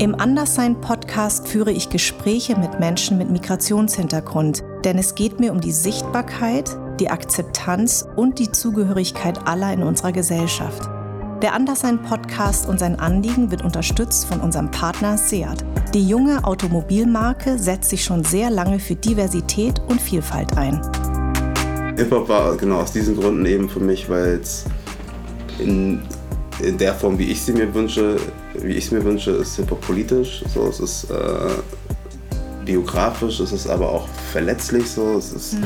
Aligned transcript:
Im 0.00 0.18
Anderssein-Podcast 0.18 1.46
führe 1.46 1.72
ich 1.72 1.90
Gespräche 1.90 2.56
mit 2.56 2.80
Menschen 2.80 3.18
mit 3.18 3.28
Migrationshintergrund, 3.28 4.64
denn 4.82 4.96
es 4.96 5.14
geht 5.14 5.40
mir 5.40 5.52
um 5.52 5.60
die 5.60 5.72
Sichtbarkeit, 5.72 6.74
die 6.98 7.10
Akzeptanz 7.10 8.08
und 8.16 8.38
die 8.38 8.50
Zugehörigkeit 8.50 9.46
aller 9.46 9.70
in 9.74 9.82
unserer 9.82 10.12
Gesellschaft. 10.12 10.88
Der 11.42 11.52
Anderssein-Podcast 11.52 12.66
und 12.66 12.80
sein 12.80 12.98
Anliegen 12.98 13.50
wird 13.50 13.62
unterstützt 13.62 14.24
von 14.24 14.40
unserem 14.40 14.70
Partner 14.70 15.18
Seat. 15.18 15.66
Die 15.92 16.08
junge 16.08 16.44
Automobilmarke 16.44 17.58
setzt 17.58 17.90
sich 17.90 18.02
schon 18.02 18.24
sehr 18.24 18.48
lange 18.48 18.78
für 18.78 18.94
Diversität 18.94 19.82
und 19.88 20.00
Vielfalt 20.00 20.56
ein. 20.56 20.80
Hip-Hop 21.98 22.26
war 22.26 22.56
genau 22.56 22.76
aus 22.76 22.92
diesen 22.92 23.20
Gründen 23.20 23.44
eben 23.44 23.68
für 23.68 23.80
mich, 23.80 24.08
weil 24.08 24.40
es 24.40 24.64
in, 25.58 26.00
in 26.62 26.78
der 26.78 26.94
Form, 26.94 27.18
wie 27.18 27.30
ich 27.30 27.42
sie 27.42 27.52
mir 27.52 27.72
wünsche, 27.74 28.16
wie 28.54 28.72
ich 28.72 28.86
es 28.86 28.90
mir 28.90 29.04
wünsche, 29.04 29.32
ist 29.32 29.56
Hip-Hop 29.56 29.80
politisch. 29.80 30.42
So, 30.52 30.68
es 30.68 30.80
ist 30.80 31.10
äh, 31.10 32.64
biografisch, 32.64 33.40
es 33.40 33.52
ist 33.52 33.68
aber 33.68 33.90
auch 33.90 34.08
verletzlich. 34.32 34.90
So, 34.90 35.16
es 35.18 35.32
ist, 35.32 35.54
mhm. 35.54 35.64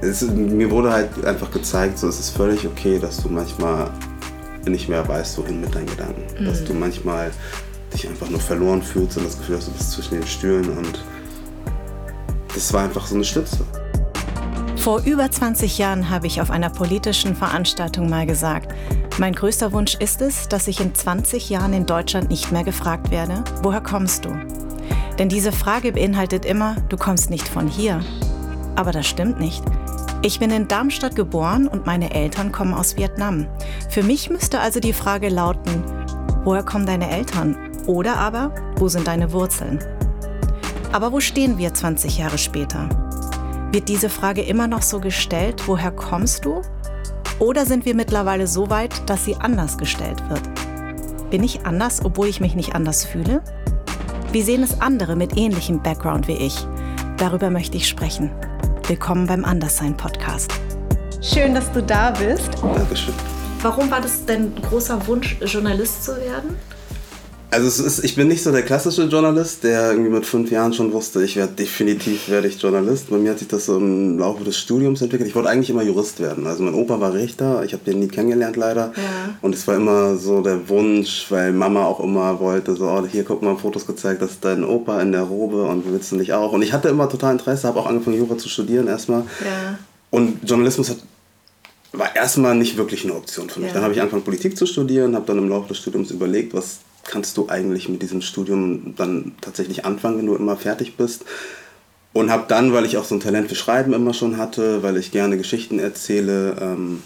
es, 0.00 0.22
mir 0.22 0.70
wurde 0.70 0.92
halt 0.92 1.24
einfach 1.24 1.50
gezeigt, 1.50 1.98
so, 1.98 2.08
es 2.08 2.20
ist 2.20 2.30
völlig 2.30 2.66
okay, 2.66 2.98
dass 2.98 3.22
du 3.22 3.28
manchmal 3.28 3.90
nicht 4.66 4.88
mehr 4.88 5.06
weißt, 5.06 5.38
wohin 5.38 5.60
mit 5.60 5.74
deinen 5.74 5.86
Gedanken. 5.86 6.22
Mhm. 6.38 6.46
Dass 6.46 6.64
du 6.64 6.74
manchmal 6.74 7.30
dich 7.92 8.08
einfach 8.08 8.28
nur 8.28 8.40
verloren 8.40 8.82
fühlst 8.82 9.16
und 9.16 9.26
das 9.26 9.38
Gefühl 9.38 9.56
hast, 9.56 9.68
du 9.68 9.72
bist 9.72 9.90
zwischen 9.92 10.20
den 10.20 10.26
Stühlen 10.26 10.68
und 10.76 11.02
das 12.54 12.72
war 12.72 12.84
einfach 12.84 13.06
so 13.06 13.14
eine 13.14 13.24
Stütze. 13.24 13.58
Vor 14.80 15.02
über 15.02 15.30
20 15.30 15.76
Jahren 15.76 16.08
habe 16.08 16.26
ich 16.26 16.40
auf 16.40 16.50
einer 16.50 16.70
politischen 16.70 17.36
Veranstaltung 17.36 18.08
mal 18.08 18.24
gesagt, 18.24 18.74
mein 19.18 19.34
größter 19.34 19.72
Wunsch 19.72 19.94
ist 19.94 20.22
es, 20.22 20.48
dass 20.48 20.68
ich 20.68 20.80
in 20.80 20.94
20 20.94 21.50
Jahren 21.50 21.74
in 21.74 21.84
Deutschland 21.84 22.30
nicht 22.30 22.50
mehr 22.50 22.64
gefragt 22.64 23.10
werde, 23.10 23.44
woher 23.62 23.82
kommst 23.82 24.24
du? 24.24 24.30
Denn 25.18 25.28
diese 25.28 25.52
Frage 25.52 25.92
beinhaltet 25.92 26.46
immer, 26.46 26.76
du 26.88 26.96
kommst 26.96 27.28
nicht 27.28 27.46
von 27.46 27.68
hier. 27.68 28.00
Aber 28.74 28.90
das 28.90 29.06
stimmt 29.06 29.38
nicht. 29.38 29.62
Ich 30.22 30.38
bin 30.38 30.50
in 30.50 30.66
Darmstadt 30.66 31.14
geboren 31.14 31.68
und 31.68 31.84
meine 31.84 32.14
Eltern 32.14 32.50
kommen 32.50 32.72
aus 32.72 32.96
Vietnam. 32.96 33.48
Für 33.90 34.02
mich 34.02 34.30
müsste 34.30 34.60
also 34.60 34.80
die 34.80 34.94
Frage 34.94 35.28
lauten, 35.28 35.84
woher 36.42 36.62
kommen 36.62 36.86
deine 36.86 37.10
Eltern? 37.10 37.54
Oder 37.86 38.16
aber, 38.16 38.54
wo 38.76 38.88
sind 38.88 39.06
deine 39.06 39.30
Wurzeln? 39.32 39.78
Aber 40.90 41.12
wo 41.12 41.20
stehen 41.20 41.58
wir 41.58 41.74
20 41.74 42.16
Jahre 42.16 42.38
später? 42.38 42.88
Wird 43.72 43.88
diese 43.88 44.08
Frage 44.08 44.42
immer 44.42 44.66
noch 44.66 44.82
so 44.82 44.98
gestellt, 44.98 45.68
woher 45.68 45.92
kommst 45.92 46.44
du? 46.44 46.60
Oder 47.38 47.64
sind 47.66 47.84
wir 47.84 47.94
mittlerweile 47.94 48.48
so 48.48 48.68
weit, 48.68 49.08
dass 49.08 49.24
sie 49.24 49.36
anders 49.36 49.78
gestellt 49.78 50.20
wird? 50.28 50.42
Bin 51.30 51.44
ich 51.44 51.64
anders, 51.64 52.04
obwohl 52.04 52.26
ich 52.26 52.40
mich 52.40 52.56
nicht 52.56 52.74
anders 52.74 53.04
fühle? 53.04 53.42
Wie 54.32 54.42
sehen 54.42 54.64
es 54.64 54.80
andere 54.80 55.14
mit 55.14 55.36
ähnlichem 55.36 55.80
Background 55.80 56.26
wie 56.26 56.32
ich? 56.32 56.66
Darüber 57.16 57.48
möchte 57.50 57.76
ich 57.76 57.88
sprechen. 57.88 58.32
Willkommen 58.88 59.28
beim 59.28 59.44
Anderssein 59.44 59.96
Podcast. 59.96 60.50
Schön, 61.22 61.54
dass 61.54 61.70
du 61.70 61.80
da 61.80 62.10
bist. 62.10 62.50
Dankeschön. 62.60 63.14
Warum 63.62 63.88
war 63.88 64.00
das 64.00 64.26
dein 64.26 64.52
großer 64.62 65.06
Wunsch, 65.06 65.36
Journalist 65.44 66.02
zu 66.02 66.16
werden? 66.16 66.56
Also 67.52 67.66
es 67.66 67.80
ist, 67.80 68.04
ich 68.04 68.14
bin 68.14 68.28
nicht 68.28 68.44
so 68.44 68.52
der 68.52 68.62
klassische 68.62 69.02
Journalist, 69.04 69.64
der 69.64 69.90
irgendwie 69.90 70.10
mit 70.10 70.24
fünf 70.24 70.52
Jahren 70.52 70.72
schon 70.72 70.92
wusste, 70.92 71.24
ich 71.24 71.34
werde 71.34 71.52
definitiv 71.54 72.28
werde 72.28 72.46
ich 72.46 72.62
Journalist. 72.62 73.10
Bei 73.10 73.16
mir 73.16 73.32
hat 73.32 73.40
sich 73.40 73.48
das 73.48 73.66
so 73.66 73.76
im 73.76 74.18
Laufe 74.18 74.44
des 74.44 74.56
Studiums 74.56 75.02
entwickelt. 75.02 75.28
Ich 75.28 75.34
wollte 75.34 75.48
eigentlich 75.48 75.70
immer 75.70 75.82
Jurist 75.82 76.20
werden. 76.20 76.46
Also 76.46 76.62
mein 76.62 76.74
Opa 76.74 77.00
war 77.00 77.12
Richter, 77.12 77.64
ich 77.64 77.72
habe 77.72 77.84
den 77.84 77.98
nie 77.98 78.06
kennengelernt 78.06 78.56
leider. 78.56 78.92
Ja. 78.96 79.34
Und 79.42 79.54
es 79.54 79.66
war 79.66 79.74
immer 79.74 80.16
so 80.16 80.42
der 80.42 80.68
Wunsch, 80.68 81.26
weil 81.30 81.52
Mama 81.52 81.84
auch 81.84 81.98
immer 81.98 82.38
wollte, 82.38 82.76
so, 82.76 82.86
oh, 82.88 83.04
hier 83.04 83.24
guck 83.24 83.42
mal 83.42 83.56
Fotos 83.56 83.84
gezeigt, 83.84 84.22
das 84.22 84.32
ist 84.32 84.44
dein 84.44 84.62
Opa 84.62 85.02
in 85.02 85.10
der 85.10 85.22
Robe 85.22 85.64
und 85.64 85.90
willst 85.90 86.12
du 86.12 86.16
nicht 86.16 86.32
auch. 86.32 86.52
Und 86.52 86.62
ich 86.62 86.72
hatte 86.72 86.88
immer 86.88 87.08
total 87.08 87.32
Interesse, 87.32 87.66
habe 87.66 87.80
auch 87.80 87.86
angefangen 87.86 88.18
Jura 88.18 88.38
zu 88.38 88.48
studieren 88.48 88.86
erstmal. 88.86 89.22
Ja. 89.40 89.78
Und 90.10 90.48
Journalismus 90.48 90.90
hat 90.90 90.98
war 91.92 92.14
erstmal 92.14 92.54
nicht 92.54 92.76
wirklich 92.76 93.04
eine 93.04 93.14
Option 93.14 93.50
für 93.50 93.58
mich. 93.58 93.70
Ja. 93.70 93.74
Dann 93.74 93.82
habe 93.82 93.94
ich 93.94 94.00
angefangen 94.00 94.22
Politik 94.22 94.56
zu 94.56 94.64
studieren, 94.64 95.16
habe 95.16 95.26
dann 95.26 95.38
im 95.38 95.48
Laufe 95.48 95.68
des 95.68 95.78
Studiums 95.78 96.12
überlegt, 96.12 96.54
was 96.54 96.78
kannst 97.04 97.36
du 97.36 97.48
eigentlich 97.48 97.88
mit 97.88 98.02
diesem 98.02 98.22
Studium 98.22 98.94
dann 98.96 99.32
tatsächlich 99.40 99.84
anfangen, 99.84 100.18
wenn 100.18 100.26
du 100.26 100.34
immer 100.34 100.56
fertig 100.56 100.96
bist. 100.96 101.24
Und 102.12 102.30
habe 102.30 102.46
dann, 102.48 102.72
weil 102.72 102.86
ich 102.86 102.96
auch 102.96 103.04
so 103.04 103.14
ein 103.14 103.20
Talent 103.20 103.48
für 103.48 103.54
Schreiben 103.54 103.92
immer 103.92 104.14
schon 104.14 104.36
hatte, 104.36 104.82
weil 104.82 104.96
ich 104.96 105.12
gerne 105.12 105.36
Geschichten 105.36 105.78
erzähle, 105.78 106.56
ähm, 106.60 107.02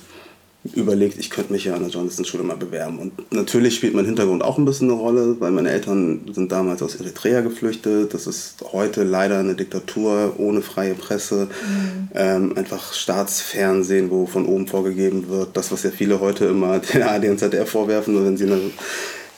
überlegt, 0.73 1.19
ich 1.19 1.29
könnte 1.29 1.53
mich 1.53 1.67
ja 1.67 1.75
an 1.75 1.81
der 1.81 1.91
Journalistenschule 1.91 2.43
mal 2.43 2.57
bewerben. 2.57 2.99
Und 2.99 3.33
natürlich 3.33 3.75
spielt 3.75 3.95
mein 3.95 4.07
Hintergrund 4.07 4.43
auch 4.43 4.57
ein 4.57 4.65
bisschen 4.65 4.91
eine 4.91 4.99
Rolle, 4.99 5.37
weil 5.39 5.51
meine 5.51 5.71
Eltern 5.71 6.23
sind 6.33 6.51
damals 6.53 6.83
aus 6.83 6.95
Eritrea 6.95 7.43
geflüchtet. 7.43 8.15
Das 8.15 8.27
ist 8.27 8.65
heute 8.73 9.05
leider 9.05 9.39
eine 9.39 9.55
Diktatur 9.55 10.35
ohne 10.39 10.63
freie 10.63 10.95
Presse. 10.95 11.49
Mhm. 11.49 12.09
Ähm, 12.15 12.57
einfach 12.57 12.95
Staatsfernsehen, 12.95 14.11
wo 14.11 14.25
von 14.25 14.47
oben 14.47 14.67
vorgegeben 14.67 15.29
wird. 15.29 15.55
Das, 15.55 15.71
was 15.71 15.83
ja 15.83 15.91
viele 15.91 16.21
heute 16.21 16.47
immer 16.47 16.79
der 16.95 17.11
AD 17.11 17.29
und 17.29 17.39
ZDF 17.39 17.69
vorwerfen, 17.69 18.25
wenn 18.25 18.39
sie 18.39 18.47
eine 18.47 18.61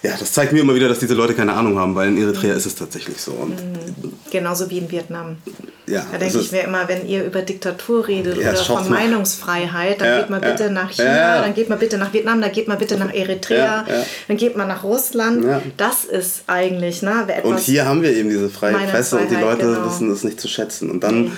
ja, 0.03 0.12
das 0.19 0.33
zeigt 0.33 0.53
mir 0.53 0.61
immer 0.61 0.75
wieder, 0.75 0.89
dass 0.89 0.99
diese 0.99 1.15
Leute 1.15 1.34
keine 1.34 1.55
Ahnung 1.55 1.79
haben, 1.79 1.95
weil 1.95 2.09
in 2.09 2.19
Eritrea 2.19 2.53
mhm. 2.53 2.59
ist 2.59 2.67
es 2.67 2.75
tatsächlich 2.75 3.21
so. 3.21 3.33
Und 3.33 3.51
mhm. 3.51 4.12
Genauso 4.31 4.69
wie 4.71 4.79
in 4.79 4.91
Vietnam. 4.91 5.39
Ja, 5.87 6.05
da 6.11 6.19
denke 6.19 6.39
ich 6.39 6.53
mir 6.53 6.62
immer, 6.62 6.89
wenn 6.89 7.07
ihr 7.07 7.25
über 7.25 7.43
Diktatur 7.43 8.06
redet 8.06 8.37
ja, 8.39 8.51
oder 8.51 8.59
von 8.59 8.91
Meinungsfreiheit, 8.91 10.01
dann 10.01 10.09
ja, 10.09 10.21
geht 10.21 10.31
man 10.31 10.41
bitte 10.41 10.65
ja, 10.65 10.71
nach 10.71 10.91
China, 10.91 11.43
dann 11.43 11.55
geht 11.55 11.69
man 11.69 11.79
bitte 11.79 11.97
nach 11.97 12.12
Vietnam, 12.12 12.41
dann 12.41 12.53
geht 12.53 12.67
man 12.67 12.79
bitte 12.79 12.97
nach 12.97 13.15
Eritrea, 13.15 13.87
dann 14.27 14.37
geht 14.37 14.56
man 14.56 14.69
nach 14.69 14.83
Russland. 14.83 15.47
Das 15.77 16.05
ist 16.05 16.43
eigentlich 16.49 17.03
ne, 17.03 17.25
etwas. 17.29 17.45
Und 17.45 17.61
hier 17.61 17.87
haben 17.87 18.03
wir 18.03 18.12
eben 18.12 18.29
diese 18.29 18.51
freie 18.51 18.75
Presse 18.75 19.19
und 19.19 19.31
die 19.31 19.37
Leute 19.37 19.67
genau. 19.67 19.87
wissen 19.87 20.11
es 20.11 20.25
nicht 20.25 20.41
zu 20.41 20.49
schätzen. 20.49 20.91
Und 20.91 21.05
dann 21.05 21.33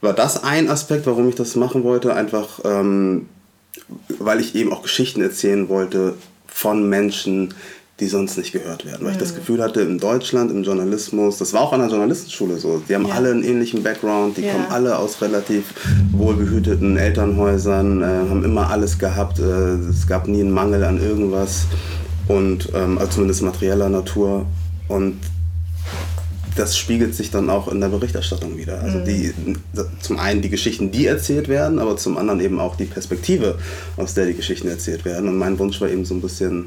war 0.00 0.12
das 0.12 0.42
ein 0.42 0.68
Aspekt, 0.68 1.06
warum 1.06 1.28
ich 1.28 1.36
das 1.36 1.54
machen 1.54 1.84
wollte, 1.84 2.14
einfach 2.14 2.60
ähm, 2.64 3.28
weil 4.08 4.40
ich 4.40 4.54
eben 4.54 4.72
auch 4.72 4.82
Geschichten 4.82 5.22
erzählen 5.22 5.68
wollte 5.68 6.14
von 6.46 6.88
Menschen, 6.88 7.54
die 8.00 8.08
sonst 8.08 8.36
nicht 8.36 8.52
gehört 8.52 8.84
werden. 8.84 9.06
Weil 9.06 9.12
ich 9.12 9.18
das 9.18 9.32
mhm. 9.32 9.36
Gefühl 9.36 9.62
hatte, 9.62 9.80
in 9.82 9.98
Deutschland, 9.98 10.50
im 10.50 10.64
Journalismus, 10.64 11.38
das 11.38 11.52
war 11.52 11.60
auch 11.60 11.72
an 11.72 11.80
der 11.80 11.88
Journalistenschule 11.88 12.58
so, 12.58 12.82
die 12.88 12.94
haben 12.94 13.06
ja. 13.06 13.14
alle 13.14 13.30
einen 13.30 13.44
ähnlichen 13.44 13.82
Background, 13.82 14.36
die 14.36 14.42
ja. 14.42 14.52
kommen 14.52 14.66
alle 14.68 14.98
aus 14.98 15.20
relativ 15.22 15.74
wohlbehüteten 16.12 16.96
Elternhäusern, 16.96 18.02
äh, 18.02 18.04
haben 18.04 18.44
immer 18.44 18.70
alles 18.70 18.98
gehabt, 18.98 19.38
äh, 19.38 19.42
es 19.42 20.08
gab 20.08 20.26
nie 20.26 20.40
einen 20.40 20.50
Mangel 20.50 20.82
an 20.82 21.00
irgendwas 21.00 21.66
und 22.26 22.70
ähm, 22.74 22.98
also 22.98 23.12
zumindest 23.12 23.42
materieller 23.42 23.88
Natur 23.88 24.46
und 24.88 25.16
das 26.56 26.76
spiegelt 26.76 27.14
sich 27.14 27.30
dann 27.30 27.50
auch 27.50 27.68
in 27.68 27.80
der 27.80 27.88
Berichterstattung 27.88 28.56
wieder. 28.56 28.80
Also 28.80 28.98
mhm. 28.98 29.04
die, 29.04 29.34
zum 30.00 30.18
einen 30.18 30.40
die 30.40 30.50
Geschichten, 30.50 30.92
die 30.92 31.06
erzählt 31.06 31.48
werden, 31.48 31.80
aber 31.80 31.96
zum 31.96 32.16
anderen 32.16 32.40
eben 32.40 32.60
auch 32.60 32.76
die 32.76 32.84
Perspektive, 32.84 33.58
aus 33.96 34.14
der 34.14 34.26
die 34.26 34.34
Geschichten 34.34 34.68
erzählt 34.68 35.04
werden. 35.04 35.28
Und 35.28 35.36
mein 35.36 35.58
Wunsch 35.58 35.80
war 35.80 35.88
eben 35.88 36.04
so 36.04 36.14
ein 36.14 36.20
bisschen 36.20 36.66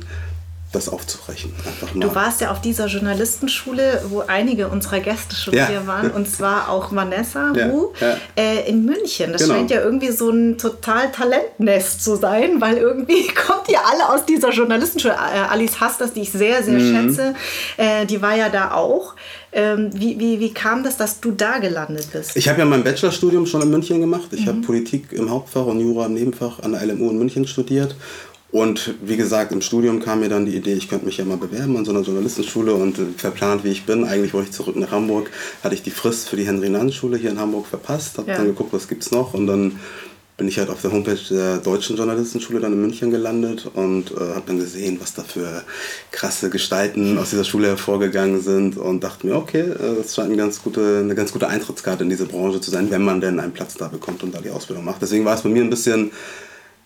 das 0.73 0.89
aufzubrechen. 0.89 1.53
Du 1.95 2.13
warst 2.13 2.41
ja 2.41 2.51
auf 2.51 2.59
dieser 2.59 2.87
Journalistenschule, 2.87 4.03
wo 4.09 4.19
einige 4.21 4.67
unserer 4.67 4.99
Gäste 4.99 5.33
schon 5.35 5.53
ja. 5.53 5.67
hier 5.67 5.87
waren, 5.87 6.11
und 6.11 6.29
zwar 6.29 6.69
auch 6.69 6.93
Vanessa 6.93 7.53
ja. 7.55 7.71
Wu 7.71 7.93
ja. 8.01 8.17
Äh, 8.35 8.69
in 8.69 8.83
München. 8.83 9.31
Das 9.31 9.43
genau. 9.43 9.55
scheint 9.55 9.71
ja 9.71 9.81
irgendwie 9.81 10.11
so 10.11 10.29
ein 10.29 10.57
total 10.57 11.09
Talentnest 11.11 12.03
zu 12.03 12.17
sein, 12.17 12.59
weil 12.59 12.77
irgendwie 12.77 13.27
kommt 13.47 13.69
ihr 13.69 13.79
alle 13.79 14.13
aus 14.13 14.25
dieser 14.25 14.51
Journalistenschule. 14.51 15.13
Äh, 15.13 15.49
Alice 15.49 15.79
Hasters, 15.79 16.11
die 16.11 16.21
ich 16.21 16.31
sehr, 16.31 16.61
sehr 16.61 16.79
mhm. 16.79 17.09
schätze, 17.09 17.33
äh, 17.77 18.05
die 18.05 18.21
war 18.21 18.35
ja 18.35 18.49
da 18.49 18.71
auch. 18.71 19.15
Ähm, 19.53 19.89
wie, 19.93 20.19
wie, 20.19 20.41
wie 20.41 20.53
kam 20.53 20.83
das, 20.83 20.97
dass 20.97 21.21
du 21.21 21.31
da 21.31 21.59
gelandet 21.59 22.09
bist? 22.11 22.35
Ich 22.35 22.49
habe 22.49 22.59
ja 22.59 22.65
mein 22.65 22.83
Bachelorstudium 22.83 23.45
schon 23.45 23.61
in 23.61 23.71
München 23.71 24.01
gemacht. 24.01 24.27
Ich 24.31 24.41
mhm. 24.41 24.47
habe 24.47 24.61
Politik 24.61 25.13
im 25.13 25.31
Hauptfach 25.31 25.65
und 25.65 25.79
Jura 25.79 26.07
im 26.07 26.13
Nebenfach 26.13 26.59
an 26.59 26.73
der 26.73 26.85
LMU 26.85 27.09
in 27.09 27.17
München 27.17 27.47
studiert 27.47 27.95
und 28.57 28.95
wie 29.01 29.17
gesagt, 29.17 29.51
im 29.51 29.61
Studium 29.61 29.99
kam 29.99 30.21
mir 30.21 30.29
dann 30.29 30.45
die 30.45 30.55
Idee, 30.55 30.73
ich 30.73 30.89
könnte 30.89 31.05
mich 31.05 31.17
ja 31.17 31.25
mal 31.25 31.37
bewerben 31.37 31.77
an 31.77 31.85
so 31.85 31.91
einer 31.91 32.01
Journalistenschule 32.01 32.73
und 32.73 32.97
äh, 32.97 33.05
verplant 33.15 33.63
wie 33.63 33.69
ich 33.69 33.85
bin, 33.85 34.03
eigentlich 34.03 34.33
wollte 34.33 34.49
ich 34.49 34.55
zurück 34.55 34.75
nach 34.75 34.89
Hamburg, 34.89 35.29
hatte 35.63 35.75
ich 35.75 35.83
die 35.83 35.91
Frist 35.91 36.27
für 36.27 36.37
die 36.37 36.47
Henry-Nann-Schule 36.47 37.17
hier 37.17 37.29
in 37.29 37.39
Hamburg 37.39 37.67
verpasst, 37.67 38.17
habe 38.17 38.31
ja. 38.31 38.37
dann 38.37 38.47
geguckt, 38.47 38.73
was 38.73 38.87
gibt's 38.87 39.11
noch 39.11 39.35
und 39.35 39.45
dann 39.45 39.79
bin 40.37 40.47
ich 40.47 40.59
halt 40.59 40.69
auf 40.69 40.81
der 40.81 40.91
Homepage 40.91 41.19
der 41.29 41.57
deutschen 41.57 41.97
Journalistenschule 41.97 42.59
dann 42.59 42.73
in 42.73 42.81
München 42.81 43.09
gelandet 43.09 43.69
und 43.73 44.11
äh, 44.11 44.15
habe 44.35 44.43
dann 44.45 44.59
gesehen, 44.59 44.97
was 44.99 45.13
da 45.13 45.23
für 45.23 45.63
krasse 46.11 46.49
Gestalten 46.49 47.17
aus 47.17 47.31
dieser 47.31 47.43
Schule 47.43 47.67
hervorgegangen 47.67 48.41
sind 48.41 48.77
und 48.77 49.03
dachte 49.03 49.25
mir, 49.25 49.35
okay, 49.35 49.61
äh, 49.61 49.95
das 49.97 50.15
scheint 50.15 50.27
eine 50.27 50.37
ganz, 50.37 50.63
gute, 50.63 51.01
eine 51.03 51.15
ganz 51.15 51.31
gute 51.31 51.47
Eintrittskarte 51.47 52.03
in 52.03 52.09
diese 52.09 52.25
Branche 52.25 52.61
zu 52.61 52.69
sein, 52.69 52.91
wenn 52.91 53.03
man 53.03 53.19
denn 53.19 53.39
einen 53.39 53.51
Platz 53.51 53.73
da 53.75 53.87
bekommt 53.87 54.21
und 54.21 54.33
da 54.33 54.39
die 54.39 54.51
Ausbildung 54.51 54.85
macht. 54.85 55.01
Deswegen 55.01 55.25
war 55.25 55.35
es 55.35 55.41
bei 55.41 55.49
mir 55.49 55.63
ein 55.63 55.71
bisschen 55.71 56.11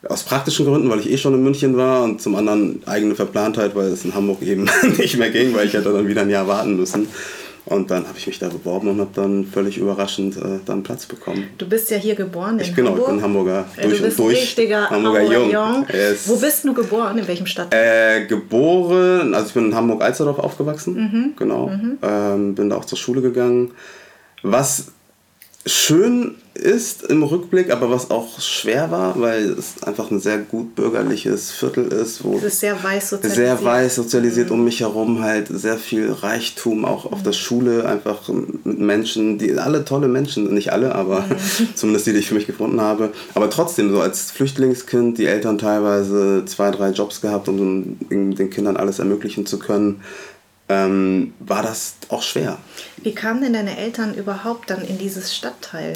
aus 0.08 0.24
praktischen 0.24 0.66
Gründen, 0.66 0.90
weil 0.90 1.00
ich 1.00 1.10
eh 1.12 1.18
schon 1.18 1.34
in 1.36 1.44
München 1.44 1.78
war 1.78 2.04
und 2.04 2.22
zum 2.22 2.36
anderen 2.36 2.82
eigene 2.88 3.16
Verplantheit, 3.16 3.76
weil 3.76 3.88
es 3.88 4.04
in 4.06 4.16
Hamburg 4.16 4.42
eben 4.42 4.68
nicht 4.98 5.18
mehr 5.18 5.30
ging, 5.30 5.54
weil 5.54 5.68
ich 5.68 5.74
hätte 5.74 5.92
dann 5.94 6.08
wieder 6.08 6.22
ein 6.22 6.30
Jahr 6.30 6.48
warten 6.48 6.76
müssen. 6.76 7.08
Und 7.64 7.92
dann 7.92 8.08
habe 8.08 8.18
ich 8.18 8.26
mich 8.26 8.40
da 8.40 8.50
beworben 8.50 8.88
und 8.90 9.00
habe 9.00 9.12
dann 9.14 9.46
völlig 9.46 9.78
überraschend 9.78 10.36
äh, 10.36 10.60
dann 10.66 10.82
Platz 10.82 11.06
bekommen. 11.06 11.44
Du 11.60 11.70
bist 11.70 11.92
ja 11.92 11.98
hier 11.98 12.16
geboren 12.16 12.58
in 12.58 12.66
ich, 12.66 12.76
genau, 12.76 12.90
Hamburg. 12.90 13.08
ich 13.08 13.14
bin 13.14 13.22
Hamburger 13.24 13.66
Ja, 13.78 13.84
du 13.88 14.02
bist 14.02 14.20
ein 14.20 14.26
richtiger 14.28 14.90
Hamburger 14.90 15.22
Jung. 15.22 15.52
Jung. 15.52 15.86
Wo 16.26 16.36
bist 16.38 16.66
du 16.66 16.74
geboren? 16.74 17.20
In 17.20 17.28
welchem 17.28 17.46
Stadtteil? 17.46 18.24
Äh, 18.24 18.26
geboren, 18.26 19.36
also 19.36 19.48
ich 19.50 19.54
bin 19.54 19.66
in 19.66 19.76
Hamburg-Alsterdorf 19.76 20.40
aufgewachsen, 20.40 20.96
Mhm. 20.96 21.34
genau. 21.38 21.72
Ähm, 22.02 22.56
bin 22.56 22.72
da 22.72 22.78
auch 22.78 22.86
zur 22.86 22.98
Schule 22.98 23.22
gegangen. 23.22 23.72
Was 24.42 24.88
schön 25.66 26.36
ist 26.54 27.04
im 27.04 27.24
Rückblick, 27.24 27.72
aber 27.72 27.90
was 27.90 28.12
auch 28.12 28.40
schwer 28.42 28.92
war, 28.92 29.20
weil 29.20 29.52
es 29.52 29.82
einfach 29.84 30.12
ein 30.12 30.20
sehr 30.20 30.38
gut 30.38 30.76
bürgerliches 30.76 31.50
Viertel 31.50 31.88
ist, 31.88 32.24
wo 32.24 32.36
Es 32.36 32.44
ist 32.44 32.60
sehr 32.60 32.84
weiß 32.84 33.12
sozialisiert. 33.12 33.48
sehr 33.48 33.64
weiß 33.64 33.96
sozialisiert 33.96 34.52
um 34.52 34.64
mich 34.64 34.82
herum 34.82 35.22
halt 35.22 35.48
sehr 35.48 35.78
viel 35.78 36.12
Reichtum 36.12 36.84
auch 36.84 37.12
auf 37.12 37.24
der 37.24 37.32
Schule 37.32 37.88
einfach 37.88 38.28
mit 38.28 38.80
Menschen 38.80 39.38
die 39.38 39.58
alle 39.58 39.86
tolle 39.86 40.08
Menschen 40.08 40.54
nicht 40.54 40.74
alle 40.74 40.94
aber 40.94 41.26
zumindest 41.76 42.06
die 42.08 42.14
die 42.14 42.20
ich 42.20 42.28
für 42.28 42.36
mich 42.36 42.48
gefunden 42.48 42.82
habe. 42.82 43.12
Aber 43.34 43.50
trotzdem 43.50 43.92
so 43.92 44.02
als 44.02 44.32
Flüchtlingskind 44.32 45.18
die 45.18 45.28
Eltern 45.28 45.58
teilweise 45.58 46.44
zwei 46.46 46.72
drei 46.72 46.90
Jobs 46.90 47.22
gehabt 47.22 47.48
um 47.48 47.98
den 48.10 48.50
Kindern 48.50 48.78
alles 48.78 49.00
ermöglichen 49.00 49.46
zu 49.46 49.58
können 49.58 50.02
ähm, 50.72 51.34
war 51.40 51.64
das 51.64 51.96
auch 52.10 52.24
schwer 52.24 52.58
Wie 53.04 53.14
kamen 53.14 53.42
denn 53.42 53.54
deine 53.54 53.78
Eltern 53.78 54.14
überhaupt 54.16 54.70
dann 54.70 54.84
in 54.84 54.98
dieses 54.98 55.36
Stadtteil? 55.36 55.94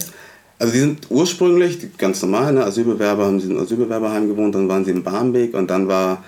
Also 0.59 0.73
die 0.73 0.79
sind 0.79 1.07
ursprünglich 1.09 1.79
die 1.79 1.91
ganz 1.97 2.21
normal, 2.21 2.53
ne, 2.53 2.63
Asylbewerber 2.63 3.25
haben 3.25 3.39
sie 3.39 3.49
in 3.49 3.57
Asylbewerberheim 3.57 4.27
gewohnt, 4.27 4.55
dann 4.55 4.69
waren 4.69 4.85
sie 4.85 4.91
in 4.91 5.03
Barmbek 5.03 5.53
und 5.53 5.69
dann 5.69 5.87
war, 5.87 6.23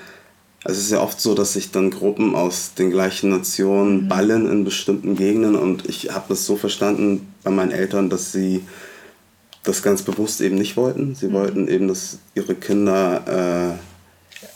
also 0.64 0.78
es 0.78 0.86
ist 0.86 0.92
ja 0.92 1.02
oft 1.02 1.20
so, 1.22 1.34
dass 1.34 1.54
sich 1.54 1.72
dann 1.72 1.92
Gruppen 1.92 2.36
aus 2.36 2.74
den 2.74 2.92
gleichen 2.92 3.30
Nationen 3.30 4.10
ballen 4.10 4.50
in 4.50 4.66
bestimmten 4.66 5.16
Gegenden 5.16 5.56
und 5.56 5.88
ich 5.88 6.14
habe 6.14 6.26
das 6.30 6.46
so 6.46 6.58
verstanden 6.58 7.34
bei 7.44 7.52
meinen 7.52 7.72
Eltern, 7.72 8.10
dass 8.10 8.34
sie 8.34 8.64
das 9.64 9.82
ganz 9.82 10.02
bewusst 10.02 10.42
eben 10.42 10.56
nicht 10.56 10.78
wollten. 10.78 11.16
Sie 11.16 11.32
wollten 11.32 11.68
eben, 11.68 11.88
dass 11.88 12.20
ihre 12.36 12.56
Kinder 12.56 13.76
äh, 13.76 13.97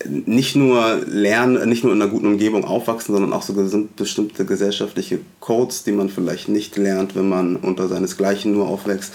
nicht 0.08 0.56
nur 0.56 1.02
lernen, 1.08 1.68
nicht 1.70 1.84
nur 1.84 1.94
in 1.94 2.02
einer 2.02 2.10
guten 2.12 2.28
Umgebung 2.28 2.66
aufwachsen, 2.66 3.14
sondern 3.14 3.34
auch 3.34 3.44
so 3.44 3.54
bestimmte 3.96 4.46
gesellschaftliche 4.46 5.20
Codes, 5.40 5.84
die 5.84 5.92
man 5.92 6.10
vielleicht 6.10 6.50
nicht 6.50 6.78
lernt, 6.78 7.16
wenn 7.16 7.30
man 7.30 7.56
unter 7.58 7.88
seinesgleichen 7.88 8.52
nur 8.54 8.68
aufwächst, 8.68 9.14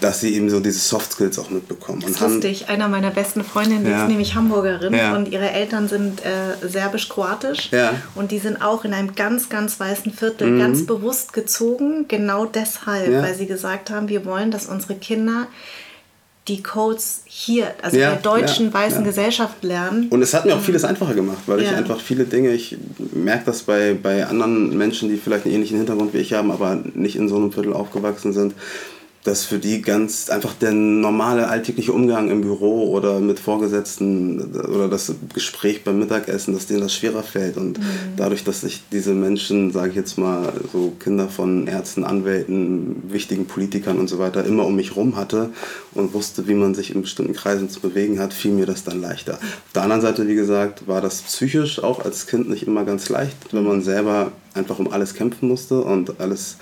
dass 0.00 0.20
sie 0.20 0.34
eben 0.34 0.48
so 0.48 0.60
diese 0.60 0.78
Soft 0.78 1.12
Skills 1.12 1.38
auch 1.38 1.50
mitbekommen. 1.50 2.00
Das 2.00 2.12
ist 2.12 2.20
lustig. 2.20 2.68
Einer 2.70 2.88
meiner 2.88 3.10
besten 3.10 3.44
Freundinnen 3.44 3.84
die 3.84 3.90
Ja. 3.90 4.04
ist 4.04 4.08
nämlich 4.08 4.34
Hamburgerin 4.34 4.94
Ja. 4.94 5.14
und 5.14 5.28
ihre 5.30 5.50
Eltern 5.50 5.88
sind 5.88 6.22
äh, 6.24 6.66
serbisch-kroatisch. 6.66 7.70
Ja. 7.70 7.92
Und 8.14 8.30
die 8.30 8.38
sind 8.38 8.62
auch 8.62 8.84
in 8.86 8.94
einem 8.94 9.14
ganz, 9.14 9.50
ganz 9.50 9.78
weißen 9.78 10.12
Viertel 10.12 10.58
ganz 10.58 10.86
bewusst 10.86 11.34
gezogen, 11.34 12.06
genau 12.08 12.46
deshalb, 12.46 13.08
Mhm. 13.08 13.22
Weil 13.22 13.34
sie 13.34 13.46
gesagt 13.46 13.90
haben, 13.90 14.08
wir 14.08 14.24
wollen, 14.24 14.50
dass 14.50 14.66
unsere 14.66 14.94
Kinder 14.94 15.48
die 16.50 16.62
Codes 16.62 17.22
hier, 17.26 17.68
also 17.80 17.96
Ja, 17.96 18.10
der 18.10 18.20
deutschen 18.20 18.66
ja, 18.66 18.74
weißen 18.74 19.00
ja. 19.00 19.06
Gesellschaft 19.06 19.62
lernen. 19.62 20.08
Und 20.10 20.20
es 20.20 20.34
hat 20.34 20.44
mir 20.44 20.54
auch 20.54 20.60
vieles 20.60 20.84
einfacher 20.84 21.14
gemacht, 21.14 21.38
weil 21.46 21.60
ich 21.60 21.68
einfach 21.68 22.00
viele 22.00 22.24
Dinge, 22.24 22.50
ich 22.50 22.76
merke 23.14 23.44
das 23.46 23.62
bei, 23.62 23.94
bei 23.94 24.26
anderen 24.26 24.76
Menschen, 24.76 25.08
die 25.08 25.16
vielleicht 25.16 25.44
einen 25.44 25.54
ähnlichen 25.54 25.78
Hintergrund 25.78 26.12
wie 26.12 26.18
ich 26.18 26.32
haben, 26.32 26.50
aber 26.50 26.78
nicht 26.94 27.16
in 27.16 27.28
so 27.28 27.36
einem 27.36 27.52
Viertel 27.52 27.72
aufgewachsen 27.72 28.32
sind, 28.32 28.54
dass 29.22 29.44
für 29.44 29.58
die 29.58 29.82
ganz 29.82 30.30
einfach 30.30 30.54
der 30.54 30.72
normale 30.72 31.48
alltägliche 31.48 31.92
Umgang 31.92 32.30
im 32.30 32.40
Büro 32.40 32.90
oder 32.90 33.20
mit 33.20 33.38
Vorgesetzten 33.38 34.54
oder 34.54 34.88
das 34.88 35.14
Gespräch 35.34 35.84
beim 35.84 35.98
Mittagessen, 35.98 36.54
dass 36.54 36.66
denen 36.66 36.80
das 36.80 36.94
schwerer 36.94 37.22
fällt. 37.22 37.58
Und 37.58 37.78
dadurch, 38.16 38.44
dass 38.44 38.64
ich 38.64 38.82
diese 38.90 39.12
Menschen, 39.12 39.72
sage 39.72 39.90
ich 39.90 39.96
jetzt 39.96 40.16
mal, 40.16 40.52
so 40.72 40.92
Kinder 40.98 41.28
von 41.28 41.66
Ärzten, 41.66 42.04
Anwälten, 42.04 43.02
wichtigen 43.10 43.46
Politikern 43.46 43.98
und 43.98 44.08
so 44.08 44.18
weiter 44.18 44.44
immer 44.44 44.64
um 44.64 44.74
mich 44.74 44.96
rum 44.96 45.16
hatte 45.16 45.50
und 45.92 46.14
wusste, 46.14 46.48
wie 46.48 46.54
man 46.54 46.74
sich 46.74 46.94
in 46.94 47.02
bestimmten 47.02 47.34
Kreisen 47.34 47.68
zu 47.68 47.80
bewegen 47.80 48.18
hat, 48.20 48.32
fiel 48.32 48.52
mir 48.52 48.66
das 48.66 48.84
dann 48.84 49.02
leichter. 49.02 49.34
Auf 49.34 49.72
der 49.74 49.82
anderen 49.82 50.00
Seite, 50.00 50.26
wie 50.28 50.34
gesagt, 50.34 50.88
war 50.88 51.02
das 51.02 51.20
psychisch 51.22 51.82
auch 51.82 52.02
als 52.02 52.26
Kind 52.26 52.48
nicht 52.48 52.66
immer 52.66 52.84
ganz 52.84 53.10
leicht, 53.10 53.36
wenn 53.52 53.64
man 53.64 53.82
selber 53.82 54.32
einfach 54.54 54.78
um 54.78 54.90
alles 54.90 55.12
kämpfen 55.12 55.48
musste 55.48 55.82
und 55.82 56.20
alles 56.20 56.56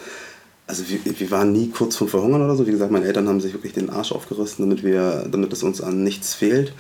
also 0.69 0.85
wir, 0.89 1.01
wir 1.19 1.31
waren 1.31 1.53
nie 1.53 1.71
kurz 1.71 1.97
vom 1.97 2.09
Verhungern 2.09 2.43
oder 2.43 2.55
so. 2.55 2.67
Wie 2.67 2.71
gesagt, 2.71 2.93
meine 2.93 3.07
Eltern 3.07 3.27
haben 3.27 3.41
sich 3.41 3.55
wirklich 3.55 3.73
den 3.73 3.91
Arsch 3.91 4.13
aufgerissen, 4.13 4.69
damit, 4.69 4.85
wir, 4.85 5.27
damit 5.31 5.53
es 5.53 5.63
uns 5.63 5.81
an 5.81 6.05
nichts 6.05 6.35
fehlt. 6.35 6.75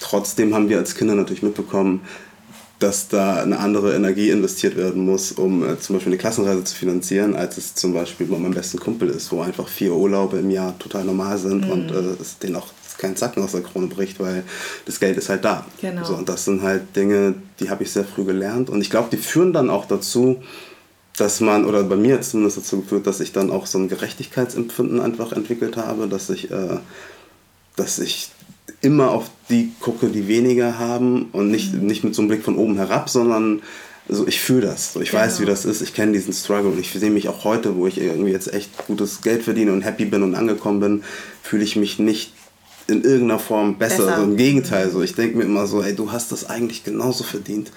Trotzdem 0.00 0.54
haben 0.54 0.68
wir 0.68 0.78
als 0.78 0.96
Kinder 0.96 1.14
natürlich 1.14 1.42
mitbekommen, 1.42 2.00
dass 2.78 3.08
da 3.08 3.42
eine 3.42 3.60
andere 3.60 3.94
Energie 3.94 4.30
investiert 4.30 4.76
werden 4.76 5.04
muss, 5.04 5.30
um 5.30 5.62
äh, 5.62 5.78
zum 5.78 5.96
Beispiel 5.96 6.12
eine 6.12 6.18
Klassenreise 6.18 6.64
zu 6.64 6.74
finanzieren, 6.74 7.36
als 7.36 7.56
es 7.58 7.74
zum 7.74 7.94
Beispiel 7.94 8.26
bei 8.26 8.36
meinem 8.36 8.54
besten 8.54 8.80
Kumpel 8.80 9.10
ist, 9.10 9.30
wo 9.30 9.42
einfach 9.42 9.68
vier 9.68 9.94
Urlaube 9.94 10.38
im 10.38 10.50
Jahr 10.50 10.76
total 10.78 11.04
normal 11.04 11.38
sind 11.38 11.70
und 11.70 11.90
äh, 11.90 12.20
es 12.20 12.38
denen 12.38 12.56
auch 12.56 12.66
kein 12.98 13.14
Zacken 13.16 13.42
aus 13.42 13.52
der 13.52 13.62
Krone 13.62 13.88
bricht, 13.88 14.20
weil 14.20 14.42
das 14.86 15.00
Geld 15.00 15.18
ist 15.18 15.28
halt 15.28 15.44
da. 15.44 15.66
Genau. 15.80 16.04
So, 16.04 16.14
und 16.14 16.28
das 16.28 16.44
sind 16.44 16.62
halt 16.62 16.96
Dinge, 16.96 17.34
die 17.60 17.70
habe 17.70 17.82
ich 17.84 17.92
sehr 17.92 18.04
früh 18.04 18.24
gelernt 18.24 18.70
und 18.70 18.80
ich 18.80 18.90
glaube, 18.90 19.08
die 19.10 19.18
führen 19.18 19.52
dann 19.52 19.70
auch 19.70 19.86
dazu, 19.86 20.42
dass 21.16 21.40
man, 21.40 21.64
oder 21.64 21.84
bei 21.84 21.96
mir 21.96 22.20
zumindest 22.20 22.58
dazu 22.58 22.80
geführt, 22.80 23.06
dass 23.06 23.20
ich 23.20 23.32
dann 23.32 23.50
auch 23.50 23.66
so 23.66 23.78
ein 23.78 23.88
Gerechtigkeitsempfinden 23.88 25.00
einfach 25.00 25.32
entwickelt 25.32 25.76
habe, 25.76 26.08
dass 26.08 26.28
ich, 26.30 26.50
äh, 26.50 26.78
dass 27.76 27.98
ich 27.98 28.30
immer 28.80 29.10
auf 29.10 29.30
die 29.48 29.72
gucke, 29.80 30.08
die 30.08 30.26
weniger 30.26 30.78
haben 30.78 31.28
und 31.32 31.50
nicht, 31.50 31.74
nicht 31.74 32.04
mit 32.04 32.14
so 32.14 32.22
einem 32.22 32.28
Blick 32.28 32.42
von 32.42 32.56
oben 32.56 32.76
herab, 32.76 33.08
sondern 33.08 33.62
so, 34.08 34.26
ich 34.26 34.40
fühle 34.40 34.62
das. 34.62 34.92
So, 34.92 35.00
ich 35.00 35.12
weiß, 35.14 35.38
wie 35.38 35.44
Genau. 35.44 35.52
das 35.52 35.64
ist. 35.64 35.80
Ich 35.80 35.94
kenne 35.94 36.12
diesen 36.12 36.34
Struggle 36.34 36.70
und 36.70 36.78
ich 36.78 36.90
sehe 36.92 37.10
mich 37.10 37.28
auch 37.28 37.44
heute, 37.44 37.76
wo 37.76 37.86
ich 37.86 37.98
irgendwie 37.98 38.32
jetzt 38.32 38.52
echt 38.52 38.86
gutes 38.86 39.22
Geld 39.22 39.42
verdiene 39.42 39.72
und 39.72 39.82
happy 39.82 40.04
bin 40.04 40.22
und 40.22 40.34
angekommen 40.34 40.80
bin, 40.80 41.04
fühle 41.42 41.64
ich 41.64 41.76
mich 41.76 41.98
nicht 41.98 42.32
in 42.86 43.02
irgendeiner 43.02 43.38
Form 43.38 43.78
besser. 43.78 44.04
Besser. 44.04 44.12
Also 44.16 44.24
Im 44.24 44.36
Gegenteil, 44.36 44.90
so 44.90 45.00
ich 45.00 45.14
denke 45.14 45.38
mir 45.38 45.44
immer 45.44 45.66
so, 45.66 45.82
ey, 45.82 45.94
du 45.94 46.12
hast 46.12 46.32
das 46.32 46.50
eigentlich 46.50 46.84
genauso 46.84 47.24
verdient. 47.24 47.70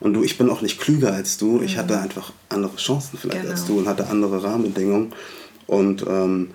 Und 0.00 0.14
du, 0.14 0.22
ich 0.22 0.38
bin 0.38 0.48
auch 0.50 0.62
nicht 0.62 0.80
klüger 0.80 1.12
als 1.12 1.36
du. 1.38 1.60
Ich 1.62 1.76
hatte 1.76 1.98
einfach 1.98 2.32
andere 2.48 2.76
Chancen 2.76 3.18
vielleicht 3.18 3.42
Genau. 3.42 3.52
als 3.52 3.66
du 3.66 3.78
und 3.78 3.86
hatte 3.86 4.08
andere 4.08 4.42
Rahmenbedingungen. 4.42 5.12
Und 5.66 6.04
ähm, 6.08 6.48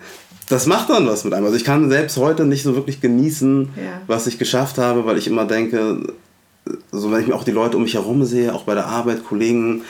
das 0.50 0.66
macht 0.66 0.90
dann 0.90 1.08
was 1.08 1.24
mit 1.24 1.34
einem. 1.34 1.46
Also 1.46 1.56
ich 1.58 1.64
kann 1.64 1.90
selbst 1.90 2.18
heute 2.18 2.46
nicht 2.46 2.64
so 2.64 2.76
wirklich 2.76 3.02
genießen, 3.02 3.70
Ja. 3.76 4.02
was 4.08 4.28
ich 4.28 4.38
geschafft 4.40 4.78
habe, 4.80 5.06
weil 5.06 5.18
ich 5.18 5.28
immer 5.28 5.46
denke, 5.46 6.14
so 6.92 7.12
wenn 7.12 7.22
ich 7.22 7.28
mir 7.28 7.36
auch 7.36 7.44
die 7.44 7.52
Leute 7.52 7.78
um 7.78 7.84
mich 7.84 7.94
herum 7.94 8.26
sehe, 8.26 8.54
auch 8.54 8.64
bei 8.64 8.74
der 8.74 8.88
Arbeit, 8.88 9.24
Kollegen, 9.24 9.84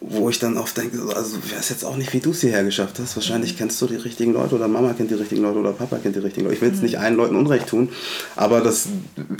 wo 0.00 0.30
ich 0.30 0.38
dann 0.38 0.56
oft 0.56 0.76
denke, 0.76 0.96
so, 0.96 1.10
also 1.10 1.36
wäre 1.50 1.60
es 1.60 1.68
jetzt 1.68 1.84
auch 1.84 1.96
nicht, 1.96 2.12
wie 2.14 2.20
du 2.20 2.30
es 2.30 2.40
hierher 2.40 2.64
geschafft 2.64 2.98
hast. 2.98 3.16
Wahrscheinlich 3.16 3.56
kennst 3.58 3.80
du 3.82 3.86
die 3.86 3.96
richtigen 3.96 4.32
Leute 4.32 4.54
oder 4.54 4.66
Mama 4.68 4.92
kennt 4.94 5.10
die 5.10 5.14
richtigen 5.14 5.42
Leute 5.42 5.58
oder 5.58 5.72
Papa 5.72 5.96
kennt 5.98 6.14
die 6.16 6.20
richtigen 6.20 6.44
Leute. 6.44 6.56
Ich 6.56 6.62
will 6.62 6.70
jetzt 6.70 6.82
nicht 6.82 6.98
allen 6.98 7.16
Leuten 7.16 7.36
Unrecht 7.36 7.68
tun, 7.68 7.90
aber 8.36 8.60
das, 8.60 8.88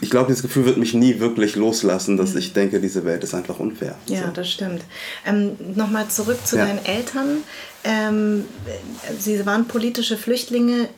ich 0.03 0.11
glaube, 0.11 0.27
dieses 0.29 0.43
Gefühl 0.43 0.67
wird 0.67 0.77
mich 0.77 0.93
nie 0.95 1.19
wirklich 1.21 1.57
loslassen, 1.57 2.17
dass 2.17 2.35
ich 2.35 2.53
denke, 2.53 2.81
diese 2.81 3.05
Welt 3.05 3.25
ist 3.25 3.35
einfach 3.35 3.59
unfair. 3.59 3.95
Ja, 4.07 4.27
so. 4.27 4.33
das 4.35 4.51
stimmt. 4.51 4.83
Ähm, 5.27 5.53
Nochmal 5.75 6.09
zurück 6.09 6.39
zu 6.47 6.57
Ja. 6.57 6.67
deinen 6.67 6.85
Eltern. 6.85 7.39
Ähm, 7.85 8.45
sie 9.19 9.45
waren 9.47 9.67
politische 9.67 10.17
Flüchtlinge. 10.17 10.89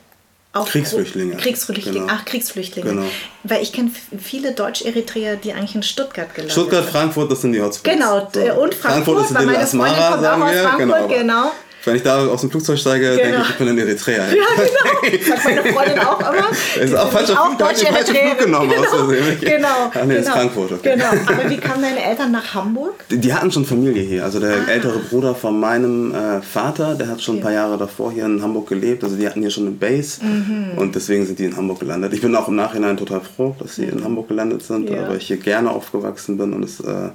Kriegsflüchtlinge. 0.53 1.35
Kriegsflüchtlinge. 1.37 1.99
Genau. 1.99 2.13
Ach, 2.15 2.25
Kriegsflüchtlinge. 2.25 2.89
Genau. 2.89 3.05
Weil 3.43 3.61
ich 3.61 3.73
kenne 3.73 3.91
viele 4.19 4.53
Deutsch-Eritreer, 4.53 5.35
die 5.35 5.53
eigentlich 5.53 5.75
in 5.75 5.83
Stuttgart 5.83 6.33
gelandet 6.33 6.53
Stuttgart. 6.53 6.85
Frankfurt, 6.85 7.31
das 7.31 7.41
sind 7.41 7.53
die 7.53 7.61
Hotspots. 7.61 7.95
Genau, 7.95 8.17
und 8.61 8.73
Frankfurt, 8.73 9.25
ist 9.25 9.35
weil 9.35 9.45
meine 9.45 9.57
Freundin 9.57 9.83
Asmara, 9.83 10.09
kommt 10.09 10.17
auch 10.17 10.21
sagen 10.21 10.41
aus 10.41 10.51
wir. 10.51 10.63
Frankfurt, 10.63 10.99
aber 10.99 11.07
genau. 11.07 11.51
Wenn 11.87 11.95
ich 11.95 12.03
da 12.03 12.27
aus 12.27 12.41
dem 12.41 12.51
Flugzeug 12.51 12.77
steige, 12.77 13.15
denke 13.15 13.23
Genau. 13.31 13.41
ich, 13.43 13.49
ich 13.49 13.55
bin 13.55 13.67
in 13.69 13.77
Eritrea. 13.79 14.25
Ja, 14.27 14.33
genau. 14.33 15.25
Sagt 15.27 15.45
meine 15.45 15.63
Freundin 15.73 15.99
auch 15.99 16.19
immer. 16.19 16.47
Das 16.49 16.75
ist 16.83 16.95
auch 16.95 17.01
sind 17.03 17.11
falscher 17.17 17.41
auch 17.41 17.47
Flug, 17.47 17.59
falschen 17.59 17.85
Deutsch-Eritreerin. 17.85 18.27
Flug 18.37 18.39
genommen 18.45 18.69
aus 18.71 18.75
Genau, 18.91 19.05
Versehen. 19.07 19.39
genau. 19.41 19.67
Ah, 19.93 20.05
nee, 20.05 20.15
ist 20.15 20.23
genau. 20.25 20.35
Frankfurt, 20.35 20.71
okay. 20.73 20.91
Genau, 20.93 21.05
aber 21.25 21.49
wie 21.49 21.57
kamen 21.57 21.81
deine 21.81 22.03
Eltern 22.05 22.31
nach 22.31 22.53
Hamburg? 22.53 22.93
Die, 23.09 23.17
die 23.17 23.33
hatten 23.33 23.51
schon 23.51 23.65
Familie 23.65 24.03
hier. 24.03 24.23
Also 24.23 24.39
der 24.39 24.51
Ah. 24.67 24.71
ältere 24.71 24.99
Bruder 24.99 25.33
von 25.35 25.59
meinem 25.59 26.13
äh, 26.13 26.41
Vater, 26.41 26.95
der 26.95 27.07
hat 27.07 27.21
schon 27.21 27.37
ein 27.37 27.41
paar 27.41 27.53
Jahre 27.53 27.77
davor 27.77 28.11
hier 28.11 28.25
in 28.25 28.41
Hamburg 28.41 28.67
gelebt. 28.67 29.03
Also 29.03 29.15
die 29.15 29.25
hatten 29.27 29.41
hier 29.41 29.51
schon 29.51 29.63
eine 29.67 29.75
Base 29.75 30.23
Mhm. 30.23 30.77
und 30.77 30.95
deswegen 30.95 31.25
sind 31.25 31.39
die 31.39 31.45
in 31.45 31.55
Hamburg 31.55 31.79
gelandet. 31.79 32.13
Ich 32.13 32.21
bin 32.21 32.35
auch 32.35 32.47
im 32.47 32.55
Nachhinein 32.55 32.97
total 32.97 33.21
froh, 33.21 33.55
dass 33.59 33.75
sie 33.75 33.85
in 33.85 34.03
Hamburg 34.03 34.27
gelandet 34.27 34.63
sind, 34.63 34.89
Ja. 34.89 35.07
weil 35.07 35.17
ich 35.17 35.27
hier 35.27 35.37
gerne 35.37 35.71
aufgewachsen 35.71 36.37
bin 36.37 36.53
und 36.53 36.63
es 36.63 36.79
äh, 36.79 37.09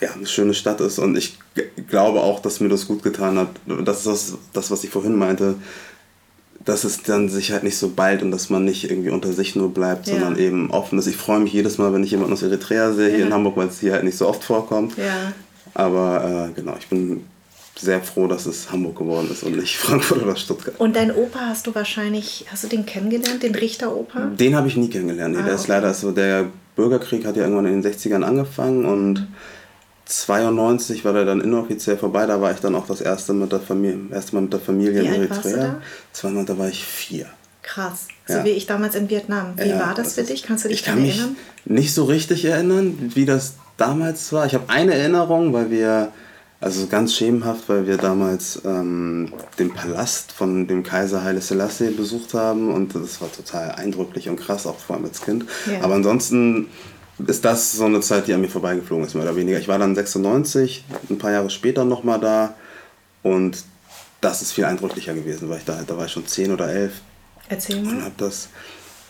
ja, 0.00 0.10
eine 0.12 0.26
schöne 0.26 0.54
Stadt 0.54 0.80
ist. 0.80 0.98
Und 0.98 1.16
ich 1.16 1.38
glaube 1.88 2.20
auch, 2.20 2.40
dass 2.40 2.60
mir 2.60 2.68
das 2.68 2.86
gut 2.86 3.02
getan 3.02 3.38
hat. 3.38 3.48
Das 3.84 3.98
ist 3.98 4.06
das, 4.06 4.34
das 4.52 4.70
was 4.70 4.84
ich 4.84 4.90
vorhin 4.90 5.16
meinte. 5.16 5.54
Dass 6.64 6.84
es 6.84 7.02
dann 7.02 7.28
sich 7.28 7.52
halt 7.52 7.62
nicht 7.62 7.76
so 7.78 7.90
bald 7.94 8.22
und 8.22 8.30
dass 8.32 8.50
man 8.50 8.64
nicht 8.64 8.90
irgendwie 8.90 9.10
unter 9.10 9.32
sich 9.32 9.54
nur 9.54 9.72
bleibt, 9.72 10.06
Ja. 10.08 10.14
sondern 10.14 10.36
eben 10.38 10.70
offen 10.70 10.98
ist. 10.98 11.06
Ich 11.06 11.16
freue 11.16 11.38
mich 11.38 11.52
jedes 11.52 11.78
Mal, 11.78 11.92
wenn 11.92 12.02
ich 12.02 12.10
jemanden 12.10 12.32
aus 12.32 12.42
Eritrea 12.42 12.92
sehe 12.92 13.08
hier 13.10 13.18
Ja. 13.20 13.26
in 13.26 13.32
Hamburg, 13.32 13.56
weil 13.56 13.68
es 13.68 13.78
hier 13.80 13.92
halt 13.92 14.04
nicht 14.04 14.18
so 14.18 14.26
oft 14.28 14.42
vorkommt. 14.42 14.96
Ja. 14.98 15.32
Aber 15.74 16.48
äh, 16.50 16.52
genau, 16.60 16.74
ich 16.78 16.88
bin 16.88 17.24
sehr 17.78 18.00
froh, 18.00 18.26
dass 18.26 18.46
es 18.46 18.72
Hamburg 18.72 18.96
geworden 18.96 19.28
ist 19.30 19.44
und 19.44 19.54
nicht 19.56 19.76
Frankfurt 19.78 20.22
oder 20.22 20.34
Stuttgart. 20.34 20.74
Und 20.78 20.96
dein 20.96 21.14
Opa 21.14 21.40
hast 21.40 21.66
du 21.68 21.74
wahrscheinlich, 21.74 22.46
hast 22.50 22.64
du 22.64 22.68
den 22.68 22.84
kennengelernt, 22.86 23.42
den 23.42 23.54
Richter-Opa? 23.54 24.26
Den 24.38 24.56
habe 24.56 24.66
ich 24.68 24.76
nie 24.76 24.88
kennengelernt. 24.88 25.34
Nee, 25.36 25.42
Ah, 25.42 25.44
der 25.46 25.54
ist 25.54 25.62
okay. 25.64 25.72
leider 25.72 25.94
so, 25.94 26.10
der 26.10 26.46
Bürgerkrieg 26.74 27.24
hat 27.26 27.36
ja 27.36 27.42
irgendwann 27.44 27.66
in 27.66 27.80
den 27.82 27.92
60ern 27.92 28.22
angefangen 28.22 28.86
und 28.86 29.28
92 30.06 31.04
war 31.04 31.12
der 31.12 31.24
dann 31.24 31.40
inoffiziell 31.40 31.96
vorbei, 31.96 32.26
da 32.26 32.40
war 32.40 32.52
ich 32.52 32.60
dann 32.60 32.74
auch 32.74 32.86
das 32.86 33.00
erste, 33.00 33.32
mit 33.34 33.50
der 33.52 33.60
Familie, 33.60 33.98
erste 34.12 34.34
Mal 34.36 34.42
mit 34.42 34.52
der 34.52 34.60
Familie 34.60 35.02
Wie 35.02 35.06
in 35.06 35.14
Eritrea. 35.14 35.56
da? 35.56 35.80
92, 36.12 36.54
da 36.54 36.58
war 36.62 36.68
ich 36.68 36.84
vier. 36.84 37.26
Krass. 37.62 38.06
So 38.26 38.34
Ja. 38.34 38.44
wie 38.44 38.50
ich 38.50 38.66
damals 38.66 38.94
in 38.94 39.10
Vietnam. 39.10 39.54
Wie 39.56 39.68
Ja, 39.68 39.80
war 39.80 39.94
das, 39.94 40.14
für 40.14 40.20
ist- 40.20 40.30
dich? 40.30 40.42
Kannst 40.44 40.64
du 40.64 40.68
dich 40.68 40.78
ich 40.80 40.84
kann 40.84 40.94
daran 40.96 41.06
mich 41.08 41.18
erinnern? 41.18 41.36
nicht 41.64 41.92
so 41.92 42.04
richtig 42.04 42.44
erinnern, 42.44 43.10
wie 43.14 43.24
das 43.24 43.54
damals 43.76 44.32
war. 44.32 44.46
Ich 44.46 44.54
habe 44.54 44.68
eine 44.70 44.94
Erinnerung, 44.94 45.52
weil 45.52 45.70
wir, 45.72 46.12
also 46.60 46.86
ganz 46.86 47.14
schemenhaft, 47.14 47.68
weil 47.68 47.88
wir 47.88 47.96
damals 47.96 48.62
ähm, 48.64 49.32
den 49.58 49.74
Palast 49.74 50.30
von 50.30 50.68
dem 50.68 50.84
Kaiser 50.84 51.24
Haile 51.24 51.40
Selassie 51.40 51.90
besucht 51.90 52.32
haben 52.34 52.72
und 52.72 52.94
das 52.94 53.20
war 53.20 53.30
total 53.32 53.72
eindrücklich 53.72 54.28
und 54.28 54.36
krass, 54.36 54.66
auch 54.68 54.78
vor 54.78 54.94
allem 54.96 55.06
als 55.06 55.20
Kind. 55.20 55.44
Ja. 55.70 55.80
Aber 55.82 55.94
ansonsten 55.96 56.68
ist 57.26 57.44
das 57.44 57.72
so 57.72 57.84
eine 57.84 58.00
Zeit, 58.00 58.26
die 58.26 58.34
an 58.34 58.40
mir 58.40 58.48
vorbeigeflogen 58.48 59.06
ist, 59.06 59.14
mehr 59.14 59.24
oder 59.24 59.36
weniger. 59.36 59.58
Ich 59.58 59.68
war 59.68 59.78
dann 59.78 59.94
96, 59.94 60.84
ein 61.10 61.18
paar 61.18 61.32
Jahre 61.32 61.50
später 61.50 61.84
nochmal 61.84 62.20
da 62.20 62.54
und 63.22 63.64
das 64.20 64.42
ist 64.42 64.52
viel 64.52 64.64
eindrücklicher 64.64 65.14
gewesen, 65.14 65.48
weil 65.48 65.58
ich 65.58 65.64
da, 65.64 65.82
da 65.86 65.96
war 65.96 66.06
ich 66.06 66.12
schon 66.12 66.26
10 66.26 66.52
oder 66.52 66.68
11 66.68 66.92
Erzähl 67.48 67.78
und 67.78 67.84
mal. 67.84 68.04
hab 68.04 68.18
das. 68.18 68.48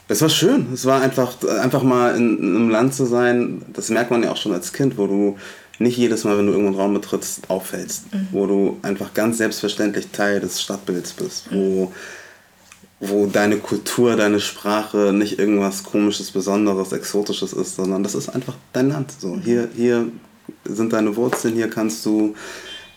Es 0.08 0.22
war 0.22 0.28
schön. 0.28 0.72
Es 0.72 0.84
war 0.84 1.00
einfach, 1.00 1.42
einfach 1.60 1.82
mal 1.82 2.14
in, 2.16 2.38
in 2.38 2.56
einem 2.56 2.70
Land 2.70 2.94
zu 2.94 3.06
sein. 3.06 3.62
Das 3.72 3.88
merkt 3.88 4.10
man 4.10 4.22
ja 4.22 4.30
auch 4.30 4.36
schon 4.36 4.52
als 4.52 4.72
Kind, 4.72 4.98
wo 4.98 5.06
du 5.06 5.36
nicht 5.78 5.96
jedes 5.96 6.24
Mal, 6.24 6.38
wenn 6.38 6.46
du 6.46 6.52
irgendwo 6.52 6.72
einen 6.72 6.80
Raum 6.80 6.94
betrittst, 6.94 7.50
auffällst. 7.50 8.04
Wo 8.30 8.46
du 8.46 8.78
einfach 8.82 9.14
ganz 9.14 9.38
selbstverständlich 9.38 10.08
Teil 10.12 10.40
des 10.40 10.62
Stadtbilds 10.62 11.12
bist. 11.12 11.48
Wo, 11.50 11.92
wo 13.00 13.26
deine 13.26 13.58
Kultur, 13.58 14.16
deine 14.16 14.40
Sprache 14.40 15.12
nicht 15.12 15.38
irgendwas 15.38 15.82
Komisches, 15.84 16.30
Besonderes, 16.30 16.92
Exotisches 16.92 17.52
ist, 17.52 17.76
sondern 17.76 18.02
das 18.02 18.14
ist 18.14 18.28
einfach 18.30 18.54
dein 18.72 18.88
Land. 18.88 19.12
So, 19.18 19.38
hier, 19.42 19.68
hier 19.76 20.06
sind 20.64 20.92
deine 20.92 21.14
Wurzeln, 21.16 21.54
hier 21.54 21.68
kannst 21.68 22.06
du 22.06 22.34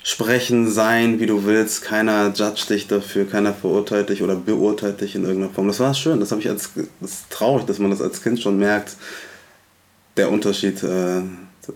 sprechen, 0.02 0.72
sein, 0.72 1.20
wie 1.20 1.26
du 1.26 1.44
willst. 1.46 1.82
Keiner 1.84 2.32
judgt 2.34 2.70
dich 2.70 2.88
dafür, 2.88 3.26
keiner 3.28 3.54
verurteilt 3.54 4.10
dich 4.10 4.24
oder 4.24 4.36
beurteilt 4.36 5.02
dich 5.02 5.16
in 5.16 5.24
irgendeiner 5.26 5.54
Form. 5.54 5.68
Das 5.68 5.80
war 5.82 5.94
schön. 5.94 6.20
Das 6.22 6.32
habe 6.32 6.40
ich 6.42 6.50
als 6.50 6.70
das 7.02 7.12
ist 7.12 7.30
traurig, 7.30 7.66
dass 7.66 7.80
man 7.80 7.92
das 7.92 8.02
als 8.02 8.22
Kind 8.24 8.40
schon 8.40 8.58
merkt. 8.58 8.96
Der 10.16 10.32
Unterschied 10.32 10.82
äh, 10.84 11.22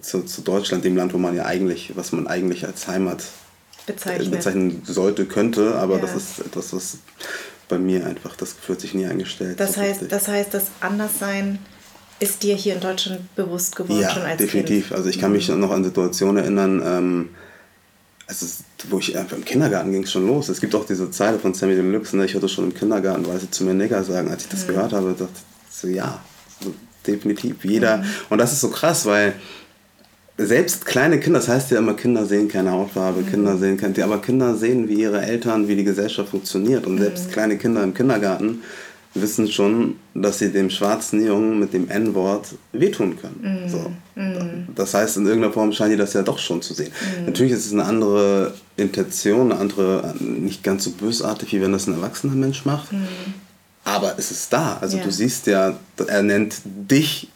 zu, 0.02 0.22
zu 0.24 0.42
Deutschland, 0.42 0.86
dem 0.86 0.96
Land, 0.96 1.14
wo 1.14 1.18
man 1.18 1.36
ja 1.36 1.46
eigentlich, 1.46 1.92
was 1.96 2.14
man 2.14 2.28
eigentlich 2.28 2.66
als 2.66 2.88
Heimat 2.88 3.24
Bezeichnet. 3.86 4.32
bezeichnen 4.32 4.82
sollte, 4.86 5.26
könnte, 5.26 5.76
aber 5.76 5.96
Ja. 5.98 6.02
das 6.02 6.16
ist 6.16 6.40
etwas, 6.40 6.74
was 6.74 6.98
bei 7.74 7.80
mir 7.80 8.06
einfach, 8.06 8.36
das 8.36 8.56
Gefühl 8.56 8.76
hat 8.76 8.82
sich 8.82 8.94
nie 8.94 9.08
eingestellt. 9.08 9.60
Das 9.60 9.74
so 9.74 9.82
heißt, 9.82 10.02
richtig. 10.02 10.10
das 10.10 10.28
heißt, 10.28 10.54
das 10.54 10.66
Anderssein 10.80 11.58
ist 12.20 12.44
dir 12.44 12.56
hier 12.56 12.76
in 12.76 12.82
Deutschland 12.82 13.36
bewusst 13.36 13.76
geworden 13.76 14.00
ja, 14.00 14.12
schon 14.12 14.22
als 14.22 14.38
definitiv. 14.38 14.88
Kind. 14.88 14.92
Mhm. 14.92 14.96
Also 14.98 15.10
ich 15.10 15.20
kann 15.20 15.32
mich 15.32 15.50
noch 15.50 15.72
an 15.72 15.84
Situationen 15.84 16.44
erinnern, 16.44 16.82
ähm, 16.86 17.30
also 18.28 18.46
wo 18.90 19.00
ich 19.00 19.18
einfach 19.18 19.38
im 19.38 19.44
Kindergarten 19.44 19.92
ging 19.92 20.04
es 20.04 20.12
schon 20.12 20.28
los. 20.28 20.50
Es 20.50 20.62
gibt 20.62 20.76
auch 20.76 20.86
diese 20.86 21.10
Zeile 21.10 21.40
von 21.40 21.56
Sammy 21.56 21.76
Deluxe, 21.76 22.16
ne? 22.16 22.26
ich 22.26 22.36
hörte 22.36 22.48
schon 22.48 22.66
im 22.66 22.76
Kindergarten, 22.76 23.26
weil 23.28 23.40
sie 23.40 23.50
zu 23.50 23.64
mir 23.64 23.74
Nigger 23.74 24.04
sagen. 24.04 24.30
Als 24.30 24.44
ich 24.44 24.50
das 24.50 24.68
gehört 24.68 24.94
habe, 24.94 25.16
dachte 25.18 25.32
ich 25.34 25.76
so, 25.76 25.88
ja, 25.88 26.22
so, 26.62 26.74
definitiv. 27.08 27.66
Jeder. 27.66 27.98
Mhm. 27.98 28.06
Und 28.30 28.38
das 28.38 28.54
ist 28.54 28.62
so 28.62 28.70
krass, 28.70 29.06
weil 29.08 29.34
selbst 30.46 30.86
kleine 30.86 31.20
Kinder, 31.20 31.40
das 31.40 31.48
heißt 31.48 31.72
ja 31.72 31.80
immer, 31.80 31.94
Kinder 31.96 32.26
sehen 32.26 32.48
keine 32.48 32.72
Hautfarbe, 32.72 33.22
Mhm. 33.22 33.30
Kinder 33.30 33.58
sehen 33.58 33.78
kein, 33.78 34.00
aber 34.02 34.22
Kinder 34.22 34.56
sehen, 34.56 34.88
wie 34.88 35.02
ihre 35.02 35.22
Eltern, 35.22 35.68
wie 35.68 35.76
die 35.76 35.84
Gesellschaft 35.84 36.30
funktioniert. 36.30 36.86
Und 36.86 36.96
Mhm. 36.96 37.00
selbst 37.00 37.32
kleine 37.32 37.58
Kinder 37.58 37.84
im 37.84 37.94
Kindergarten 37.94 38.62
wissen 39.16 39.52
schon, 39.52 39.98
dass 40.16 40.40
sie 40.40 40.50
dem 40.52 40.72
schwarzen 40.72 41.24
Jungen 41.24 41.60
mit 41.60 41.72
dem 41.74 41.88
N-Wort 41.90 42.48
wehtun 42.72 43.16
können. 43.22 43.62
Mhm. 43.66 43.70
So. 43.70 43.92
Das 44.76 44.94
heißt, 44.94 45.18
in 45.18 45.26
irgendeiner 45.28 45.54
Form 45.54 45.72
scheinen 45.72 45.92
die 45.92 45.98
das 45.98 46.14
ja 46.14 46.24
doch 46.24 46.40
schon 46.40 46.62
zu 46.64 46.74
sehen. 46.74 46.92
Natürlich 47.26 47.52
ist 47.54 47.66
es 47.68 47.74
eine 47.74 47.84
andere 47.86 48.54
Intention, 48.76 49.52
eine 49.52 49.60
andere, 49.60 50.16
nicht 50.20 50.64
ganz 50.64 50.84
so 50.86 50.92
bösartig, 50.92 51.52
wie 51.54 51.62
wenn 51.62 51.72
das 51.74 51.86
ein 51.88 51.94
erwachsener 51.94 52.34
Mensch 52.34 52.66
macht. 52.66 52.88
Aber 53.84 54.16
es 54.18 54.32
ist 54.32 54.52
da. 54.54 54.78
Also 54.82 54.98
Ja. 54.98 55.04
du 55.04 55.12
siehst 55.12 55.46
ja, 55.48 55.78
er 56.08 56.24
nennt 56.24 56.56
dich 56.66 57.28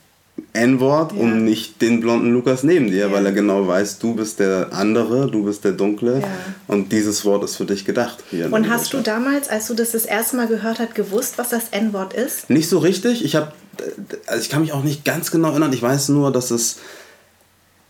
N-Wort 0.57 1.13
Ja. 1.13 1.19
und 1.21 1.43
nicht 1.45 1.81
den 1.81 2.01
blonden 2.01 2.33
Lukas 2.33 2.63
neben 2.63 2.87
dir, 2.87 3.07
Ja. 3.07 3.11
weil 3.11 3.25
er 3.25 3.31
genau 3.31 3.67
weiß, 3.67 3.99
du 3.99 4.15
bist 4.15 4.39
der 4.39 4.69
andere, 4.73 5.29
du 5.31 5.43
bist 5.45 5.63
der 5.63 5.71
Dunkle 5.73 6.19
Ja. 6.21 6.27
und 6.67 6.91
dieses 6.91 7.23
Wort 7.25 7.43
ist 7.43 7.55
für 7.55 7.65
dich 7.65 7.85
gedacht. 7.85 8.17
Und 8.51 8.69
hast 8.69 8.93
du 8.93 9.01
damals, 9.01 9.49
als 9.49 9.67
du 9.67 9.73
das 9.73 9.91
das 9.91 10.05
erste 10.05 10.35
Mal 10.35 10.47
gehört 10.47 10.79
hast, 10.79 10.95
gewusst, 10.95 11.37
was 11.37 11.49
das 11.49 11.69
N-Wort 11.71 12.13
ist? 12.13 12.49
Nicht 12.49 12.69
so 12.69 12.79
richtig. 12.79 13.23
Ich 13.23 13.35
habe, 13.35 13.51
also 14.25 14.41
ich 14.41 14.49
kann 14.49 14.61
mich 14.61 14.73
auch 14.73 14.83
nicht 14.83 15.05
ganz 15.05 15.31
genau 15.31 15.49
erinnern. 15.51 15.71
Ich 15.73 15.81
weiß 15.81 16.09
nur, 16.09 16.31
dass 16.31 16.51
es. 16.51 16.77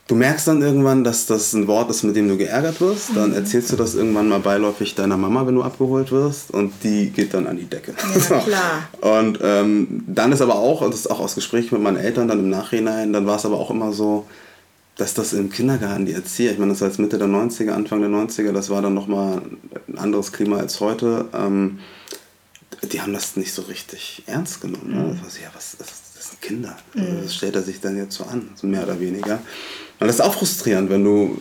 Du 0.07 0.15
merkst 0.15 0.47
dann 0.47 0.61
irgendwann, 0.61 1.03
dass 1.03 1.25
das 1.25 1.51
ein 1.51 1.67
Wort 1.67 1.89
ist, 1.89 2.03
mit 2.03 2.15
dem 2.15 2.29
du 2.29 2.37
geärgert 2.37 2.79
wirst. 2.79 3.11
Mhm. 3.11 3.15
Dann 3.15 3.33
erzählst 3.33 3.71
du 3.73 3.75
das 3.75 3.93
irgendwann 3.93 4.29
mal 4.29 4.39
beiläufig 4.39 4.95
deiner 4.95 5.17
Mama, 5.17 5.45
wenn 5.45 5.55
du 5.55 5.63
abgeholt 5.63 6.11
wirst. 6.13 6.51
Und 6.51 6.73
die 6.83 7.09
geht 7.09 7.33
dann 7.33 7.45
an 7.45 7.57
die 7.57 7.65
Decke. 7.65 7.93
Ja, 8.29 8.39
klar. 8.45 8.89
Und 9.01 9.39
ähm, 9.43 10.03
dann 10.07 10.31
ist 10.31 10.41
aber 10.41 10.55
auch, 10.55 10.81
und 10.81 10.93
das 10.93 11.01
ist 11.01 11.07
auch 11.07 11.19
aus 11.19 11.35
Gesprächen 11.35 11.75
mit 11.75 11.83
meinen 11.83 11.97
Eltern 11.97 12.29
dann 12.29 12.39
im 12.39 12.49
Nachhinein, 12.49 13.11
dann 13.11 13.25
war 13.25 13.35
es 13.35 13.45
aber 13.45 13.57
auch 13.57 13.69
immer 13.69 13.91
so, 13.91 14.25
dass 14.95 15.13
das 15.13 15.33
im 15.33 15.51
Kindergarten 15.51 16.05
die 16.05 16.13
Erzieher, 16.13 16.51
ich 16.51 16.57
meine, 16.57 16.71
das 16.71 16.81
war 16.81 16.87
jetzt 16.87 16.99
Mitte 16.99 17.17
der 17.17 17.27
90er, 17.27 17.71
Anfang 17.71 17.99
der 17.99 18.09
90er, 18.09 18.51
das 18.51 18.69
war 18.69 18.81
dann 18.81 18.93
nochmal 18.93 19.41
ein 19.87 19.97
anderes 19.97 20.31
Klima 20.31 20.57
als 20.57 20.79
heute. 20.79 21.25
Ähm, 21.33 21.79
die 22.91 23.01
haben 23.01 23.13
das 23.13 23.35
nicht 23.35 23.53
so 23.53 23.63
richtig 23.63 24.23
ernst 24.25 24.61
genommen. 24.61 24.93
Ne? 24.93 25.09
Das 25.11 25.23
war 25.23 25.29
so, 25.29 25.39
ja, 25.41 25.49
was 25.53 25.73
ist 25.73 25.81
das? 25.81 26.01
Das 26.15 26.29
sind 26.29 26.41
Kinder. 26.41 26.75
Also, 26.95 27.21
das 27.23 27.35
stellt 27.35 27.55
er 27.55 27.61
sich 27.61 27.79
dann 27.79 27.95
jetzt 27.95 28.15
so 28.15 28.23
an, 28.23 28.49
so 28.55 28.65
mehr 28.65 28.83
oder 28.83 28.99
weniger. 28.99 29.39
Und 29.99 30.07
das 30.07 30.17
ist 30.17 30.21
auch 30.21 30.33
frustrierend, 30.33 30.89
wenn 30.89 31.03
du 31.03 31.37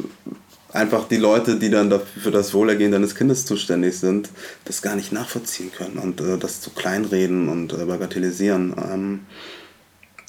einfach 0.73 1.09
die 1.09 1.17
Leute, 1.17 1.57
die 1.57 1.71
dann 1.71 1.93
für 2.23 2.31
das 2.31 2.55
Wohlergehen 2.55 2.93
deines 2.93 3.15
Kindes 3.15 3.47
zuständig 3.47 3.99
sind, 3.99 4.31
das 4.65 4.83
gar 4.83 4.95
nicht 4.95 5.13
nachvollziehen 5.13 5.73
können 5.73 5.99
und 5.99 6.21
äh, 6.21 6.39
das 6.39 6.61
zu 6.61 6.71
kleinreden 6.71 7.49
und 7.49 7.73
äh, 7.73 7.85
bagatellisieren. 7.85 8.75
Ähm, 8.79 9.21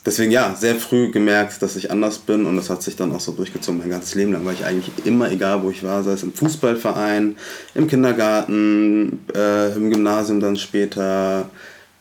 deswegen 0.05 0.31
ja, 0.31 0.55
sehr 0.55 0.75
früh 0.75 1.12
gemerkt, 1.12 1.62
dass 1.62 1.75
ich 1.75 1.91
anders 1.91 2.19
bin 2.19 2.46
und 2.46 2.55
das 2.55 2.69
hat 2.69 2.81
sich 2.81 2.96
dann 2.96 3.13
auch 3.13 3.19
so 3.19 3.34
durchgezogen 3.34 3.79
mein 3.79 3.89
ganzes 3.89 4.15
Leben 4.15 4.34
lang, 4.34 4.46
weil 4.46 4.53
ich 4.55 4.65
eigentlich 4.65 5.05
immer, 5.05 5.31
egal 5.31 5.63
wo 5.63 5.69
ich 5.69 5.84
war, 5.84 6.03
sei 6.03 6.13
es 6.13 6.24
im 6.24 6.34
Fußballverein, 6.34 7.36
im 7.75 7.88
Kindergarten, 7.88 9.19
äh, 9.36 9.74
im 9.74 9.89
Gymnasium 9.89 10.39
dann 10.39 10.55
später, 10.55 11.50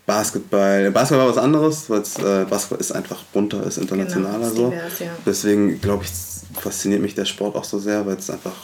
Basketball. 0.06 0.90
Basketball 0.92 1.26
war 1.26 1.34
was 1.36 1.42
anderes, 1.42 1.90
weil 1.90 2.00
äh, 2.00 2.44
Basketball 2.44 2.80
ist 2.80 2.92
einfach 2.92 3.22
bunter, 3.32 3.64
ist 3.66 3.76
internationaler 3.78 4.38
Genau, 4.38 4.46
ist 4.48 4.56
so. 4.56 4.70
divers, 4.70 4.98
ja. 5.00 5.06
Deswegen 5.26 5.80
glaube 5.80 6.04
ich, 6.04 6.10
fasziniert 6.60 7.02
mich 7.02 7.14
der 7.14 7.24
Sport 7.24 7.56
auch 7.56 7.64
so 7.64 7.78
sehr, 7.78 8.06
weil 8.06 8.16
es 8.16 8.30
einfach 8.30 8.54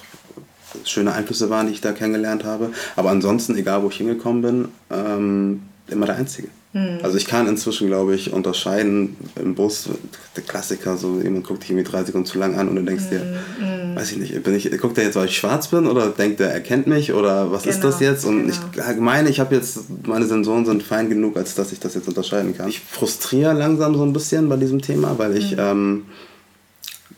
schöne 0.85 1.13
Einflüsse 1.13 1.51
waren, 1.51 1.67
die 1.67 1.73
ich 1.75 1.81
da 1.81 1.93
kennengelernt 1.93 2.45
habe. 2.45 2.71
Aber 2.97 3.11
ansonsten, 3.11 3.57
egal 3.57 3.83
wo 3.83 3.89
ich 3.89 3.97
hingekommen 3.97 4.43
bin, 4.43 4.69
ähm, 4.91 5.63
immer 5.89 6.07
der 6.07 6.17
Einzige. 6.17 6.49
Hm. 6.73 7.01
Also 7.03 7.19
ich 7.19 7.27
kann 7.27 7.47
inzwischen, 7.49 7.87
glaube 7.89 8.15
ich, 8.15 8.33
unterscheiden 8.33 9.17
im 9.37 9.55
Bus, 9.55 9.91
der 10.37 10.43
Klassiker, 10.43 10.97
so 10.97 11.21
jemand 11.21 11.47
guckt 11.47 11.63
dich 11.63 11.71
irgendwie 11.71 11.89
drei 11.89 12.03
Sekunden 12.03 12.27
zu 12.27 12.39
lang 12.39 12.55
an 12.57 12.69
und 12.69 12.77
du 12.77 12.83
denkst 12.83 13.11
dir, 13.11 13.21
Hm, 13.59 13.95
weiß 13.95 14.13
ich 14.13 14.19
nicht, 14.19 14.43
bin 14.43 14.55
ich, 14.55 14.71
guckt 14.81 14.97
er 14.97 15.05
jetzt, 15.05 15.17
weil 15.17 15.27
ich 15.27 15.37
schwarz 15.37 15.69
bin 15.69 15.87
oder 15.87 16.09
denkt 16.09 16.41
er, 16.41 16.51
er 16.51 16.61
kennt 16.61 16.87
mich 16.87 17.13
oder 17.13 17.53
was 17.53 17.67
ist 17.67 17.83
Genau, 17.83 17.91
das 17.91 18.01
jetzt? 18.01 18.25
Und 18.25 18.47
genau. 18.47 18.91
ich 18.91 18.97
meine, 18.99 19.29
ich 19.29 19.39
habe 19.39 19.55
jetzt, 19.55 19.81
meine 20.07 20.27
Sensoren 20.27 20.65
sind 20.65 20.83
fein 20.83 21.11
genug, 21.11 21.37
als 21.37 21.55
dass 21.55 21.73
ich 21.73 21.81
das 21.81 21.95
jetzt 21.95 22.09
unterscheiden 22.09 22.57
kann. 22.57 22.71
Ich 22.71 22.81
frustriere 22.81 23.53
langsam 23.53 23.95
so 23.95 24.03
ein 24.05 24.15
bisschen 24.15 24.49
bei 24.49 24.57
diesem 24.57 24.81
Thema, 24.81 25.19
weil 25.19 25.37
ich 25.37 25.57
ähm, 25.59 26.05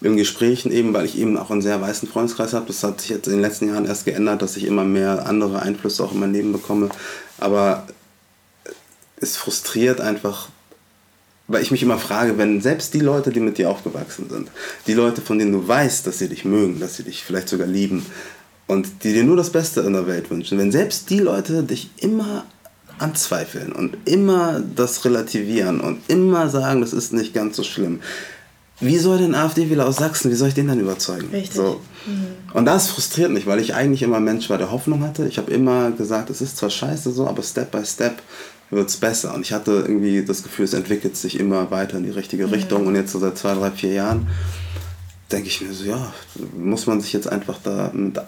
in 0.01 0.17
Gesprächen 0.17 0.73
eben, 0.73 0.93
weil 0.93 1.05
ich 1.05 1.17
eben 1.17 1.37
auch 1.39 1.51
einen 1.53 1.63
sehr 1.63 1.81
weißen 1.81 2.09
Freundeskreis 2.09 2.55
habe, 2.55 2.67
das 2.67 2.83
hat 2.83 3.01
sich 3.01 3.11
jetzt 3.11 3.29
in 3.29 3.35
den 3.35 3.43
letzten 3.43 3.69
Jahren 3.69 3.87
erst 3.87 4.05
geändert, 4.05 4.43
dass 4.43 4.57
ich 4.57 4.67
immer 4.67 4.85
mehr 4.85 5.27
andere 5.27 5.63
Einflüsse 5.63 6.03
auch 6.03 6.13
in 6.13 6.19
mein 6.19 6.33
Leben 6.33 6.53
bekomme, 6.53 6.89
aber 7.39 7.87
es 9.25 9.37
frustriert 9.37 10.01
einfach, 10.01 10.49
weil 11.49 11.63
ich 11.63 11.71
mich 11.71 11.83
immer 11.83 11.99
frage, 11.99 12.39
wenn 12.39 12.61
selbst 12.61 12.95
die 12.95 13.01
Leute, 13.01 13.31
die 13.31 13.41
mit 13.41 13.59
dir 13.59 13.71
aufgewachsen 13.71 14.31
sind, 14.31 14.49
die 14.87 14.95
Leute, 14.95 15.21
von 15.21 15.39
denen 15.39 15.53
du 15.53 15.67
weißt, 15.67 16.07
dass 16.07 16.19
sie 16.19 16.29
dich 16.29 16.45
mögen, 16.45 16.81
dass 16.81 16.97
sie 16.97 17.03
dich 17.03 17.25
vielleicht 17.25 17.49
sogar 17.49 17.67
lieben 17.67 18.07
und 18.67 19.03
die 19.03 19.13
dir 19.13 19.25
nur 19.25 19.37
das 19.37 19.51
Beste 19.51 19.81
in 19.81 19.93
der 19.93 20.07
Welt 20.07 20.31
wünschen, 20.31 20.59
wenn 20.59 20.73
selbst 20.73 21.11
die 21.11 21.19
Leute 21.19 21.63
dich 21.65 21.91
immer 21.97 22.47
anzweifeln 22.99 23.73
und 23.73 23.97
immer 24.05 24.63
das 24.75 25.05
relativieren 25.05 25.81
und 25.81 25.99
immer 26.09 26.49
sagen, 26.49 26.81
das 26.81 26.93
ist 26.93 27.13
nicht 27.13 27.35
ganz 27.35 27.57
so 27.57 27.65
schlimm. 27.65 28.01
Wie 28.81 28.99
soll 28.99 29.19
denn 29.19 29.35
AfD-Wähler 29.35 29.87
aus 29.87 29.97
Sachsen, 29.97 30.31
wie 30.31 30.35
soll 30.35 30.49
ich 30.49 30.55
den 30.55 30.69
dann 30.69 30.81
überzeugen? 30.81 31.29
Richtig. 31.33 31.55
So. 31.55 31.81
Und 32.53 32.65
das 32.67 32.89
frustriert 32.89 33.31
mich, 33.31 33.47
weil 33.47 33.61
ich 33.61 33.75
eigentlich 33.75 34.03
immer 34.03 34.21
Mensch 34.21 34.51
war, 34.51 34.59
der 34.59 34.71
Hoffnung 34.71 35.03
hatte. 35.03 35.27
Ich 35.27 35.39
habe 35.39 35.53
immer 35.53 35.93
gesagt, 35.93 36.31
es 36.31 36.41
ist 36.41 36.57
zwar 36.57 36.71
scheiße 36.71 37.13
so, 37.13 37.27
aber 37.27 37.43
Step 37.43 37.71
by 37.71 37.85
Step 37.85 38.21
wird 38.71 38.89
es 38.89 38.97
besser. 38.97 39.35
Und 39.35 39.43
ich 39.43 39.53
hatte 39.53 39.73
irgendwie 39.73 40.25
das 40.25 40.43
Gefühl, 40.43 40.65
es 40.65 40.75
entwickelt 40.75 41.17
sich 41.17 41.39
immer 41.39 41.71
weiter 41.71 41.97
in 41.99 42.05
die 42.05 42.11
richtige 42.11 42.51
Richtung. 42.51 42.87
Und 42.87 42.95
jetzt 42.95 43.13
so 43.13 43.19
seit 43.19 43.39
zwei, 43.39 43.55
drei, 43.55 43.71
vier 43.71 43.93
Jahren 43.93 44.29
denke 45.31 45.49
ich 45.49 45.61
mir 45.61 45.73
so, 45.73 45.85
ja, 45.85 46.13
muss 46.57 46.87
man 46.87 47.01
sich 47.01 47.13
jetzt 47.13 47.29
einfach 47.29 47.59
da 47.63 47.91
mit 47.93 48.19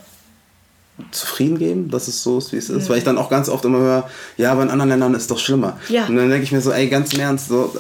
zufrieden 1.11 1.59
geben, 1.59 1.91
dass 1.91 2.09
es 2.09 2.23
so 2.23 2.39
ist, 2.39 2.53
wie 2.53 2.57
es 2.57 2.71
ist. 2.71 2.89
Weil 2.89 2.99
ich 2.99 3.05
dann 3.05 3.19
auch 3.19 3.29
ganz 3.29 3.49
oft 3.49 3.65
immer 3.65 3.79
höre, 3.79 4.11
ja, 4.39 4.53
aber 4.53 4.63
in 4.63 4.71
anderen 4.71 4.89
Ländern 4.89 5.15
ist 5.15 5.23
es 5.23 5.29
doch 5.29 5.39
schlimmer. 5.39 5.79
Ja. 5.89 6.07
Und 6.07 6.17
dann 6.17 6.31
denke 6.31 6.45
ich 6.45 6.53
mir 6.53 6.61
so, 6.61 6.73
ey, 6.73 6.89
ganz 6.89 7.13
im 7.13 7.21
Ernst, 7.21 7.49
so, 7.49 7.75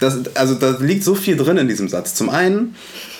das, 0.00 0.18
also 0.34 0.54
da 0.54 0.76
liegt 0.78 1.02
so 1.02 1.14
viel 1.14 1.36
drin 1.36 1.56
in 1.56 1.68
diesem 1.68 1.88
Satz. 1.88 2.14
Zum 2.14 2.28
einen 2.28 2.74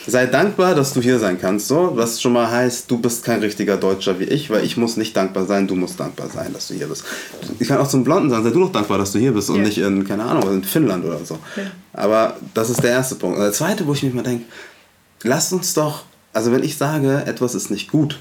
sei 0.06 0.26
dankbar, 0.26 0.74
dass 0.74 0.92
du 0.92 1.00
hier 1.00 1.18
sein 1.18 1.40
kannst, 1.40 1.68
so, 1.68 1.92
was 1.94 2.20
schon 2.20 2.32
mal 2.32 2.50
heißt, 2.50 2.90
du 2.90 2.98
bist 2.98 3.24
kein 3.24 3.40
richtiger 3.40 3.76
Deutscher 3.76 4.18
wie 4.18 4.24
ich, 4.24 4.50
weil 4.50 4.64
ich 4.64 4.76
muss 4.76 4.96
nicht 4.96 5.16
dankbar 5.16 5.46
sein, 5.46 5.68
du 5.68 5.74
musst 5.74 5.98
dankbar 5.98 6.28
sein, 6.28 6.52
dass 6.52 6.68
du 6.68 6.74
hier 6.74 6.86
bist. 6.86 7.04
Ich 7.58 7.68
kann 7.68 7.78
auch 7.78 7.88
zum 7.88 8.04
Blonden 8.04 8.30
sagen, 8.30 8.44
sei 8.44 8.50
du 8.50 8.60
doch 8.60 8.72
dankbar, 8.72 8.98
dass 8.98 9.12
du 9.12 9.18
hier 9.18 9.32
bist 9.32 9.50
und 9.50 9.62
nicht 9.62 9.78
in, 9.78 10.06
keine 10.06 10.24
Ahnung, 10.24 10.52
in 10.52 10.64
Finnland 10.64 11.04
oder 11.04 11.24
so. 11.24 11.38
Ja. 11.56 11.64
Aber 11.92 12.36
das 12.54 12.70
ist 12.70 12.82
der 12.82 12.90
erste 12.90 13.14
Punkt. 13.14 13.36
Und 13.36 13.44
der 13.44 13.52
zweite, 13.52 13.86
wo 13.86 13.92
ich 13.92 14.02
mich 14.02 14.14
mal 14.14 14.22
denke, 14.22 14.44
lasst 15.22 15.52
uns 15.52 15.74
doch, 15.74 16.04
also 16.32 16.52
wenn 16.52 16.62
ich 16.62 16.76
sage, 16.76 17.22
etwas 17.26 17.54
ist 17.54 17.70
nicht 17.70 17.90
gut, 17.90 18.18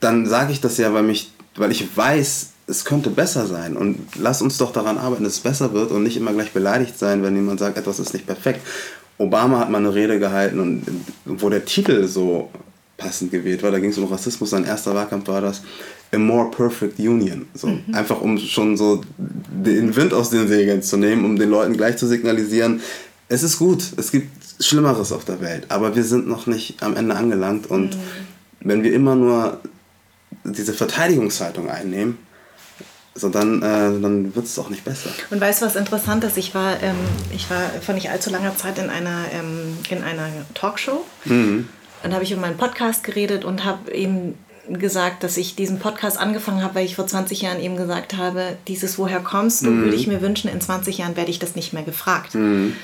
dann 0.00 0.26
sage 0.26 0.52
ich 0.52 0.60
das 0.60 0.78
ja, 0.78 0.92
weil, 0.92 1.04
mich, 1.04 1.32
weil 1.54 1.70
ich 1.70 1.96
weiß, 1.96 2.48
es 2.66 2.84
könnte 2.84 3.10
besser 3.10 3.46
sein. 3.46 3.76
Und 3.76 3.98
lass 4.18 4.42
uns 4.42 4.58
doch 4.58 4.72
daran 4.72 4.98
arbeiten, 4.98 5.24
dass 5.24 5.34
es 5.34 5.40
besser 5.40 5.72
wird 5.72 5.90
und 5.90 6.02
nicht 6.02 6.16
immer 6.16 6.32
gleich 6.32 6.52
beleidigt 6.52 6.98
sein, 6.98 7.22
wenn 7.22 7.36
jemand 7.36 7.60
sagt, 7.60 7.76
etwas 7.76 7.98
ist 7.98 8.12
nicht 8.12 8.26
perfekt. 8.26 8.60
Obama 9.22 9.60
hat 9.60 9.70
mal 9.70 9.78
eine 9.78 9.94
Rede 9.94 10.18
gehalten 10.18 10.58
und 10.58 10.84
wo 11.24 11.48
der 11.48 11.64
Titel 11.64 12.06
so 12.06 12.50
passend 12.96 13.30
gewählt 13.30 13.62
war, 13.62 13.70
da 13.70 13.78
ging 13.78 13.90
es 13.90 13.98
um 13.98 14.04
Rassismus, 14.04 14.50
sein 14.50 14.64
erster 14.64 14.94
Wahlkampf 14.94 15.28
war 15.28 15.40
das 15.40 15.62
A 16.14 16.18
More 16.18 16.50
Perfect 16.50 16.98
Union. 16.98 17.46
So, 17.54 17.68
mhm. 17.68 17.82
Einfach 17.92 18.20
um 18.20 18.38
schon 18.38 18.76
so 18.76 19.00
den 19.18 19.96
Wind 19.96 20.12
aus 20.14 20.30
den 20.30 20.46
Segeln 20.46 20.82
zu 20.82 20.96
nehmen, 20.96 21.24
um 21.24 21.36
den 21.36 21.50
Leuten 21.50 21.76
gleich 21.76 21.96
zu 21.96 22.06
signalisieren, 22.06 22.80
es 23.28 23.42
ist 23.42 23.58
gut, 23.58 23.82
es 23.96 24.10
gibt 24.10 24.28
Schlimmeres 24.60 25.10
auf 25.10 25.24
der 25.24 25.40
Welt, 25.40 25.66
aber 25.68 25.96
wir 25.96 26.04
sind 26.04 26.28
noch 26.28 26.46
nicht 26.46 26.82
am 26.82 26.96
Ende 26.96 27.14
angelangt 27.14 27.66
und 27.66 27.96
mhm. 27.96 28.00
wenn 28.60 28.82
wir 28.82 28.92
immer 28.92 29.14
nur 29.14 29.60
diese 30.44 30.72
Verteidigungshaltung 30.72 31.70
einnehmen, 31.70 32.18
so 33.14 33.28
dann, 33.28 33.58
äh, 33.58 34.00
dann 34.00 34.34
wird 34.34 34.46
es 34.46 34.58
auch 34.58 34.70
nicht 34.70 34.84
besser. 34.84 35.10
Und 35.30 35.40
weißt 35.40 35.62
du, 35.62 35.66
was 35.66 35.76
interessant 35.76 36.24
ist? 36.24 36.38
Ich 36.38 36.54
war, 36.54 36.82
ähm, 36.82 36.96
ich 37.34 37.50
war 37.50 37.68
vor 37.84 37.94
nicht 37.94 38.10
allzu 38.10 38.30
langer 38.30 38.56
Zeit 38.56 38.78
in 38.78 38.88
einer, 38.88 39.24
ähm, 39.32 39.76
in 39.90 40.02
einer 40.02 40.28
Talkshow. 40.54 41.04
Mhm. 41.24 41.68
Und 42.02 42.12
habe 42.12 42.24
ich 42.24 42.32
über 42.32 42.40
meinen 42.40 42.56
Podcast 42.56 43.04
geredet 43.04 43.44
und 43.44 43.64
habe 43.64 43.92
eben 43.92 44.34
gesagt, 44.68 45.24
dass 45.24 45.36
ich 45.36 45.56
diesen 45.56 45.78
Podcast 45.78 46.18
angefangen 46.18 46.62
habe, 46.62 46.76
weil 46.76 46.86
ich 46.86 46.96
vor 46.96 47.06
20 47.06 47.42
Jahren 47.42 47.60
eben 47.60 47.76
gesagt 47.76 48.16
habe, 48.16 48.56
dieses 48.68 48.98
Woher 48.98 49.20
kommst 49.20 49.62
du, 49.62 49.70
mhm. 49.70 49.84
würde 49.84 49.96
ich 49.96 50.06
mir 50.06 50.20
wünschen, 50.20 50.48
in 50.48 50.60
20 50.60 50.98
Jahren 50.98 51.16
werde 51.16 51.30
ich 51.30 51.38
das 51.38 51.54
nicht 51.54 51.72
mehr 51.72 51.82
gefragt. 51.82 52.34
Mhm. 52.34 52.76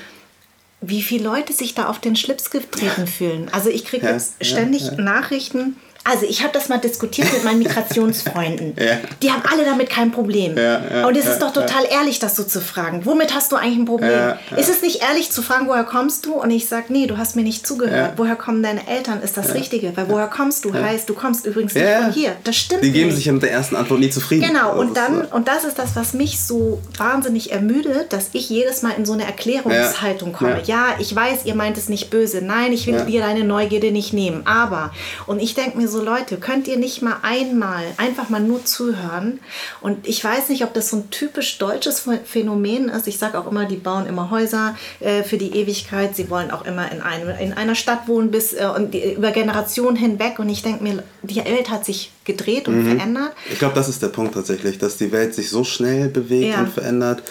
Wie 0.81 1.01
viele 1.01 1.25
Leute 1.25 1.53
sich 1.53 1.75
da 1.75 1.87
auf 1.87 1.99
den 1.99 2.15
Schlips 2.15 2.51
getreten 2.51 3.07
fühlen. 3.07 3.49
Also 3.51 3.69
ich 3.69 3.83
kriege 3.83 4.05
ja, 4.05 4.13
jetzt 4.13 4.45
ständig 4.45 4.83
ja, 4.83 4.91
ja. 4.93 5.01
Nachrichten, 5.01 5.75
also 6.03 6.25
ich 6.25 6.41
habe 6.41 6.53
das 6.53 6.69
mal 6.69 6.77
diskutiert 6.77 7.31
mit 7.31 7.43
meinen 7.43 7.59
Migrationsfreunden. 7.59 8.73
ja. 8.79 8.97
Die 9.21 9.31
haben 9.31 9.43
alle 9.51 9.65
damit 9.65 9.89
kein 9.89 10.11
Problem. 10.11 10.57
Ja, 10.57 10.81
ja, 10.91 11.07
und 11.07 11.15
es 11.15 11.25
ist 11.25 11.39
doch 11.39 11.53
total 11.53 11.85
ehrlich, 11.89 12.19
das 12.19 12.35
so 12.35 12.43
zu 12.43 12.61
fragen. 12.61 13.05
Womit 13.05 13.33
hast 13.35 13.51
du 13.51 13.55
eigentlich 13.55 13.79
ein 13.79 13.85
Problem? 13.85 14.33
Ist 14.57 14.69
es 14.69 14.81
nicht 14.81 15.01
ehrlich 15.03 15.31
zu 15.31 15.41
fragen, 15.41 15.67
woher 15.67 15.83
kommst 15.83 16.25
du? 16.25 16.33
Und 16.33 16.51
ich 16.51 16.67
sage, 16.67 16.85
nee, 16.89 17.07
du 17.07 17.17
hast 17.17 17.35
mir 17.35 17.43
nicht 17.43 17.65
zugehört. 17.65 18.13
Woher 18.17 18.35
kommen 18.35 18.63
deine 18.63 18.87
Eltern? 18.87 19.21
Ist 19.21 19.37
das 19.37 19.53
Richtige? 19.53 19.95
Weil 19.95 20.09
woher 20.09 20.27
kommst 20.27 20.65
du? 20.65 20.73
Heißt, 20.73 21.09
du 21.09 21.13
kommst 21.13 21.45
übrigens 21.45 21.73
nicht 21.75 21.85
von 21.85 22.11
hier. 22.11 22.35
Das 22.43 22.55
stimmt. 22.55 22.83
Die 22.83 22.91
geben 22.91 23.07
nicht. 23.07 23.17
sich 23.17 23.25
ja 23.25 23.33
mit 23.33 23.43
der 23.43 23.51
ersten 23.51 23.75
Antwort 23.75 23.99
nie 23.99 24.09
zufrieden. 24.09 24.47
Genau, 24.47 24.79
und 24.79 24.95
dann, 24.95 25.25
und 25.25 25.47
das 25.47 25.63
ist 25.63 25.77
das, 25.77 25.95
was 25.95 26.13
mich 26.13 26.41
so 26.41 26.81
wahnsinnig 26.97 27.51
ermüdet, 27.51 28.13
dass 28.13 28.29
ich 28.33 28.49
jedes 28.49 28.81
Mal 28.81 28.93
in 28.97 29.05
so 29.05 29.13
eine 29.13 29.25
Erklärungshaltung 29.25 30.33
komme. 30.33 30.61
Ja. 30.65 30.95
ich 30.99 31.15
weiß, 31.15 31.45
ihr 31.45 31.55
meint 31.55 31.77
es 31.77 31.89
nicht 31.89 32.09
böse. 32.09 32.41
Nein, 32.41 32.73
ich 32.73 32.87
will 32.87 32.99
dir 33.05 33.21
deine 33.21 33.43
Neugierde 33.43 33.91
nicht 33.91 34.13
nehmen. 34.13 34.45
Aber, 34.45 34.91
und 35.27 35.41
ich 35.41 35.53
denke 35.53 35.77
mir 35.77 35.87
so, 35.87 35.98
Leute, 36.01 36.37
könnt 36.37 36.67
ihr 36.67 36.77
nicht 36.77 37.01
mal 37.01 37.17
einmal 37.21 37.83
einfach 37.97 38.29
mal 38.29 38.39
nur 38.39 38.65
zuhören? 38.65 39.39
Und 39.81 40.07
ich 40.07 40.23
weiß 40.23 40.49
nicht, 40.49 40.63
ob 40.63 40.73
das 40.73 40.89
so 40.89 40.97
ein 40.97 41.09
typisch 41.09 41.57
deutsches 41.57 42.03
Phänomen 42.25 42.89
ist. 42.89 43.07
Ich 43.07 43.17
sage 43.17 43.39
auch 43.39 43.49
immer, 43.49 43.65
die 43.65 43.75
bauen 43.75 44.05
immer 44.05 44.29
Häuser 44.31 44.75
äh, 44.99 45.23
für 45.23 45.37
die 45.37 45.55
Ewigkeit. 45.55 46.15
Sie 46.15 46.29
wollen 46.29 46.51
auch 46.51 46.65
immer 46.65 46.91
in, 46.91 47.01
einem, 47.01 47.29
in 47.39 47.53
einer 47.53 47.75
Stadt 47.75 48.07
wohnen 48.07 48.31
bis 48.31 48.53
äh, 48.53 48.67
und 48.75 48.93
die, 48.93 49.13
über 49.13 49.31
Generationen 49.31 49.95
hinweg. 49.95 50.39
Und 50.39 50.49
ich 50.49 50.61
denke 50.61 50.83
mir, 50.83 51.03
die 51.23 51.37
Welt 51.37 51.69
hat 51.69 51.85
sich 51.85 52.11
gedreht 52.25 52.67
und 52.67 52.83
mhm. 52.83 52.97
verändert. 52.97 53.31
Ich 53.51 53.59
glaube, 53.59 53.75
das 53.75 53.89
ist 53.89 54.01
der 54.01 54.09
Punkt 54.09 54.33
tatsächlich, 54.33 54.77
dass 54.77 54.97
die 54.97 55.11
Welt 55.11 55.33
sich 55.33 55.49
so 55.49 55.63
schnell 55.63 56.09
bewegt 56.09 56.53
ja. 56.53 56.59
und 56.59 56.69
verändert 56.69 57.23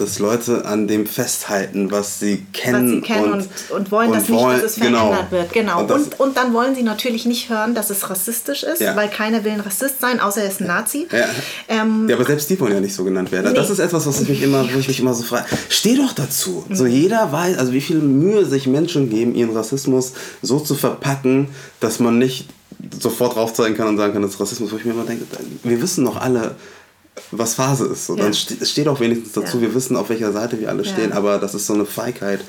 dass 0.00 0.18
Leute 0.18 0.64
an 0.64 0.88
dem 0.88 1.06
festhalten, 1.06 1.90
was 1.90 2.18
sie 2.18 2.44
kennen, 2.52 2.86
was 2.86 2.90
sie 2.90 3.00
kennen 3.00 3.32
und, 3.32 3.40
und, 3.40 3.70
und 3.70 3.92
wollen, 3.92 4.10
und 4.10 4.16
dass 4.16 4.30
wollen, 4.30 4.52
nicht, 4.54 4.64
dass 4.64 4.76
es 4.76 4.82
genau. 4.82 5.08
verändert 5.08 5.30
wird. 5.30 5.52
Genau. 5.52 5.80
Und, 5.80 5.90
und, 5.90 6.20
und, 6.20 6.36
dann 6.36 6.54
wollen 6.54 6.74
sie 6.74 6.82
natürlich 6.82 7.26
nicht 7.26 7.50
hören, 7.50 7.74
dass 7.74 7.90
es 7.90 8.08
rassistisch 8.08 8.62
ist, 8.62 8.80
ja. 8.80 8.96
weil 8.96 9.08
keiner 9.08 9.44
will 9.44 9.52
ein 9.52 9.60
Rassist 9.60 10.00
sein, 10.00 10.20
außer 10.20 10.42
er 10.42 10.48
ist 10.48 10.60
ein 10.60 10.66
Nazi. 10.66 11.06
Ja. 11.12 11.26
Ähm, 11.68 12.08
ja, 12.08 12.16
aber 12.16 12.24
selbst 12.24 12.48
die 12.48 12.58
wollen 12.60 12.72
ja 12.72 12.80
nicht 12.80 12.94
so 12.94 13.04
genannt 13.04 13.30
werden. 13.30 13.52
Nee. 13.52 13.58
Das 13.58 13.70
ist 13.70 13.78
etwas, 13.78 14.06
was 14.06 14.20
ich 14.22 14.28
mich 14.28 14.42
immer, 14.42 14.64
wo 14.72 14.78
ich 14.78 14.88
mich 14.88 15.00
immer 15.00 15.14
so 15.14 15.22
frage. 15.22 15.44
Steh 15.68 15.96
doch 15.96 16.12
dazu. 16.12 16.64
Mhm. 16.68 16.74
So 16.74 16.86
jeder 16.86 17.30
weiß, 17.30 17.58
also 17.58 17.72
wie 17.72 17.80
viel 17.80 17.98
Mühe 17.98 18.46
sich 18.46 18.66
Menschen 18.66 19.10
geben, 19.10 19.34
ihren 19.34 19.56
Rassismus 19.56 20.12
so 20.42 20.60
zu 20.60 20.74
verpacken, 20.74 21.48
dass 21.80 22.00
man 22.00 22.18
nicht 22.18 22.48
sofort 22.98 23.36
drauf 23.36 23.52
zeigen 23.52 23.76
kann 23.76 23.88
und 23.88 23.96
sagen 23.96 24.12
kann, 24.12 24.22
das 24.22 24.32
ist 24.32 24.40
Rassismus, 24.40 24.72
wo 24.72 24.76
ich 24.76 24.84
mir 24.84 24.92
immer 24.92 25.04
denke, 25.04 25.24
wir 25.62 25.82
wissen 25.82 26.04
doch 26.04 26.16
alle, 26.16 26.54
was 27.30 27.54
Phase 27.54 27.86
ist. 27.86 28.06
So, 28.06 28.16
ja. 28.16 28.24
Dann 28.24 28.34
ste 28.34 28.64
steht 28.64 28.88
auch 28.88 29.00
wenigstens 29.00 29.32
dazu, 29.32 29.58
ja. 29.58 29.62
wir 29.62 29.74
wissen, 29.74 29.96
auf 29.96 30.08
welcher 30.08 30.32
Seite 30.32 30.60
wir 30.60 30.68
alle 30.68 30.84
stehen, 30.84 31.12
aber 31.12 31.38
das 31.38 31.54
ist 31.54 31.66
so 31.66 31.74
eine 31.74 31.86
Feigheit. 31.86 32.40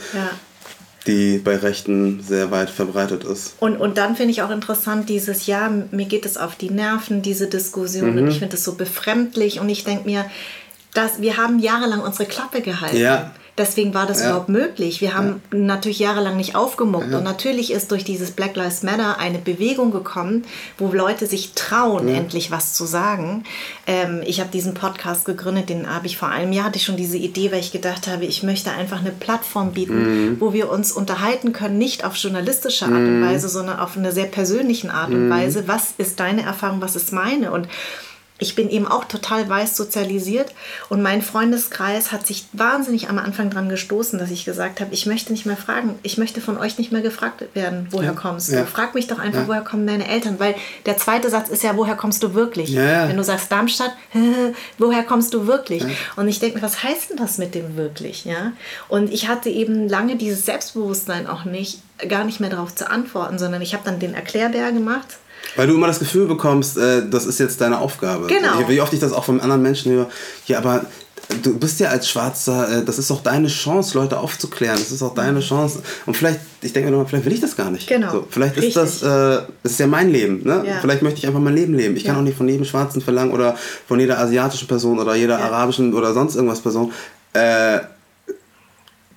Die 1.08 1.40
bei 1.40 1.56
Rechten 1.56 2.22
sehr 2.22 2.52
weit 2.52 2.70
verbreitet 2.70 3.24
ist. 3.24 3.56
Und, 3.60 3.78
und 3.78 3.98
dann 3.98 4.16
finde 4.16 4.34
ich 4.34 4.44
auch 4.44 4.52
interessant, 4.52 5.10
dieses 5.10 5.48
Ja, 5.48 5.68
mir 5.90 6.06
geht 6.06 6.28
es 6.28 6.38
auf 6.38 6.56
die 6.56 6.70
Nerven, 6.70 7.24
diese 7.24 7.48
Diskussion. 7.48 8.12
Mhm. 8.12 8.18
Und 8.20 8.28
ich 8.28 8.38
finde 8.38 8.56
es 8.56 8.64
so 8.64 8.76
befremdlich. 8.76 9.60
Und 9.60 9.70
ich 9.70 9.84
denke 9.84 10.06
mir, 10.06 10.26
dass 10.94 11.20
wir 11.20 11.38
haben 11.38 11.58
jahrelang 11.58 12.02
unsere 12.02 12.26
Klappe 12.26 12.62
gehalten. 12.62 12.98
Ja. 12.98 13.32
Deswegen 13.58 13.94
war 13.94 14.08
das 14.08 14.22
ja. 14.22 14.28
überhaupt 14.30 14.48
möglich. 14.48 15.02
Wir 15.02 15.14
haben 15.14 15.42
ja. 15.52 15.60
natürlich 15.60 16.00
jahrelang 16.00 16.38
nicht 16.38 16.56
aufgemuckt. 16.56 17.12
Ja. 17.12 17.18
Und 17.18 17.26
natürlich 17.26 17.72
ist 17.72 17.92
durch 17.92 18.06
dieses 18.06 18.32
Black 18.32 18.56
Lives 18.56 18.82
Matter 18.82 19.20
eine 19.20 19.40
Bewegung 19.40 19.92
gekommen, 19.92 20.46
wo 20.78 20.92
Leute 20.94 21.28
sich 21.28 21.52
trauen, 21.54 22.08
endlich 22.08 22.50
was 22.50 22.74
zu 22.74 22.86
sagen. 22.86 23.44
Ähm, 23.88 24.22
ich 24.26 24.40
habe 24.40 24.50
diesen 24.52 24.74
Podcast 24.74 25.26
gegründet, 25.26 25.70
den 25.70 25.94
habe 25.94 26.08
ich 26.08 26.18
vor 26.18 26.30
einem 26.30 26.54
Jahr, 26.54 26.66
hatte 26.68 26.78
ich 26.78 26.86
schon 26.86 26.96
diese 26.96 27.18
Idee, 27.18 27.52
weil 27.52 27.60
ich 27.60 27.74
gedacht 27.74 28.08
habe, 28.08 28.24
ich 28.24 28.42
möchte 28.42 28.72
einfach 28.72 29.02
eine 29.02 29.12
Plattform 29.12 29.74
bieten, 29.74 30.30
mhm. 30.32 30.42
wo 30.42 30.54
wir 30.54 30.72
uns 30.72 30.94
unterhalten 30.94 31.52
können, 31.52 31.78
nicht 31.78 32.06
auf 32.06 32.16
journalistische 32.16 32.86
Art 32.86 32.94
und 32.94 33.20
mhm. 33.20 33.26
Weise, 33.26 33.50
sondern 33.50 33.80
auf 33.80 33.98
eine 33.98 34.14
sehr 34.14 34.28
persönlichen 34.28 34.90
Art 34.90 35.10
und 35.10 35.28
mhm. 35.28 35.30
Weise. 35.30 35.68
Was 35.68 35.94
ist 35.98 36.22
deine 36.22 36.44
Erfahrung, 36.44 36.80
was 36.80 36.96
ist 36.96 37.12
meine? 37.12 37.52
Und 37.52 37.68
ich 38.42 38.56
bin 38.56 38.72
eben 38.72 38.88
auch 38.88 39.06
total 39.06 39.48
weiß 39.48 39.78
sozialisiert 39.78 40.52
und 40.90 41.04
mein 41.04 41.22
Freundeskreis 41.22 42.12
hat 42.12 42.26
sich 42.26 42.46
wahnsinnig 42.54 43.08
am 43.08 43.20
Anfang 43.20 43.52
dran 43.52 43.70
gestoßen, 43.70 44.18
dass 44.18 44.32
ich 44.32 44.46
gesagt 44.46 44.82
habe, 44.82 44.92
ich 44.94 45.06
möchte 45.06 45.32
nicht 45.32 45.46
mehr 45.46 45.56
fragen, 45.56 46.00
ich 46.02 46.18
möchte 46.18 46.42
von 46.42 46.58
euch 46.58 46.80
nicht 46.80 46.92
mehr 46.92 47.02
gefragt 47.02 47.44
werden, 47.54 47.88
woher 47.92 48.10
ja. 48.10 48.14
kommst 48.14 48.52
du? 48.52 48.56
Ja. 48.56 48.66
Frag 48.66 48.96
mich 48.96 49.06
doch 49.06 49.20
einfach, 49.20 49.42
ja. 49.42 49.48
woher 49.48 49.62
kommen 49.62 49.86
deine 49.86 50.08
Eltern, 50.08 50.40
weil 50.40 50.56
der 50.88 50.98
zweite 50.98 51.30
Satz 51.30 51.50
ist 51.50 51.62
ja, 51.62 51.78
woher 51.78 51.96
kommst 51.96 52.24
du 52.24 52.34
wirklich? 52.34 52.74
Wenn 53.08 53.18
du 53.18 53.24
sagst 53.24 53.52
Darmstadt, 53.52 53.92
woher 54.80 55.04
kommst 55.04 55.36
du 55.36 55.46
wirklich? 55.46 55.84
Und 56.16 56.28
ich 56.28 56.40
denke 56.40 56.58
mir, 56.58 56.64
was 56.64 56.82
heißt 56.82 57.12
denn 57.12 57.18
das 57.18 57.38
mit 57.38 57.54
dem 57.54 57.78
wirklich? 57.78 58.26
Ja? 58.26 58.54
Und 58.90 59.14
ich 59.14 59.28
hatte 59.28 59.50
eben 59.50 59.88
lange 59.88 60.16
dieses 60.16 60.48
Selbstbewusstsein 60.48 61.28
auch 61.28 61.46
nicht, 61.46 61.80
gar 62.10 62.24
nicht 62.24 62.40
mehr 62.40 62.50
darauf 62.50 62.74
zu 62.74 62.90
antworten, 62.90 63.38
sondern 63.38 63.62
ich 63.62 63.76
habe 63.76 63.84
dann 63.86 64.00
den 64.00 64.16
Erklärbär 64.16 64.72
gemacht 64.72 65.20
weil 65.56 65.68
du 65.68 65.76
immer 65.76 65.88
das 65.88 66.00
Gefühl 66.00 66.28
bekommst, 66.28 66.78
äh, 66.78 67.08
das 67.10 67.26
ist 67.26 67.40
jetzt 67.40 67.62
deine 67.62 67.80
Aufgabe. 67.80 68.28
Genau. 68.28 68.68
Wie 68.68 68.82
oft 68.82 68.94
ich 68.94 69.00
das 69.00 69.14
auch 69.14 69.26
von 69.26 69.42
anderen 69.42 69.62
Menschen 69.62 69.92
höre, 69.92 70.10
ja, 70.48 70.58
aber 70.58 70.86
du 71.42 71.58
bist 71.58 71.80
ja 71.80 71.90
als 71.90 72.10
Schwarzer, 72.10 72.80
äh, 72.80 72.86
das 72.86 73.00
ist 73.00 73.12
auch 73.12 73.22
deine 73.22 73.48
Chance, 73.48 73.98
Leute 73.98 74.20
aufzuklären. 74.20 74.78
Das 74.78 74.92
ist 74.92 75.02
auch 75.02 75.14
deine 75.14 75.40
mhm. 75.40 75.44
Chance. 75.44 75.82
Und 76.06 76.16
vielleicht, 76.16 76.40
ich 76.62 76.74
denke 76.74 76.92
mir 76.92 76.98
noch, 76.98 77.08
vielleicht 77.08 77.26
will 77.26 77.34
ich 77.34 77.42
das 77.42 77.56
gar 77.56 77.72
nicht. 77.72 77.88
Genau. 77.88 78.12
So, 78.12 78.28
vielleicht 78.30 78.58
ist 78.58 78.64
Richtig. 78.64 78.82
das, 78.82 79.04
äh, 79.04 79.44
das 79.64 79.74
ist 79.74 79.80
ja 79.80 79.88
mein 79.88 80.10
Leben. 80.10 80.44
Ne? 80.44 80.64
Ja. 80.66 80.80
Vielleicht 80.82 81.02
möchte 81.02 81.20
ich 81.20 81.28
einfach 81.28 81.40
mein 81.40 81.56
Leben 81.56 81.74
leben. 81.74 81.96
Ich 81.96 82.04
ja. 82.04 82.12
kann 82.12 82.22
auch 82.22 82.26
nicht 82.26 82.38
von 82.38 82.48
jedem 82.48 82.66
Schwarzen 82.66 83.02
verlangen 83.02 83.32
oder 83.32 83.56
von 83.88 84.00
jeder 84.00 84.20
asiatischen 84.20 84.68
Person 84.68 85.00
oder 85.00 85.16
jeder 85.16 85.40
ja. 85.40 85.46
arabischen 85.46 85.94
oder 85.94 86.14
sonst 86.14 86.36
irgendwas 86.36 86.62
Person, 86.62 86.92
äh, 87.34 87.80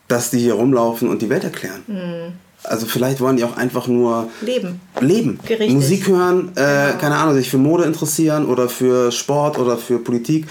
dass 0.09 0.31
die 0.31 0.39
hier 0.39 0.55
rumlaufen 0.55 1.09
und 1.09 1.23
die 1.23 1.31
Welt 1.31 1.45
erklären. 1.45 1.83
Mhm. 1.87 2.33
Also 2.64 2.87
vielleicht 2.87 3.20
wollen 3.20 3.37
die 3.37 3.44
auch 3.44 3.57
einfach 3.57 3.87
nur 3.87 4.29
leben. 4.40 4.81
Leben. 5.00 5.38
Richtig. 5.48 5.70
Musik 5.70 6.09
hören, 6.09 6.53
äh, 6.55 6.87
genau. 6.87 6.98
keine 6.98 7.16
Ahnung, 7.16 7.35
sich 7.35 7.50
für 7.50 7.59
Mode 7.59 7.85
interessieren 7.85 8.46
oder 8.46 8.68
für 8.68 9.12
Sport 9.12 9.59
oder 9.59 9.77
für 9.77 9.98
Politik 9.98 10.46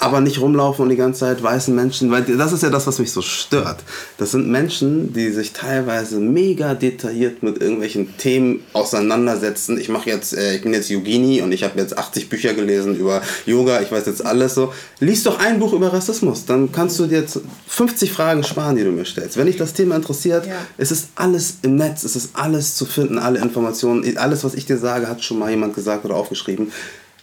aber 0.00 0.20
nicht 0.20 0.40
rumlaufen 0.40 0.84
und 0.84 0.90
die 0.90 0.96
ganze 0.96 1.20
Zeit 1.20 1.42
weißen 1.42 1.74
Menschen, 1.74 2.10
weil 2.12 2.22
das 2.22 2.52
ist 2.52 2.62
ja 2.62 2.70
das, 2.70 2.86
was 2.86 3.00
mich 3.00 3.10
so 3.10 3.20
stört. 3.20 3.80
Das 4.16 4.30
sind 4.30 4.48
Menschen, 4.48 5.12
die 5.12 5.30
sich 5.30 5.52
teilweise 5.52 6.20
mega 6.20 6.74
detailliert 6.74 7.42
mit 7.42 7.60
irgendwelchen 7.60 8.16
Themen 8.16 8.62
auseinandersetzen. 8.74 9.78
Ich 9.78 9.88
mache 9.88 10.08
jetzt, 10.08 10.36
äh, 10.36 10.54
ich 10.54 10.62
bin 10.62 10.72
jetzt 10.72 10.88
Yogini 10.88 11.42
und 11.42 11.50
ich 11.50 11.64
habe 11.64 11.78
jetzt 11.80 11.98
80 11.98 12.28
Bücher 12.28 12.54
gelesen 12.54 12.96
über 12.96 13.22
Yoga, 13.44 13.80
ich 13.80 13.90
weiß 13.90 14.06
jetzt 14.06 14.24
alles 14.24 14.54
so. 14.54 14.72
Lies 15.00 15.24
doch 15.24 15.40
ein 15.40 15.58
Buch 15.58 15.72
über 15.72 15.92
Rassismus, 15.92 16.46
dann 16.46 16.70
kannst 16.70 16.98
du 17.00 17.06
dir 17.06 17.18
jetzt 17.18 17.40
50 17.66 18.12
Fragen 18.12 18.44
sparen, 18.44 18.76
die 18.76 18.84
du 18.84 18.92
mir 18.92 19.04
stellst. 19.04 19.36
Wenn 19.36 19.46
dich 19.46 19.56
das 19.56 19.72
Thema 19.72 19.96
interessiert, 19.96 20.46
ja. 20.46 20.54
es 20.76 20.92
ist 20.92 21.08
alles 21.16 21.56
im 21.62 21.74
Netz, 21.74 22.04
es 22.04 22.14
ist 22.14 22.30
alles 22.36 22.76
zu 22.76 22.86
finden, 22.86 23.18
alle 23.18 23.40
Informationen, 23.40 24.16
alles, 24.16 24.44
was 24.44 24.54
ich 24.54 24.64
dir 24.64 24.78
sage, 24.78 25.08
hat 25.08 25.24
schon 25.24 25.40
mal 25.40 25.50
jemand 25.50 25.74
gesagt 25.74 26.04
oder 26.04 26.14
aufgeschrieben. 26.14 26.70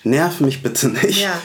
Nerv 0.03 0.41
mich 0.41 0.61
bitte 0.61 0.89
nicht. 0.89 1.21
Ja 1.21 1.41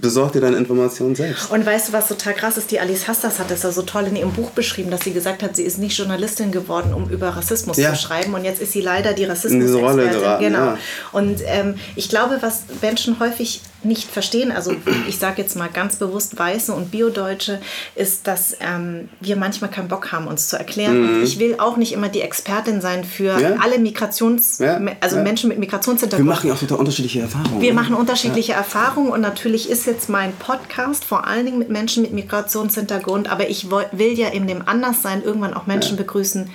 besorg 0.00 0.32
dir 0.32 0.40
deine 0.40 0.56
Informationen 0.56 1.14
selbst. 1.14 1.50
Und 1.50 1.66
weißt 1.66 1.88
du, 1.88 1.92
was 1.92 2.08
total 2.08 2.34
krass 2.34 2.56
ist? 2.56 2.70
Die 2.70 2.78
Alice 2.78 3.08
Hastas 3.08 3.38
hat 3.38 3.50
es 3.50 3.62
ja 3.62 3.72
so 3.72 3.82
toll 3.82 4.04
in 4.04 4.16
ihrem 4.16 4.32
Buch 4.32 4.50
beschrieben, 4.50 4.90
dass 4.90 5.02
sie 5.02 5.12
gesagt 5.12 5.42
hat, 5.42 5.56
sie 5.56 5.64
ist 5.64 5.78
nicht 5.78 5.98
Journalistin 5.98 6.52
geworden, 6.52 6.94
um 6.94 7.10
über 7.10 7.30
Rassismus 7.30 7.76
ja. 7.76 7.92
zu 7.92 8.00
schreiben. 8.00 8.34
Und 8.34 8.44
jetzt 8.44 8.62
ist 8.62 8.72
sie 8.72 8.80
leider 8.80 9.12
die 9.12 9.24
Rassismus-Expertin. 9.24 10.46
Genau. 10.46 10.58
Ja. 10.58 10.78
Und 11.10 11.40
ähm, 11.46 11.74
ich 11.96 12.08
glaube, 12.08 12.38
was 12.40 12.62
Menschen 12.80 13.18
häufig 13.18 13.60
nicht 13.84 14.10
verstehen, 14.10 14.52
also 14.52 14.74
ich 15.08 15.18
sage 15.18 15.42
jetzt 15.42 15.56
mal 15.56 15.68
ganz 15.68 15.96
bewusst 15.96 16.38
Weiße 16.38 16.72
und 16.72 16.90
Biodeutsche, 16.90 17.60
ist, 17.94 18.26
dass 18.26 18.56
ähm, 18.60 19.08
wir 19.20 19.36
manchmal 19.36 19.70
keinen 19.70 19.88
Bock 19.88 20.12
haben, 20.12 20.26
uns 20.26 20.48
zu 20.48 20.56
erklären. 20.56 21.18
Mhm. 21.18 21.24
Ich 21.24 21.38
will 21.38 21.56
auch 21.58 21.76
nicht 21.76 21.92
immer 21.92 22.08
die 22.08 22.20
Expertin 22.20 22.80
sein 22.80 23.04
für 23.04 23.38
ja. 23.40 23.56
alle 23.60 23.78
Migrations-, 23.78 24.58
ja. 24.62 24.80
also 25.00 25.16
ja. 25.16 25.22
Menschen 25.22 25.48
mit 25.48 25.58
Migrationshintergrund. 25.58 26.26
Wir 26.26 26.32
machen 26.32 26.48
ja 26.48 26.54
auch 26.54 26.58
total 26.58 26.78
unterschiedliche 26.78 27.20
Erfahrungen. 27.20 27.60
Wir 27.60 27.74
machen 27.74 27.94
unterschiedliche 27.94 28.52
Erfahrungen 28.52 29.10
und 29.10 29.20
natürlich 29.20 29.68
ist 29.70 29.86
jetzt 29.86 30.08
mein 30.08 30.32
Podcast 30.34 31.04
vor 31.04 31.26
allen 31.26 31.46
Dingen 31.46 31.58
mit 31.58 31.70
Menschen 31.70 32.02
mit 32.02 32.12
Migrationshintergrund, 32.12 33.30
aber 33.30 33.48
ich 33.48 33.70
will 33.70 34.18
ja 34.18 34.28
in 34.28 34.46
dem 34.46 34.66
Anderssein 34.66 35.22
irgendwann 35.22 35.54
auch 35.54 35.66
Menschen 35.66 35.96
begrüßen, 35.96 36.50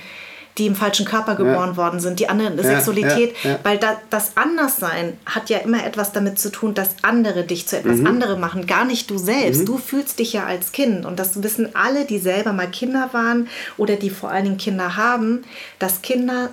die 0.58 0.66
im 0.66 0.76
falschen 0.76 1.06
Körper 1.06 1.36
geboren 1.36 1.72
ja. 1.72 1.78
worden 1.78 2.00
sind, 2.00 2.20
die 2.20 2.30
andere 2.30 2.56
ja, 2.58 2.64
Sexualität, 2.64 3.36
weil 3.64 3.78
da, 3.78 3.98
das 4.10 4.32
Anderssein 4.36 5.18
hat 5.26 5.50
ja 5.50 5.60
immer 5.60 5.86
etwas 5.86 6.12
damit 6.12 6.40
zu 6.40 6.52
tun, 6.52 6.74
dass 6.74 6.96
andere 7.04 7.44
dich 7.44 7.68
zu 7.68 7.78
etwas 7.78 7.98
mhm. 7.98 8.08
anderem 8.08 8.40
machen, 8.40 8.66
gar 8.66 8.86
nicht 8.86 9.10
du 9.10 9.18
selbst. 9.18 9.62
Mhm. 9.62 9.66
Du 9.66 9.78
fühlst 9.78 10.20
dich 10.20 10.34
ja 10.34 10.46
als 10.46 10.72
Kind 10.72 11.06
und 11.06 11.20
das 11.20 11.42
wissen 11.44 11.76
alle, 11.76 12.06
die 12.06 12.20
selber 12.20 12.54
mal 12.54 12.70
Kinder 12.70 13.10
waren 13.12 13.48
oder 13.78 13.96
die 13.96 14.10
vor 14.10 14.32
allen 14.32 14.46
Dingen 14.46 14.58
Kinder 14.58 14.98
haben, 14.98 15.44
dass 15.80 16.02
Kinder 16.02 16.50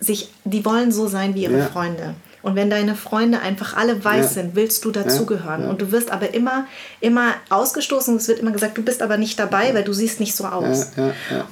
sich, 0.00 0.30
die 0.44 0.64
wollen 0.64 0.92
so 0.92 1.06
sein 1.06 1.34
wie 1.34 1.44
ihre 1.44 1.62
Freunde. 1.62 2.14
Und 2.46 2.54
wenn 2.54 2.70
deine 2.70 2.94
Freunde 2.94 3.40
einfach 3.40 3.76
alle 3.76 4.04
weiß 4.04 4.26
ja. 4.36 4.42
sind, 4.42 4.54
willst 4.54 4.84
du 4.84 4.92
dazugehören. 4.92 5.62
Ja. 5.62 5.68
Und 5.68 5.82
du 5.82 5.90
wirst 5.90 6.12
aber 6.12 6.32
immer, 6.32 6.68
immer 7.00 7.34
ausgestoßen. 7.50 8.14
Es 8.14 8.28
wird 8.28 8.38
immer 8.38 8.52
gesagt, 8.52 8.78
du 8.78 8.84
bist 8.84 9.02
aber 9.02 9.16
nicht 9.16 9.36
dabei, 9.36 9.74
weil 9.74 9.82
du 9.82 9.92
siehst 9.92 10.20
nicht 10.20 10.36
so 10.36 10.44
aus. 10.44 10.92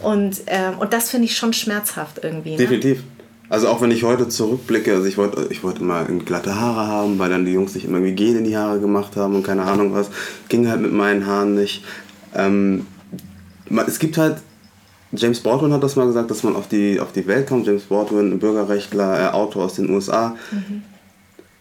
Und, 0.00 0.42
ähm, 0.46 0.78
und 0.78 0.92
das 0.92 1.10
finde 1.10 1.24
ich 1.24 1.36
schon 1.36 1.52
schmerzhaft 1.52 2.20
irgendwie. 2.22 2.52
Ne? 2.52 2.58
Definitiv. 2.58 3.02
Also 3.48 3.66
auch 3.66 3.82
wenn 3.82 3.90
ich 3.90 4.04
heute 4.04 4.28
zurückblicke, 4.28 4.94
also 4.94 5.06
ich 5.06 5.18
wollte 5.18 5.48
ich 5.50 5.64
wollte 5.64 5.80
immer 5.80 6.04
glatte 6.04 6.54
Haare 6.54 6.86
haben, 6.86 7.18
weil 7.18 7.28
dann 7.28 7.44
die 7.44 7.54
Jungs 7.54 7.72
sich 7.72 7.86
immer 7.86 7.98
irgendwie 7.98 8.14
Gel 8.14 8.36
in 8.36 8.44
die 8.44 8.56
Haare 8.56 8.78
gemacht 8.78 9.16
haben 9.16 9.34
und 9.34 9.42
keine 9.42 9.64
Ahnung 9.64 9.92
was. 9.94 10.10
Ging 10.48 10.68
halt 10.68 10.80
mit 10.80 10.92
meinen 10.92 11.26
Haaren 11.26 11.56
nicht. 11.56 11.82
Ähm, 12.36 12.86
es 13.84 13.98
gibt 13.98 14.16
halt 14.16 14.36
James 15.16 15.40
Baldwin 15.40 15.72
hat 15.72 15.82
das 15.82 15.96
mal 15.96 16.06
gesagt, 16.06 16.30
dass 16.30 16.42
man 16.42 16.56
auf 16.56 16.68
die, 16.68 17.00
auf 17.00 17.12
die 17.12 17.26
Welt 17.26 17.46
kommt. 17.46 17.66
James 17.66 17.84
Baldwin, 17.84 18.38
Bürgerrechtler, 18.38 19.20
äh, 19.20 19.32
Autor 19.32 19.64
aus 19.64 19.74
den 19.74 19.90
USA. 19.90 20.36
Mhm. 20.50 20.82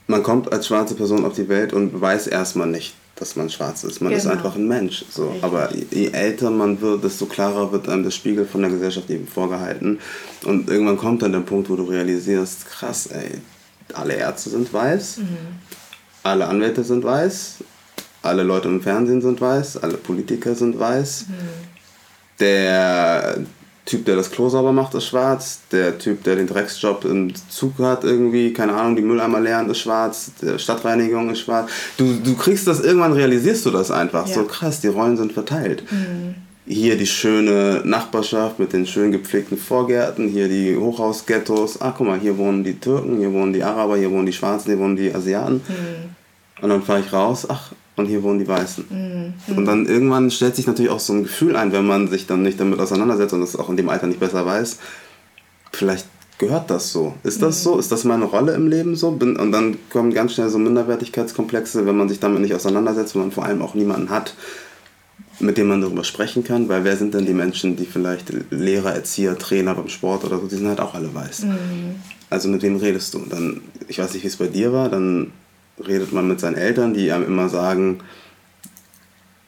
Man 0.07 0.23
kommt 0.23 0.51
als 0.51 0.67
schwarze 0.67 0.95
Person 0.95 1.25
auf 1.25 1.33
die 1.33 1.47
Welt 1.49 1.73
und 1.73 1.99
weiß 1.99 2.27
erstmal 2.27 2.67
nicht, 2.67 2.93
dass 3.15 3.35
man 3.35 3.49
schwarz 3.49 3.83
ist. 3.83 4.01
Man 4.01 4.11
genau. 4.11 4.21
ist 4.21 4.27
einfach 4.27 4.55
ein 4.55 4.67
Mensch. 4.67 5.05
So. 5.09 5.33
Aber 5.41 5.69
je 5.73 6.09
älter 6.09 6.49
man 6.49 6.81
wird, 6.81 7.03
desto 7.03 7.25
klarer 7.25 7.71
wird 7.71 7.87
einem 7.87 8.03
das 8.03 8.15
Spiegel 8.15 8.45
von 8.45 8.61
der 8.61 8.71
Gesellschaft 8.71 9.09
eben 9.09 9.27
vorgehalten. 9.27 9.99
Und 10.45 10.69
irgendwann 10.69 10.97
kommt 10.97 11.21
dann 11.21 11.31
der 11.31 11.39
Punkt, 11.39 11.69
wo 11.69 11.75
du 11.75 11.83
realisierst, 11.83 12.65
krass, 12.65 13.07
ey, 13.07 13.39
alle 13.93 14.15
Ärzte 14.15 14.49
sind 14.49 14.73
weiß, 14.73 15.17
mhm. 15.17 15.37
alle 16.23 16.47
Anwälte 16.47 16.83
sind 16.83 17.03
weiß, 17.03 17.55
alle 18.23 18.43
Leute 18.43 18.67
im 18.67 18.81
Fernsehen 18.81 19.21
sind 19.21 19.39
weiß, 19.39 19.77
alle 19.77 19.95
Politiker 19.95 20.55
sind 20.55 20.79
weiß. 20.79 21.25
Mhm 21.29 21.62
der 22.43 23.37
Typ, 23.85 24.05
der 24.05 24.15
das 24.15 24.31
Klo 24.31 24.47
sauber 24.47 24.71
macht, 24.71 24.93
ist 24.95 25.07
schwarz. 25.07 25.61
Der 25.71 25.97
Typ, 25.97 26.23
der 26.23 26.37
den 26.37 26.47
Drecksjob 26.47 27.03
im 27.05 27.33
Zug 27.49 27.79
hat, 27.79 28.03
irgendwie, 28.03 28.53
keine 28.53 28.73
Ahnung, 28.73 28.95
die 28.95 29.01
Mülleimer 29.01 29.41
leeren, 29.41 29.69
ist 29.69 29.79
schwarz. 29.79 30.31
Der 30.41 30.57
Stadtreinigung 30.57 31.29
ist 31.31 31.39
schwarz. 31.39 31.69
Du, 31.97 32.13
du 32.23 32.35
kriegst 32.35 32.65
das, 32.65 32.79
irgendwann 32.79 33.13
realisierst 33.13 33.65
du 33.65 33.71
das 33.71 33.91
einfach. 33.91 34.27
Ja. 34.27 34.35
So 34.35 34.43
krass, 34.45 34.79
die 34.79 34.87
Rollen 34.87 35.17
sind 35.17 35.33
verteilt. 35.33 35.83
Mhm. 35.91 36.35
Hier 36.65 36.97
die 36.97 37.07
schöne 37.07 37.81
Nachbarschaft 37.83 38.57
mit 38.57 38.71
den 38.71 38.85
schön 38.85 39.11
gepflegten 39.11 39.57
Vorgärten, 39.57 40.29
hier 40.29 40.47
die 40.47 40.77
Hochhausghettos. 40.77 41.81
Ah, 41.81 41.93
guck 41.97 42.07
mal, 42.07 42.19
hier 42.19 42.37
wohnen 42.37 42.63
die 42.63 42.79
Türken, 42.79 43.17
hier 43.19 43.33
wohnen 43.33 43.51
die 43.51 43.63
Araber, 43.63 43.97
hier 43.97 44.11
wohnen 44.11 44.25
die 44.25 44.33
Schwarzen, 44.33 44.69
hier 44.69 44.79
wohnen 44.79 44.95
die 44.95 45.13
Asiaten. 45.13 45.55
Mhm. 45.55 46.63
Und 46.63 46.69
dann 46.69 46.81
fahre 46.81 47.01
ich 47.01 47.11
raus, 47.11 47.45
ach, 47.49 47.73
und 47.95 48.05
hier 48.07 48.23
wohnen 48.23 48.39
die 48.39 48.47
Weißen. 48.47 48.85
Mhm. 48.89 49.55
Und 49.55 49.65
dann 49.65 49.85
irgendwann 49.85 50.31
stellt 50.31 50.55
sich 50.55 50.67
natürlich 50.67 50.91
auch 50.91 50.99
so 50.99 51.13
ein 51.13 51.23
Gefühl 51.23 51.55
ein, 51.55 51.71
wenn 51.71 51.85
man 51.85 52.07
sich 52.07 52.25
dann 52.25 52.41
nicht 52.41 52.59
damit 52.59 52.79
auseinandersetzt 52.79 53.33
und 53.33 53.41
das 53.41 53.55
auch 53.55 53.69
in 53.69 53.77
dem 53.77 53.89
Alter 53.89 54.07
nicht 54.07 54.19
besser 54.19 54.45
weiß. 54.45 54.77
Vielleicht 55.71 56.07
gehört 56.37 56.69
das 56.69 56.91
so. 56.91 57.13
Ist 57.23 57.41
das 57.41 57.59
mhm. 57.59 57.63
so? 57.63 57.79
Ist 57.79 57.91
das 57.91 58.03
meine 58.03 58.25
Rolle 58.25 58.53
im 58.53 58.67
Leben 58.67 58.95
so? 58.95 59.09
und 59.09 59.51
dann 59.51 59.77
kommen 59.91 60.13
ganz 60.13 60.33
schnell 60.33 60.49
so 60.49 60.57
Minderwertigkeitskomplexe, 60.57 61.85
wenn 61.85 61.97
man 61.97 62.09
sich 62.09 62.19
damit 62.19 62.41
nicht 62.41 62.53
auseinandersetzt, 62.53 63.15
wenn 63.15 63.23
man 63.23 63.31
vor 63.31 63.45
allem 63.45 63.61
auch 63.61 63.75
niemanden 63.75 64.09
hat, 64.09 64.33
mit 65.39 65.57
dem 65.57 65.67
man 65.67 65.81
darüber 65.81 66.03
sprechen 66.03 66.43
kann, 66.43 66.69
weil 66.69 66.83
wer 66.83 66.97
sind 66.97 67.13
denn 67.13 67.25
die 67.25 67.33
Menschen, 67.33 67.75
die 67.75 67.85
vielleicht 67.85 68.33
Lehrer, 68.49 68.93
Erzieher, 68.93 69.37
Trainer 69.37 69.75
beim 69.75 69.89
Sport 69.89 70.23
oder 70.23 70.39
so, 70.39 70.47
die 70.47 70.55
sind 70.55 70.67
halt 70.67 70.79
auch 70.79 70.95
alle 70.95 71.13
weiß. 71.13 71.43
Mhm. 71.43 71.95
Also 72.29 72.49
mit 72.49 72.63
wem 72.63 72.77
redest 72.77 73.13
du? 73.13 73.19
Dann, 73.29 73.61
ich 73.87 73.99
weiß 73.99 74.13
nicht, 74.13 74.23
wie 74.23 74.27
es 74.27 74.37
bei 74.37 74.47
dir 74.47 74.73
war, 74.73 74.89
dann 74.89 75.31
redet 75.85 76.11
man 76.13 76.27
mit 76.27 76.39
seinen 76.39 76.55
Eltern, 76.55 76.93
die 76.93 77.11
einem 77.11 77.25
immer 77.25 77.49
sagen, 77.49 77.99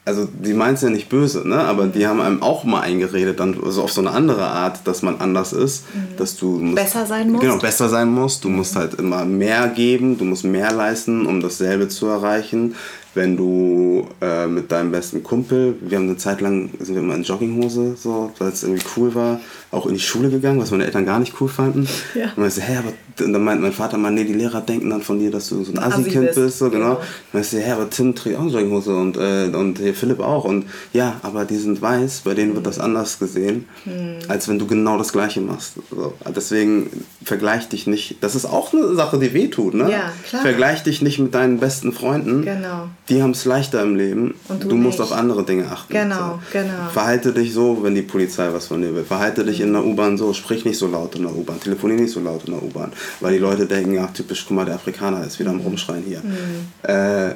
also 0.05 0.27
die 0.31 0.53
meinen 0.53 0.75
es 0.75 0.81
ja 0.81 0.89
nicht 0.89 1.09
böse, 1.09 1.47
ne? 1.47 1.57
aber 1.57 1.88
die 1.88 2.05
haben 2.05 2.21
einem 2.21 2.43
auch 2.43 2.63
mal 2.63 2.81
eingeredet, 2.81 3.39
dann 3.39 3.59
also 3.63 3.81
auf 3.81 3.91
so 3.91 4.01
eine 4.01 4.11
andere 4.11 4.45
Art, 4.45 4.88
dass 4.88 5.01
man 5.01 5.19
anders 5.19 5.51
ist, 5.51 5.83
mhm. 5.95 6.15
dass 6.17 6.38
du 6.38 6.59
musst, 6.59 6.75
besser 6.75 7.05
sein 7.07 7.31
musst. 7.31 7.41
Genau, 7.41 7.57
besser 7.57 7.89
sein 7.89 8.09
musst. 8.09 8.43
Du 8.43 8.49
musst 8.49 8.75
halt 8.75 8.93
immer 8.95 9.25
mehr 9.25 9.67
geben, 9.69 10.17
du 10.19 10.25
musst 10.25 10.43
mehr 10.43 10.71
leisten, 10.71 11.25
um 11.25 11.41
dasselbe 11.41 11.88
zu 11.89 12.05
erreichen 12.05 12.75
wenn 13.15 13.38
du 13.38 14.08
äh, 14.21 14.45
mit 14.45 14.71
deinem 14.71 14.91
besten 14.91 15.23
Kumpel, 15.23 15.75
wir 15.80 15.97
haben 15.97 16.08
eine 16.08 16.17
Zeit 16.17 16.41
lang, 16.41 16.69
sind 16.80 16.95
wir 16.95 17.01
immer 17.01 17.15
in 17.15 17.23
Jogginghose, 17.23 17.95
so, 17.95 18.32
weil 18.38 18.49
es 18.49 18.63
irgendwie 18.63 18.84
cool 18.97 19.15
war, 19.15 19.39
auch 19.71 19.86
in 19.86 19.93
die 19.93 20.01
Schule 20.01 20.30
gegangen, 20.30 20.60
was 20.60 20.71
meine 20.71 20.86
Eltern 20.86 21.06
gar 21.06 21.19
nicht 21.19 21.34
cool 21.39 21.47
fanden. 21.47 21.88
Ja. 22.13 22.32
Und, 22.36 22.51
so, 22.51 22.62
aber, 22.62 22.93
und 23.25 23.34
dann 23.34 23.43
meint 23.43 23.62
mein 23.62 23.71
Vater 23.71 23.97
mal, 23.97 24.12
nee, 24.12 24.25
die 24.25 24.34
Lehrer 24.34 24.62
denken 24.62 24.89
dann 24.89 25.01
von 25.01 25.19
dir, 25.19 25.32
dass 25.32 25.49
du 25.49 25.63
so 25.63 25.71
ein 25.71 25.80
Assi-Kind 25.80 26.28
bist. 26.28 26.36
bist, 26.36 26.60
so, 26.60 26.69
genau. 26.69 26.95
genau. 26.95 27.01
Und 27.34 27.39
ich 27.39 27.47
so, 27.47 27.58
hä, 27.58 27.71
aber 27.71 27.89
Tim 27.89 28.15
trägt 28.15 28.38
auch 28.38 28.41
eine 28.41 28.51
Jogginghose 28.51 28.95
und, 28.95 29.17
äh, 29.17 29.45
und 29.56 29.80
hier 29.80 29.93
Philipp 29.93 30.19
auch. 30.19 30.43
Und 30.43 30.65
ja, 30.91 31.15
aber 31.23 31.45
die 31.45 31.58
sind 31.58 31.82
weiß, 31.82 32.21
bei 32.25 32.34
denen 32.34 32.56
wird 32.56 32.67
das 32.67 32.80
anders 32.80 33.19
gesehen, 33.19 33.65
mhm. 33.86 34.17
als 34.28 34.47
wenn 34.49 34.60
du 34.60 34.67
genau 34.67 34.97
das 34.97 35.13
Gleiche 35.13 35.39
machst. 35.39 35.75
So. 35.89 36.13
Deswegen 36.36 36.89
vergleich 37.23 37.69
dich 37.69 37.88
nicht, 37.88 38.17
das 38.21 38.36
ist 38.36 38.45
auch 38.45 38.73
eine 38.73 38.93
Sache, 38.95 39.19
die 39.19 39.34
wehtut, 39.34 39.73
ne? 39.73 39.89
Ja, 39.89 40.12
klar. 40.28 40.41
Vergleich 40.41 40.84
dich 40.84 41.01
nicht 41.01 41.19
mit 41.19 41.34
deinen 41.34 41.60
besten 41.60 41.93
Freunden. 41.93 42.43
Genau 42.43 42.89
die 43.09 43.21
haben 43.21 43.31
es 43.31 43.45
leichter 43.45 43.81
im 43.83 43.95
Leben. 43.95 44.35
Und 44.47 44.63
du, 44.63 44.69
du 44.69 44.75
musst 44.75 44.99
auf 44.99 45.11
andere 45.11 45.43
Dinge 45.45 45.69
achten. 45.71 45.93
Genau, 45.93 46.39
so. 46.51 46.59
genau. 46.59 46.89
Verhalte 46.91 47.33
dich 47.33 47.53
so, 47.53 47.83
wenn 47.83 47.93
die 47.93 48.01
Polizei 48.01 48.51
was 48.51 48.67
von 48.67 48.81
dir 48.81 48.95
will. 48.95 49.03
Verhalte 49.03 49.45
dich 49.45 49.61
in 49.61 49.73
der 49.73 49.85
U-Bahn 49.85 50.17
so. 50.17 50.33
Sprich 50.33 50.65
nicht 50.65 50.77
so 50.77 50.87
laut 50.87 51.15
in 51.15 51.23
der 51.23 51.35
U-Bahn. 51.35 51.59
Telefonier 51.59 51.97
nicht 51.97 52.13
so 52.13 52.19
laut 52.19 52.45
in 52.45 52.53
der 52.53 52.63
U-Bahn. 52.63 52.91
Weil 53.19 53.33
die 53.33 53.39
Leute 53.39 53.67
denken, 53.67 53.99
ach 53.99 54.11
typisch, 54.11 54.45
guck 54.47 54.57
mal, 54.57 54.65
der 54.65 54.75
Afrikaner 54.75 55.25
ist 55.25 55.39
wieder 55.39 55.51
am 55.51 55.57
mhm. 55.57 55.63
Rumschreien 55.63 56.03
hier. 56.03 56.21
Mhm. 56.21 56.89
Äh, 56.89 57.35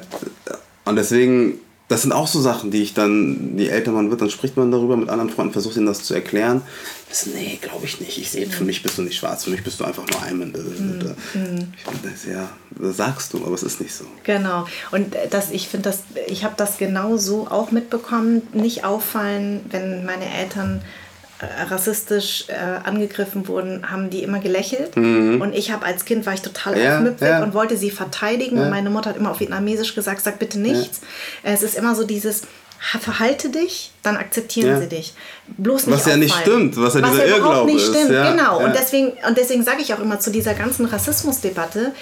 und 0.84 0.96
deswegen 0.96 1.60
das 1.90 2.02
sind 2.02 2.12
auch 2.12 2.28
so 2.28 2.40
Sachen, 2.40 2.70
die 2.70 2.82
ich 2.82 2.94
dann, 2.94 3.58
je 3.58 3.66
älter 3.66 3.90
man 3.90 4.10
wird, 4.10 4.20
dann 4.20 4.30
spricht 4.30 4.56
man 4.56 4.70
darüber 4.70 4.96
mit 4.96 5.08
anderen 5.08 5.28
Freunden, 5.28 5.52
versucht 5.52 5.76
ihnen 5.76 5.86
das 5.86 6.04
zu 6.04 6.14
erklären. 6.14 6.62
Das, 7.08 7.26
nee, 7.26 7.58
glaube 7.60 7.84
ich 7.84 8.00
nicht. 8.00 8.16
Ich 8.16 8.30
sehe, 8.30 8.46
für 8.46 8.62
mich 8.62 8.84
bist 8.84 8.96
du 8.96 9.02
nicht 9.02 9.16
schwarz, 9.16 9.42
für 9.42 9.50
mich 9.50 9.64
bist 9.64 9.80
du 9.80 9.84
einfach 9.84 10.04
nur 10.06 10.22
Eimen. 10.22 10.52
Mhm. 10.52 11.72
Ich 12.14 12.32
ja, 12.32 12.48
das 12.78 12.96
sagst 12.96 13.32
du, 13.32 13.44
aber 13.44 13.56
es 13.56 13.64
ist 13.64 13.80
nicht 13.80 13.92
so. 13.92 14.04
Genau. 14.22 14.68
Und 14.92 15.16
das, 15.30 15.50
ich 15.50 15.66
finde 15.66 15.90
das, 15.90 16.04
ich 16.28 16.44
habe 16.44 16.54
das 16.56 16.78
genau 16.78 17.16
so 17.16 17.48
auch 17.48 17.72
mitbekommen. 17.72 18.42
Nicht 18.52 18.84
auffallen, 18.84 19.62
wenn 19.70 20.06
meine 20.06 20.32
Eltern 20.32 20.82
äh, 20.82 20.99
rassistisch 21.68 22.44
äh, 22.48 22.54
angegriffen 22.54 23.48
wurden, 23.48 23.90
haben 23.90 24.10
die 24.10 24.22
immer 24.22 24.40
gelächelt. 24.40 24.96
Mhm. 24.96 25.40
Und 25.40 25.54
ich 25.54 25.70
habe 25.70 25.86
als 25.86 26.04
Kind 26.04 26.26
war 26.26 26.34
ich 26.34 26.42
total 26.42 26.78
ja, 26.78 26.96
aufmüpfig 26.96 27.28
ja. 27.28 27.42
und 27.42 27.54
wollte 27.54 27.76
sie 27.76 27.90
verteidigen. 27.90 28.56
Ja. 28.56 28.64
Und 28.64 28.70
meine 28.70 28.90
Mutter 28.90 29.10
hat 29.10 29.16
immer 29.16 29.30
auf 29.30 29.40
Vietnamesisch 29.40 29.94
gesagt, 29.94 30.20
sag 30.22 30.38
bitte 30.38 30.58
nichts. 30.58 31.00
Es 31.42 31.62
ist 31.62 31.76
immer 31.76 31.94
so 31.94 32.04
dieses, 32.04 32.42
verhalte 32.80 33.50
dich, 33.50 33.92
dann 34.02 34.16
akzeptieren 34.16 34.80
sie 34.80 34.88
dich. 34.88 35.14
Bloß 35.58 35.86
nicht 35.86 35.96
Was 35.96 36.06
ja 36.06 36.16
nicht 36.16 36.34
stimmt, 36.34 36.76
was 36.76 36.94
ja 36.94 37.02
was 37.02 37.12
dieser 37.12 37.26
ja 37.26 37.36
Irrglaube 37.36 37.72
nicht 37.72 37.86
stimmt. 37.86 38.08
Genau. 38.08 38.64
Und 38.64 38.74
deswegen, 38.74 39.12
und 39.26 39.36
deswegen 39.36 39.64
sage 39.64 39.82
ich 39.82 39.92
auch 39.94 40.00
immer 40.00 40.18
zu 40.18 40.30
dieser 40.30 40.54
ganzen 40.54 40.86
Rassismusdebatte, 40.86 41.92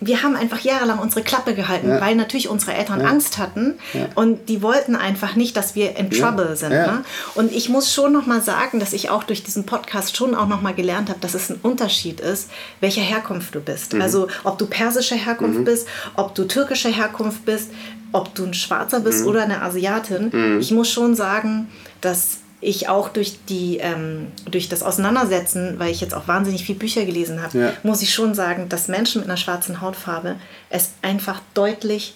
wir 0.00 0.22
haben 0.22 0.36
einfach 0.36 0.60
jahrelang 0.60 0.98
unsere 0.98 1.22
Klappe 1.22 1.54
gehalten, 1.54 1.88
ja. 1.88 2.00
weil 2.00 2.16
natürlich 2.16 2.48
unsere 2.48 2.74
Eltern 2.74 3.00
ja. 3.00 3.06
Angst 3.06 3.38
hatten 3.38 3.78
ja. 3.94 4.08
und 4.14 4.50
die 4.50 4.60
wollten 4.60 4.94
einfach 4.94 5.36
nicht, 5.36 5.56
dass 5.56 5.74
wir 5.74 5.96
in 5.96 6.10
Trouble 6.10 6.54
sind. 6.54 6.70
Ne? 6.70 7.02
Und 7.34 7.50
ich 7.50 7.70
muss 7.70 7.92
schon 7.92 8.12
noch 8.12 8.26
mal 8.26 8.42
sagen, 8.42 8.78
dass 8.78 8.92
ich 8.92 9.08
auch 9.08 9.24
durch 9.24 9.42
diesen 9.42 9.64
Podcast 9.64 10.16
schon 10.16 10.34
auch 10.34 10.48
noch 10.48 10.60
mal 10.60 10.74
gelernt 10.74 11.08
habe, 11.08 11.20
dass 11.20 11.32
es 11.32 11.48
ein 11.48 11.58
Unterschied 11.62 12.20
ist, 12.20 12.50
welcher 12.80 13.00
Herkunft 13.00 13.54
du 13.54 13.60
bist. 13.60 13.94
Mhm. 13.94 14.02
Also 14.02 14.28
ob 14.44 14.58
du 14.58 14.66
persische 14.66 15.14
Herkunft 15.14 15.60
mhm. 15.60 15.64
bist, 15.64 15.88
ob 16.14 16.34
du 16.34 16.44
türkische 16.44 16.90
Herkunft 16.90 17.46
bist, 17.46 17.70
ob 18.12 18.34
du 18.34 18.44
ein 18.44 18.54
Schwarzer 18.54 19.00
bist 19.00 19.22
mhm. 19.22 19.28
oder 19.28 19.42
eine 19.44 19.62
Asiatin. 19.62 20.30
Mhm. 20.30 20.60
Ich 20.60 20.72
muss 20.72 20.90
schon 20.90 21.14
sagen, 21.14 21.68
dass 22.02 22.38
ich 22.60 22.88
auch 22.88 23.08
durch, 23.08 23.38
die, 23.48 23.78
ähm, 23.78 24.28
durch 24.50 24.68
das 24.68 24.82
Auseinandersetzen, 24.82 25.78
weil 25.78 25.90
ich 25.90 26.00
jetzt 26.00 26.14
auch 26.14 26.26
wahnsinnig 26.26 26.64
viele 26.64 26.78
Bücher 26.78 27.04
gelesen 27.04 27.42
habe, 27.42 27.58
ja. 27.58 27.72
muss 27.82 28.02
ich 28.02 28.14
schon 28.14 28.34
sagen, 28.34 28.68
dass 28.68 28.88
Menschen 28.88 29.20
mit 29.20 29.28
einer 29.28 29.36
schwarzen 29.36 29.80
Hautfarbe 29.80 30.36
es 30.70 30.90
einfach 31.02 31.40
deutlich 31.54 32.14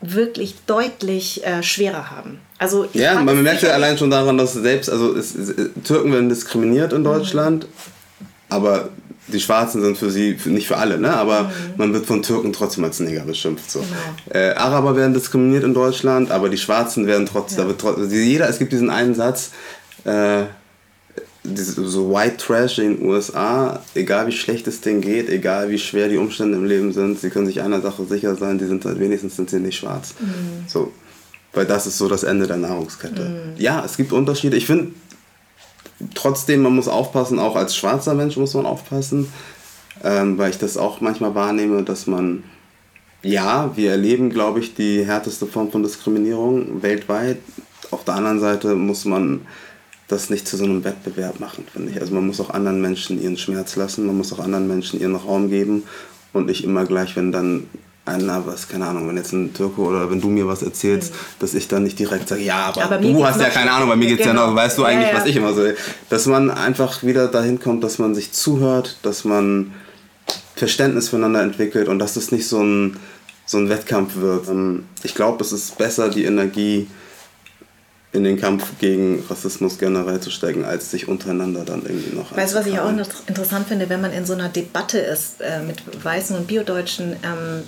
wirklich 0.00 0.54
deutlich 0.66 1.44
äh, 1.44 1.62
schwerer 1.62 2.10
haben. 2.10 2.38
Also 2.58 2.86
ja, 2.92 3.20
man 3.20 3.42
merkt 3.42 3.62
ja 3.62 3.70
allein 3.70 3.96
schon 3.98 4.10
daran, 4.10 4.36
dass 4.38 4.52
selbst, 4.52 4.90
also 4.90 5.16
es, 5.16 5.34
es, 5.34 5.54
Türken 5.84 6.12
werden 6.12 6.28
diskriminiert 6.28 6.92
in 6.92 7.02
Deutschland, 7.02 7.64
mhm. 7.64 8.26
aber 8.50 8.90
die 9.28 9.40
Schwarzen 9.40 9.82
sind 9.82 9.98
für 9.98 10.10
sie, 10.10 10.36
nicht 10.46 10.68
für 10.68 10.76
alle, 10.76 10.98
ne? 10.98 11.14
aber 11.14 11.44
mhm. 11.44 11.50
man 11.76 11.92
wird 11.92 12.06
von 12.06 12.22
Türken 12.22 12.52
trotzdem 12.52 12.84
als 12.84 13.00
Neger 13.00 13.22
beschimpft. 13.22 13.70
So. 13.70 13.80
Genau. 13.80 14.38
Äh, 14.38 14.54
Araber 14.54 14.96
werden 14.96 15.14
diskriminiert 15.14 15.64
in 15.64 15.74
Deutschland, 15.74 16.30
aber 16.30 16.48
die 16.48 16.58
Schwarzen 16.58 17.06
werden 17.06 17.26
trotzdem, 17.26 17.68
ja. 17.68 18.06
jeder, 18.06 18.48
es 18.48 18.58
gibt 18.58 18.72
diesen 18.72 18.90
einen 18.90 19.14
Satz, 19.14 19.50
äh, 20.04 20.44
so 21.54 22.12
White 22.12 22.38
Trash 22.38 22.78
in 22.78 22.96
den 22.96 23.06
USA, 23.06 23.80
egal 23.94 24.26
wie 24.26 24.32
schlecht 24.32 24.66
es 24.66 24.80
denen 24.80 25.00
geht, 25.00 25.28
egal 25.28 25.70
wie 25.70 25.78
schwer 25.78 26.08
die 26.08 26.16
Umstände 26.16 26.58
im 26.58 26.64
Leben 26.64 26.92
sind, 26.92 27.20
sie 27.20 27.30
können 27.30 27.46
sich 27.46 27.60
einer 27.60 27.80
Sache 27.80 28.04
sicher 28.04 28.34
sein, 28.36 28.58
die 28.58 28.66
sind 28.66 28.84
halt 28.84 28.98
wenigstens 28.98 29.36
sind 29.36 29.50
sie 29.50 29.60
nicht 29.60 29.78
schwarz. 29.78 30.14
Mhm. 30.20 30.68
So. 30.68 30.92
Weil 31.52 31.64
das 31.64 31.86
ist 31.86 31.96
so 31.96 32.08
das 32.08 32.22
Ende 32.22 32.46
der 32.46 32.58
Nahrungskette. 32.58 33.22
Mhm. 33.22 33.60
Ja, 33.60 33.82
es 33.84 33.96
gibt 33.96 34.12
Unterschiede. 34.12 34.56
Ich 34.56 34.66
finde 34.66 34.88
trotzdem, 36.14 36.62
man 36.62 36.74
muss 36.74 36.88
aufpassen, 36.88 37.38
auch 37.38 37.56
als 37.56 37.76
schwarzer 37.76 38.14
Mensch 38.14 38.36
muss 38.36 38.54
man 38.54 38.66
aufpassen, 38.66 39.32
ähm, 40.04 40.38
weil 40.38 40.50
ich 40.50 40.58
das 40.58 40.76
auch 40.76 41.00
manchmal 41.00 41.34
wahrnehme, 41.34 41.82
dass 41.82 42.06
man, 42.06 42.44
ja, 43.22 43.76
wir 43.76 43.92
erleben, 43.92 44.30
glaube 44.30 44.60
ich, 44.60 44.74
die 44.74 45.04
härteste 45.04 45.46
Form 45.46 45.70
von 45.70 45.82
Diskriminierung 45.82 46.82
weltweit. 46.82 47.38
Auf 47.90 48.04
der 48.04 48.14
anderen 48.14 48.40
Seite 48.40 48.74
muss 48.74 49.04
man 49.04 49.42
das 50.08 50.30
nicht 50.30 50.46
zu 50.46 50.56
so 50.56 50.64
einem 50.64 50.84
Wettbewerb 50.84 51.40
machen, 51.40 51.64
finde 51.72 51.90
ich. 51.90 52.00
Also 52.00 52.14
man 52.14 52.26
muss 52.26 52.40
auch 52.40 52.50
anderen 52.50 52.80
Menschen 52.80 53.20
ihren 53.20 53.36
Schmerz 53.36 53.76
lassen, 53.76 54.06
man 54.06 54.16
muss 54.16 54.32
auch 54.32 54.38
anderen 54.38 54.68
Menschen 54.68 55.00
ihren 55.00 55.16
Raum 55.16 55.50
geben 55.50 55.84
und 56.32 56.46
nicht 56.46 56.62
immer 56.62 56.84
gleich, 56.84 57.16
wenn 57.16 57.32
dann 57.32 57.66
einer, 58.06 58.46
was, 58.46 58.68
keine 58.68 58.86
Ahnung, 58.86 59.08
wenn 59.08 59.16
jetzt 59.16 59.32
ein 59.32 59.52
Türke 59.52 59.80
oder 59.80 60.10
wenn 60.10 60.20
du 60.20 60.28
mir 60.28 60.46
was 60.46 60.62
erzählst, 60.62 61.12
mhm. 61.12 61.18
dass 61.40 61.54
ich 61.54 61.68
dann 61.68 61.82
nicht 61.82 61.98
direkt 61.98 62.28
sage, 62.28 62.42
ja, 62.42 62.66
aber, 62.66 62.84
aber 62.84 62.98
du 62.98 63.26
hast 63.26 63.40
ja 63.40 63.48
keine 63.48 63.72
Ahnung, 63.72 63.88
bei 63.88 63.96
mir 63.96 64.06
geht 64.06 64.20
es 64.20 64.26
genau. 64.26 64.42
ja 64.42 64.46
noch, 64.48 64.56
weißt 64.56 64.78
du 64.78 64.84
eigentlich, 64.84 65.08
ja, 65.08 65.14
ja. 65.14 65.20
was 65.20 65.28
ich 65.28 65.36
immer 65.36 65.52
so, 65.52 65.62
dass 66.08 66.26
man 66.26 66.50
einfach 66.50 67.02
wieder 67.02 67.28
dahin 67.28 67.60
kommt, 67.60 67.84
dass 67.84 67.98
man 67.98 68.14
sich 68.14 68.32
zuhört, 68.32 68.98
dass 69.02 69.24
man 69.24 69.72
Verständnis 70.54 71.10
füreinander 71.10 71.42
entwickelt 71.42 71.88
und 71.88 71.98
dass 71.98 72.14
das 72.14 72.32
nicht 72.32 72.48
so 72.48 72.62
ein, 72.62 72.96
so 73.44 73.58
ein 73.58 73.68
Wettkampf 73.68 74.16
wird. 74.16 74.48
Ähm, 74.48 74.84
ich 75.02 75.14
glaube, 75.14 75.42
es 75.44 75.52
ist 75.52 75.76
besser, 75.76 76.08
die 76.08 76.24
Energie 76.24 76.88
in 78.12 78.24
den 78.24 78.40
Kampf 78.40 78.78
gegen 78.78 79.22
Rassismus 79.28 79.78
generell 79.78 80.20
zu 80.20 80.30
stecken, 80.30 80.64
als 80.64 80.90
sich 80.90 81.06
untereinander 81.06 81.64
dann 81.64 81.82
irgendwie 81.82 82.16
noch. 82.16 82.34
Weißt 82.34 82.54
du, 82.54 82.58
was 82.58 82.66
ich 82.66 82.78
auch 82.78 82.90
interessant 83.26 83.68
finde, 83.68 83.88
wenn 83.90 84.00
man 84.00 84.12
in 84.12 84.24
so 84.24 84.32
einer 84.32 84.48
Debatte 84.48 84.98
ist 84.98 85.40
äh, 85.42 85.60
mit 85.60 85.82
Weißen 86.02 86.34
und 86.36 86.46
Biodeutschen, 86.46 87.16
ähm, 87.22 87.62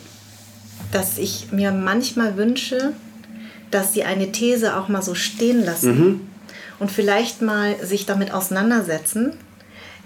dass 0.93 1.19
ich 1.19 1.53
mir 1.53 1.73
manchmal 1.73 2.37
wünsche, 2.37 2.93
dass 3.71 3.93
sie 3.93 4.05
eine 4.05 4.33
These 4.33 4.77
auch 4.77 4.89
mal 4.89 5.03
so 5.03 5.15
stehen 5.15 5.65
lassen 5.65 5.99
mhm. 5.99 6.21
und 6.79 6.91
vielleicht 6.91 7.43
mal 7.43 7.77
sich 7.85 8.07
damit 8.07 8.33
auseinandersetzen 8.33 9.35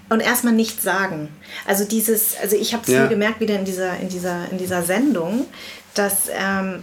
und 0.08 0.20
erstmal 0.20 0.52
nichts 0.52 0.82
sagen. 0.82 1.28
Also 1.66 1.84
dieses, 1.84 2.36
also 2.42 2.56
ich 2.56 2.74
habe 2.74 2.82
es 2.86 2.92
ja. 2.92 3.06
gemerkt 3.06 3.40
wieder 3.40 3.58
in 3.58 3.64
dieser, 3.64 3.98
in 3.98 4.08
dieser, 4.08 4.50
in 4.50 4.58
dieser 4.58 4.82
Sendung, 4.82 5.46
dass 5.94 6.28
ähm, 6.32 6.82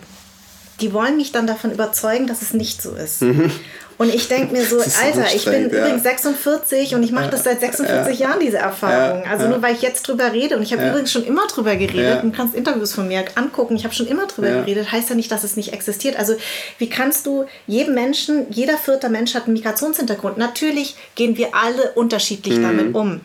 die 0.81 0.93
wollen 0.93 1.17
mich 1.17 1.31
dann 1.31 1.45
davon 1.45 1.71
überzeugen, 1.71 2.27
dass 2.27 2.41
es 2.41 2.53
nicht 2.53 2.81
so 2.81 2.95
ist. 2.95 3.21
Mhm. 3.21 3.51
Und 3.99 4.15
ich 4.15 4.29
denke 4.29 4.53
mir 4.53 4.63
so, 4.63 4.77
Alter, 4.79 5.25
ich 5.35 5.43
bin 5.43 5.69
ja. 5.69 5.79
übrigens 5.79 6.03
46 6.03 6.95
und 6.95 7.03
ich 7.03 7.11
mache 7.11 7.29
das 7.31 7.43
seit 7.43 7.59
46 7.59 8.17
ja. 8.17 8.29
Jahren, 8.29 8.39
diese 8.39 8.57
Erfahrung. 8.57 9.25
Also 9.29 9.49
nur 9.49 9.61
weil 9.61 9.75
ich 9.75 9.81
jetzt 9.81 10.07
drüber 10.07 10.31
rede 10.31 10.55
und 10.55 10.63
ich 10.63 10.71
habe 10.71 10.87
übrigens 10.87 11.11
schon 11.11 11.25
immer 11.25 11.47
drüber 11.47 11.75
geredet 11.75 12.23
und 12.23 12.33
kannst 12.33 12.55
Interviews 12.55 12.93
von 12.93 13.09
mir 13.09 13.25
angucken, 13.35 13.75
ich 13.75 13.83
habe 13.83 13.93
schon 13.93 14.07
immer 14.07 14.25
drüber 14.25 14.51
geredet, 14.51 14.89
heißt 14.89 15.09
ja 15.09 15.15
nicht, 15.15 15.29
dass 15.33 15.43
es 15.43 15.57
nicht 15.57 15.73
existiert. 15.73 16.17
Also 16.17 16.37
wie 16.77 16.87
kannst 16.87 17.25
du 17.25 17.45
jedem 17.67 17.93
Menschen, 17.93 18.45
jeder 18.51 18.77
vierte 18.77 19.09
Mensch 19.09 19.35
hat 19.35 19.47
einen 19.47 19.53
Migrationshintergrund. 19.55 20.37
Natürlich 20.37 20.95
gehen 21.15 21.35
wir 21.35 21.53
alle 21.53 21.91
unterschiedlich 21.91 22.57
mhm. 22.57 22.63
damit 22.63 22.95
um. 22.95 23.19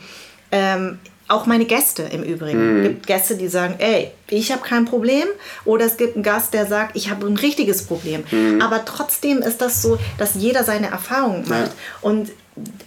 Ähm, 0.50 0.98
auch 1.28 1.46
meine 1.46 1.64
Gäste 1.64 2.02
im 2.02 2.22
Übrigen. 2.22 2.58
Mhm. 2.58 2.76
Es 2.76 2.88
gibt 2.88 3.06
Gäste, 3.06 3.36
die 3.36 3.48
sagen, 3.48 3.76
ey, 3.78 4.10
ich 4.28 4.52
habe 4.52 4.62
kein 4.62 4.84
Problem. 4.84 5.26
Oder 5.64 5.86
es 5.86 5.96
gibt 5.96 6.16
einen 6.16 6.22
Gast, 6.22 6.52
der 6.54 6.66
sagt, 6.66 6.96
ich 6.96 7.10
habe 7.10 7.26
ein 7.26 7.36
richtiges 7.36 7.84
Problem. 7.84 8.24
Mhm. 8.30 8.60
Aber 8.60 8.84
trotzdem 8.84 9.38
ist 9.38 9.60
das 9.60 9.82
so, 9.82 9.98
dass 10.18 10.34
jeder 10.34 10.64
seine 10.64 10.88
Erfahrungen 10.88 11.48
macht. 11.48 11.70
Ja. 11.70 11.70
Und 12.02 12.30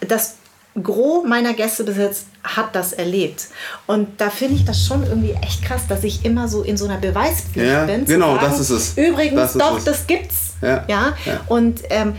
das 0.08 0.36
Gros 0.82 1.26
meiner 1.26 1.54
Gäste 1.54 1.84
bis 1.84 1.98
jetzt 1.98 2.26
hat 2.44 2.76
das 2.76 2.94
erlebt. 2.94 3.48
Und 3.88 4.22
da 4.22 4.30
finde 4.30 4.56
ich 4.56 4.66
das 4.66 4.86
schon 4.86 5.04
irgendwie 5.04 5.36
echt 5.42 5.64
krass, 5.64 5.82
dass 5.90 6.04
ich 6.04 6.24
immer 6.24 6.48
so 6.48 6.62
in 6.62 6.78
so 6.78 6.86
einer 6.86 6.98
Beweispflicht 6.98 7.68
ja, 7.68 7.86
bin. 7.86 8.06
Genau, 8.06 8.36
sagen, 8.36 8.46
das 8.46 8.60
ist 8.60 8.70
es. 8.70 8.98
Übrigens, 8.98 9.54
das 9.54 9.54
doch, 9.54 9.78
es. 9.80 9.84
das 9.86 10.08
gibt's. 10.08 10.54
Ja, 10.62 10.86
ja? 10.88 11.18
ja. 11.26 11.42
Und 11.48 11.82
ähm, 11.90 12.16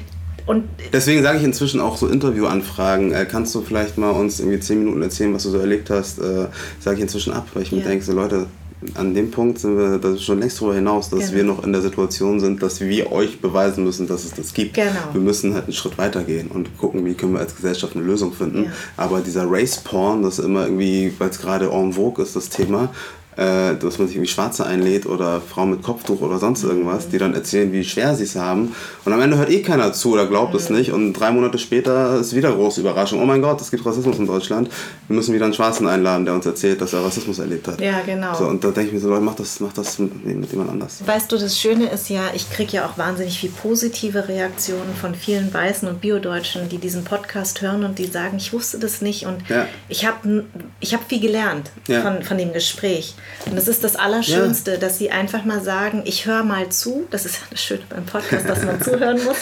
und 0.49 0.65
Deswegen 0.95 1.23
sage 1.23 1.39
ich 1.39 1.45
inzwischen 1.45 1.79
auch 1.79 1.99
so 1.99 2.09
Interviewanfragen. 2.09 3.13
Äh, 3.13 3.27
kannst 3.31 3.55
du 3.55 3.61
vielleicht 3.61 3.99
mal 3.99 4.11
uns 4.11 4.41
irgendwie 4.41 4.59
zehn 4.59 4.79
Minuten 4.79 5.03
erzählen, 5.03 5.35
was 5.35 5.43
du 5.43 5.51
so 5.51 5.59
erlebt 5.59 5.91
hast? 5.91 6.19
Äh, 6.19 6.47
sage 6.81 6.97
ich 6.97 7.03
inzwischen 7.03 7.35
ab, 7.35 7.49
weil 7.53 7.65
ich 7.65 7.71
ja. 7.71 7.77
mir 7.77 7.85
denke, 7.85 8.03
so 8.03 8.15
Leute, 8.15 8.47
an 8.95 9.13
dem 9.13 9.31
Punkt 9.31 9.59
sind 9.59 9.77
wir 9.77 9.99
das 9.99 10.15
ist 10.15 10.23
schon 10.23 10.39
längst 10.39 10.59
darüber 10.59 10.75
hinaus, 10.75 11.11
dass 11.11 11.21
genau. 11.21 11.35
wir 11.35 11.45
noch 11.45 11.65
in 11.65 11.73
der 11.73 11.83
Situation 11.83 12.41
sind, 12.41 12.63
dass 12.63 12.81
wir 12.81 13.13
euch 13.13 13.41
beweisen 13.41 13.85
müssen, 13.85 14.07
dass 14.07 14.25
es 14.25 14.33
das 14.33 14.55
gibt. 14.55 14.75
Genau. 14.75 14.93
Wir 15.13 15.21
müssen 15.21 15.53
halt 15.53 15.65
einen 15.65 15.73
Schritt 15.73 15.99
weiter 15.99 16.23
gehen 16.23 16.49
und 16.49 16.79
gucken, 16.79 17.05
wie 17.05 17.15
können 17.15 17.35
wir 17.35 17.41
als 17.41 17.55
Gesellschaft 17.55 17.95
eine 17.95 18.05
Lösung 18.05 18.33
finden. 18.33 18.65
Ja. 18.65 18.71
Aber 18.97 19.21
dieser 19.21 19.51
Race 19.51 19.79
Porn, 19.79 20.23
das 20.23 20.39
immer 20.39 20.65
irgendwie, 20.65 21.13
weil 21.19 21.29
es 21.29 21.41
gerade 21.41 21.71
en 21.71 21.93
vogue 21.93 22.25
ist, 22.25 22.37
das 22.37 22.49
Thema, 22.49 22.91
äh, 23.38 23.77
dass 23.77 23.98
man 23.98 24.09
sich 24.09 24.16
irgendwie 24.16 24.33
Schwarze 24.33 24.66
einlädt 24.66 25.07
oder 25.07 25.40
Frauen 25.40 25.70
mit 25.70 25.83
Kopftuch 25.83 26.20
oder 26.20 26.38
sonst 26.38 26.64
irgendwas, 26.64 27.09
die 27.09 27.18
dann 27.18 27.35
erzählen, 27.35 27.72
wie 27.72 27.85
schwer 27.85 28.16
sie 28.16 28.24
es 28.24 28.35
haben. 28.35 28.74
Und 29.05 29.12
am 29.12 29.20
Ende 29.20 29.38
hört 29.38 29.48
eh 29.48 29.62
keiner 29.62 29.92
zu 29.92 30.12
oder 30.12 30.27
glaubt 30.27 30.55
mhm. 30.55 30.59
es 30.59 30.70
nicht. 30.70 30.92
Und 30.92 31.12
drei 31.12 31.31
Monate 31.31 31.57
später 31.59 32.18
ist 32.18 32.35
wieder 32.35 32.53
große 32.53 32.81
Überraschung. 32.81 33.22
Oh 33.22 33.27
mein 33.27 33.40
Gott, 33.40 33.61
es 33.61 33.70
gibt 33.70 33.87
Rassismus 33.87 34.18
in 34.18 34.27
Deutschland. 34.27 34.68
Wir 35.07 35.14
müssen 35.14 35.33
wieder 35.33 35.44
einen 35.44 35.55
Schwarzen 35.55 35.87
einladen, 35.87 36.24
der 36.24 36.35
uns 36.35 36.46
erzählt, 36.46 36.81
dass 36.81 36.92
er 36.92 37.05
Rassismus 37.05 37.38
erlebt 37.38 37.68
hat. 37.68 37.81
Ja, 37.81 38.01
genau. 38.05 38.35
So, 38.35 38.46
und 38.46 38.64
da 38.64 38.72
denke 38.72 38.88
ich 38.88 38.94
mir 38.94 39.01
so, 39.01 39.09
Leute, 39.09 39.22
mach 39.22 39.37
das, 39.37 39.61
mach 39.61 39.72
das 39.72 40.01
mit, 40.01 40.24
mit 40.27 40.51
jemand 40.51 40.70
anders. 40.70 41.07
Weißt 41.07 41.31
du, 41.31 41.38
das 41.38 41.57
Schöne 41.57 41.88
ist 41.90 42.09
ja, 42.09 42.22
ich 42.35 42.51
kriege 42.51 42.72
ja 42.72 42.87
auch 42.87 42.98
wahnsinnig 42.98 43.38
viel 43.38 43.51
positive 43.51 44.27
Reaktionen 44.27 44.96
von 45.01 45.14
vielen 45.14 45.55
Weißen 45.55 45.87
und 45.87 46.01
Biodeutschen, 46.01 46.68
die 46.68 46.79
diesen 46.79 47.05
Podcast 47.05 47.62
hören 47.62 47.85
und 47.85 48.01
die 48.01 48.07
sagen, 48.07 48.37
ich 48.38 48.53
wusste 48.53 48.81
das 48.81 49.01
nicht 49.01 49.27
und 49.27 49.48
ja. 49.48 49.66
ich 49.88 50.05
habe 50.05 50.44
ich 50.81 50.92
hab 50.92 51.09
viel 51.09 51.20
gelernt 51.20 51.70
ja. 51.87 52.03
von, 52.03 52.24
von 52.24 52.37
dem 52.37 52.53
Gespräch. 52.53 53.14
Und 53.47 53.57
das 53.57 53.69
ist 53.69 53.85
das 53.85 53.97
Allerschönste, 53.97 54.73
ja. 54.73 54.77
dass 54.77 54.99
sie 54.99 55.11
einfach 55.11 55.45
mal 55.45 55.62
sagen, 55.62 56.03
ich 56.05 56.27
höre 56.27 56.45
mal 56.45 56.69
zu. 56.69 57.07
Das 57.11 57.25
ist 57.25 57.37
ja 57.37 57.43
das 57.51 57.61
Schöne 57.61 57.83
beim 57.88 58.05
Podcast, 58.05 58.49
dass 58.49 58.64
man 58.64 58.83
zuhören 58.83 59.23
muss. 59.25 59.38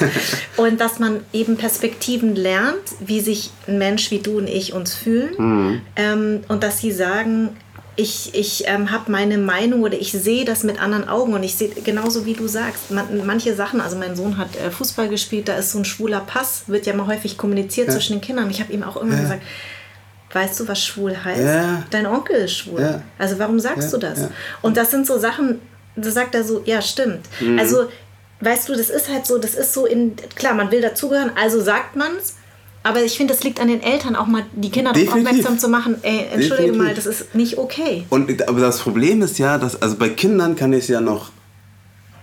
Und 0.56 0.80
dass 0.80 0.98
man 0.98 1.20
eben 1.32 1.56
Perspektiven 1.56 2.36
lernt, 2.36 2.76
wie 3.00 3.20
sich 3.20 3.50
ein 3.66 3.78
Mensch 3.78 4.10
wie 4.10 4.18
du 4.18 4.38
und 4.38 4.48
ich 4.48 4.72
uns 4.72 4.94
fühlen. 4.94 5.34
Mhm. 5.38 5.80
Ähm, 5.96 6.40
und 6.48 6.62
dass 6.62 6.78
sie 6.78 6.92
sagen, 6.92 7.56
ich, 7.96 8.34
ich 8.34 8.64
ähm, 8.66 8.90
habe 8.90 9.10
meine 9.10 9.38
Meinung 9.38 9.82
oder 9.82 9.98
ich 9.98 10.12
sehe 10.12 10.44
das 10.44 10.62
mit 10.62 10.80
anderen 10.80 11.08
Augen 11.08 11.32
und 11.32 11.42
ich 11.42 11.54
sehe 11.54 11.70
genauso 11.70 12.26
wie 12.26 12.34
du 12.34 12.46
sagst, 12.46 12.90
man, 12.90 13.26
manche 13.26 13.54
Sachen, 13.54 13.80
also 13.80 13.96
mein 13.96 14.14
Sohn 14.14 14.36
hat 14.36 14.54
äh, 14.56 14.70
Fußball 14.70 15.08
gespielt, 15.08 15.48
da 15.48 15.56
ist 15.56 15.72
so 15.72 15.78
ein 15.78 15.86
schwuler 15.86 16.20
Pass, 16.20 16.64
wird 16.66 16.84
ja 16.84 16.94
mal 16.94 17.06
häufig 17.06 17.38
kommuniziert 17.38 17.88
ja. 17.88 17.94
zwischen 17.94 18.14
den 18.14 18.20
Kindern. 18.20 18.50
Ich 18.50 18.60
habe 18.60 18.72
ihm 18.72 18.82
auch 18.82 18.98
immer 18.98 19.14
ja. 19.14 19.22
gesagt, 19.22 19.42
weißt 20.36 20.60
du, 20.60 20.68
was 20.68 20.84
schwul 20.84 21.16
heißt? 21.24 21.42
Ja. 21.42 21.82
Dein 21.90 22.06
Onkel 22.06 22.36
ist 22.36 22.58
schwul. 22.58 22.80
Ja. 22.80 23.02
Also 23.18 23.38
warum 23.38 23.58
sagst 23.58 23.90
ja, 23.92 23.98
du 23.98 24.06
das? 24.06 24.28
Und 24.62 24.76
das 24.76 24.90
sind 24.90 25.06
so 25.06 25.18
Sachen, 25.18 25.60
da 25.96 26.10
sagt 26.10 26.34
er 26.34 26.44
so, 26.44 26.62
ja, 26.66 26.82
stimmt. 26.82 27.20
Mhm. 27.40 27.58
Also, 27.58 27.88
weißt 28.40 28.68
du, 28.68 28.74
das 28.74 28.90
ist 28.90 29.08
halt 29.08 29.26
so, 29.26 29.38
das 29.38 29.54
ist 29.54 29.72
so 29.72 29.86
in, 29.86 30.14
klar, 30.34 30.54
man 30.54 30.70
will 30.70 30.82
dazugehören, 30.82 31.30
also 31.34 31.60
sagt 31.60 31.96
man 31.96 32.12
es. 32.18 32.34
Aber 32.82 33.02
ich 33.02 33.16
finde, 33.16 33.34
das 33.34 33.42
liegt 33.42 33.58
an 33.58 33.66
den 33.66 33.82
Eltern, 33.82 34.14
auch 34.14 34.26
mal 34.26 34.44
die 34.52 34.70
Kinder 34.70 34.92
darauf 34.92 35.14
aufmerksam 35.14 35.58
zu 35.58 35.68
machen, 35.68 35.96
ey, 36.02 36.26
entschuldige 36.30 36.70
Definitiv. 36.70 36.82
mal, 36.82 36.94
das 36.94 37.06
ist 37.06 37.34
nicht 37.34 37.58
okay. 37.58 38.04
Und 38.10 38.46
aber 38.46 38.60
das 38.60 38.78
Problem 38.78 39.22
ist 39.22 39.38
ja, 39.38 39.58
dass, 39.58 39.80
also 39.82 39.96
bei 39.96 40.10
Kindern 40.10 40.54
kann 40.54 40.72
ich 40.72 40.84
es 40.84 40.88
ja 40.88 41.00
noch 41.00 41.32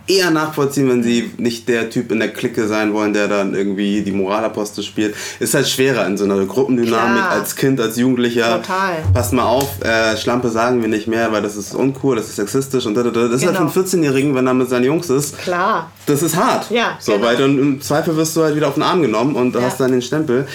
eher 0.07 0.31
nachvollziehen, 0.31 0.89
wenn 0.89 1.01
sie 1.01 1.31
nicht 1.37 1.67
der 1.69 1.89
Typ 1.89 2.11
in 2.11 2.19
der 2.19 2.29
Clique 2.29 2.67
sein 2.67 2.93
wollen, 2.93 3.13
der 3.13 3.27
dann 3.27 3.55
irgendwie 3.55 4.01
die 4.01 4.11
Moralapostel 4.11 4.83
spielt. 4.83 5.15
Ist 5.39 5.53
halt 5.53 5.67
schwerer 5.67 6.05
in 6.05 6.17
so 6.17 6.25
einer 6.25 6.45
Gruppendynamik 6.45 7.23
Klar. 7.23 7.31
als 7.31 7.55
Kind, 7.55 7.79
als 7.79 7.97
Jugendlicher. 7.97 8.61
Total. 8.61 9.03
Pass 9.13 9.31
mal 9.31 9.43
auf, 9.43 9.81
äh, 9.81 10.17
Schlampe 10.17 10.49
sagen 10.49 10.81
wir 10.81 10.89
nicht 10.89 11.07
mehr, 11.07 11.31
weil 11.31 11.41
das 11.41 11.55
ist 11.55 11.73
uncool, 11.73 12.17
das 12.17 12.27
ist 12.27 12.35
sexistisch 12.35 12.85
und 12.85 12.95
da, 12.95 13.03
da, 13.03 13.11
da. 13.11 13.27
Das 13.27 13.41
genau. 13.41 13.51
ist 13.53 13.59
halt 13.59 13.71
für 13.71 13.79
einen 13.79 13.87
14-Jährigen, 13.87 14.35
wenn 14.35 14.45
er 14.45 14.53
mit 14.53 14.69
seinen 14.69 14.85
Jungs 14.85 15.09
ist. 15.09 15.37
Klar. 15.37 15.91
Das 16.05 16.21
ist 16.21 16.35
hart. 16.35 16.69
Ja. 16.69 16.97
So, 16.99 17.13
genau. 17.13 17.25
weil 17.25 17.37
dann 17.37 17.57
im 17.57 17.81
Zweifel 17.81 18.17
wirst 18.17 18.35
du 18.35 18.43
halt 18.43 18.55
wieder 18.55 18.67
auf 18.67 18.73
den 18.73 18.83
Arm 18.83 19.01
genommen 19.01 19.35
und 19.35 19.55
ja. 19.55 19.61
hast 19.61 19.79
dann 19.79 19.91
den 19.91 20.01
Stempel. 20.01 20.47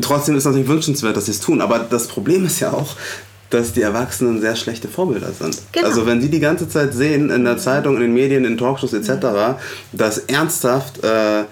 Trotzdem 0.00 0.36
ist 0.36 0.42
es 0.42 0.46
natürlich 0.46 0.68
wünschenswert, 0.68 1.16
dass 1.16 1.26
sie 1.26 1.32
es 1.32 1.40
tun. 1.40 1.60
Aber 1.60 1.78
das 1.78 2.06
Problem 2.06 2.44
ist 2.44 2.60
ja 2.60 2.72
auch, 2.72 2.96
dass 3.50 3.72
die 3.72 3.82
Erwachsenen 3.82 4.40
sehr 4.40 4.56
schlechte 4.56 4.88
Vorbilder 4.88 5.32
sind. 5.32 5.60
Genau. 5.72 5.86
Also 5.86 6.06
wenn 6.06 6.20
sie 6.20 6.30
die 6.30 6.40
ganze 6.40 6.68
Zeit 6.68 6.94
sehen 6.94 7.30
in 7.30 7.44
der 7.44 7.58
Zeitung, 7.58 7.96
in 7.96 8.02
den 8.02 8.14
Medien, 8.14 8.44
in 8.44 8.56
Talkshows 8.56 8.92
etc., 8.92 9.10
mhm. 9.10 9.54
dass 9.92 10.18
ernsthaft 10.18 11.02
äh, 11.02 11.44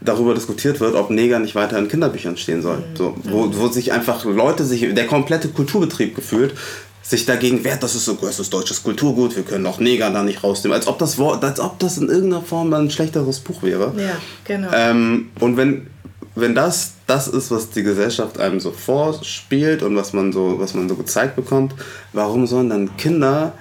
darüber 0.00 0.34
diskutiert 0.34 0.80
wird, 0.80 0.94
ob 0.94 1.10
Neger 1.10 1.38
nicht 1.38 1.54
weiter 1.54 1.78
in 1.78 1.88
Kinderbüchern 1.88 2.36
stehen 2.36 2.60
soll. 2.60 2.78
Mhm. 2.78 2.96
So, 2.96 3.14
wo, 3.24 3.50
wo 3.54 3.68
sich 3.68 3.92
einfach 3.92 4.24
Leute 4.24 4.64
sich, 4.64 4.92
der 4.94 5.06
komplette 5.06 5.48
Kulturbetrieb 5.48 6.14
gefühlt, 6.14 6.54
sich 7.02 7.26
dagegen 7.26 7.64
wehrt, 7.64 7.82
das 7.82 7.94
ist 7.94 8.04
so, 8.04 8.14
das 8.14 8.38
ist 8.38 8.52
deutsches 8.52 8.82
Kulturgut, 8.82 9.36
wir 9.36 9.42
können 9.42 9.66
auch 9.66 9.80
Neger 9.80 10.10
da 10.10 10.22
nicht 10.22 10.42
rausnehmen, 10.42 10.76
als 10.76 10.86
ob 10.86 10.98
das 10.98 11.18
als 11.18 11.60
ob 11.60 11.78
das 11.80 11.98
in 11.98 12.08
irgendeiner 12.08 12.42
Form 12.42 12.72
ein 12.72 12.90
schlechteres 12.90 13.40
Buch 13.40 13.62
wäre. 13.62 13.92
Ja, 13.96 14.16
genau. 14.44 14.68
Ähm, 14.72 15.30
und 15.40 15.56
wenn, 15.56 15.88
wenn 16.34 16.54
das 16.54 16.92
das 17.06 17.28
ist, 17.28 17.50
was 17.50 17.70
die 17.70 17.82
Gesellschaft 17.82 18.40
einem 18.40 18.60
so 18.60 18.72
vorspielt 18.72 19.82
und 19.82 19.96
was 19.96 20.12
man 20.12 20.32
so, 20.32 20.58
was 20.58 20.74
man 20.74 20.88
so 20.88 20.94
gezeigt 20.94 21.36
bekommt, 21.36 21.74
warum 22.12 22.46
sollen 22.46 22.70
dann 22.70 22.96
Kinder 22.96 23.52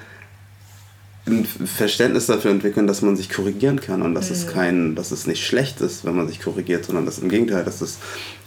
ein 1.27 1.45
Verständnis 1.45 2.25
dafür 2.25 2.51
entwickeln, 2.51 2.87
dass 2.87 3.01
man 3.01 3.15
sich 3.15 3.29
korrigieren 3.29 3.79
kann 3.79 4.01
und 4.01 4.15
dass 4.15 4.29
mhm. 4.29 4.35
es 4.35 4.47
kein, 4.47 4.95
dass 4.95 5.11
es 5.11 5.27
nicht 5.27 5.45
schlecht 5.45 5.81
ist, 5.81 6.03
wenn 6.05 6.15
man 6.15 6.27
sich 6.27 6.39
korrigiert, 6.39 6.85
sondern 6.85 7.05
dass 7.05 7.19
im 7.19 7.29
Gegenteil, 7.29 7.63
dass 7.63 7.81
es 7.81 7.99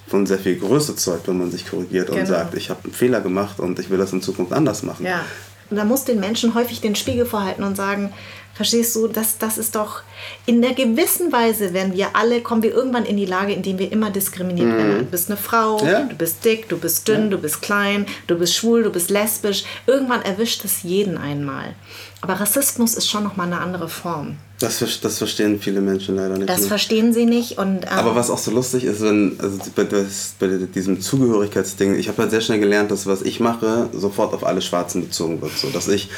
von 0.07 0.27
sehr 0.27 0.39
viel 0.39 0.57
Größe 0.57 0.97
zeugt, 0.97 1.29
wenn 1.29 1.39
man 1.39 1.51
sich 1.51 1.69
korrigiert 1.69 2.09
genau. 2.09 2.21
und 2.21 2.27
sagt, 2.27 2.55
ich 2.55 2.71
habe 2.71 2.85
einen 2.85 2.93
Fehler 2.93 3.21
gemacht 3.21 3.61
und 3.61 3.79
ich 3.79 3.91
will 3.91 3.99
das 3.99 4.13
in 4.13 4.23
Zukunft 4.23 4.53
anders 4.53 4.83
machen. 4.83 5.07
Ja. 5.07 5.25
Und 5.71 5.77
da 5.77 5.85
muss 5.85 6.05
den 6.05 6.21
Menschen 6.21 6.55
häufig 6.55 6.81
den 6.81 6.95
Spiegel 6.95 7.27
vorhalten 7.27 7.65
und 7.65 7.77
sagen, 7.77 8.13
verstehst 8.55 8.95
du, 8.95 9.09
das, 9.09 9.39
das 9.39 9.59
ist 9.59 9.75
doch 9.75 10.03
in 10.47 10.65
einer 10.65 10.75
gewissen 10.75 11.33
Weise, 11.33 11.75
werden 11.75 11.95
wir 11.95 12.15
alle, 12.15 12.41
kommen 12.41 12.63
wir 12.63 12.73
irgendwann 12.73 13.05
in 13.05 13.17
die 13.17 13.27
Lage, 13.27 13.53
in 13.53 13.63
der 13.63 13.79
wir 13.79 13.91
immer 13.91 14.11
diskriminiert 14.11 14.69
mhm. 14.69 14.77
werden. 14.77 14.99
Du 15.01 15.05
bist 15.05 15.29
eine 15.29 15.37
Frau, 15.37 15.85
ja. 15.85 16.03
du 16.03 16.15
bist 16.15 16.45
dick, 16.45 16.69
du 16.69 16.79
bist 16.79 17.09
dünn, 17.09 17.25
ja. 17.25 17.29
du 17.31 17.39
bist 17.39 17.63
klein, 17.63 18.07
du 18.27 18.37
bist 18.37 18.55
schwul, 18.55 18.85
du 18.85 18.91
bist 18.91 19.11
lesbisch. 19.11 19.65
Irgendwann 19.87 20.23
erwischt 20.23 20.65
es 20.65 20.83
jeden 20.83 21.19
einmal. 21.19 21.75
Aber 22.21 22.35
Rassismus 22.35 22.95
ist 22.95 23.09
schon 23.09 23.25
nochmal 23.25 23.49
eine 23.49 23.61
andere 23.61 23.89
Form. 23.89 24.37
Das, 24.65 25.01
das 25.01 25.19
verstehen 25.19 25.61
viele 25.61 25.81
Menschen 25.81 26.17
leider 26.17 26.37
nicht. 26.37 26.49
Das 26.49 26.61
mehr. 26.61 26.69
verstehen 26.69 27.13
sie 27.13 27.27
nicht. 27.27 27.59
Und, 27.59 27.85
ähm 27.85 27.89
Aber 27.89 28.15
was 28.15 28.31
auch 28.31 28.39
so 28.39 28.51
lustig 28.51 28.85
ist, 28.85 29.03
wenn 29.03 29.37
also 29.41 29.59
bei, 29.75 29.85
das, 29.85 30.35
bei 30.39 30.49
diesem 30.49 31.01
Zugehörigkeitsding, 31.01 31.99
ich 31.99 32.09
habe 32.09 32.23
halt 32.23 32.31
sehr 32.31 32.41
schnell 32.41 32.61
gelernt, 32.61 32.91
dass 32.91 33.07
was 33.07 33.23
ich 33.23 33.41
mache, 33.41 33.89
sofort 33.93 34.35
auf 34.35 34.45
alle 34.45 34.63
Schwarzen 34.63 35.03
bezogen 35.03 35.41
wird. 35.41 35.53
So, 35.57 35.69
dass 35.71 35.89
ich 35.89 36.11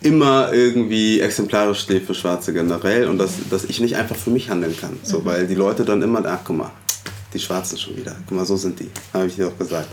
immer 0.00 0.52
irgendwie 0.52 1.20
exemplarisch 1.20 1.80
stehe 1.80 2.00
für 2.00 2.14
Schwarze 2.14 2.52
generell 2.52 3.08
und 3.08 3.18
dass, 3.18 3.32
dass 3.50 3.64
ich 3.64 3.80
nicht 3.80 3.96
einfach 3.96 4.16
für 4.16 4.30
mich 4.30 4.50
handeln 4.50 4.76
kann. 4.76 4.98
So, 5.02 5.20
mhm. 5.20 5.24
Weil 5.24 5.46
die 5.46 5.54
Leute 5.54 5.84
dann 5.84 6.02
immer, 6.02 6.22
ach 6.26 6.40
guck 6.44 6.56
mal, 6.56 6.70
die 7.32 7.38
Schwarzen 7.38 7.78
schon 7.78 7.96
wieder. 7.96 8.16
Guck 8.26 8.36
mal, 8.36 8.44
so 8.44 8.56
sind 8.56 8.78
die. 8.80 8.90
Habe 9.12 9.26
ich 9.26 9.36
dir 9.36 9.48
auch 9.48 9.58
gesagt. 9.58 9.88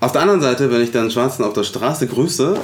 Auf 0.00 0.12
der 0.12 0.22
anderen 0.22 0.40
Seite, 0.40 0.70
wenn 0.70 0.80
ich 0.80 0.92
dann 0.92 1.10
Schwarzen 1.10 1.44
auf 1.44 1.52
der 1.52 1.64
Straße 1.64 2.06
grüße, 2.06 2.58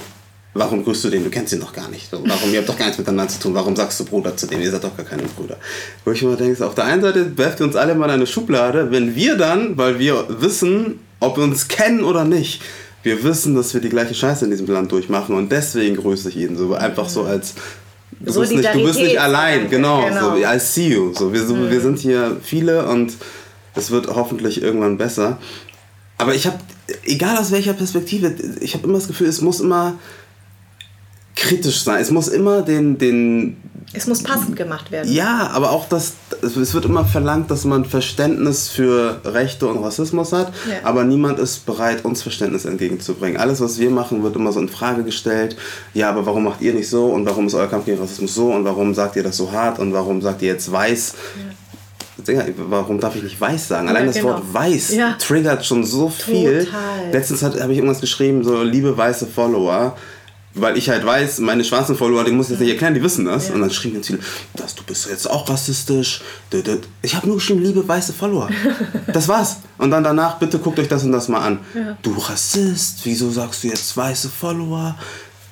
Warum 0.58 0.84
grüßt 0.84 1.04
du 1.04 1.10
den? 1.10 1.24
Du 1.24 1.30
kennst 1.30 1.52
ihn 1.52 1.60
doch 1.60 1.72
gar 1.72 1.88
nicht. 1.88 2.08
Warum? 2.10 2.52
Ihr 2.52 2.58
habt 2.58 2.68
doch 2.68 2.78
gar 2.78 2.86
nichts 2.86 2.98
miteinander 2.98 3.32
zu 3.32 3.40
tun. 3.40 3.54
Warum 3.54 3.76
sagst 3.76 4.00
du 4.00 4.04
Bruder 4.04 4.36
zu 4.36 4.46
dem? 4.46 4.60
Ihr 4.60 4.70
seid 4.70 4.84
doch 4.84 4.96
gar 4.96 5.06
keine 5.06 5.22
Brüder. 5.24 5.56
Wo 6.04 6.12
ich 6.12 6.22
immer 6.22 6.36
denke, 6.36 6.66
auf 6.66 6.74
der 6.74 6.84
einen 6.84 7.02
Seite 7.02 7.36
werft 7.36 7.60
ihr 7.60 7.66
uns 7.66 7.76
alle 7.76 7.94
mal 7.94 8.06
in 8.06 8.12
eine 8.12 8.26
Schublade, 8.26 8.90
wenn 8.90 9.14
wir 9.14 9.36
dann, 9.36 9.76
weil 9.76 9.98
wir 9.98 10.26
wissen, 10.40 11.00
ob 11.20 11.36
wir 11.36 11.44
uns 11.44 11.68
kennen 11.68 12.04
oder 12.04 12.24
nicht, 12.24 12.62
wir 13.02 13.22
wissen, 13.22 13.54
dass 13.54 13.72
wir 13.72 13.80
die 13.80 13.88
gleiche 13.88 14.14
Scheiße 14.14 14.44
in 14.44 14.50
diesem 14.50 14.66
Land 14.66 14.90
durchmachen 14.90 15.36
und 15.36 15.50
deswegen 15.52 15.96
grüße 15.96 16.28
ich 16.28 16.36
ihn 16.36 16.56
so 16.56 16.74
einfach 16.74 17.08
so 17.08 17.22
als 17.22 17.54
du 18.18 18.40
bist 18.40 18.52
nicht, 18.52 18.74
du 18.74 18.84
bist 18.84 18.98
nicht 18.98 19.20
allein, 19.20 19.70
genau, 19.70 20.04
genau. 20.06 20.36
So, 20.36 20.42
I 20.42 20.58
see 20.58 20.88
you. 20.88 21.14
So, 21.14 21.32
wir, 21.32 21.44
so, 21.46 21.54
mhm. 21.54 21.70
wir 21.70 21.80
sind 21.80 21.98
hier 21.98 22.36
viele 22.42 22.86
und 22.86 23.12
es 23.74 23.90
wird 23.90 24.08
hoffentlich 24.08 24.60
irgendwann 24.60 24.98
besser. 24.98 25.38
Aber 26.18 26.34
ich 26.34 26.46
habe, 26.46 26.58
egal 27.04 27.36
aus 27.36 27.52
welcher 27.52 27.74
Perspektive, 27.74 28.34
ich 28.60 28.74
habe 28.74 28.84
immer 28.84 28.94
das 28.94 29.06
Gefühl, 29.06 29.28
es 29.28 29.40
muss 29.40 29.60
immer 29.60 29.98
kritisch 31.36 31.82
sein. 31.82 32.00
Es 32.00 32.10
muss 32.10 32.26
immer 32.26 32.62
den, 32.62 32.98
den. 32.98 33.56
Es 33.92 34.06
muss 34.06 34.22
passend 34.22 34.56
gemacht 34.56 34.90
werden. 34.90 35.12
Ja, 35.12 35.50
aber 35.52 35.70
auch 35.70 35.88
das. 35.88 36.14
Es 36.42 36.74
wird 36.74 36.84
immer 36.84 37.04
verlangt, 37.04 37.50
dass 37.50 37.64
man 37.64 37.84
Verständnis 37.84 38.68
für 38.68 39.20
Rechte 39.24 39.68
und 39.68 39.78
Rassismus 39.82 40.32
hat, 40.32 40.52
ja. 40.68 40.76
aber 40.82 41.04
niemand 41.04 41.38
ist 41.38 41.64
bereit, 41.64 42.04
uns 42.04 42.22
Verständnis 42.22 42.64
entgegenzubringen. 42.64 43.36
Alles, 43.36 43.60
was 43.60 43.78
wir 43.78 43.90
machen, 43.90 44.22
wird 44.22 44.34
immer 44.34 44.52
so 44.52 44.60
in 44.60 44.68
Frage 44.68 45.04
gestellt. 45.04 45.56
Ja, 45.94 46.10
aber 46.10 46.26
warum 46.26 46.44
macht 46.44 46.62
ihr 46.62 46.74
nicht 46.74 46.88
so 46.88 47.06
und 47.06 47.26
warum 47.26 47.46
ist 47.46 47.54
euer 47.54 47.68
Kampf 47.68 47.84
gegen 47.84 48.00
Rassismus 48.00 48.34
so 48.34 48.52
und 48.52 48.64
warum 48.64 48.92
sagt 48.94 49.16
ihr 49.16 49.22
das 49.22 49.36
so 49.36 49.52
hart 49.52 49.78
und 49.78 49.92
warum 49.92 50.20
sagt 50.20 50.42
ihr 50.42 50.48
jetzt 50.48 50.70
weiß? 50.70 51.14
Ja. 51.38 51.52
Warum 52.56 52.98
darf 52.98 53.14
ich 53.14 53.22
nicht 53.22 53.40
weiß 53.40 53.68
sagen? 53.68 53.88
Allein 53.88 54.06
ja, 54.06 54.12
genau. 54.12 54.32
das 54.32 54.42
Wort 54.42 54.54
weiß 54.54 54.94
ja. 54.94 55.12
triggert 55.18 55.64
schon 55.64 55.84
so 55.84 56.08
viel. 56.08 56.64
Total. 56.64 57.12
Letztens 57.12 57.42
habe 57.42 57.72
ich 57.72 57.78
irgendwas 57.78 58.00
geschrieben, 58.00 58.42
so 58.42 58.62
liebe 58.62 58.96
weiße 58.96 59.26
Follower 59.26 59.96
weil 60.56 60.76
ich 60.76 60.88
halt 60.88 61.04
weiß, 61.04 61.38
meine 61.40 61.64
schwarzen 61.64 61.96
Follower, 61.96 62.24
die 62.24 62.32
muss 62.32 62.46
ich 62.46 62.52
jetzt 62.52 62.60
nicht 62.60 62.70
erklären, 62.70 62.94
die 62.94 63.02
wissen 63.02 63.24
das. 63.24 63.48
Ja. 63.48 63.54
Und 63.54 63.60
dann 63.60 63.70
schrieben 63.70 63.94
ganz 63.94 64.06
viele, 64.08 64.18
das, 64.54 64.74
du 64.74 64.82
bist 64.82 65.08
jetzt 65.08 65.30
auch 65.30 65.48
rassistisch. 65.48 66.22
Ich 67.02 67.14
habe 67.14 67.26
nur 67.26 67.36
geschrieben, 67.36 67.62
liebe 67.62 67.86
weiße 67.86 68.12
Follower. 68.12 68.48
Das 69.12 69.28
war's. 69.28 69.58
Und 69.78 69.90
dann 69.90 70.04
danach, 70.04 70.38
bitte 70.38 70.58
guckt 70.58 70.78
euch 70.78 70.88
das 70.88 71.04
und 71.04 71.12
das 71.12 71.28
mal 71.28 71.40
an. 71.40 71.60
Ja. 71.74 71.96
Du 72.02 72.12
Rassist, 72.18 73.00
wieso 73.04 73.30
sagst 73.30 73.62
du 73.64 73.68
jetzt 73.68 73.96
weiße 73.96 74.28
Follower? 74.28 74.96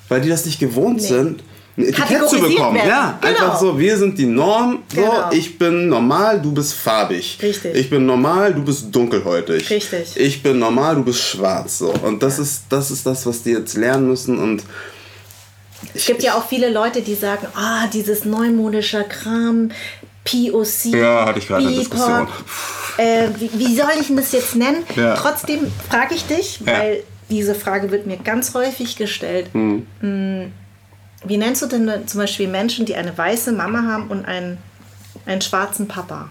Weil 0.07 0.21
die 0.21 0.29
das 0.29 0.45
nicht 0.45 0.59
gewohnt 0.59 0.97
nee. 0.97 1.07
sind 1.07 1.43
ein 1.77 1.85
Etikett 1.85 2.29
zu 2.29 2.39
bekommen. 2.39 2.75
Werden. 2.75 2.87
Ja, 2.87 3.19
genau. 3.19 3.33
einfach 3.33 3.59
so, 3.59 3.77
wir 3.77 3.97
sind 3.97 4.17
die 4.17 4.25
Norm. 4.25 4.83
So, 4.93 5.01
genau. 5.01 5.31
ich 5.31 5.57
bin 5.57 5.89
normal, 5.89 6.41
du 6.41 6.53
bist 6.53 6.73
farbig. 6.73 7.37
Richtig. 7.41 7.75
Ich 7.75 7.89
bin 7.89 8.05
normal, 8.05 8.53
du 8.53 8.63
bist 8.63 8.95
dunkelhäutig. 8.95 9.69
Richtig. 9.69 10.15
Ich 10.15 10.41
bin 10.41 10.59
normal, 10.59 10.95
du 10.95 11.03
bist 11.03 11.21
schwarz. 11.21 11.79
So. 11.79 11.93
Und 12.03 12.23
das, 12.23 12.37
ja. 12.37 12.43
ist, 12.43 12.63
das 12.69 12.91
ist 12.91 13.05
das, 13.05 13.25
was 13.25 13.43
die 13.43 13.51
jetzt 13.51 13.75
lernen 13.75 14.07
müssen. 14.07 14.39
Und 14.39 14.63
es 15.93 16.05
gibt 16.05 16.23
ja 16.23 16.35
auch 16.35 16.47
viele 16.47 16.69
Leute, 16.69 17.01
die 17.01 17.15
sagen, 17.15 17.47
ah, 17.55 17.87
dieses 17.87 18.25
neumodische 18.25 19.03
Kram, 19.03 19.71
POC. 20.23 20.85
Ja, 20.85 21.25
hatte 21.25 21.39
ich 21.39 21.47
gerade 21.47 21.67
eine 21.67 21.75
Diskussion. 21.75 22.27
Äh, 22.97 23.29
wie, 23.39 23.49
wie, 23.53 23.75
soll 23.75 23.91
ich 23.99 24.07
denn 24.07 24.17
das 24.17 24.31
jetzt 24.31 24.55
nennen? 24.55 24.83
Ja. 24.95 25.15
Trotzdem 25.15 25.71
frage 25.89 26.15
ich 26.15 26.25
dich, 26.25 26.61
ja. 26.61 26.79
weil 26.79 27.03
diese 27.29 27.55
Frage 27.55 27.91
wird 27.91 28.07
mir 28.07 28.17
ganz 28.17 28.53
häufig 28.53 28.95
gestellt. 28.95 29.49
Hm. 29.53 29.85
hm. 29.99 30.51
Wie 31.27 31.37
nennst 31.37 31.61
du 31.63 31.65
denn 31.65 32.07
zum 32.07 32.21
Beispiel 32.21 32.47
Menschen, 32.47 32.85
die 32.85 32.95
eine 32.95 33.17
weiße 33.17 33.51
Mama 33.51 33.83
haben 33.83 34.07
und 34.09 34.25
einen, 34.25 34.59
einen 35.25 35.41
schwarzen 35.41 35.87
Papa? 35.87 36.29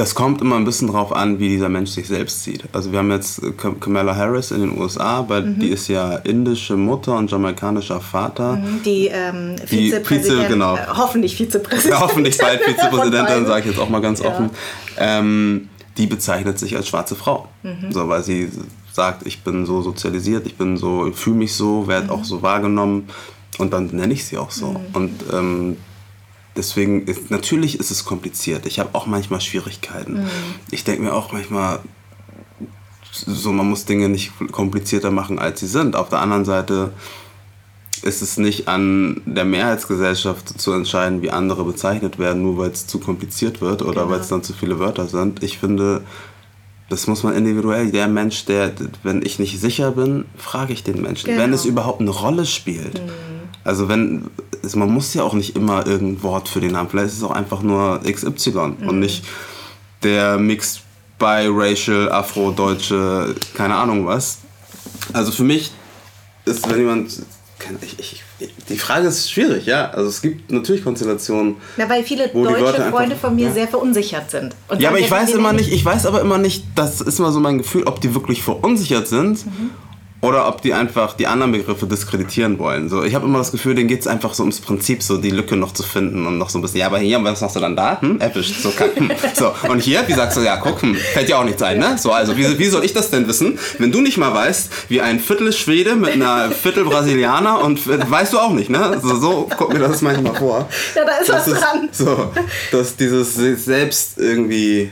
Das 0.00 0.14
kommt 0.14 0.40
immer 0.40 0.56
ein 0.56 0.64
bisschen 0.64 0.88
drauf 0.88 1.14
an, 1.14 1.40
wie 1.40 1.50
dieser 1.50 1.68
Mensch 1.68 1.90
sich 1.90 2.08
selbst 2.08 2.42
sieht. 2.42 2.64
Also 2.72 2.90
wir 2.90 3.00
haben 3.00 3.10
jetzt 3.10 3.42
Kamala 3.58 4.16
Harris 4.16 4.50
in 4.50 4.62
den 4.62 4.80
USA, 4.80 5.28
weil 5.28 5.42
mhm. 5.42 5.58
die 5.58 5.68
ist 5.68 5.88
ja 5.88 6.14
indische 6.14 6.74
Mutter 6.74 7.18
und 7.18 7.30
jamaikanischer 7.30 8.00
Vater. 8.00 8.56
Mhm. 8.56 8.82
Die 8.82 9.08
ähm, 9.08 9.56
Vizepräsidentin, 9.58 10.38
Vize, 10.38 10.48
genau. 10.48 10.76
Äh, 10.76 10.86
hoffentlich 10.96 11.36
Vizepräsidentin. 11.36 11.90
Ja, 11.90 12.00
hoffentlich 12.00 12.38
bald 12.38 12.62
Vizepräsidentin, 12.64 13.44
sage 13.44 13.60
ich 13.60 13.66
jetzt 13.66 13.78
auch 13.78 13.90
mal 13.90 14.00
ganz 14.00 14.20
ja. 14.20 14.30
offen. 14.30 14.48
Ähm, 14.96 15.68
die 15.98 16.06
bezeichnet 16.06 16.58
sich 16.58 16.74
als 16.76 16.88
schwarze 16.88 17.14
Frau. 17.14 17.48
Mhm. 17.62 17.92
So, 17.92 18.08
weil 18.08 18.22
sie 18.22 18.48
sagt, 18.94 19.26
ich 19.26 19.42
bin 19.42 19.66
so 19.66 19.82
sozialisiert, 19.82 20.46
ich 20.46 20.56
bin 20.56 20.78
so, 20.78 21.08
ich 21.08 21.14
fühle 21.14 21.36
mich 21.36 21.52
so, 21.52 21.88
werde 21.88 22.06
mhm. 22.06 22.12
auch 22.12 22.24
so 22.24 22.40
wahrgenommen 22.40 23.10
und 23.58 23.74
dann 23.74 23.88
nenne 23.88 24.14
ich 24.14 24.24
sie 24.24 24.38
auch 24.38 24.50
so. 24.50 24.68
Mhm. 24.68 24.78
Und 24.94 25.24
ähm, 25.30 25.76
deswegen, 26.56 27.06
ist, 27.06 27.30
natürlich 27.30 27.78
ist 27.78 27.90
es 27.90 28.04
kompliziert. 28.04 28.66
Ich 28.66 28.78
habe 28.78 28.90
auch 28.94 29.06
manchmal 29.06 29.40
Schwierigkeiten. 29.40 30.22
Mhm. 30.24 30.30
Ich 30.70 30.84
denke 30.84 31.02
mir 31.02 31.14
auch 31.14 31.32
manchmal, 31.32 31.80
so 33.12 33.52
man 33.52 33.68
muss 33.68 33.84
Dinge 33.84 34.08
nicht 34.08 34.32
komplizierter 34.52 35.10
machen, 35.10 35.38
als 35.38 35.60
sie 35.60 35.66
sind. 35.66 35.96
Auf 35.96 36.08
der 36.08 36.20
anderen 36.20 36.44
Seite 36.44 36.92
ist 38.02 38.22
es 38.22 38.38
nicht 38.38 38.68
an 38.68 39.20
der 39.26 39.44
Mehrheitsgesellschaft 39.44 40.60
zu 40.60 40.72
entscheiden, 40.72 41.22
wie 41.22 41.30
andere 41.30 41.64
bezeichnet 41.64 42.18
werden, 42.18 42.42
nur 42.42 42.56
weil 42.56 42.70
es 42.70 42.86
zu 42.86 42.98
kompliziert 42.98 43.60
wird 43.60 43.82
oder 43.82 44.02
genau. 44.02 44.10
weil 44.10 44.20
es 44.20 44.28
dann 44.28 44.42
zu 44.42 44.52
viele 44.52 44.78
Wörter 44.78 45.06
sind. 45.06 45.42
Ich 45.42 45.58
finde, 45.58 46.02
das 46.88 47.06
muss 47.06 47.22
man 47.22 47.34
individuell. 47.34 47.90
Der 47.90 48.08
Mensch, 48.08 48.46
der, 48.46 48.72
wenn 49.02 49.22
ich 49.22 49.38
nicht 49.38 49.60
sicher 49.60 49.92
bin, 49.92 50.24
frage 50.36 50.72
ich 50.72 50.82
den 50.82 51.02
Menschen, 51.02 51.26
genau. 51.26 51.42
wenn 51.42 51.52
es 51.52 51.64
überhaupt 51.64 52.00
eine 52.00 52.10
Rolle 52.10 52.46
spielt. 52.46 52.94
Mhm. 52.94 53.39
Also 53.64 53.88
wenn, 53.88 54.30
man 54.74 54.90
muss 54.90 55.12
ja 55.14 55.22
auch 55.22 55.34
nicht 55.34 55.56
immer 55.56 55.86
irgendein 55.86 56.22
Wort 56.22 56.48
für 56.48 56.60
den 56.60 56.76
haben. 56.76 56.88
Vielleicht 56.88 57.08
ist 57.08 57.18
es 57.18 57.22
auch 57.22 57.30
einfach 57.30 57.62
nur 57.62 58.00
XY 58.02 58.50
mhm. 58.50 58.88
und 58.88 59.00
nicht 59.00 59.24
der 60.02 60.38
Mixed 60.38 60.82
Biracial, 61.18 62.10
Afro-Deutsche, 62.10 63.34
keine 63.54 63.74
Ahnung 63.74 64.06
was. 64.06 64.38
Also 65.12 65.30
für 65.32 65.44
mich 65.44 65.70
ist, 66.46 66.68
wenn 66.70 66.78
jemand, 66.78 67.22
ich, 67.82 67.98
ich, 67.98 68.22
die 68.70 68.78
Frage 68.78 69.08
ist 69.08 69.30
schwierig, 69.30 69.66
ja. 69.66 69.90
Also 69.90 70.08
es 70.08 70.22
gibt 70.22 70.50
natürlich 70.50 70.82
Konstellationen. 70.82 71.56
Na, 71.76 71.88
weil 71.90 72.02
viele 72.02 72.28
deutsche 72.28 72.90
Freunde 72.90 73.16
von 73.16 73.36
mir 73.36 73.48
ja. 73.48 73.52
sehr 73.52 73.68
verunsichert 73.68 74.30
sind. 74.30 74.56
ja, 74.78 74.88
aber 74.88 74.98
ich 74.98 75.10
weiß 75.10 75.32
immer 75.32 75.52
nicht, 75.52 75.70
ich 75.70 75.84
weiß 75.84 76.06
aber 76.06 76.22
immer 76.22 76.38
nicht, 76.38 76.64
das 76.74 77.02
ist 77.02 77.18
immer 77.18 77.32
so 77.32 77.40
mein 77.40 77.58
Gefühl, 77.58 77.84
ob 77.84 78.00
die 78.00 78.14
wirklich 78.14 78.42
verunsichert 78.42 79.06
sind 79.06 79.44
mhm 79.44 79.70
oder 80.22 80.48
ob 80.48 80.60
die 80.62 80.74
einfach 80.74 81.14
die 81.14 81.26
anderen 81.26 81.52
Begriffe 81.52 81.86
diskreditieren 81.86 82.58
wollen. 82.58 82.88
So, 82.88 83.02
ich 83.04 83.14
habe 83.14 83.26
immer 83.26 83.38
das 83.38 83.52
Gefühl, 83.52 83.74
denen 83.74 83.88
geht 83.88 84.00
es 84.00 84.06
einfach 84.06 84.34
so 84.34 84.42
ums 84.42 84.60
Prinzip, 84.60 85.02
so 85.02 85.16
die 85.16 85.30
Lücke 85.30 85.56
noch 85.56 85.72
zu 85.72 85.82
finden 85.82 86.26
und 86.26 86.38
noch 86.38 86.50
so 86.50 86.58
ein 86.58 86.62
bisschen, 86.62 86.80
ja, 86.80 86.86
aber 86.86 86.98
hier, 86.98 87.22
was 87.24 87.40
machst 87.40 87.56
du 87.56 87.60
dann 87.60 87.76
da? 87.76 88.00
Hm? 88.00 88.20
Erwischt, 88.20 88.60
so, 88.60 88.70
hm. 88.70 89.10
so. 89.34 89.52
Und 89.68 89.80
hier, 89.80 90.06
wie 90.06 90.12
sagst 90.12 90.36
du, 90.36 90.42
ja, 90.42 90.56
guck, 90.56 90.82
hm, 90.82 90.94
fällt 90.94 91.28
dir 91.28 91.38
auch 91.38 91.44
nichts 91.44 91.62
ein, 91.62 91.78
ne? 91.78 91.96
So, 91.98 92.12
also, 92.12 92.36
wie, 92.36 92.58
wie 92.58 92.66
soll 92.66 92.84
ich 92.84 92.92
das 92.92 93.10
denn 93.10 93.26
wissen, 93.28 93.58
wenn 93.78 93.92
du 93.92 94.00
nicht 94.00 94.18
mal 94.18 94.34
weißt, 94.34 94.70
wie 94.88 95.00
ein 95.00 95.20
Viertel 95.20 95.52
Schwede 95.52 95.96
mit 95.96 96.12
einer 96.12 96.50
Viertel 96.50 96.84
Brasilianer 96.84 97.62
und 97.62 97.86
weißt 97.86 98.32
du 98.32 98.38
auch 98.38 98.52
nicht, 98.52 98.68
ne? 98.68 99.00
So, 99.02 99.16
so 99.16 99.48
kommt 99.56 99.72
mir 99.72 99.80
das 99.80 100.02
manchmal 100.02 100.34
vor. 100.34 100.68
Ja, 100.94 101.04
da 101.04 101.16
ist 101.16 101.28
das 101.28 101.46
was 101.46 101.48
ist, 101.48 101.62
dran. 101.62 101.88
So, 101.92 102.32
dass 102.72 102.96
dieses 102.96 103.34
selbst 103.34 104.18
irgendwie 104.18 104.90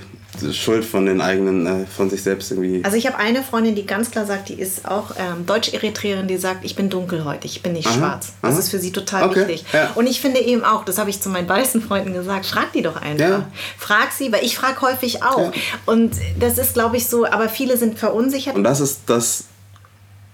Schuld 0.52 0.84
von 0.84 1.06
den 1.06 1.20
eigenen, 1.20 1.66
äh, 1.66 1.86
von 1.86 2.10
sich 2.10 2.22
selbst 2.22 2.50
irgendwie. 2.50 2.84
Also 2.84 2.96
ich 2.96 3.06
habe 3.06 3.18
eine 3.18 3.42
Freundin, 3.42 3.74
die 3.74 3.86
ganz 3.86 4.10
klar 4.10 4.26
sagt, 4.26 4.48
die 4.48 4.54
ist 4.54 4.86
auch 4.86 5.12
ähm, 5.18 5.46
Deutsch-Eritreerin, 5.46 6.28
die 6.28 6.36
sagt, 6.36 6.64
ich 6.64 6.76
bin 6.76 6.90
dunkelhäutig, 6.90 7.56
ich 7.56 7.62
bin 7.62 7.72
nicht 7.72 7.86
aha, 7.86 7.96
schwarz. 7.96 8.32
Das 8.42 8.52
aha. 8.52 8.58
ist 8.60 8.70
für 8.70 8.78
sie 8.78 8.92
total 8.92 9.24
okay, 9.24 9.48
wichtig. 9.48 9.64
Ja. 9.72 9.92
Und 9.94 10.06
ich 10.06 10.20
finde 10.20 10.40
eben 10.40 10.64
auch, 10.64 10.84
das 10.84 10.98
habe 10.98 11.10
ich 11.10 11.20
zu 11.20 11.28
meinen 11.28 11.48
weißen 11.48 11.82
Freunden 11.82 12.12
gesagt, 12.12 12.46
frag 12.46 12.72
die 12.72 12.82
doch 12.82 12.96
einfach. 12.96 13.28
Ja. 13.28 13.48
Frag 13.76 14.12
sie, 14.12 14.32
weil 14.32 14.44
ich 14.44 14.56
frage 14.56 14.80
häufig 14.82 15.22
auch. 15.22 15.52
Ja. 15.54 15.60
Und 15.86 16.12
das 16.38 16.58
ist, 16.58 16.74
glaube 16.74 16.96
ich, 16.96 17.06
so, 17.06 17.26
aber 17.26 17.48
viele 17.48 17.76
sind 17.76 17.98
verunsichert. 17.98 18.56
Und 18.56 18.64
das 18.64 18.80
ist 18.80 19.00
das 19.06 19.44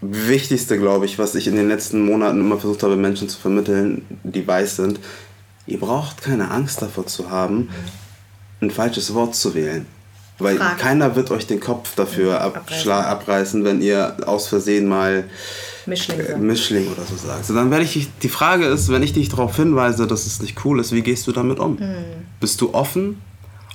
Wichtigste, 0.00 0.78
glaube 0.78 1.06
ich, 1.06 1.18
was 1.18 1.34
ich 1.34 1.46
in 1.46 1.56
den 1.56 1.68
letzten 1.68 2.04
Monaten 2.04 2.40
immer 2.40 2.58
versucht 2.58 2.82
habe, 2.82 2.96
Menschen 2.96 3.28
zu 3.28 3.38
vermitteln, 3.38 4.04
die 4.22 4.46
weiß 4.46 4.76
sind. 4.76 5.00
Ihr 5.66 5.80
braucht 5.80 6.22
keine 6.22 6.50
Angst 6.50 6.82
davor 6.82 7.06
zu 7.06 7.30
haben, 7.30 7.70
ein 8.60 8.70
falsches 8.70 9.14
Wort 9.14 9.34
zu 9.34 9.54
wählen. 9.54 9.86
Weil 10.38 10.56
Frage. 10.56 10.80
keiner 10.80 11.16
wird 11.16 11.30
euch 11.30 11.46
den 11.46 11.60
Kopf 11.60 11.94
dafür 11.94 12.40
abreißen. 12.40 12.90
abreißen, 12.90 13.64
wenn 13.64 13.80
ihr 13.80 14.16
aus 14.26 14.48
Versehen 14.48 14.88
mal 14.88 15.24
Mischling, 15.86 16.20
äh, 16.20 16.36
Mischling 16.38 16.88
oder 16.88 17.02
so 17.02 17.16
sagt. 17.16 17.44
So, 17.44 17.54
dann 17.54 17.70
werde 17.70 17.84
ich, 17.84 18.08
die 18.22 18.28
Frage 18.28 18.66
ist, 18.66 18.88
wenn 18.90 19.02
ich 19.02 19.12
dich 19.12 19.28
darauf 19.28 19.56
hinweise, 19.56 20.06
dass 20.06 20.26
es 20.26 20.40
nicht 20.40 20.64
cool 20.64 20.80
ist, 20.80 20.92
wie 20.92 21.02
gehst 21.02 21.26
du 21.26 21.32
damit 21.32 21.58
um? 21.58 21.78
Hm. 21.78 21.94
Bist 22.40 22.60
du 22.60 22.74
offen 22.74 23.20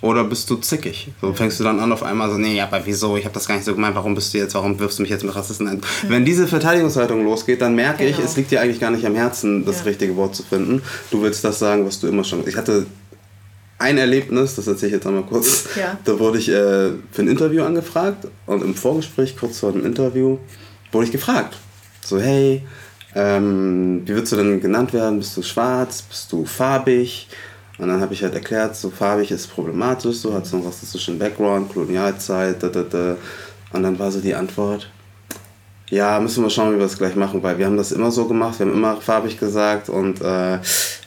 oder 0.01 0.24
bist 0.24 0.49
du 0.49 0.55
zickig? 0.55 1.12
So 1.22 1.34
fängst 1.34 1.60
du 1.60 1.64
dann 1.64 1.80
an 1.80 1.91
auf 1.91 2.03
einmal 2.03 2.30
so, 2.30 2.38
nee, 2.38 2.60
aber 2.60 2.82
wieso? 2.86 3.16
Ich 3.16 3.26
habe 3.26 3.34
das 3.34 3.47
gar 3.47 3.55
nicht 3.55 3.66
so 3.66 3.74
gemeint. 3.74 3.95
Warum 3.95 4.16
bist 4.16 4.34
du 4.34 4.38
jetzt? 4.38 4.55
Warum 4.55 4.80
wirfst 4.80 4.97
du 4.97 5.03
mich 5.03 5.12
jetzt 5.12 5.24
mit 5.24 5.36
Rassisten 5.36 5.68
ein? 5.68 5.78
Mhm. 5.78 6.10
Wenn 6.10 6.26
diese 6.26 6.47
Verteidigungshaltung 6.47 7.24
losgeht, 7.24 7.62
dann 7.62 7.76
merke 7.76 8.03
genau. 8.03 8.18
ich, 8.18 8.24
es 8.24 8.36
liegt 8.36 8.51
dir 8.51 8.62
eigentlich 8.62 8.80
gar 8.80 8.91
nicht 8.91 9.05
am 9.05 9.16
Herzen, 9.16 9.66
das 9.66 9.80
ja. 9.80 9.84
richtige 9.86 10.16
Wort 10.16 10.36
zu 10.36 10.43
finden. 10.43 10.82
Du 11.12 11.22
willst 11.22 11.43
das 11.43 11.60
sagen, 11.60 11.86
was 11.86 11.99
du 11.99 12.07
immer 12.07 12.24
schon. 12.24 12.47
Ich 12.47 12.57
hatte 12.57 12.86
ein 13.80 13.97
Erlebnis, 13.97 14.55
das 14.55 14.67
erzähle 14.67 14.88
ich 14.88 14.93
jetzt 14.95 15.07
einmal 15.07 15.23
kurz. 15.23 15.69
Ja. 15.75 15.97
Da 16.03 16.19
wurde 16.19 16.38
ich 16.38 16.49
äh, 16.49 16.91
für 17.11 17.21
ein 17.21 17.27
Interview 17.27 17.63
angefragt 17.63 18.27
und 18.45 18.61
im 18.61 18.75
Vorgespräch, 18.75 19.36
kurz 19.38 19.59
vor 19.59 19.71
dem 19.71 19.86
Interview, 19.86 20.38
wurde 20.91 21.05
ich 21.05 21.11
gefragt. 21.11 21.57
So, 22.03 22.19
hey, 22.19 22.63
ähm, 23.15 24.01
wie 24.05 24.13
würdest 24.13 24.34
du 24.34 24.36
denn 24.36 24.61
genannt 24.61 24.93
werden? 24.93 25.19
Bist 25.19 25.36
du 25.38 25.41
schwarz? 25.41 26.01
Bist 26.01 26.32
du 26.32 26.45
farbig? 26.45 27.27
Und 27.77 27.88
dann 27.88 28.01
habe 28.01 28.13
ich 28.13 28.21
halt 28.21 28.34
erklärt, 28.34 28.75
so 28.75 28.89
farbig 28.89 29.32
ist 29.32 29.47
problematisch, 29.47 30.17
so 30.17 30.34
hat 30.34 30.45
so 30.45 30.57
einen 30.57 30.65
rassistischen 30.65 31.17
Background, 31.17 31.71
Kolonialzeit, 31.71 32.61
da, 32.61 32.67
da, 32.67 32.84
da. 32.84 33.15
Und 33.71 33.84
dann 33.84 33.97
war 33.97 34.11
so 34.11 34.19
die 34.19 34.36
Antwort, 34.36 34.89
ja, 35.89 36.19
müssen 36.19 36.43
wir 36.43 36.49
schauen, 36.49 36.73
wie 36.73 36.77
wir 36.77 36.83
das 36.83 36.97
gleich 36.97 37.15
machen, 37.15 37.41
weil 37.41 37.57
wir 37.57 37.65
haben 37.65 37.77
das 37.77 37.91
immer 37.91 38.11
so 38.11 38.25
gemacht, 38.25 38.59
wir 38.59 38.67
haben 38.67 38.73
immer 38.73 38.97
farbig 38.97 39.39
gesagt 39.39 39.89
und 39.89 40.21
äh, 40.21 40.55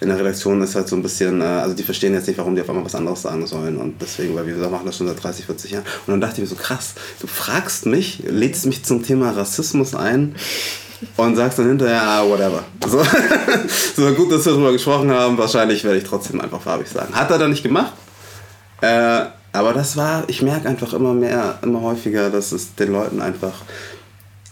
in 0.01 0.09
der 0.09 0.19
Redaktion 0.19 0.61
ist 0.61 0.75
halt 0.75 0.89
so 0.89 0.97
ein 0.97 1.03
bisschen, 1.03 1.41
äh, 1.41 1.45
also 1.45 1.75
die 1.75 1.85
verstehen 1.85 2.15
jetzt 2.15 2.27
nicht, 2.27 2.39
warum 2.39 2.57
die 2.57 2.63
auf 2.63 2.69
einmal 2.69 2.85
was 2.85 2.95
anderes 2.97 3.23
sagen 3.23 3.47
sollen 3.47 3.77
und 3.77 4.03
deswegen, 4.03 4.35
weil 4.35 4.47
wir 4.47 4.57
machen 4.69 4.87
das 4.87 4.97
schon 4.97 5.07
seit 5.07 5.23
30, 5.23 5.47
40 5.47 5.71
Jahren. 5.71 5.85
Und 6.07 6.13
dann 6.13 6.21
dachte 6.21 6.35
ich 6.35 6.41
mir 6.41 6.47
so, 6.47 6.57
krass, 6.57 6.95
du 7.21 7.29
fragst 7.29 7.87
mich, 7.87 8.25
lädst 8.27 8.67
mich 8.67 8.85
zum 8.85 9.05
Thema 9.05 9.31
Rassismus 9.31 9.95
ein 9.95 10.35
und 11.17 11.37
sagst 11.37 11.61
dann 11.61 11.69
hinterher, 11.69 12.03
ah, 12.03 12.27
whatever. 12.27 12.65
So, 12.85 13.05
so 13.97 14.13
gut, 14.15 14.33
dass 14.33 14.45
wir 14.45 14.53
darüber 14.53 14.73
gesprochen 14.73 15.13
haben, 15.13 15.39
wahrscheinlich 15.39 15.85
werde 15.85 15.99
ich 15.99 16.05
trotzdem 16.05 16.41
einfach 16.41 16.61
farbig 16.61 16.89
sagen. 16.89 17.15
Hat 17.15 17.31
er 17.31 17.39
dann 17.39 17.51
nicht 17.51 17.63
gemacht, 17.63 17.93
äh, 18.81 19.27
aber 19.53 19.75
das 19.75 19.97
war, 19.97 20.25
ich 20.29 20.43
merke 20.43 20.69
einfach 20.69 20.93
immer 20.93 21.15
mehr, 21.15 21.59
immer 21.63 21.83
häufiger, 21.83 22.31
dass 22.31 22.51
es 22.53 22.75
den 22.75 22.91
Leuten 22.91 23.21
einfach 23.21 23.53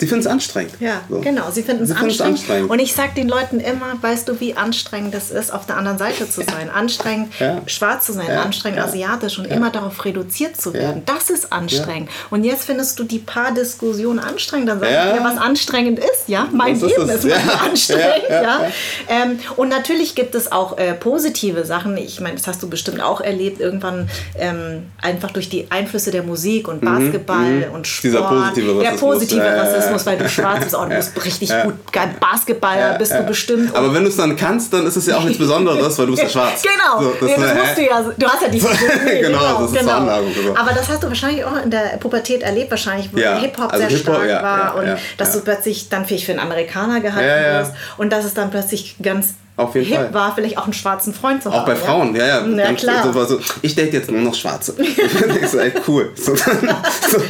Sie 0.00 0.06
finden 0.06 0.24
es 0.24 0.26
anstrengend. 0.26 0.72
Ja, 0.80 1.02
so. 1.10 1.20
genau. 1.20 1.50
Sie 1.50 1.62
finden 1.62 1.84
es 1.84 1.90
anstrengend. 1.90 2.38
anstrengend. 2.38 2.70
Und 2.70 2.78
ich 2.78 2.94
sage 2.94 3.10
den 3.14 3.28
Leuten 3.28 3.60
immer, 3.60 3.98
weißt 4.00 4.26
du, 4.28 4.40
wie 4.40 4.54
anstrengend 4.54 5.14
es 5.14 5.30
ist, 5.30 5.52
auf 5.52 5.66
der 5.66 5.76
anderen 5.76 5.98
Seite 5.98 6.28
zu 6.28 6.40
sein. 6.40 6.68
Ja. 6.68 6.72
Anstrengend, 6.72 7.38
ja. 7.38 7.60
schwarz 7.66 8.06
zu 8.06 8.14
sein, 8.14 8.26
ja. 8.26 8.42
anstrengend, 8.42 8.80
asiatisch 8.80 9.38
und 9.38 9.44
immer 9.44 9.68
darauf 9.68 10.02
reduziert 10.02 10.58
zu 10.58 10.72
werden. 10.72 11.02
Das 11.04 11.28
ist 11.28 11.52
anstrengend. 11.52 12.08
Und 12.30 12.44
jetzt 12.44 12.64
findest 12.64 12.98
du 12.98 13.04
die 13.04 13.18
paar 13.18 13.52
Diskussionen 13.52 14.20
anstrengend. 14.20 14.70
Dann 14.70 14.80
sag 14.80 14.88
ich 14.88 15.18
dir, 15.18 15.22
was 15.22 15.36
anstrengend 15.36 15.98
ist. 15.98 16.28
Ja, 16.28 16.48
mein 16.50 16.80
das 16.80 16.90
Leben 16.90 17.08
ist, 17.10 17.24
ist 17.26 17.62
anstrengend. 17.62 18.30
Ja. 18.30 18.62
Ähm, 19.08 19.38
und 19.56 19.68
natürlich 19.68 20.14
gibt 20.14 20.34
es 20.34 20.50
auch 20.50 20.78
äh, 20.78 20.94
positive 20.94 21.66
Sachen. 21.66 21.98
Ich 21.98 22.20
meine, 22.20 22.36
das 22.36 22.46
hast 22.46 22.62
du 22.62 22.70
bestimmt 22.70 23.02
auch 23.02 23.20
erlebt. 23.20 23.60
Irgendwann 23.60 24.08
ähm, 24.38 24.84
einfach 25.02 25.30
durch 25.30 25.50
die 25.50 25.70
Einflüsse 25.70 26.10
der 26.10 26.22
Musik 26.22 26.68
und 26.68 26.82
mhm, 26.82 26.86
Basketball 26.86 27.68
mhm. 27.68 27.74
und 27.74 27.86
Sport. 27.86 28.14
Dieser 28.14 28.22
positive 28.22 28.66
Rassismus. 28.66 28.82
Der 28.82 29.06
positive 29.06 29.44
Rassismus 29.44 29.89
Rassismus, 29.90 30.06
weil 30.06 30.18
du 30.18 30.28
schwarz 30.28 30.64
bist. 30.64 30.76
Oh, 30.76 30.84
du 30.84 30.96
bist 30.96 31.24
richtig 31.24 31.48
ja. 31.48 31.64
gut. 31.64 31.74
Basketballer 32.20 32.98
bist 32.98 33.12
du 33.12 33.22
bestimmt. 33.22 33.74
Aber 33.74 33.92
wenn 33.94 34.02
du 34.02 34.08
es 34.08 34.16
dann 34.16 34.36
kannst, 34.36 34.72
dann 34.72 34.86
ist 34.86 34.96
es 34.96 35.06
ja 35.06 35.16
auch 35.16 35.24
nichts 35.24 35.38
Besonderes, 35.50 35.98
weil 35.98 36.06
du 36.06 36.12
bist 36.12 36.22
ja 36.22 36.28
schwarz. 36.28 36.62
genau. 36.62 37.02
So, 37.02 37.10
das, 37.20 37.28
nee, 37.28 37.36
das 37.36 37.54
musst 37.54 37.78
du 37.78 37.82
ja. 37.82 38.04
Du 38.16 38.26
hast 38.28 38.42
ja 38.42 38.48
die. 38.48 38.60
nee, 38.60 39.20
genau, 39.20 39.38
genau, 39.38 39.60
das 39.60 39.72
ist 39.72 39.78
genau. 39.78 39.96
Anlagung. 39.96 40.56
Aber 40.56 40.72
das 40.72 40.88
hast 40.88 41.02
du 41.02 41.08
wahrscheinlich 41.08 41.44
auch 41.44 41.62
in 41.62 41.70
der 41.70 41.96
Pubertät 41.98 42.42
erlebt, 42.42 42.70
wahrscheinlich, 42.70 43.10
wo 43.12 43.18
ja. 43.18 43.38
Hip-Hop 43.38 43.72
also 43.72 43.78
sehr 43.78 43.88
Hip 43.88 44.00
stark 44.00 44.42
war 44.42 44.74
und 44.76 44.96
dass 45.16 45.32
du 45.32 45.40
plötzlich 45.40 45.88
dann 45.88 46.04
vielleicht 46.04 46.26
für 46.26 46.32
einen 46.32 46.40
Amerikaner 46.40 47.00
gehalten 47.00 47.58
wirst 47.58 47.72
und 47.96 48.12
dass 48.12 48.24
es 48.24 48.34
dann 48.34 48.50
plötzlich 48.50 48.96
ganz 49.02 49.34
auf 49.56 49.74
jeden 49.74 49.86
Hip 49.86 49.96
Fall. 49.96 50.14
war, 50.14 50.34
vielleicht 50.34 50.56
auch 50.56 50.64
einen 50.64 50.72
schwarzen 50.72 51.12
Freund 51.12 51.42
zu 51.42 51.52
haben. 51.52 51.60
Auch 51.60 51.66
bei 51.66 51.76
Frauen, 51.76 52.14
ja, 52.14 52.26
ja. 52.26 52.46
ja, 52.46 52.56
ja 52.56 52.72
klar. 52.72 53.12
So, 53.12 53.24
so, 53.24 53.40
ich 53.62 53.74
date 53.74 53.92
jetzt 53.92 54.10
nur 54.10 54.20
noch 54.20 54.34
Schwarze. 54.34 54.74
ich 54.80 54.96
das 55.40 55.54
echt 55.54 55.82
cool. 55.86 56.10
So, 56.16 56.34
so, 56.34 56.42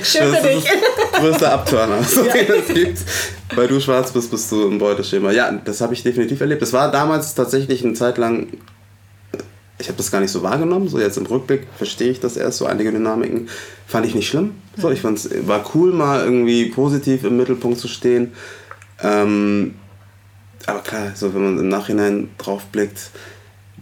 Schön 0.02 0.34
für 0.34 0.48
dich. 0.48 0.64
Das 0.64 1.20
größte 1.20 1.50
Abturner, 1.50 2.02
so, 2.02 2.24
ja. 2.24 2.34
Weil 3.54 3.68
du 3.68 3.80
schwarz 3.80 4.12
bist, 4.12 4.30
bist 4.30 4.52
du 4.52 4.68
im 4.68 4.78
Beuteschema. 4.78 5.32
Ja, 5.32 5.50
das 5.50 5.80
habe 5.80 5.94
ich 5.94 6.02
definitiv 6.02 6.40
erlebt. 6.40 6.62
Das 6.62 6.72
war 6.72 6.90
damals 6.90 7.34
tatsächlich 7.34 7.84
eine 7.84 7.94
Zeit 7.94 8.18
lang 8.18 8.48
ich 9.80 9.88
habe 9.88 9.96
das 9.96 10.10
gar 10.10 10.20
nicht 10.20 10.30
so 10.30 10.42
wahrgenommen. 10.42 10.88
So 10.88 11.00
jetzt 11.00 11.16
im 11.16 11.26
Rückblick 11.26 11.66
verstehe 11.76 12.10
ich 12.10 12.20
das 12.20 12.36
erst, 12.36 12.58
so 12.58 12.66
einige 12.66 12.92
Dynamiken. 12.92 13.48
Fand 13.86 14.06
ich 14.06 14.14
nicht 14.14 14.28
schlimm. 14.28 14.52
So, 14.76 14.90
ich 14.90 15.00
fand's, 15.00 15.28
war 15.46 15.64
cool, 15.74 15.92
mal 15.92 16.22
irgendwie 16.22 16.66
positiv 16.66 17.24
im 17.24 17.36
Mittelpunkt 17.38 17.78
zu 17.78 17.88
stehen. 17.88 18.32
Ähm, 19.02 19.74
aber 20.66 20.80
klar, 20.80 21.12
so 21.14 21.34
wenn 21.34 21.42
man 21.42 21.58
im 21.58 21.68
Nachhinein 21.68 22.30
drauf 22.38 22.64
blickt, 22.66 23.10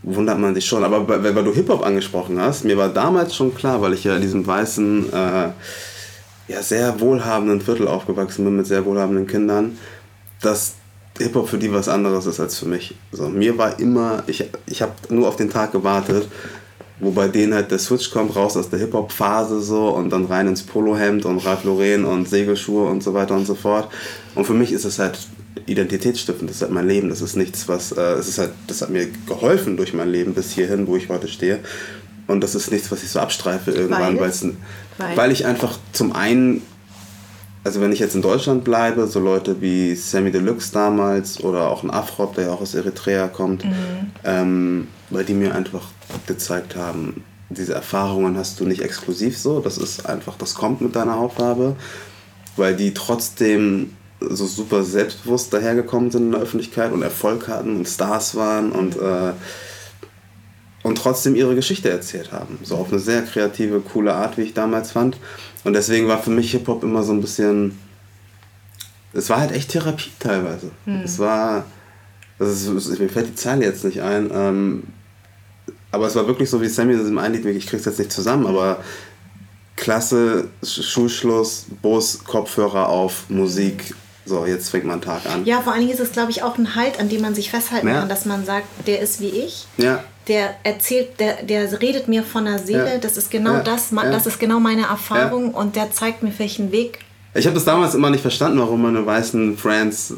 wundert 0.03 0.39
man 0.39 0.55
sich 0.55 0.67
schon. 0.67 0.85
Aber 0.85 1.07
weil, 1.09 1.35
weil 1.35 1.45
du 1.45 1.53
Hip-Hop 1.53 1.85
angesprochen 1.85 2.41
hast, 2.41 2.65
mir 2.65 2.77
war 2.77 2.89
damals 2.89 3.35
schon 3.35 3.55
klar, 3.55 3.81
weil 3.81 3.95
ich 3.95 4.05
ja 4.05 4.17
in 4.17 4.23
diesem 4.23 4.47
weißen, 4.47 5.13
äh, 5.13 5.49
ja, 6.49 6.63
sehr 6.63 6.99
wohlhabenden 7.01 7.61
Viertel 7.61 7.89
aufgewachsen 7.89 8.45
bin 8.45 8.57
mit 8.57 8.67
sehr 8.67 8.85
wohlhabenden 8.85 9.27
Kindern, 9.27 9.79
dass 10.41 10.75
Hip-Hop 11.19 11.49
für 11.49 11.59
die 11.59 11.73
was 11.73 11.89
anderes 11.89 12.27
ist 12.27 12.41
als 12.41 12.59
für 12.59 12.67
mich. 12.67 12.95
So, 13.13 13.29
mir 13.29 13.59
war 13.59 13.79
immer, 13.79 14.23
ich, 14.27 14.49
ich 14.67 14.83
habe 14.83 14.93
nur 15.11 15.29
auf 15.29 15.37
den 15.37 15.51
Tag 15.51 15.73
gewartet, 15.73 16.29
wo 17.01 17.11
bei 17.11 17.29
denen 17.29 17.55
halt 17.55 17.71
der 17.71 17.79
Switch 17.79 18.11
kommt, 18.11 18.35
raus 18.35 18.57
aus 18.57 18.71
der 18.71 18.79
Hip-Hop-Phase 18.79 19.61
so 19.61 19.89
und 19.91 20.11
dann 20.11 20.25
rein 20.27 20.49
ins 20.49 20.63
Polohemd 20.63 21.27
und 21.27 21.39
Ralph 21.45 21.65
Lauren 21.65 22.05
und 22.05 22.29
Segelschuhe 22.29 22.89
und 22.89 23.03
so 23.03 23.15
weiter 23.15 23.35
und 23.35 23.47
so 23.47 23.55
fort. 23.55 23.89
Und 24.35 24.47
für 24.47 24.55
mich 24.55 24.73
ist 24.73 24.85
es 24.85 24.99
halt 24.99 25.19
identitätsstiftend, 25.67 26.51
das 26.51 26.57
ist 26.57 26.63
halt 26.63 26.73
mein 26.73 26.89
Leben, 26.89 27.09
das 27.09 27.21
ist 27.21 27.37
nichts, 27.37 27.69
was, 27.69 27.93
äh, 27.93 28.01
es 28.15 28.29
ist 28.29 28.39
halt, 28.39 28.53
das 28.67 28.83
hat 28.83 28.91
mir 28.91 29.09
geholfen 29.27 29.77
durch 29.77 29.95
mein 29.95 30.11
Leben 30.11 30.35
bis 30.35 30.53
hierhin, 30.53 30.87
wo 30.87 30.97
ich 30.97 31.09
heute 31.09 31.29
stehe. 31.29 31.61
Und 32.27 32.43
das 32.43 32.55
ist 32.55 32.71
nichts, 32.71 32.91
was 32.93 33.03
ich 33.03 33.11
so 33.11 33.21
abstreife 33.21 33.71
irgendwann, 33.71 34.19
weil, 34.19 34.33
weil? 34.99 35.17
weil 35.17 35.33
ich 35.33 35.47
einfach 35.47 35.79
zum 35.93 36.13
einen 36.13 36.63
also 37.65 37.83
wenn 37.83 37.93
ich 37.93 37.99
jetzt 37.99 38.15
in 38.15 38.23
Deutschland 38.23 38.65
bleibe, 38.65 39.07
so 39.07 39.21
Leute 39.21 39.61
wie 39.61 39.95
Sammy 39.95 40.31
Deluxe 40.31 40.73
damals 40.73 41.45
oder 41.45 41.69
auch 41.69 41.83
ein 41.83 41.91
Afrop, 41.91 42.35
der 42.35 42.45
ja 42.45 42.53
auch 42.53 42.63
aus 42.63 42.75
Eritrea 42.75 43.29
kommt, 43.29 43.65
mhm. 43.65 44.11
ähm, 44.25 44.89
weil 45.11 45.25
die 45.25 45.35
mir 45.35 45.55
einfach 45.55 45.89
gezeigt 46.27 46.77
haben, 46.77 47.25
diese 47.51 47.75
Erfahrungen 47.75 48.39
hast 48.39 48.61
du 48.61 48.65
nicht 48.65 48.81
exklusiv 48.81 49.37
so, 49.37 49.61
das 49.61 49.77
ist 49.77 50.07
einfach, 50.07 50.37
das 50.39 50.55
kommt 50.55 50.81
mit 50.81 50.97
deiner 50.97 51.17
Hautfarbe, 51.17 51.77
weil 52.57 52.75
die 52.75 52.95
trotzdem 52.95 53.91
so 54.21 54.47
super 54.47 54.83
selbstbewusst 54.83 55.53
dahergekommen 55.53 56.11
sind 56.11 56.25
in 56.25 56.33
der 56.33 56.41
Öffentlichkeit 56.41 56.93
und 56.93 57.03
Erfolg 57.03 57.49
hatten 57.49 57.77
und 57.77 57.89
Stars 57.89 58.35
waren 58.35 58.73
und, 58.73 58.97
äh, 58.97 59.33
und 60.83 60.99
trotzdem 60.99 61.37
ihre 61.37 61.55
Geschichte 61.55 61.89
erzählt 61.89 62.33
haben. 62.33 62.59
So 62.63 62.77
auf 62.77 62.91
eine 62.91 63.01
sehr 63.01 63.23
kreative, 63.23 63.81
coole 63.81 64.15
Art, 64.15 64.37
wie 64.37 64.43
ich 64.43 64.55
damals 64.55 64.93
fand. 64.93 65.19
Und 65.65 65.73
deswegen 65.75 66.09
war 66.09 66.23
für 66.23 66.31
mich 66.31 66.51
Hip-Hop 66.53 66.83
immer 66.83 67.03
so 67.03 67.13
ein 67.13 67.21
bisschen. 67.21 67.79
Es 69.13 69.31
war 69.31 69.41
halt 69.41 69.53
echt 69.53 69.71
Therapie 69.71 70.11
teilweise. 70.19 70.71
Hm. 70.85 71.03
Es 71.05 71.19
war. 71.19 71.65
Also 72.39 72.77
es, 72.77 72.99
mir 72.99 73.09
fällt 73.09 73.29
die 73.29 73.35
Zahl 73.35 73.63
jetzt 73.63 73.85
nicht 73.85 74.01
ein. 74.01 74.31
Ähm, 74.33 74.83
aber 75.91 76.07
es 76.07 76.15
war 76.15 76.27
wirklich 76.27 76.51
so 76.51 76.61
wie 76.61 76.69
Sammy 76.69 76.97
das 76.97 77.07
im 77.07 77.19
Einlied, 77.19 77.45
ich 77.47 77.67
krieg's 77.67 77.85
jetzt 77.85 77.99
nicht 77.99 78.13
zusammen, 78.13 78.47
aber 78.47 78.85
Klasse, 79.77 80.49
Schulschluss, 80.63 81.67
Bus, 81.83 82.25
Kopfhörer 82.25 82.89
auf, 82.89 83.31
Musik, 83.31 83.95
so, 84.29 84.47
jetzt 84.47 84.71
fängt 84.71 84.85
mein 84.85 85.01
Tag 85.01 85.27
an. 85.27 85.45
Ja, 85.45 85.61
vor 85.61 85.73
allen 85.73 85.83
Dingen 85.83 85.93
ist 85.93 86.01
es, 86.01 86.13
glaube 86.13 86.31
ich, 86.31 86.43
auch 86.43 86.59
ein 86.59 86.75
Halt, 86.75 87.01
an 87.01 87.09
dem 87.09 87.23
man 87.23 87.35
sich 87.35 87.51
festhalten 87.51 87.89
ja. 87.89 88.01
kann, 88.01 88.09
dass 88.09 88.25
man 88.25 88.45
sagt, 88.45 88.67
der 88.87 89.01
ist 89.01 89.21
wie 89.21 89.29
ich. 89.29 89.67
Ja. 89.77 90.05
Der 90.29 90.55
erzählt, 90.63 91.19
der, 91.21 91.43
der 91.43 91.81
redet 91.81 92.07
mir 92.07 92.23
von 92.23 92.45
der 92.45 92.59
Seele, 92.59 92.95
ja. 92.95 92.99
das 92.99 93.17
ist 93.17 93.31
genau 93.31 93.61
das, 93.61 93.91
das 93.91 94.27
ist 94.27 94.39
genau 94.39 94.61
meine 94.61 94.83
Erfahrung 94.83 95.55
und 95.55 95.75
der 95.75 95.91
zeigt 95.91 96.23
mir 96.23 96.33
welchen 96.39 96.71
Weg. 96.71 97.01
Ich 97.35 97.47
habe 97.47 97.55
das 97.55 97.65
damals 97.65 97.95
immer 97.95 98.11
nicht 98.11 98.23
verstanden, 98.23 98.59
warum 98.59 98.83
meine 98.83 99.05
weißen 99.05 99.57
Friends 99.57 100.15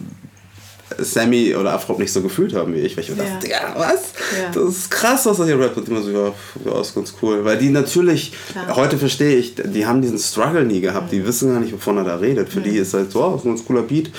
Sammy 0.98 1.54
oder 1.54 1.72
Afrop 1.72 1.98
nicht 1.98 2.12
so 2.12 2.22
gefühlt 2.22 2.54
haben 2.54 2.74
wie 2.74 2.80
ich. 2.80 2.96
Weil 2.96 3.04
ich 3.04 3.16
dachte, 3.16 3.48
ja. 3.48 3.74
was? 3.76 4.12
Ja. 4.38 4.50
Das 4.52 4.76
ist 4.76 4.90
krass, 4.90 5.26
was 5.26 5.38
er 5.38 5.46
hier 5.46 5.58
rappt. 5.58 5.76
Und 5.76 5.88
immer 5.88 6.02
so, 6.02 6.10
ja, 6.10 6.32
ja, 6.64 6.80
ist 6.80 6.94
ganz 6.94 7.14
cool. 7.22 7.44
Weil 7.44 7.58
die 7.58 7.70
natürlich, 7.70 8.32
Klar. 8.52 8.76
heute 8.76 8.98
verstehe 8.98 9.36
ich, 9.36 9.54
die 9.56 9.86
haben 9.86 10.02
diesen 10.02 10.18
Struggle 10.18 10.64
nie 10.64 10.80
gehabt. 10.80 11.12
Mhm. 11.12 11.16
Die 11.16 11.26
wissen 11.26 11.52
gar 11.52 11.60
nicht, 11.60 11.72
wovon 11.72 11.98
er 11.98 12.04
da 12.04 12.16
redet. 12.16 12.48
Für 12.48 12.60
mhm. 12.60 12.64
die 12.64 12.76
ist 12.76 12.94
halt 12.94 13.12
so, 13.12 13.24
oh, 13.24 13.36
ist 13.36 13.44
ein 13.44 13.48
ganz 13.48 13.64
cooler 13.64 13.82
Beat. 13.82 14.10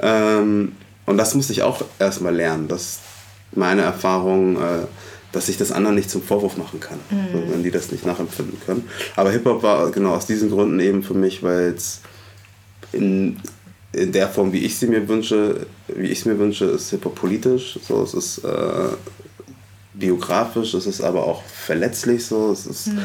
Ähm, 0.00 0.72
und 1.06 1.16
das 1.16 1.34
musste 1.34 1.52
ich 1.52 1.62
auch 1.62 1.82
erstmal 1.98 2.34
lernen. 2.34 2.68
Das 2.68 2.98
meine 3.52 3.82
Erfahrung, 3.82 4.56
äh, 4.56 4.86
dass 5.32 5.48
ich 5.48 5.56
das 5.56 5.72
anderen 5.72 5.96
nicht 5.96 6.10
zum 6.10 6.22
Vorwurf 6.22 6.56
machen 6.56 6.80
kann, 6.80 6.98
mhm. 7.10 7.50
wenn 7.52 7.62
die 7.62 7.70
das 7.70 7.92
nicht 7.92 8.06
nachempfinden 8.06 8.58
können. 8.64 8.88
Aber 9.16 9.30
Hip-Hop 9.30 9.62
war 9.62 9.90
genau 9.90 10.14
aus 10.14 10.26
diesen 10.26 10.50
Gründen 10.50 10.80
eben 10.80 11.02
für 11.02 11.14
mich, 11.14 11.42
weil 11.42 11.74
es 11.76 12.00
in, 12.92 13.40
in 13.92 14.12
der 14.12 14.28
Form, 14.28 14.52
wie 14.52 14.64
ich 14.64 14.76
sie 14.76 14.86
mir 14.86 15.08
wünsche, 15.08 15.66
wie 15.88 16.08
ich 16.08 16.20
es 16.20 16.24
mir 16.24 16.38
wünsche, 16.38 16.66
ist 16.66 16.90
Hip-Hop 16.90 17.14
politisch. 17.14 17.78
So, 17.86 18.02
es 18.02 18.14
ist 18.14 18.38
äh, 18.44 18.88
biografisch, 19.94 20.74
es 20.74 20.86
ist 20.86 21.00
aber 21.00 21.26
auch 21.26 21.42
verletzlich 21.44 22.26
so. 22.26 22.52
Es 22.52 22.66
ist, 22.66 22.88
mhm. 22.88 23.00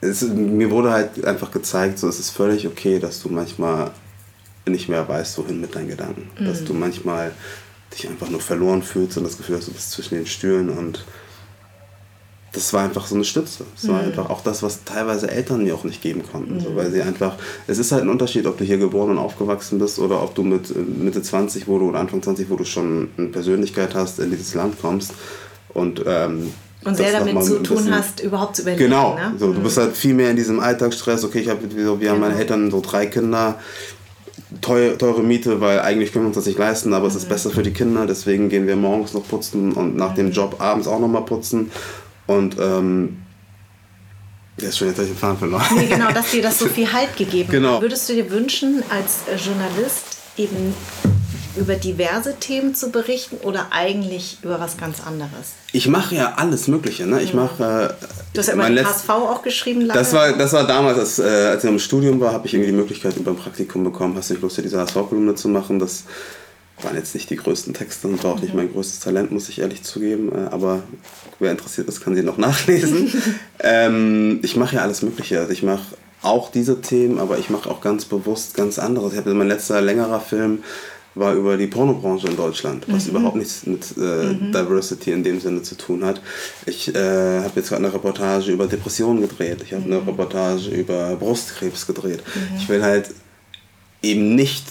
es, 0.00 0.22
mir 0.22 0.70
wurde 0.70 0.92
halt 0.92 1.24
einfach 1.24 1.50
gezeigt, 1.50 1.98
so 1.98 2.08
es 2.08 2.20
ist 2.20 2.30
völlig 2.30 2.66
okay, 2.66 2.98
dass 2.98 3.20
du 3.22 3.28
manchmal 3.28 3.90
nicht 4.66 4.88
mehr 4.88 5.06
weißt, 5.06 5.36
wohin 5.38 5.60
mit 5.60 5.74
deinen 5.74 5.88
Gedanken. 5.88 6.30
Mhm. 6.38 6.46
Dass 6.46 6.64
du 6.64 6.72
manchmal 6.72 7.32
dich 7.92 8.08
einfach 8.08 8.30
nur 8.30 8.40
verloren 8.40 8.82
fühlst 8.82 9.16
und 9.18 9.24
das 9.24 9.36
Gefühl 9.36 9.56
hast, 9.56 9.68
du 9.68 9.72
bist 9.72 9.90
zwischen 9.90 10.14
den 10.14 10.26
Stühlen 10.26 10.70
und 10.70 11.04
das 12.54 12.72
war 12.72 12.84
einfach 12.84 13.06
so 13.06 13.14
eine 13.14 13.24
Stütze. 13.24 13.64
Es 13.76 13.88
war 13.88 14.00
mhm. 14.00 14.08
einfach 14.08 14.30
auch 14.30 14.40
das, 14.42 14.62
was 14.62 14.84
teilweise 14.84 15.30
Eltern 15.30 15.64
mir 15.64 15.74
auch 15.74 15.84
nicht 15.84 16.00
geben 16.00 16.22
konnten. 16.30 16.56
Mhm. 16.56 16.60
So, 16.60 16.76
weil 16.76 16.90
sie 16.90 17.02
einfach, 17.02 17.34
es 17.66 17.78
ist 17.78 17.92
halt 17.92 18.02
ein 18.02 18.08
Unterschied, 18.08 18.46
ob 18.46 18.56
du 18.56 18.64
hier 18.64 18.78
geboren 18.78 19.10
und 19.10 19.18
aufgewachsen 19.18 19.78
bist 19.78 19.98
oder 19.98 20.22
ob 20.22 20.34
du 20.34 20.42
mit 20.42 20.70
äh, 20.70 20.78
Mitte 20.78 21.22
20, 21.22 21.66
wo 21.68 21.78
du 21.78 21.88
oder 21.88 21.98
Anfang 21.98 22.22
20, 22.22 22.48
wo 22.50 22.56
du 22.56 22.64
schon 22.64 23.10
eine 23.16 23.28
Persönlichkeit 23.28 23.94
hast, 23.94 24.20
in 24.20 24.30
dieses 24.30 24.54
Land 24.54 24.80
kommst 24.80 25.12
und 25.70 26.02
ähm, 26.06 26.52
und 26.84 26.96
sehr 26.98 27.18
damit 27.18 27.42
zu 27.42 27.62
tun 27.62 27.88
hast, 27.90 28.20
überhaupt 28.20 28.56
zu 28.56 28.62
überleben. 28.62 28.84
Genau, 28.84 29.14
ne? 29.14 29.32
so, 29.38 29.52
du 29.52 29.60
bist 29.60 29.78
mhm. 29.78 29.82
halt 29.82 29.96
viel 29.96 30.12
mehr 30.12 30.30
in 30.30 30.36
diesem 30.36 30.60
Alltagsstress. 30.60 31.24
Okay, 31.24 31.40
ich 31.40 31.48
habe, 31.48 31.60
wir 31.74 31.88
haben 31.88 31.98
genau. 31.98 32.16
meine 32.16 32.36
Eltern 32.36 32.70
so 32.70 32.82
drei 32.82 33.06
Kinder, 33.06 33.58
teure, 34.60 34.98
teure 34.98 35.22
Miete, 35.22 35.62
weil 35.62 35.80
eigentlich 35.80 36.12
können 36.12 36.26
wir 36.26 36.28
uns 36.28 36.36
das 36.36 36.46
nicht 36.46 36.58
leisten, 36.58 36.92
aber 36.92 37.04
mhm. 37.04 37.10
es 37.10 37.16
ist 37.16 37.24
mhm. 37.24 37.28
besser 37.30 37.50
für 37.50 37.62
die 37.62 37.72
Kinder, 37.72 38.06
deswegen 38.06 38.50
gehen 38.50 38.66
wir 38.66 38.76
morgens 38.76 39.14
noch 39.14 39.26
putzen 39.26 39.72
und 39.72 39.96
nach 39.96 40.14
dem 40.14 40.30
Job 40.30 40.56
abends 40.58 40.86
auch 40.86 41.00
nochmal 41.00 41.24
putzen. 41.24 41.70
Und 42.26 42.56
ähm, 42.58 43.18
ist 44.56 44.78
schon 44.78 44.88
jetzt 44.88 44.98
den 44.98 45.16
Faden 45.16 45.38
verloren. 45.38 45.64
Nee, 45.76 45.86
genau, 45.86 46.12
dass 46.12 46.30
dir 46.30 46.42
das 46.42 46.58
so 46.58 46.66
viel 46.68 46.92
Halt 46.92 47.16
gegeben 47.16 47.50
genau. 47.50 47.74
hat. 47.74 47.82
Würdest 47.82 48.08
du 48.08 48.14
dir 48.14 48.30
wünschen, 48.30 48.82
als 48.88 49.20
Journalist 49.44 50.18
eben 50.36 50.74
über 51.56 51.74
diverse 51.74 52.36
Themen 52.38 52.74
zu 52.74 52.90
berichten 52.90 53.36
oder 53.42 53.68
eigentlich 53.70 54.38
über 54.42 54.60
was 54.60 54.76
ganz 54.76 54.98
anderes? 55.04 55.52
Ich 55.72 55.88
mache 55.88 56.14
ja 56.14 56.34
alles 56.36 56.68
Mögliche. 56.68 57.06
Ne? 57.06 57.22
Ich 57.22 57.32
mhm. 57.32 57.40
mache. 57.40 57.96
Äh, 58.00 58.06
du 58.32 58.38
hast 58.38 58.46
ja 58.48 58.52
immer 58.54 58.68
den 58.68 58.86
HSV 58.86 59.08
auch 59.10 59.42
geschrieben. 59.42 59.82
Lange. 59.82 59.98
Das 59.98 60.12
war, 60.12 60.32
das 60.32 60.52
war 60.52 60.66
damals, 60.66 60.98
als, 60.98 61.18
äh, 61.18 61.48
als 61.48 61.64
ich 61.64 61.70
im 61.70 61.78
Studium 61.78 62.20
war, 62.20 62.32
habe 62.32 62.46
ich 62.46 62.54
irgendwie 62.54 62.70
die 62.70 62.76
Möglichkeit 62.76 63.16
über 63.16 63.32
ein 63.32 63.36
Praktikum 63.36 63.84
bekommen. 63.84 64.16
Hast 64.16 64.30
du 64.30 64.34
nicht 64.34 64.42
Lust, 64.42 64.56
diese 64.58 64.78
HSV-Kolumne 64.78 65.34
zu 65.34 65.48
machen? 65.48 65.78
Das 65.78 66.04
waren 66.82 66.96
jetzt 66.96 67.14
nicht 67.14 67.30
die 67.30 67.36
größten 67.36 67.74
Texte 67.74 68.08
und 68.08 68.22
war 68.24 68.32
auch 68.32 68.40
nicht 68.40 68.54
mein 68.54 68.72
größtes 68.72 69.00
Talent, 69.00 69.30
muss 69.30 69.48
ich 69.48 69.60
ehrlich 69.60 69.82
zugeben. 69.82 70.32
Äh, 70.32 70.48
aber 70.50 70.82
wer 71.38 71.50
interessiert 71.50 71.88
ist, 71.88 72.00
kann 72.00 72.14
sie 72.14 72.22
noch 72.22 72.38
nachlesen. 72.38 73.12
ähm, 73.60 74.40
ich 74.42 74.56
mache 74.56 74.76
ja 74.76 74.82
alles 74.82 75.02
Mögliche. 75.02 75.40
Also 75.40 75.52
ich 75.52 75.62
mache 75.62 75.96
auch 76.22 76.50
diese 76.50 76.80
Themen, 76.80 77.18
aber 77.18 77.38
ich 77.38 77.50
mache 77.50 77.70
auch 77.70 77.80
ganz 77.80 78.06
bewusst 78.06 78.56
ganz 78.56 78.78
anderes. 78.78 79.12
Ich 79.12 79.18
habe 79.18 79.34
mein 79.34 79.48
letzter 79.48 79.80
längerer 79.80 80.20
Film 80.20 80.62
war 81.14 81.34
über 81.34 81.56
die 81.56 81.66
Pornobranche 81.66 82.26
in 82.26 82.36
Deutschland, 82.36 82.86
was 82.88 83.04
mhm. 83.04 83.10
überhaupt 83.10 83.36
nichts 83.36 83.66
mit 83.66 83.94
äh, 83.96 84.00
mhm. 84.00 84.52
Diversity 84.52 85.12
in 85.12 85.22
dem 85.22 85.40
Sinne 85.40 85.62
zu 85.62 85.76
tun 85.76 86.04
hat. 86.04 86.20
Ich 86.66 86.92
äh, 86.92 87.40
habe 87.40 87.52
jetzt 87.54 87.68
gerade 87.68 87.84
eine 87.84 87.94
Reportage 87.94 88.50
über 88.50 88.66
Depressionen 88.66 89.22
gedreht. 89.22 89.58
Ich 89.64 89.72
habe 89.72 89.84
mhm. 89.84 89.92
eine 89.92 90.06
Reportage 90.06 90.70
über 90.70 91.14
Brustkrebs 91.16 91.86
gedreht. 91.86 92.22
Mhm. 92.34 92.56
Ich 92.58 92.68
will 92.68 92.82
halt 92.82 93.10
eben 94.02 94.34
nicht 94.34 94.64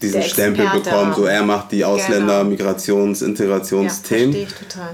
diesen 0.00 0.22
Stempel 0.22 0.66
bekommen, 0.68 1.12
so 1.14 1.24
er 1.24 1.42
macht 1.42 1.72
die 1.72 1.84
Ausländer, 1.84 2.44
genau. 2.44 2.50
Migrations-, 2.50 3.24
Integrationsthemen. 3.24 4.34
Ja, 4.34 4.46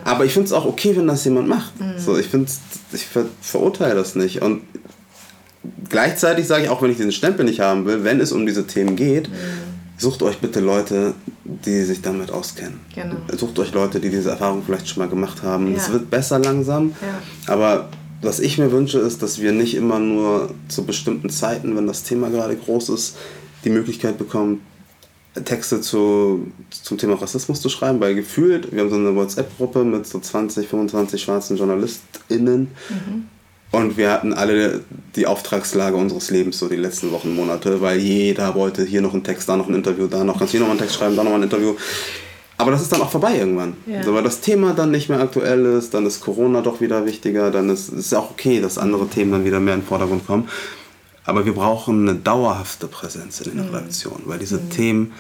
Aber 0.05 0.25
ich 0.25 0.33
finde 0.33 0.47
es 0.47 0.53
auch 0.53 0.65
okay, 0.65 0.97
wenn 0.97 1.07
das 1.07 1.25
jemand 1.25 1.49
macht. 1.49 1.79
Mhm. 1.79 1.99
So, 1.99 2.17
ich 2.17 2.27
finde, 2.27 2.51
ich 2.93 3.07
ver 3.07 3.27
verurteile 3.43 3.95
das 3.95 4.15
nicht. 4.15 4.41
Und 4.41 4.63
gleichzeitig 5.91 6.47
sage 6.47 6.65
ich 6.65 6.69
auch, 6.71 6.81
wenn 6.81 6.91
ich 6.91 6.97
diesen 6.97 7.13
Stempel 7.13 7.45
nicht 7.45 7.61
haben 7.61 7.85
will, 7.85 8.05
wenn 8.05 8.21
es 8.21 8.33
um 8.33 8.47
diese 8.47 8.67
Themen 8.67 8.97
geht, 8.97 9.29
mhm 9.29 9.75
sucht 9.97 10.23
euch 10.23 10.39
bitte 10.39 10.61
Leute, 10.61 11.15
die 11.45 11.83
sich 11.83 12.03
damit 12.03 12.31
auskennen. 12.31 12.81
Genau. 12.95 13.17
Sucht 13.37 13.59
euch 13.59 13.73
Leute, 13.73 14.01
die 14.01 14.11
diese 14.11 14.31
Erfahrung 14.31 14.63
vielleicht 14.65 14.89
schon 14.89 15.03
mal 15.03 15.09
gemacht 15.09 15.43
haben. 15.43 15.75
Es 15.75 15.93
wird 15.93 16.11
besser 16.11 16.39
langsam, 16.39 16.93
ja. 17.01 17.53
aber 17.53 17.89
was 18.23 18.41
ich 18.41 18.59
mir 18.59 18.73
wünsche, 18.73 18.99
ist, 18.99 19.23
dass 19.23 19.41
wir 19.41 19.53
nicht 19.53 19.75
immer 19.75 19.99
nur 19.99 20.51
zu 20.69 20.85
bestimmten 20.85 21.29
Zeiten, 21.29 21.77
wenn 21.77 21.87
das 21.87 22.05
Thema 22.05 22.31
gerade 22.31 22.57
groß 22.57 22.89
ist, 22.91 23.17
die 23.65 23.71
Möglichkeit 23.71 24.19
bekommen, 24.19 24.63
Texte 25.45 25.81
zu, 25.81 26.47
zum 26.71 26.99
Thema 26.99 27.15
Rassismus 27.21 27.61
zu 27.61 27.69
schreiben, 27.69 28.01
weil 28.01 28.15
gefühlt, 28.15 28.73
wir 28.73 28.83
haben 28.83 28.91
so 28.91 28.97
eine 28.97 29.15
WhatsApp-Gruppe 29.17 29.85
mit 29.85 30.07
so 30.07 30.21
20, 30.21 30.69
25 30.69 31.23
schwarzen 31.23 31.57
JournalistInnen 31.57 32.69
mhm. 32.89 33.29
Und 33.75 33.97
wir 33.97 34.13
hatten 34.13 34.33
alle 34.33 34.83
die 35.17 35.27
Auftragslage 35.27 35.97
unseres 35.97 36.31
Lebens 36.31 36.61
so 36.61 36.69
die 36.69 36.77
letzten 36.77 37.11
Wochen, 37.11 37.35
Monate, 37.35 37.81
weil 37.81 37.99
jeder 37.99 38.55
wollte 38.55 38.85
hier 38.85 39.01
noch 39.01 39.15
einen 39.15 39.25
Text, 39.25 39.49
da 39.49 39.57
noch 39.57 39.69
ein 39.69 39.75
Interview, 39.75 40.07
da 40.07 40.23
noch, 40.23 40.39
kannst 40.39 40.55
du 40.55 40.59
hier 40.59 40.65
noch 40.65 40.71
einen 40.71 40.79
Text 40.79 40.95
schreiben, 40.95 41.17
da 41.17 41.25
noch 41.25 41.35
ein 41.35 41.43
Interview. 41.43 41.75
Aber 42.57 42.71
das 42.71 42.83
ist 42.83 42.93
dann 42.93 43.03
auch 43.03 43.11
vorbei 43.11 43.37
irgendwann. 43.37 43.75
Ja. 43.87 43.99
Also, 43.99 44.15
weil 44.15 44.23
das 44.23 44.41
Thema 44.41 44.75
dann 44.75 44.93
nicht 44.93 45.09
mehr 45.09 45.19
aktuell 45.19 45.65
ist, 45.65 45.93
dann 45.93 46.07
ist 46.07 46.21
Corona 46.21 46.61
doch 46.61 46.81
wieder 46.81 47.05
wichtiger, 47.05 47.51
dann 47.51 47.69
ist 47.69 47.93
es 47.93 48.15
auch 48.15 48.31
okay, 48.31 48.61
dass 48.61 48.79
andere 48.79 49.09
Themen 49.09 49.33
dann 49.33 49.45
wieder 49.45 49.59
mehr 49.59 49.75
in 49.75 49.81
den 49.81 49.87
Vordergrund 49.87 50.25
kommen. 50.25 50.49
Aber 51.25 51.47
wir 51.47 51.55
brauchen 51.55 52.09
eine 52.09 52.19
dauerhafte 52.19 52.87
Präsenz 52.87 53.41
in 53.41 53.57
den 53.57 53.69
mhm. 53.69 53.75
Redaktionen, 53.75 54.23
weil 54.27 54.39
diese 54.39 54.59
mhm. 54.59 54.71
Themen 54.71 55.13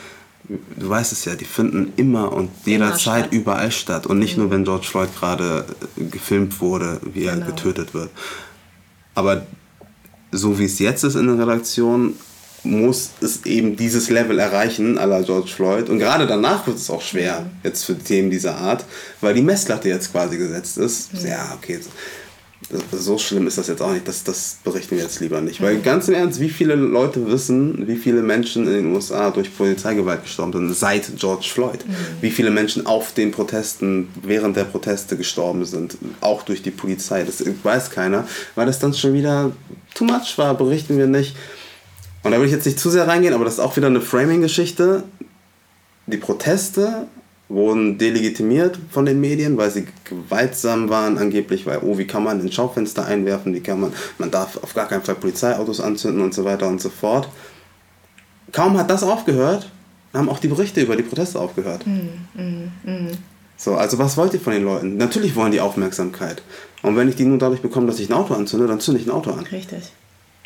du 0.48 0.88
weißt 0.88 1.12
es 1.12 1.24
ja, 1.24 1.34
die 1.34 1.44
finden 1.44 1.92
immer 1.96 2.32
und 2.32 2.50
jederzeit 2.64 3.32
überall 3.32 3.72
statt. 3.72 4.06
Und 4.06 4.18
nicht 4.18 4.36
mhm. 4.36 4.44
nur, 4.44 4.52
wenn 4.52 4.64
George 4.64 4.86
Floyd 4.86 5.08
gerade 5.18 5.64
äh, 5.96 6.04
gefilmt 6.04 6.60
wurde, 6.60 7.00
wie 7.02 7.20
genau. 7.20 7.32
er 7.32 7.40
getötet 7.40 7.94
wird. 7.94 8.10
Aber 9.14 9.46
so 10.32 10.58
wie 10.58 10.64
es 10.64 10.78
jetzt 10.78 11.04
ist 11.04 11.14
in 11.14 11.26
der 11.26 11.38
Redaktion, 11.38 12.14
muss 12.64 13.10
es 13.20 13.44
eben 13.44 13.76
dieses 13.76 14.08
Level 14.08 14.38
erreichen, 14.38 14.98
à 14.98 15.04
la 15.04 15.20
George 15.20 15.50
Floyd. 15.54 15.90
Und 15.90 15.98
gerade 15.98 16.26
danach 16.26 16.66
wird 16.66 16.78
es 16.78 16.90
auch 16.90 17.02
schwer, 17.02 17.40
mhm. 17.40 17.46
jetzt 17.62 17.84
für 17.84 17.96
Themen 17.96 18.30
dieser 18.30 18.56
Art, 18.56 18.84
weil 19.20 19.34
die 19.34 19.42
Messlatte 19.42 19.88
jetzt 19.88 20.12
quasi 20.12 20.36
gesetzt 20.36 20.78
ist. 20.78 21.12
Mhm. 21.14 21.26
Ja, 21.26 21.56
okay, 21.56 21.80
so 22.92 23.18
schlimm 23.18 23.46
ist 23.46 23.58
das 23.58 23.68
jetzt 23.68 23.82
auch 23.82 23.92
nicht, 23.92 24.08
das, 24.08 24.24
das 24.24 24.58
berichten 24.64 24.96
wir 24.96 25.02
jetzt 25.02 25.20
lieber 25.20 25.40
nicht. 25.40 25.60
Weil 25.60 25.80
ganz 25.80 26.08
im 26.08 26.14
Ernst, 26.14 26.40
wie 26.40 26.48
viele 26.48 26.74
Leute 26.74 27.26
wissen, 27.26 27.86
wie 27.86 27.96
viele 27.96 28.22
Menschen 28.22 28.66
in 28.66 28.72
den 28.72 28.94
USA 28.94 29.30
durch 29.30 29.56
Polizeigewalt 29.56 30.22
gestorben 30.22 30.52
sind 30.52 30.74
seit 30.74 31.16
George 31.16 31.48
Floyd? 31.52 31.86
Mhm. 31.86 31.94
Wie 32.20 32.30
viele 32.30 32.50
Menschen 32.50 32.86
auf 32.86 33.12
den 33.12 33.30
Protesten, 33.30 34.08
während 34.22 34.56
der 34.56 34.64
Proteste 34.64 35.16
gestorben 35.16 35.64
sind, 35.64 35.96
auch 36.20 36.42
durch 36.42 36.62
die 36.62 36.70
Polizei? 36.70 37.24
Das 37.24 37.42
weiß 37.62 37.90
keiner, 37.90 38.26
weil 38.54 38.66
das 38.66 38.78
dann 38.78 38.94
schon 38.94 39.12
wieder 39.12 39.52
too 39.94 40.04
much 40.04 40.38
war, 40.38 40.54
berichten 40.54 40.98
wir 40.98 41.06
nicht. 41.06 41.36
Und 42.22 42.32
da 42.32 42.38
will 42.38 42.46
ich 42.46 42.52
jetzt 42.52 42.64
nicht 42.64 42.80
zu 42.80 42.90
sehr 42.90 43.06
reingehen, 43.06 43.34
aber 43.34 43.44
das 43.44 43.54
ist 43.54 43.60
auch 43.60 43.76
wieder 43.76 43.88
eine 43.88 44.00
Framing-Geschichte. 44.00 45.04
Die 46.06 46.16
Proteste 46.16 47.06
wurden 47.48 47.98
delegitimiert 47.98 48.78
von 48.90 49.04
den 49.04 49.20
Medien, 49.20 49.56
weil 49.56 49.70
sie 49.70 49.86
gewaltsam 50.04 50.88
waren 50.88 51.18
angeblich, 51.18 51.66
weil, 51.66 51.78
oh, 51.82 51.98
wie 51.98 52.06
kann 52.06 52.24
man 52.24 52.40
ein 52.40 52.50
Schaufenster 52.50 53.04
einwerfen, 53.04 53.54
wie 53.54 53.60
kann 53.60 53.80
man, 53.80 53.92
man 54.18 54.30
darf 54.30 54.56
auf 54.62 54.74
gar 54.74 54.88
keinen 54.88 55.02
Fall 55.02 55.14
Polizeiautos 55.16 55.80
anzünden 55.80 56.22
und 56.22 56.34
so 56.34 56.44
weiter 56.44 56.68
und 56.68 56.80
so 56.80 56.88
fort. 56.88 57.28
Kaum 58.52 58.78
hat 58.78 58.88
das 58.88 59.02
aufgehört, 59.02 59.70
haben 60.14 60.28
auch 60.28 60.38
die 60.38 60.48
Berichte 60.48 60.80
über 60.80 60.96
die 60.96 61.02
Proteste 61.02 61.38
aufgehört. 61.38 61.86
Mm, 61.86 62.40
mm, 62.40 62.90
mm. 62.90 63.10
So, 63.56 63.74
also 63.74 63.98
was 63.98 64.16
wollt 64.16 64.32
ihr 64.32 64.40
von 64.40 64.52
den 64.52 64.64
Leuten? 64.64 64.96
Natürlich 64.96 65.36
wollen 65.36 65.52
die 65.52 65.60
Aufmerksamkeit. 65.60 66.42
Und 66.82 66.96
wenn 66.96 67.08
ich 67.08 67.16
die 67.16 67.24
nur 67.24 67.38
dadurch 67.38 67.60
bekomme, 67.60 67.86
dass 67.86 68.00
ich 68.00 68.08
ein 68.08 68.14
Auto 68.14 68.34
anzünde, 68.34 68.66
dann 68.66 68.80
zünde 68.80 69.00
ich 69.00 69.06
ein 69.06 69.12
Auto 69.12 69.30
an. 69.30 69.44
Richtig 69.46 69.92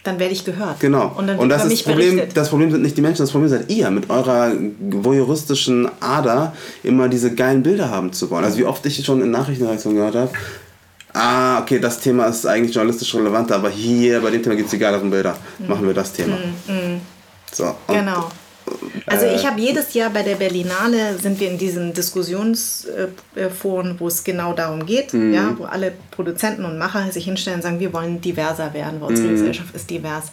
dann 0.04 0.18
werde 0.18 0.32
ich 0.32 0.44
gehört. 0.44 0.80
Genau. 0.80 1.12
Und, 1.16 1.28
und 1.30 1.48
das, 1.48 1.64
ist 1.64 1.84
Problem, 1.84 2.20
das 2.32 2.48
Problem 2.48 2.70
sind 2.70 2.82
nicht 2.82 2.96
die 2.96 3.02
Menschen, 3.02 3.22
das 3.22 3.30
Problem 3.30 3.48
seid 3.48 3.70
ihr 3.70 3.90
mit 3.90 4.08
eurer 4.10 4.52
voyeuristischen 4.80 5.88
Ader 6.00 6.54
immer 6.82 7.08
diese 7.08 7.34
geilen 7.34 7.62
Bilder 7.62 7.90
haben 7.90 8.12
zu 8.12 8.30
wollen. 8.30 8.44
Also 8.44 8.58
wie 8.58 8.64
oft 8.64 8.84
ich 8.86 9.04
schon 9.04 9.20
in 9.22 9.30
Nachrichtenreaktionen 9.30 9.98
gehört 9.98 10.14
habe, 10.14 10.30
ah, 11.12 11.60
okay, 11.60 11.78
das 11.78 12.00
Thema 12.00 12.26
ist 12.26 12.46
eigentlich 12.46 12.74
journalistisch 12.74 13.14
relevant, 13.14 13.50
aber 13.52 13.70
hier 13.70 14.20
bei 14.20 14.30
dem 14.30 14.42
Thema 14.42 14.54
gibt 14.54 14.66
es 14.66 14.72
die 14.72 14.78
geileren 14.78 15.10
Bilder. 15.10 15.36
Mhm. 15.58 15.68
Machen 15.68 15.86
wir 15.86 15.94
das 15.94 16.12
Thema. 16.12 16.36
Mhm. 16.36 17.00
So, 17.52 17.74
genau. 17.88 18.30
Also 19.06 19.26
ich 19.26 19.46
habe 19.46 19.60
jedes 19.60 19.94
Jahr 19.94 20.10
bei 20.10 20.22
der 20.22 20.36
Berlinale 20.36 21.18
sind 21.18 21.40
wir 21.40 21.50
in 21.50 21.58
diesen 21.58 21.94
Diskussionsforen, 21.94 23.96
wo 23.98 24.06
es 24.06 24.22
genau 24.24 24.52
darum 24.52 24.86
geht, 24.86 25.14
mhm. 25.14 25.32
ja, 25.32 25.54
wo 25.56 25.64
alle 25.64 25.92
Produzenten 26.10 26.64
und 26.64 26.78
Macher 26.78 27.10
sich 27.12 27.24
hinstellen 27.24 27.58
und 27.58 27.62
sagen, 27.62 27.80
wir 27.80 27.92
wollen 27.92 28.20
diverser 28.20 28.72
werden, 28.74 29.00
weil 29.00 29.10
unsere 29.10 29.28
mhm. 29.28 29.32
Gesellschaft 29.32 29.74
ist 29.74 29.90
divers. 29.90 30.32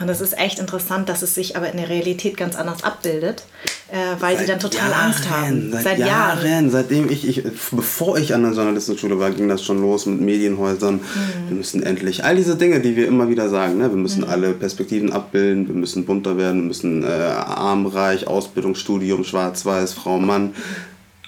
Und 0.00 0.06
das 0.06 0.20
ist 0.20 0.38
echt 0.38 0.60
interessant, 0.60 1.08
dass 1.08 1.22
es 1.22 1.34
sich 1.34 1.56
aber 1.56 1.72
in 1.72 1.76
der 1.76 1.88
Realität 1.88 2.36
ganz 2.36 2.54
anders 2.54 2.84
abbildet, 2.84 3.42
äh, 3.90 3.96
weil 4.20 4.36
Seit 4.36 4.46
sie 4.46 4.52
dann 4.52 4.60
total 4.60 4.90
Jahren, 4.90 5.04
Angst 5.06 5.28
haben. 5.28 5.72
Seit, 5.72 5.98
Jahren. 5.98 6.70
Seitdem 6.70 7.10
ich, 7.10 7.26
ich, 7.26 7.42
bevor 7.72 8.16
ich 8.16 8.32
an 8.32 8.44
der 8.44 8.52
Journalistenschule 8.52 9.18
war, 9.18 9.32
ging 9.32 9.48
das 9.48 9.64
schon 9.64 9.80
los 9.80 10.06
mit 10.06 10.20
Medienhäusern. 10.20 10.96
Mhm. 10.96 11.48
Wir 11.48 11.56
müssen 11.56 11.82
endlich, 11.82 12.22
all 12.22 12.36
diese 12.36 12.54
Dinge, 12.54 12.78
die 12.78 12.94
wir 12.94 13.08
immer 13.08 13.28
wieder 13.28 13.48
sagen, 13.48 13.78
ne? 13.78 13.90
wir 13.90 13.96
müssen 13.96 14.22
alle 14.22 14.52
Perspektiven 14.52 15.12
abbilden, 15.12 15.66
wir 15.66 15.74
müssen 15.74 16.04
bunter 16.04 16.36
werden, 16.36 16.60
wir 16.60 16.68
müssen 16.68 17.02
äh, 17.02 17.08
arm, 17.08 17.86
reich, 17.86 18.28
Ausbildung, 18.28 18.76
Studium, 18.76 19.24
schwarz, 19.24 19.66
weiß, 19.66 19.94
Frau, 19.94 20.20
Mann. 20.20 20.54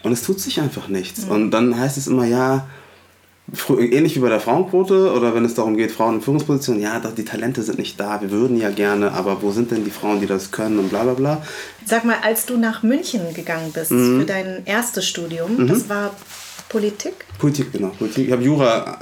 Und 0.05 0.13
es 0.13 0.23
tut 0.23 0.39
sich 0.39 0.61
einfach 0.61 0.87
nichts. 0.87 1.27
Mhm. 1.27 1.33
Und 1.33 1.51
dann 1.51 1.77
heißt 1.77 1.99
es 1.99 2.07
immer, 2.07 2.25
ja, 2.25 2.69
ähnlich 3.79 4.17
wie 4.17 4.21
bei 4.21 4.29
der 4.29 4.41
Frauenquote 4.41 5.13
oder 5.13 5.35
wenn 5.35 5.45
es 5.45 5.55
darum 5.55 5.77
geht, 5.77 5.91
Frauen 5.93 6.17
in 6.17 6.21
Führungspositionen, 6.21 6.81
ja, 6.83 7.01
die 7.17 7.25
Talente 7.25 7.63
sind 7.63 7.79
nicht 7.79 7.99
da, 7.99 8.21
wir 8.21 8.31
würden 8.31 8.57
ja 8.61 8.71
gerne, 8.71 9.13
aber 9.13 9.43
wo 9.43 9.51
sind 9.51 9.71
denn 9.71 9.85
die 9.85 9.91
Frauen, 9.91 10.21
die 10.21 10.27
das 10.27 10.51
können 10.51 10.79
und 10.79 10.89
bla 10.91 11.03
bla 11.03 11.15
bla. 11.15 11.43
Sag 11.85 12.05
mal, 12.05 12.17
als 12.23 12.47
du 12.47 12.57
nach 12.57 12.83
München 12.83 13.23
gegangen 13.35 13.73
bist 13.73 13.91
Mhm. 13.91 14.21
für 14.21 14.27
dein 14.27 14.63
erstes 14.67 15.07
Studium, 15.07 15.67
das 15.67 15.89
war 15.89 16.11
Politik? 16.69 17.15
Politik, 17.41 17.73
genau. 17.73 17.89
Politik. 17.99 18.27
Ich 18.27 18.33
habe 18.33 18.45
Jura, 18.45 18.99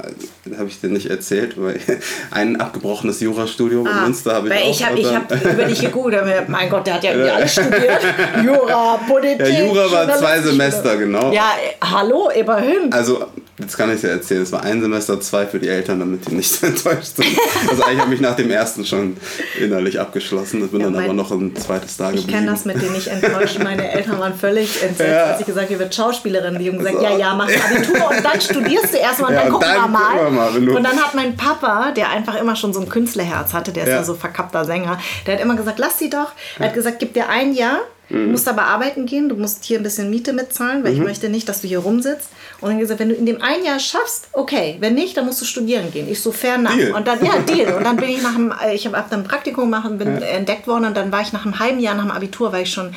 äh, 0.49 0.55
habe 0.57 0.69
ich 0.69 0.81
dir 0.81 0.87
nicht 0.89 1.05
erzählt, 1.07 1.53
weil 1.55 1.79
ein 2.31 2.59
abgebrochenes 2.59 3.19
Jurastudium 3.19 3.85
in 3.85 4.01
Münster 4.05 4.33
habe 4.33 4.47
ich 4.47 4.53
Ah, 4.53 4.57
auch. 4.89 4.95
ich 4.97 5.05
habe 5.13 5.35
hab 5.35 5.53
über 5.53 5.63
dich 5.65 5.79
gegoogelt. 5.79 6.49
Mein 6.49 6.67
Gott, 6.67 6.87
der 6.87 6.95
hat 6.95 7.03
ja 7.03 7.11
irgendwie 7.11 7.29
alles 7.29 7.51
studiert. 7.51 7.99
Jura, 8.43 8.99
Politik. 9.07 9.45
Ja, 9.53 9.65
Jura 9.65 9.91
war 9.91 10.17
zwei. 10.17 10.41
Semester, 10.41 10.97
genau. 10.97 11.31
Ja, 11.31 11.51
hallo, 11.81 12.29
immerhin. 12.29 12.91
Also, 12.91 13.25
jetzt 13.59 13.77
kann 13.77 13.89
ich 13.89 13.97
es 13.97 14.01
ja 14.03 14.09
erzählen. 14.09 14.41
Es 14.43 14.51
war 14.51 14.63
ein 14.63 14.81
Semester, 14.81 15.19
zwei 15.21 15.45
für 15.45 15.59
die 15.59 15.67
Eltern, 15.67 15.99
damit 15.99 16.27
die 16.27 16.35
nicht 16.35 16.49
so 16.51 16.65
enttäuscht 16.67 17.15
sind. 17.17 17.27
Also 17.69 17.83
eigentlich 17.83 17.99
habe 18.01 18.13
ich 18.15 18.21
nach 18.21 18.35
dem 18.35 18.49
ersten 18.51 18.85
schon 18.85 19.17
innerlich 19.59 19.99
abgeschlossen. 19.99 20.63
Ich 20.65 20.71
bin 20.71 20.81
Ja, 20.81 20.89
dann 20.89 21.03
aber 21.03 21.13
noch 21.13 21.31
ein 21.31 21.55
zweites 21.55 21.97
da 21.97 22.09
Ich 22.11 22.17
geblieben. 22.21 22.39
kenne 22.39 22.51
das 22.51 22.65
mit 22.65 22.81
denen 22.81 22.93
nicht 22.93 23.07
enttäuschen. 23.07 23.63
Meine 23.63 23.91
Eltern 23.91 24.19
waren 24.19 24.33
völlig 24.35 24.81
entsetzt, 24.83 25.09
Ja. 25.11 25.23
als 25.25 25.39
ich 25.41 25.45
gesagt 25.45 25.65
habe, 25.65 25.73
ich 25.73 25.79
werde 25.79 25.93
Schauspielerin. 25.93 26.57
Die 26.59 26.69
haben 26.69 26.77
gesagt, 26.77 27.01
ja, 27.01 27.17
ja, 27.17 27.33
mach 27.35 27.49
Abitur 27.49 28.09
und 28.09 28.23
dann 28.25 28.41
studierst 28.41 28.93
du 28.93 28.97
erstmal 28.97 29.29
und 29.31 29.35
Ja, 29.35 29.41
dann 29.43 29.51
gucken 29.51 29.67
dann 29.67 29.81
wir 29.83 29.87
mal. 29.87 29.99
gucken 30.11 30.23
wir 30.25 30.31
mal, 30.31 30.77
und 30.77 30.83
dann 30.83 30.97
hat 30.97 31.13
mein 31.15 31.35
Papa, 31.35 31.91
der 31.91 32.09
einfach 32.09 32.35
immer 32.39 32.55
schon 32.55 32.73
so 32.73 32.79
ein 32.79 32.89
Künstlerherz 32.89 33.53
hatte, 33.53 33.71
der 33.71 33.83
ist 33.83 33.89
ja, 33.89 34.03
so 34.03 34.13
verkappter 34.15 34.65
Sänger, 34.65 34.99
der 35.27 35.35
hat 35.35 35.41
immer 35.41 35.55
gesagt, 35.55 35.79
lass 35.79 35.99
sie 35.99 36.09
doch. 36.09 36.31
Er 36.57 36.67
hat 36.67 36.73
gesagt, 36.73 36.99
gib 36.99 37.13
dir 37.13 37.29
ein 37.29 37.53
Jahr. 37.53 37.79
Du 38.09 38.15
Mhm. 38.17 38.31
musst 38.31 38.47
aber 38.47 38.63
arbeiten 38.63 39.05
gehen, 39.05 39.29
du 39.29 39.35
musst 39.35 39.63
hier 39.65 39.77
ein 39.79 39.83
bisschen 39.83 40.09
Miete 40.09 40.33
mitzahlen, 40.33 40.83
weil 40.83 40.93
ich 40.93 40.99
möchte 40.99 41.29
nicht, 41.29 41.47
dass 41.47 41.61
du 41.61 41.67
hier 41.67 41.77
rumsitzt. 41.77 42.29
Und 42.61 42.69
dann 42.69 42.79
gesagt, 42.79 42.99
wenn 42.99 43.09
du 43.09 43.15
in 43.15 43.25
dem 43.25 43.41
ein 43.41 43.63
Jahr 43.63 43.79
schaffst, 43.79 44.27
okay, 44.33 44.77
wenn 44.79 44.93
nicht, 44.95 45.15
dann 45.15 45.25
musst 45.25 45.39
du 45.41 45.45
studieren 45.45 45.91
gehen. 45.91 46.09
Ich 46.09 46.21
so 46.21 46.31
fernab. 46.31 46.73
Deal. 46.75 46.93
Und 46.93 47.07
dann, 47.07 47.23
ja, 47.25 47.37
Deal. 47.47 47.73
Und 47.73 47.83
dann 47.85 47.95
bin 47.97 48.09
ich 48.09 48.21
nach 48.21 48.33
dem, 48.35 48.51
äh, 48.51 48.73
ich 48.75 48.85
habe 48.85 48.97
ab 48.97 49.11
einem 49.11 49.23
Praktikum 49.23 49.69
machen, 49.69 49.97
bin 49.97 50.21
entdeckt 50.21 50.67
worden 50.67 50.85
und 50.85 50.97
dann 50.97 51.11
war 51.11 51.21
ich 51.21 51.31
nach 51.33 51.45
einem 51.45 51.59
halben 51.59 51.79
Jahr 51.79 51.95
nach 51.95 52.03
dem 52.03 52.11
Abitur, 52.11 52.51
war 52.51 52.59
ich 52.59 52.71
schon 52.71 52.93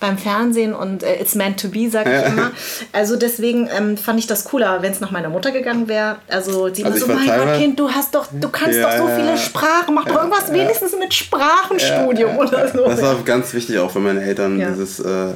beim 0.00 0.18
Fernsehen 0.18 0.74
und 0.74 1.02
äh, 1.04 1.20
it's 1.20 1.34
meant 1.36 1.60
to 1.60 1.68
be, 1.68 1.88
sag 1.88 2.06
ich 2.06 2.26
immer. 2.32 2.50
Also 2.92 3.14
deswegen 3.16 3.68
ähm, 3.76 3.96
fand 3.96 4.18
ich 4.18 4.26
das 4.26 4.44
cooler, 4.44 4.82
wenn 4.82 4.90
es 4.90 4.98
nach 5.00 5.12
meiner 5.12 5.28
Mutter 5.28 5.52
gegangen 5.52 5.86
wäre. 5.88 6.16
Also 6.28 6.74
sie 6.74 6.84
Also 6.84 7.06
war 7.08 7.18
so, 7.18 7.24
mein 7.24 7.38
Gott, 7.46 7.56
Kind, 7.58 7.78
du 7.78 7.88
hast 7.90 8.12
doch, 8.14 8.26
du 8.32 8.48
kannst 8.48 8.78
Ja, 8.78 8.90
doch 8.96 9.04
so 9.04 9.08
ja, 9.10 9.14
viele 9.16 9.28
ja. 9.30 9.36
Sprachen, 9.36 9.94
mach 9.94 10.04
doch 10.06 10.16
irgendwas 10.16 10.52
wenigstens 10.52 10.92
mit 10.98 11.14
Sprachenstudium 11.14 12.36
oder 12.36 12.66
so. 12.68 12.84
Das 12.84 13.00
war 13.02 13.14
ganz 13.24 13.52
wichtig 13.54 13.78
auch 13.78 13.90
für 13.90 14.00
meine 14.00 14.22
Eltern, 14.22 14.58
Ja. 14.58 14.70
dieses. 14.70 14.98
Äh, 15.00 15.34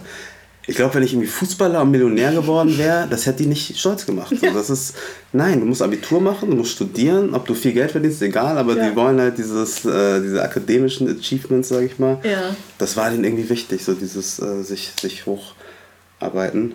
ich 0.68 0.74
glaube, 0.76 0.94
wenn 0.94 1.02
ich 1.04 1.12
irgendwie 1.12 1.28
Fußballer 1.28 1.80
und 1.82 1.90
Millionär 1.92 2.32
geworden 2.32 2.76
wäre, 2.76 3.06
das 3.08 3.24
hätte 3.26 3.42
die 3.44 3.48
nicht 3.48 3.78
stolz 3.78 4.04
gemacht. 4.06 4.34
So, 4.40 4.50
das 4.50 4.68
ist, 4.70 4.94
nein, 5.32 5.60
du 5.60 5.66
musst 5.66 5.80
Abitur 5.82 6.20
machen, 6.20 6.50
du 6.50 6.56
musst 6.56 6.72
studieren, 6.72 7.34
ob 7.34 7.46
du 7.46 7.54
viel 7.54 7.72
Geld 7.72 7.92
verdienst, 7.92 8.20
egal, 8.22 8.58
aber 8.58 8.76
Ja. 8.76 8.88
die 8.90 8.96
wollen 8.96 9.20
halt 9.20 9.38
dieses, 9.38 9.84
äh, 9.84 10.20
diese 10.20 10.42
akademischen 10.42 11.08
Achievements, 11.18 11.68
sage 11.68 11.86
ich 11.86 11.98
mal. 11.98 12.18
Ja. 12.24 12.54
Das 12.78 12.96
war 12.96 13.10
denen 13.10 13.24
irgendwie 13.24 13.48
wichtig, 13.48 13.84
so 13.84 13.94
dieses 13.94 14.38
äh, 14.40 14.62
sich, 14.62 14.92
sich 15.00 15.24
hocharbeiten. 15.26 16.74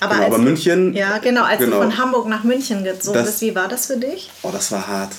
aber, 0.00 0.14
Genau, 0.14 0.24
als 0.26 0.34
aber 0.34 0.44
du- 0.44 0.50
München- 0.50 0.92
Ja, 0.94 1.18
genau, 1.18 1.44
als 1.44 1.58
genau. 1.58 1.76
du 1.76 1.82
von 1.82 1.96
Hamburg 1.98 2.28
nach 2.28 2.44
München 2.44 2.84
gezogen 2.84 3.14
Das- 3.16 3.26
bist, 3.26 3.40
wie 3.40 3.54
war 3.54 3.68
das 3.68 3.86
für 3.86 3.96
dich? 3.96 4.30
Oh, 4.42 4.50
das 4.52 4.70
war 4.72 4.86
hart. 4.86 5.12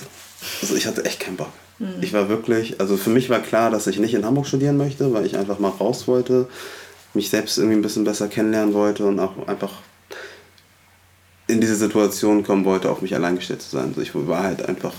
Also 0.62 0.76
ich 0.76 0.86
hatte 0.86 1.04
echt 1.04 1.18
keinen 1.18 1.36
Bock. 1.36 1.50
Mhm. 1.80 1.94
Ich 2.00 2.12
war 2.12 2.28
wirklich, 2.28 2.80
also 2.80 2.96
für 2.96 3.10
mich 3.10 3.28
war 3.30 3.40
klar, 3.40 3.70
dass 3.72 3.86
ich 3.88 3.98
nicht 3.98 4.14
in 4.14 4.24
Hamburg 4.24 4.46
studieren 4.46 4.76
möchte, 4.76 5.12
weil 5.12 5.26
ich 5.26 5.36
einfach 5.36 5.58
mal 5.58 5.68
raus 5.70 6.06
wollte, 6.06 6.46
mich 7.14 7.30
selbst 7.30 7.58
irgendwie 7.58 7.76
ein 7.76 7.82
bisschen 7.82 8.04
besser 8.04 8.28
kennenlernen 8.28 8.74
wollte 8.74 9.06
und 9.06 9.18
auch 9.18 9.46
einfach 9.48 9.72
in 11.46 11.60
diese 11.60 11.76
Situation 11.76 12.44
kommen 12.44 12.64
wollte, 12.64 12.90
auf 12.90 13.00
mich 13.00 13.14
allein 13.14 13.36
gestellt 13.36 13.62
zu 13.62 13.70
sein. 13.70 13.86
Also 13.88 14.02
ich 14.02 14.14
war 14.14 14.42
halt 14.42 14.68
einfach, 14.68 14.92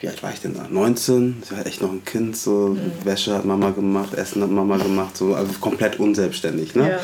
wie 0.00 0.08
alt 0.08 0.22
war 0.22 0.32
ich 0.32 0.40
denn 0.40 0.54
da? 0.54 0.66
19? 0.68 1.42
Ich 1.44 1.50
war 1.50 1.58
halt 1.58 1.66
echt 1.66 1.82
noch 1.82 1.92
ein 1.92 2.04
Kind, 2.04 2.36
so 2.36 2.70
Mhm. 2.70 3.04
Wäsche 3.04 3.34
hat 3.34 3.44
Mama 3.44 3.70
gemacht, 3.70 4.14
Essen 4.14 4.42
hat 4.42 4.50
Mama 4.50 4.78
gemacht, 4.78 5.16
so 5.16 5.34
also 5.34 5.52
komplett 5.60 6.00
unselbstständig. 6.00 6.74
Ne? 6.74 6.90
Ja. 6.90 7.00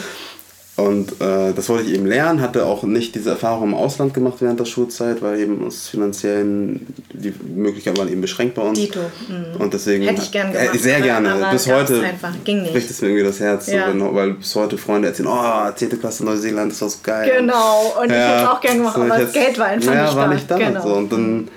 Und 0.79 1.21
äh, 1.21 1.53
das 1.57 1.69
wollte 1.69 1.89
ich 1.89 1.95
eben 1.97 2.07
lernen, 2.07 2.41
hatte 2.41 2.65
auch 2.65 2.85
nicht 2.85 3.17
diese 3.17 3.31
Erfahrung 3.31 3.65
im 3.71 3.75
Ausland 3.75 4.15
gemacht 4.15 4.37
während 4.39 4.61
der 4.61 4.65
Schulzeit, 4.65 5.21
weil 5.23 5.41
eben 5.41 5.67
aus 5.67 5.89
finanziellen, 5.89 6.87
die 7.13 7.35
Möglichkeiten 7.53 7.97
waren 7.99 8.09
eben 8.09 8.21
beschränkt 8.21 8.55
bei 8.55 8.63
uns. 8.63 8.79
Dito, 8.79 9.01
mhm. 9.01 9.61
Und 9.61 9.75
deswegen. 9.75 10.05
Hätte 10.05 10.23
ich 10.23 10.31
gern 10.31 10.53
gemacht, 10.53 10.75
Äh, 10.75 10.79
sehr 10.79 10.97
aber- 10.99 11.05
gerne. 11.05 11.33
aber 11.33 11.51
bis 11.51 11.67
heute 11.67 12.01
einfach, 12.01 12.33
ging 12.45 12.63
nicht. 12.63 12.73
bricht 12.73 12.89
es 12.91 13.01
mir 13.01 13.09
irgendwie 13.09 13.25
das 13.25 13.41
Herz, 13.41 13.67
so, 13.67 13.73
Ja. 13.73 13.89
wenn, 13.89 14.15
weil 14.15 14.35
bis 14.35 14.55
heute 14.55 14.79
Freunde 14.79 15.09
erzählen, 15.09 15.29
oh, 15.29 15.71
10. 15.75 15.99
Klasse 15.99 16.25
Neuseeland, 16.25 16.71
das 16.71 16.81
war 16.81 16.89
so 16.91 16.99
geil. 17.03 17.33
Genau, 17.39 17.95
und 18.01 18.07
ich 18.07 18.13
hätte 18.17 18.43
es 18.45 18.49
auch 18.49 18.61
gern 18.61 18.77
gemacht, 18.79 18.95
so, 18.95 19.03
aber 19.03 19.19
das 19.19 19.33
Geld 19.33 19.59
war 19.59 19.67
einfach 19.67 19.93
ja, 19.93 20.05
nicht 20.05 20.17
war 20.17 20.29
da. 20.29 20.35
nicht 20.35 20.49
da. 20.51 20.59
Genau. 20.59 20.83
So, 20.83 20.95
und 20.95 21.13
dann, 21.13 21.49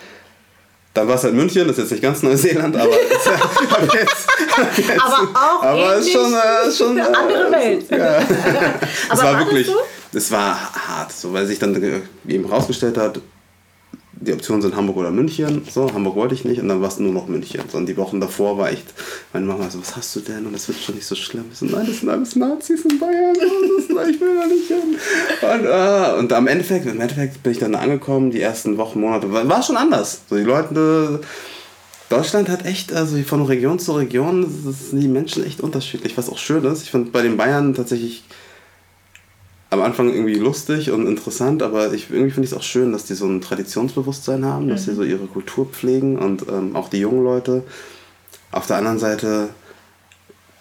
dann 0.93 1.07
war 1.07 1.15
es 1.15 1.23
halt 1.23 1.33
München, 1.33 1.67
das 1.67 1.77
ist 1.77 1.83
jetzt 1.83 1.91
nicht 1.91 2.03
ganz 2.03 2.21
Neuseeland, 2.21 2.75
aber, 2.75 2.91
ist, 3.01 3.27
aber 3.27 3.93
jetzt, 3.93 4.27
jetzt, 4.77 5.01
Aber 5.01 5.29
auch 5.33 5.63
aber 5.63 5.95
ist 5.95 6.07
ähnlich 6.07 6.13
schon, 6.13 6.33
äh, 6.33 6.71
schon 6.71 6.99
eine 6.99 7.17
andere 7.17 7.47
äh, 7.47 7.51
Welt. 7.51 7.85
Ja. 7.89 8.17
es 8.19 9.09
Aber 9.09 9.23
war 9.23 9.33
war 9.33 9.39
wirklich, 9.39 9.67
so? 9.67 9.77
es 10.13 10.31
war 10.31 10.57
hart, 10.73 11.11
so, 11.13 11.31
weil 11.31 11.45
sich 11.45 11.59
dann 11.59 11.81
äh, 11.81 12.01
eben 12.27 12.45
rausgestellt 12.45 12.97
hat, 12.97 13.21
die 14.22 14.34
Optionen 14.34 14.61
sind 14.61 14.76
Hamburg 14.76 14.97
oder 14.97 15.11
München. 15.11 15.63
So, 15.69 15.91
Hamburg 15.93 16.15
wollte 16.15 16.36
ich 16.36 16.45
nicht 16.45 16.61
und 16.61 16.67
dann 16.67 16.82
war 16.82 16.88
es 16.88 16.99
nur 16.99 17.11
noch 17.11 17.28
München. 17.28 17.61
So, 17.72 17.78
und 17.78 17.88
die 17.88 17.97
Wochen 17.97 18.22
davor 18.22 18.57
war 18.57 18.72
echt, 18.72 18.93
meine 19.34 19.45
Mama 19.47 19.69
so, 19.69 19.80
was 19.80 19.95
hast 19.95 20.15
du 20.15 20.19
denn? 20.19 20.45
Und 20.45 20.53
das 20.53 20.67
wird 20.67 20.80
schon 20.80 20.95
nicht 20.95 21.07
so 21.07 21.15
schlimm. 21.15 21.45
Ich 21.51 21.57
so, 21.57 21.65
nein, 21.65 21.86
das 21.88 21.99
sind 21.99 22.09
alles 22.09 22.36
Nazis 22.36 22.86
in 22.86 22.99
Bayern. 22.99 23.36
So, 23.88 23.95
das, 23.95 24.09
ich 24.09 24.22
will 24.22 24.36
da 24.36 24.45
nicht 24.45 24.67
hin. 24.67 24.95
Und, 25.41 25.65
äh, 25.65 26.19
und 26.19 26.34
am 26.34 26.47
Endeffekt, 26.47 26.86
im 26.86 27.01
Endeffekt 27.01 27.41
bin 27.41 27.51
ich 27.51 27.59
dann 27.59 27.74
angekommen, 27.76 28.32
die 28.32 28.41
ersten 28.41 28.78
Wochen, 28.78 29.01
Monate, 29.01 29.32
war, 29.34 29.47
war 29.49 29.63
schon 29.63 29.76
anders. 29.76 30.22
So, 30.30 30.36
die 30.36 30.43
Leute, 30.43 31.22
Deutschland 32.09 32.49
hat 32.49 32.65
echt, 32.65 32.93
also 32.93 33.17
von 33.24 33.43
Region 33.43 33.80
zu 33.80 33.93
Region, 33.93 34.45
sind 34.72 35.01
die 35.01 35.07
Menschen 35.07 35.45
echt 35.45 35.61
unterschiedlich, 35.61 36.15
was 36.17 36.30
auch 36.30 36.38
schön 36.38 36.63
ist. 36.65 36.84
Ich 36.84 36.91
fand 36.91 37.11
bei 37.11 37.22
den 37.22 37.38
Bayern 37.38 37.74
tatsächlich 37.74 38.24
am 39.72 39.82
Anfang 39.82 40.09
irgendwie 40.13 40.36
lustig 40.36 40.91
und 40.91 41.07
interessant, 41.07 41.63
aber 41.63 41.93
ich, 41.93 42.09
irgendwie 42.11 42.32
finde 42.32 42.45
ich 42.45 42.51
es 42.51 42.57
auch 42.57 42.61
schön, 42.63 42.91
dass 42.91 43.05
die 43.05 43.15
so 43.15 43.26
ein 43.26 43.41
Traditionsbewusstsein 43.41 44.45
haben, 44.45 44.67
dass 44.67 44.84
sie 44.86 44.93
so 44.93 45.01
ihre 45.03 45.26
Kultur 45.26 45.65
pflegen 45.65 46.19
und 46.19 46.45
ähm, 46.49 46.76
auch 46.76 46.89
die 46.89 46.99
jungen 46.99 47.24
Leute. 47.24 47.63
Auf 48.51 48.67
der 48.67 48.78
anderen 48.78 48.99
Seite 48.99 49.49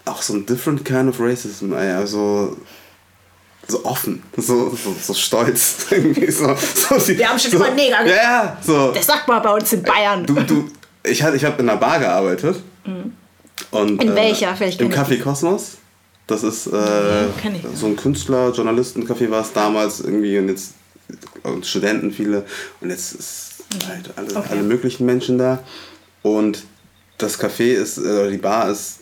auch 0.04 0.22
so 0.22 0.34
ein 0.34 0.46
different 0.46 0.84
kind 0.84 1.08
of 1.08 1.20
racism, 1.20 1.72
ey, 1.72 1.90
also 1.92 2.56
so 3.66 3.84
offen, 3.84 4.22
so, 4.36 4.70
so, 4.70 4.94
so 5.00 5.12
stolz. 5.14 5.86
irgendwie 5.90 6.30
so, 6.30 6.54
so, 6.56 6.96
die- 6.98 7.18
Wir 7.18 7.28
haben 7.28 7.38
schon 7.38 7.50
so, 7.50 7.56
immer 7.58 7.70
Neger 7.74 8.06
Ja, 8.06 8.14
ja, 8.14 8.56
so. 8.64 8.92
Das 8.92 9.06
sagt 9.06 9.26
man 9.28 9.42
bei 9.42 9.52
uns 9.54 9.72
in 9.72 9.82
Bayern. 9.82 10.24
Du, 10.24 10.34
du, 10.34 10.70
ich 11.04 11.20
ich 11.20 11.44
habe 11.44 11.60
in 11.62 11.68
einer 11.68 11.76
Bar 11.76 11.98
gearbeitet. 11.98 12.62
Und, 13.72 13.92
Mhm. 13.92 14.00
In 14.00 14.14
welcher? 14.14 14.54
Vielleicht 14.56 14.80
Im 14.80 14.90
Café 14.90 15.20
Kosmos. 15.20 15.76
Das 16.30 16.42
ist 16.42 16.66
äh, 16.68 17.48
nicht. 17.50 17.66
so 17.76 17.86
ein 17.86 17.96
Künstler, 17.96 18.50
Journalistencafé 18.52 19.30
war 19.30 19.42
es 19.42 19.52
damals 19.52 20.00
irgendwie 20.00 20.38
und 20.38 20.48
jetzt 20.48 20.74
und 21.42 21.66
Studenten 21.66 22.12
viele 22.12 22.44
und 22.80 22.90
jetzt 22.90 23.14
ist 23.14 23.50
halt 23.88 24.10
alle, 24.16 24.30
Mhm. 24.30 24.36
Okay. 24.36 24.48
alle 24.50 24.62
möglichen 24.62 25.06
Menschen 25.06 25.38
da. 25.38 25.58
Und 26.22 26.64
das 27.18 27.38
Café 27.38 27.72
ist, 27.74 27.98
äh, 27.98 28.02
oder 28.02 28.30
die 28.30 28.36
Bar 28.38 28.70
ist 28.70 28.99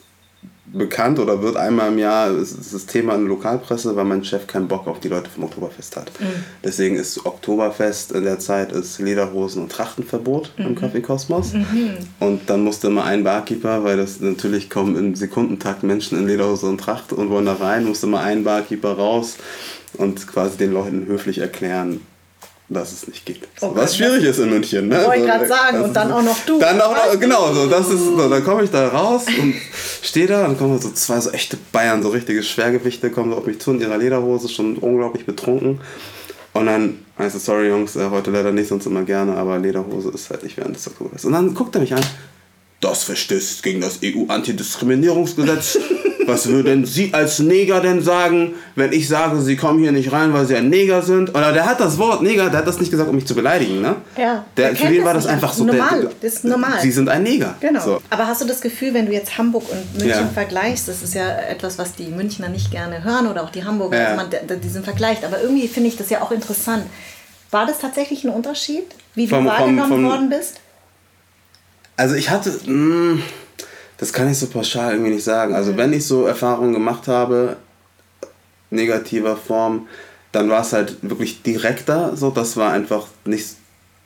bekannt 0.72 1.18
oder 1.18 1.42
wird 1.42 1.56
einmal 1.56 1.92
im 1.92 1.98
Jahr, 1.98 2.30
ist 2.30 2.72
das 2.72 2.86
Thema 2.86 3.14
in 3.14 3.20
der 3.22 3.28
Lokalpresse, 3.28 3.96
weil 3.96 4.04
mein 4.04 4.24
Chef 4.24 4.46
keinen 4.46 4.68
Bock 4.68 4.86
auf 4.86 5.00
die 5.00 5.08
Leute 5.08 5.30
vom 5.30 5.44
Oktoberfest 5.44 5.96
hat. 5.96 6.10
Mhm. 6.20 6.26
Deswegen 6.62 6.96
ist 6.96 7.24
Oktoberfest 7.24 8.12
in 8.12 8.24
der 8.24 8.38
Zeit 8.38 8.72
ist 8.72 8.98
Lederhosen 8.98 9.62
und 9.62 9.72
Trachtenverbot 9.72 10.52
Mhm. 10.58 10.64
im 10.66 10.78
Café 10.78 11.00
Kosmos. 11.00 11.52
Und 12.20 12.40
dann 12.50 12.64
musste 12.64 12.88
immer 12.88 13.04
ein 13.04 13.24
Barkeeper, 13.24 13.84
weil 13.84 13.96
das 13.96 14.20
natürlich 14.20 14.68
kommen 14.70 14.96
im 14.96 15.14
Sekundentakt 15.14 15.82
Menschen 15.82 16.18
in 16.18 16.26
Lederhose 16.26 16.66
und 16.66 16.78
Tracht 16.78 17.12
und 17.12 17.30
wollen 17.30 17.46
da 17.46 17.54
rein, 17.54 17.84
musste 17.84 18.06
immer 18.06 18.20
ein 18.20 18.44
Barkeeper 18.44 18.92
raus 18.92 19.36
und 19.94 20.26
quasi 20.26 20.58
den 20.58 20.72
Leuten 20.72 21.06
höflich 21.06 21.38
erklären, 21.38 22.00
dass 22.68 22.92
es 22.92 23.08
nicht 23.08 23.24
geht. 23.24 23.40
Oh 23.60 23.70
Was 23.74 23.96
schwierig 23.96 24.24
ist 24.24 24.38
in 24.38 24.50
München. 24.50 24.88
Ne? 24.88 25.04
Wollte 25.04 25.20
So, 25.20 25.26
grad 25.26 25.48
sagen, 25.48 25.78
das 25.78 25.86
und 25.86 25.94
dann 25.94 26.12
auch 26.12 26.22
noch 26.22 26.38
du. 26.44 26.58
Dann 26.58 26.80
auch 26.80 26.94
noch, 26.94 27.18
genau, 27.18 27.52
so, 27.54 27.66
das 27.66 27.88
ist, 27.88 28.04
so, 28.04 28.28
dann 28.28 28.44
komme 28.44 28.64
ich 28.64 28.70
da 28.70 28.88
raus 28.88 29.24
und 29.40 29.54
stehe 30.02 30.26
da 30.26 30.46
und 30.46 30.58
kommen 30.58 30.78
so 30.78 30.90
zwei 30.90 31.18
so 31.20 31.30
echte 31.30 31.56
Bayern, 31.72 32.02
so 32.02 32.10
richtige 32.10 32.42
Schwergewichte, 32.42 33.10
kommen 33.10 33.30
so 33.30 33.38
auf 33.38 33.46
mich 33.46 33.58
zu 33.60 33.72
in 33.72 33.80
ihrer 33.80 33.96
Lederhose, 33.96 34.48
schon 34.48 34.76
unglaublich 34.76 35.24
betrunken. 35.24 35.80
Und 36.52 36.66
dann 36.66 36.98
heißt 37.18 37.36
es, 37.36 37.44
sorry 37.44 37.68
Jungs, 37.68 37.96
äh, 37.96 38.10
heute 38.10 38.30
leider 38.30 38.52
nicht, 38.52 38.68
sonst 38.68 38.86
immer 38.86 39.02
gerne, 39.02 39.36
aber 39.36 39.58
Lederhose 39.58 40.10
ist 40.10 40.28
halt 40.30 40.42
nicht 40.42 40.56
während 40.56 40.76
des 40.76 40.86
Oktoberfest. 40.86 41.24
Und 41.24 41.32
dann 41.32 41.54
guckt 41.54 41.74
er 41.74 41.80
mich 41.80 41.94
an, 41.94 42.04
das 42.80 43.02
verstößt 43.04 43.62
gegen 43.62 43.80
das 43.80 44.00
EU-Antidiskriminierungsgesetz. 44.04 45.78
Was 46.28 46.46
würden 46.46 46.84
Sie 46.84 47.14
als 47.14 47.38
Neger 47.38 47.80
denn 47.80 48.02
sagen, 48.02 48.52
wenn 48.76 48.92
ich 48.92 49.08
sage, 49.08 49.40
Sie 49.40 49.56
kommen 49.56 49.78
hier 49.80 49.92
nicht 49.92 50.12
rein, 50.12 50.32
weil 50.34 50.44
Sie 50.46 50.54
ein 50.54 50.68
Neger 50.68 51.00
sind? 51.00 51.30
Oder 51.30 51.52
der 51.52 51.64
hat 51.64 51.80
das 51.80 51.96
Wort 51.96 52.22
Neger, 52.22 52.50
der 52.50 52.58
hat 52.60 52.66
das 52.66 52.78
nicht 52.78 52.90
gesagt, 52.90 53.08
um 53.08 53.16
mich 53.16 53.26
zu 53.26 53.34
beleidigen, 53.34 53.80
ne? 53.80 53.96
Ja. 54.16 54.44
Der, 54.58 54.76
für 54.76 54.88
den 54.88 55.04
war 55.04 55.14
das 55.14 55.26
einfach 55.26 55.52
so. 55.54 55.64
Normal, 55.64 56.00
der, 56.02 56.10
das 56.20 56.34
ist 56.34 56.44
normal. 56.44 56.80
Sie 56.82 56.90
sind 56.90 57.08
ein 57.08 57.22
Neger. 57.22 57.54
Genau. 57.60 57.80
So. 57.82 58.02
Aber 58.10 58.26
hast 58.26 58.42
du 58.42 58.44
das 58.44 58.60
Gefühl, 58.60 58.92
wenn 58.92 59.06
du 59.06 59.12
jetzt 59.12 59.38
Hamburg 59.38 59.64
und 59.70 59.92
München 59.94 60.08
Ja. 60.10 60.26
vergleichst, 60.34 60.86
das 60.86 61.02
ist 61.02 61.14
ja 61.14 61.26
etwas, 61.48 61.78
was 61.78 61.94
die 61.94 62.08
Münchner 62.08 62.50
nicht 62.50 62.70
gerne 62.70 63.02
hören 63.02 63.26
oder 63.26 63.42
auch 63.42 63.50
die 63.50 63.64
Hamburger, 63.64 63.98
Ja. 63.98 64.08
also 64.08 64.16
man, 64.46 64.60
diesen 64.60 64.84
Vergleich. 64.84 65.24
Aber 65.24 65.40
irgendwie 65.40 65.66
finde 65.66 65.88
ich 65.88 65.96
das 65.96 66.10
ja 66.10 66.20
auch 66.20 66.30
interessant. 66.30 66.84
War 67.50 67.64
das 67.64 67.78
tatsächlich 67.78 68.24
ein 68.24 68.30
Unterschied, 68.30 68.84
wie 69.14 69.24
du 69.26 69.30
Vom- 69.34 69.46
vom- 69.46 69.56
wahrgenommen 69.58 69.88
vom- 69.88 70.04
worden 70.04 70.28
bist? 70.28 70.60
Also 71.96 72.14
ich 72.14 72.28
hatte, 72.28 72.50
mh, 72.66 73.22
das 73.98 74.12
kann 74.12 74.30
ich 74.30 74.38
so 74.38 74.46
pauschal 74.46 74.92
irgendwie 74.92 75.12
nicht 75.12 75.24
sagen. 75.24 75.54
Also 75.54 75.76
wenn 75.76 75.92
ich 75.92 76.06
so 76.06 76.26
Erfahrungen 76.26 76.72
gemacht 76.72 77.06
habe, 77.08 77.56
negativer 78.70 79.36
Form, 79.36 79.86
dann 80.32 80.48
war 80.50 80.60
es 80.62 80.72
halt 80.72 80.96
wirklich 81.02 81.42
direkter. 81.42 82.16
So, 82.16 82.30
das 82.30 82.56
war 82.56 82.72
einfach 82.72 83.06
nichts, 83.24 83.56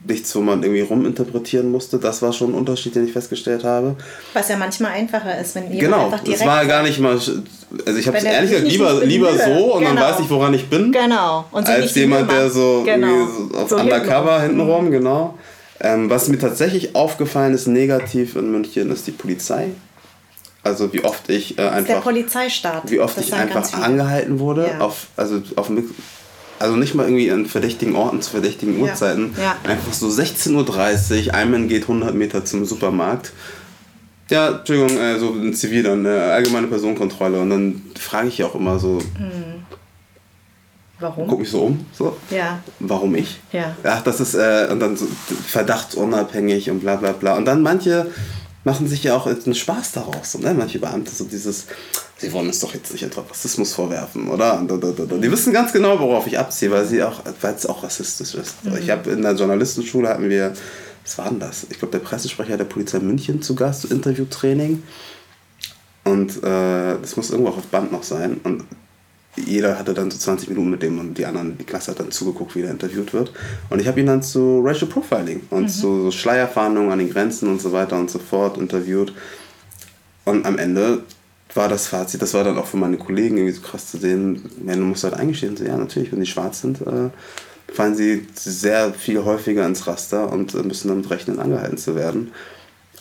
nichts, 0.07 0.35
wo 0.37 0.41
man 0.41 0.63
irgendwie 0.63 0.83
ruminterpretieren 0.83 1.71
musste. 1.71 1.99
Das 1.99 2.23
war 2.23 2.33
schon 2.33 2.53
ein 2.53 2.55
Unterschied, 2.55 2.95
den 2.95 3.07
ich 3.07 3.13
festgestellt 3.13 3.65
habe. 3.65 3.97
Was 4.33 4.49
ja 4.49 4.57
manchmal 4.57 4.93
einfacher 4.93 5.39
ist, 5.41 5.55
wenn 5.57 5.65
jemand 5.65 5.81
Genau, 5.81 6.05
einfach 6.07 6.21
direkt 6.21 6.41
das 6.41 6.47
war 6.49 6.65
gar 6.67 6.83
nicht 6.85 7.01
mal. 7.01 7.13
Also 7.15 7.99
ich 7.99 8.07
habe 8.07 8.19
es 8.19 8.25
ehrlich 8.25 8.51
gesagt 8.51 8.65
nicht 8.65 8.73
lieber, 8.79 8.95
nicht 8.95 9.05
lieber 9.09 9.33
so 9.37 9.75
und 9.75 9.85
dann 9.85 9.97
Genau. 9.97 10.07
weiß 10.09 10.21
ich, 10.21 10.31
woran 10.31 10.55
ich 10.55 10.69
bin. 10.71 10.93
Genau. 10.93 11.45
Als 11.53 11.69
nicht 11.69 11.97
jemand, 11.97 12.31
der 12.31 12.49
so, 12.51 12.83
Genau. 12.85 13.27
so 13.51 13.59
auf 13.59 13.69
So 13.69 13.77
Undercover 13.77 14.41
hintenrum. 14.43 14.85
hintenrum, 14.87 14.91
genau. 14.91 15.39
Ähm, 15.85 16.09
was 16.09 16.29
mir 16.29 16.39
tatsächlich 16.39 16.95
aufgefallen 16.95 17.55
ist, 17.55 17.67
negativ 17.67 18.37
in 18.37 18.53
München, 18.53 18.91
ist 18.93 19.07
die 19.07 19.11
Polizei. 19.13 19.69
Also 20.63 20.93
wie 20.93 21.03
oft 21.05 21.29
ich 21.29 21.51
äh, 21.51 21.51
ist 21.51 21.57
der 21.59 21.73
einfach, 21.73 22.03
Polizeistaat. 22.05 22.89
wie 22.89 23.01
oft 23.01 23.17
Das 23.19 23.27
ich 23.27 23.35
einfach 23.35 23.73
angehalten 23.83 24.39
wurde, 24.39 24.69
Ja. 24.79 24.79
auf, 24.81 25.09
also 25.17 25.43
auf 25.57 25.69
also 26.61 26.77
nicht 26.77 26.95
mal 26.95 27.03
irgendwie 27.07 27.33
an 27.33 27.47
verdächtigen 27.47 27.97
Orten 27.97 28.23
zu 28.23 28.31
verdächtigen 28.31 28.77
Ja. 28.79 28.85
Uhrzeiten. 28.85 29.35
Ja. 29.41 29.57
Einfach 29.69 29.93
so 29.93 30.07
16.30 30.07 31.27
Uhr, 31.27 31.35
ein 31.35 31.51
Mann 31.51 31.67
geht 31.69 31.83
100 31.83 32.15
Meter 32.15 32.45
zum 32.45 32.65
Supermarkt. 32.65 33.33
Ja, 34.31 34.51
Entschuldigung, 34.59 34.97
äh, 34.97 35.19
so 35.19 35.33
ein 35.33 35.53
Zivil 35.53 35.83
dann, 35.83 36.07
äh, 36.07 36.11
allgemeine 36.11 36.69
Personenkontrolle. 36.69 37.41
Und 37.41 37.51
dann 37.51 37.83
frage 37.99 38.29
ich 38.29 38.45
auch 38.45 38.55
immer 38.55 38.79
so, 38.79 39.01
Warum? 41.03 41.27
guck 41.27 41.41
mich 41.41 41.51
so 41.51 41.63
um, 41.65 41.85
so, 41.93 42.17
Ja. 42.31 42.61
warum 42.79 43.15
ich? 43.15 43.41
Ja. 43.53 43.77
Ach, 43.85 44.03
das 44.03 44.21
ist, 44.21 44.35
äh, 44.35 44.69
und 44.71 44.81
dann 44.81 44.97
so 44.97 45.07
verdachtsunabhängig 45.47 46.71
und 46.71 46.81
bla 46.81 46.97
bla 46.97 47.13
bla. 47.13 47.37
Und 47.37 47.45
dann 47.45 47.63
manche 47.63 48.07
machen 48.65 48.87
sich 48.87 49.03
ja 49.05 49.17
auch 49.17 49.27
einen 49.27 49.55
Spaß 49.55 49.93
daraus. 49.93 50.33
So, 50.33 50.39
ne? 50.39 50.55
Manche 50.55 50.79
Beamte 50.79 51.11
so 51.11 51.25
dieses, 51.25 51.67
sie 52.17 52.33
wollen 52.33 52.47
uns 52.47 52.61
doch 52.61 52.73
jetzt 52.75 52.93
nicht 52.93 53.03
etwa 53.03 53.23
Rassismus 53.29 53.75
vorwerfen, 53.75 54.29
oder? 54.29 54.59
Und 54.59 54.71
da, 54.71 54.77
da. 54.77 54.91
Die 55.17 55.31
wissen 55.33 55.53
ganz 55.53 55.73
genau, 55.73 55.99
worauf 55.99 56.27
ich 56.27 56.39
abziehe, 56.39 56.71
weil 56.71 56.87
sie 56.87 57.03
auch, 57.03 57.21
weil 57.41 57.55
es 57.55 57.67
auch 57.67 57.83
rassistisch 57.83 58.35
ist. 58.35 58.55
Ich 58.81 58.91
habe 58.91 59.11
in 59.11 59.23
der 59.23 59.33
Journalistenschule 59.35 60.09
hatten 60.09 60.29
wir, 60.29 60.53
was 61.05 61.19
war 61.19 61.29
denn 61.29 61.41
das? 61.41 61.67
Ich 61.71 61.79
glaube, 61.81 61.93
der 61.93 62.05
Pressesprecher 62.05 62.57
der 62.57 62.65
Polizei 62.65 63.01
München 63.01 63.43
zu 63.43 63.57
Gast, 63.57 63.85
Interviewtraining. 63.87 64.83
Und 66.05 66.43
äh, 66.43 66.97
das 67.01 67.17
muss 67.17 67.31
irgendwo 67.31 67.51
auch 67.51 67.59
auf 67.59 67.67
Band 67.67 67.91
noch 67.93 68.03
sein. 68.05 68.41
Und 68.45 68.65
jeder 69.37 69.79
hatte 69.79 69.95
dann 69.95 70.11
so 70.11 70.19
20 70.19 70.51
Minuten 70.51 70.71
mit 70.71 70.83
dem 70.83 70.99
und 70.99 71.17
die 71.17 71.25
anderen, 71.25 71.57
die 71.57 71.65
Klasse 71.65 71.93
hat 71.93 72.01
dann 72.01 72.11
zugeguckt, 72.11 72.55
wie 72.55 72.63
der 72.63 72.71
interviewt 72.71 73.15
wird. 73.15 73.33
Und 73.71 73.81
ich 73.81 73.89
habe 73.89 74.01
ihn 74.01 74.07
dann 74.07 74.23
zu 74.23 74.61
Racial 74.63 74.91
Profiling 74.91 75.43
und 75.51 75.69
zu 75.69 76.05
so 76.05 76.11
Schleierfahndungen 76.11 76.93
an 76.93 76.99
den 76.99 77.11
Grenzen 77.11 77.49
und 77.49 77.61
so 77.61 77.73
weiter 77.73 77.97
und 77.97 78.11
so 78.11 78.19
fort 78.19 78.59
interviewt. 78.59 79.15
Und 80.25 80.45
am 80.45 80.59
Ende 80.59 81.03
war 81.55 81.69
das 81.69 81.87
Fazit, 81.87 82.21
das 82.21 82.35
war 82.35 82.45
dann 82.45 82.59
auch 82.59 82.67
für 82.67 82.77
meine 82.77 82.97
Kollegen 82.97 83.37
irgendwie 83.37 83.55
so 83.55 83.63
krass 83.63 83.91
zu 83.91 83.99
sehen, 83.99 84.51
ja, 84.67 84.75
du 84.75 84.83
musst 84.83 85.05
halt 85.05 85.15
eingestehen, 85.15 85.57
so, 85.57 85.65
ja 85.65 85.77
natürlich, 85.77 86.13
wenn 86.13 86.21
die 86.21 86.27
schwarz 86.27 86.61
sind, 86.61 86.81
äh, 86.83 87.11
fallen 87.73 87.95
sie 87.95 88.27
sehr 88.35 88.93
viel 88.95 89.25
häufiger 89.25 89.67
ins 89.67 89.87
Raster 89.87 90.31
und 90.31 90.55
äh, 90.55 90.63
müssen 90.63 90.89
damit 90.89 91.11
rechnen, 91.11 91.39
angehalten 91.39 91.79
zu 91.79 91.95
werden. 91.95 92.33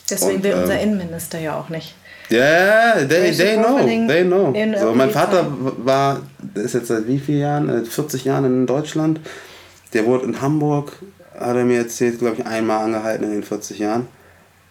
Deswegen 0.09 0.37
Und, 0.37 0.43
will 0.43 0.53
unser 0.53 0.79
ähm, 0.79 0.89
Innenminister 0.89 1.39
ja 1.39 1.59
auch 1.59 1.69
nicht. 1.69 1.95
Ja, 2.29 2.37
yeah, 2.39 3.05
they, 3.07 3.31
they 3.35 3.57
know, 3.57 3.85
they 4.07 4.23
know. 4.23 4.53
So, 4.79 4.93
mein. 4.93 5.09
Vater 5.09 5.47
war, 5.83 6.21
ist 6.55 6.73
jetzt 6.73 6.87
seit 6.87 7.07
wie 7.07 7.19
vielen 7.19 7.39
Jahren, 7.41 7.69
äh, 7.69 7.83
40 7.85 8.23
Jahren 8.25 8.45
in 8.45 8.65
Deutschland. 8.67 9.19
Der 9.93 10.05
wurde 10.05 10.25
in 10.25 10.41
Hamburg, 10.41 10.93
hat 11.37 11.55
er 11.57 11.65
mir 11.65 11.79
erzählt, 11.79 12.19
glaube 12.19 12.37
ich, 12.39 12.45
einmal 12.45 12.85
angehalten 12.85 13.25
in 13.25 13.31
den 13.31 13.43
40 13.43 13.79
Jahren. 13.79 14.07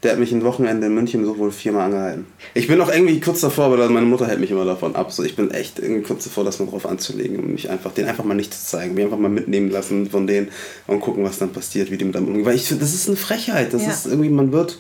Der 0.03 0.12
hat 0.12 0.18
mich 0.18 0.32
ein 0.32 0.42
Wochenende 0.44 0.86
in 0.86 0.94
München 0.94 1.26
so 1.26 1.36
wohl 1.36 1.51
viermal 1.53 1.84
angehalten. 1.84 2.24
Ich 2.55 2.68
bin 2.68 2.80
auch 2.80 2.90
irgendwie 2.90 3.20
kurz 3.20 3.42
davor, 3.42 3.66
aber 3.66 3.86
meine 3.90 4.07
Mutter 4.07 4.26
hält 4.26 4.40
mich 4.40 4.51
immer 4.51 4.64
davon 4.64 4.96
ab. 4.96 5.12
So, 5.12 5.22
ich 5.22 5.36
bin 5.36 5.51
echt 5.51 5.78
irgendwie 5.78 6.01
kurz 6.01 6.24
davor, 6.24 6.42
das 6.42 6.59
mal 6.59 6.64
drauf 6.64 6.86
anzulegen 6.86 7.36
und 7.38 7.53
mich 7.53 7.68
einfach, 7.68 7.92
den 7.92 8.09
einfach 8.09 8.24
mal 8.24 8.32
nicht 8.32 8.55
zu 8.55 8.64
zeigen. 8.64 8.94
Mich 8.94 9.05
einfach 9.05 9.18
mal 9.18 9.28
mitnehmen 9.28 9.68
lassen 9.70 10.09
von 10.09 10.26
denen 10.26 10.48
und 10.86 11.01
gucken, 11.01 11.22
was 11.22 11.36
dann 11.38 11.53
passiert, 11.53 11.90
wie 11.90 11.98
die 11.98 12.07
mit 12.07 12.16
einem 12.16 12.28
umgehen. 12.28 12.46
Weil 12.46 12.55
ich 12.55 12.64
finde, 12.64 12.82
das 12.82 12.94
ist 12.94 13.09
eine 13.09 13.18
Frechheit. 13.18 13.74
Das 13.74 13.82
Ja. 13.82 13.90
ist 13.90 14.07
irgendwie, 14.07 14.30
man 14.30 14.53
wird 14.53 14.78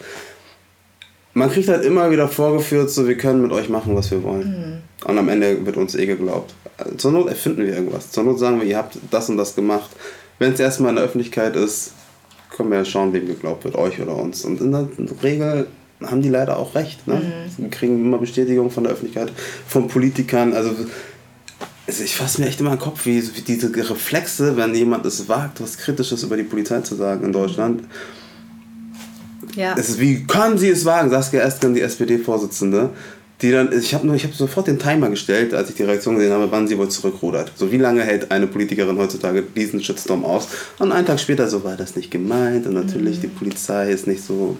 man 1.34 1.50
kriegt 1.50 1.68
halt 1.68 1.84
immer 1.84 2.10
wieder 2.10 2.28
vorgeführt, 2.28 2.90
so 2.90 3.06
wir 3.06 3.16
können 3.16 3.42
mit 3.42 3.52
euch 3.52 3.68
machen, 3.68 3.94
was 3.94 4.10
wir 4.10 4.22
wollen. 4.22 4.82
Und 5.04 5.18
am 5.18 5.28
Ende 5.28 5.64
wird 5.64 5.76
uns 5.76 5.94
eh 5.94 6.06
geglaubt. 6.06 6.54
Zur 6.96 7.12
Not 7.12 7.28
erfinden 7.28 7.64
wir 7.64 7.74
irgendwas. 7.74 8.10
Zur 8.10 8.24
Not 8.24 8.38
sagen 8.38 8.60
wir, 8.60 8.66
ihr 8.66 8.76
habt 8.76 8.98
das 9.10 9.28
und 9.28 9.36
das 9.36 9.54
gemacht. 9.54 9.90
Wenn 10.38 10.52
es 10.52 10.60
erstmal 10.60 10.90
in 10.90 10.96
der 10.96 11.04
Öffentlichkeit 11.04 11.56
ist, 11.56 11.92
können 12.50 12.70
wir 12.70 12.78
ja 12.78 12.84
schauen, 12.84 13.12
wem 13.12 13.26
geglaubt 13.26 13.64
wird, 13.64 13.76
euch 13.76 14.00
oder 14.00 14.16
uns. 14.16 14.44
Und 14.44 14.60
in 14.60 14.72
der 14.72 14.88
Regel 15.22 15.66
haben 16.02 16.22
die 16.22 16.28
leider 16.28 16.58
auch 16.58 16.74
recht. 16.74 17.06
Ne? 17.06 17.22
Wir 17.58 17.68
kriegen 17.68 18.04
immer 18.04 18.18
Bestätigung 18.18 18.70
von 18.70 18.84
der 18.84 18.92
Öffentlichkeit, 18.92 19.32
von 19.66 19.88
Politikern. 19.88 20.52
Also, 20.52 20.70
also 21.86 22.04
ich 22.04 22.14
fasse 22.14 22.40
mir 22.40 22.48
echt 22.48 22.60
immer 22.60 22.70
den 22.70 22.78
Kopf, 22.78 23.06
wie, 23.06 23.22
wie 23.36 23.42
diese 23.42 23.74
Reflexe, 23.74 24.56
wenn 24.56 24.74
jemand 24.74 25.04
es 25.06 25.28
wagt, 25.28 25.60
was 25.60 25.78
Kritisches 25.78 26.22
über 26.22 26.36
die 26.36 26.42
Polizei 26.42 26.80
zu 26.80 26.94
sagen 26.94 27.24
in 27.24 27.32
Deutschland. 27.32 27.84
Ja. 29.56 29.74
Es 29.78 29.88
ist, 29.88 30.00
wie 30.00 30.24
kann 30.24 30.58
sie 30.58 30.68
es 30.68 30.84
wagen, 30.84 31.10
Saskia 31.10 31.40
Esken, 31.40 31.74
die 31.74 31.80
SPD-Vorsitzende, 31.80 32.90
die 33.42 33.50
dann, 33.50 33.72
ich 33.72 33.94
habe 33.94 34.12
hab 34.12 34.34
sofort 34.34 34.66
den 34.66 34.78
Timer 34.78 35.08
gestellt, 35.08 35.54
als 35.54 35.70
ich 35.70 35.76
die 35.76 35.84
Reaktion 35.84 36.16
gesehen 36.16 36.32
habe, 36.32 36.50
wann 36.50 36.68
sie 36.68 36.76
wohl 36.76 36.88
zurückrudert. 36.88 37.52
So, 37.56 37.72
wie 37.72 37.78
lange 37.78 38.02
hält 38.02 38.30
eine 38.30 38.46
Politikerin 38.46 38.98
heutzutage 38.98 39.42
diesen 39.42 39.82
Shitstorm 39.82 40.24
aus? 40.24 40.48
Und 40.78 40.92
einen 40.92 41.06
Tag 41.06 41.20
später, 41.20 41.48
so 41.48 41.64
war 41.64 41.76
das 41.76 41.96
nicht 41.96 42.10
gemeint 42.10 42.66
und 42.66 42.74
natürlich 42.74 43.20
die 43.20 43.28
Polizei 43.28 43.90
ist 43.90 44.06
nicht 44.06 44.22
so. 44.22 44.56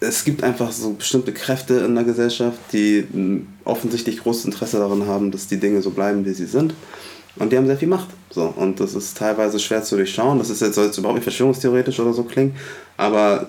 Es 0.00 0.24
gibt 0.24 0.44
einfach 0.44 0.70
so 0.70 0.92
bestimmte 0.92 1.32
Kräfte 1.32 1.74
in 1.78 1.96
der 1.96 2.04
Gesellschaft, 2.04 2.58
die 2.72 3.04
offensichtlich 3.64 4.22
großes 4.22 4.44
Interesse 4.44 4.78
daran 4.78 5.06
haben, 5.06 5.32
dass 5.32 5.48
die 5.48 5.56
Dinge 5.56 5.82
so 5.82 5.90
bleiben, 5.90 6.24
wie 6.24 6.34
sie 6.34 6.46
sind. 6.46 6.74
Und 7.38 7.52
die 7.52 7.56
haben 7.56 7.66
sehr 7.66 7.76
viel 7.76 7.88
Macht. 7.88 8.08
So. 8.30 8.52
Und 8.56 8.80
das 8.80 8.94
ist 8.94 9.16
teilweise 9.16 9.58
schwer 9.58 9.82
zu 9.82 9.96
durchschauen. 9.96 10.38
Das 10.38 10.50
ist 10.50 10.60
jetzt, 10.60 10.74
soll 10.74 10.86
jetzt 10.86 10.98
überhaupt 10.98 11.16
nicht 11.16 11.24
verschwörungstheoretisch 11.24 11.98
oder 12.00 12.12
so 12.12 12.24
klingen, 12.24 12.54
aber 12.96 13.48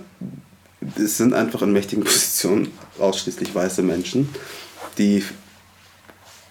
es 0.95 1.17
sind 1.17 1.33
einfach 1.33 1.61
in 1.61 1.73
mächtigen 1.73 2.03
Positionen 2.05 2.71
ausschließlich 2.99 3.53
weiße 3.53 3.81
Menschen, 3.81 4.29
die 4.97 5.23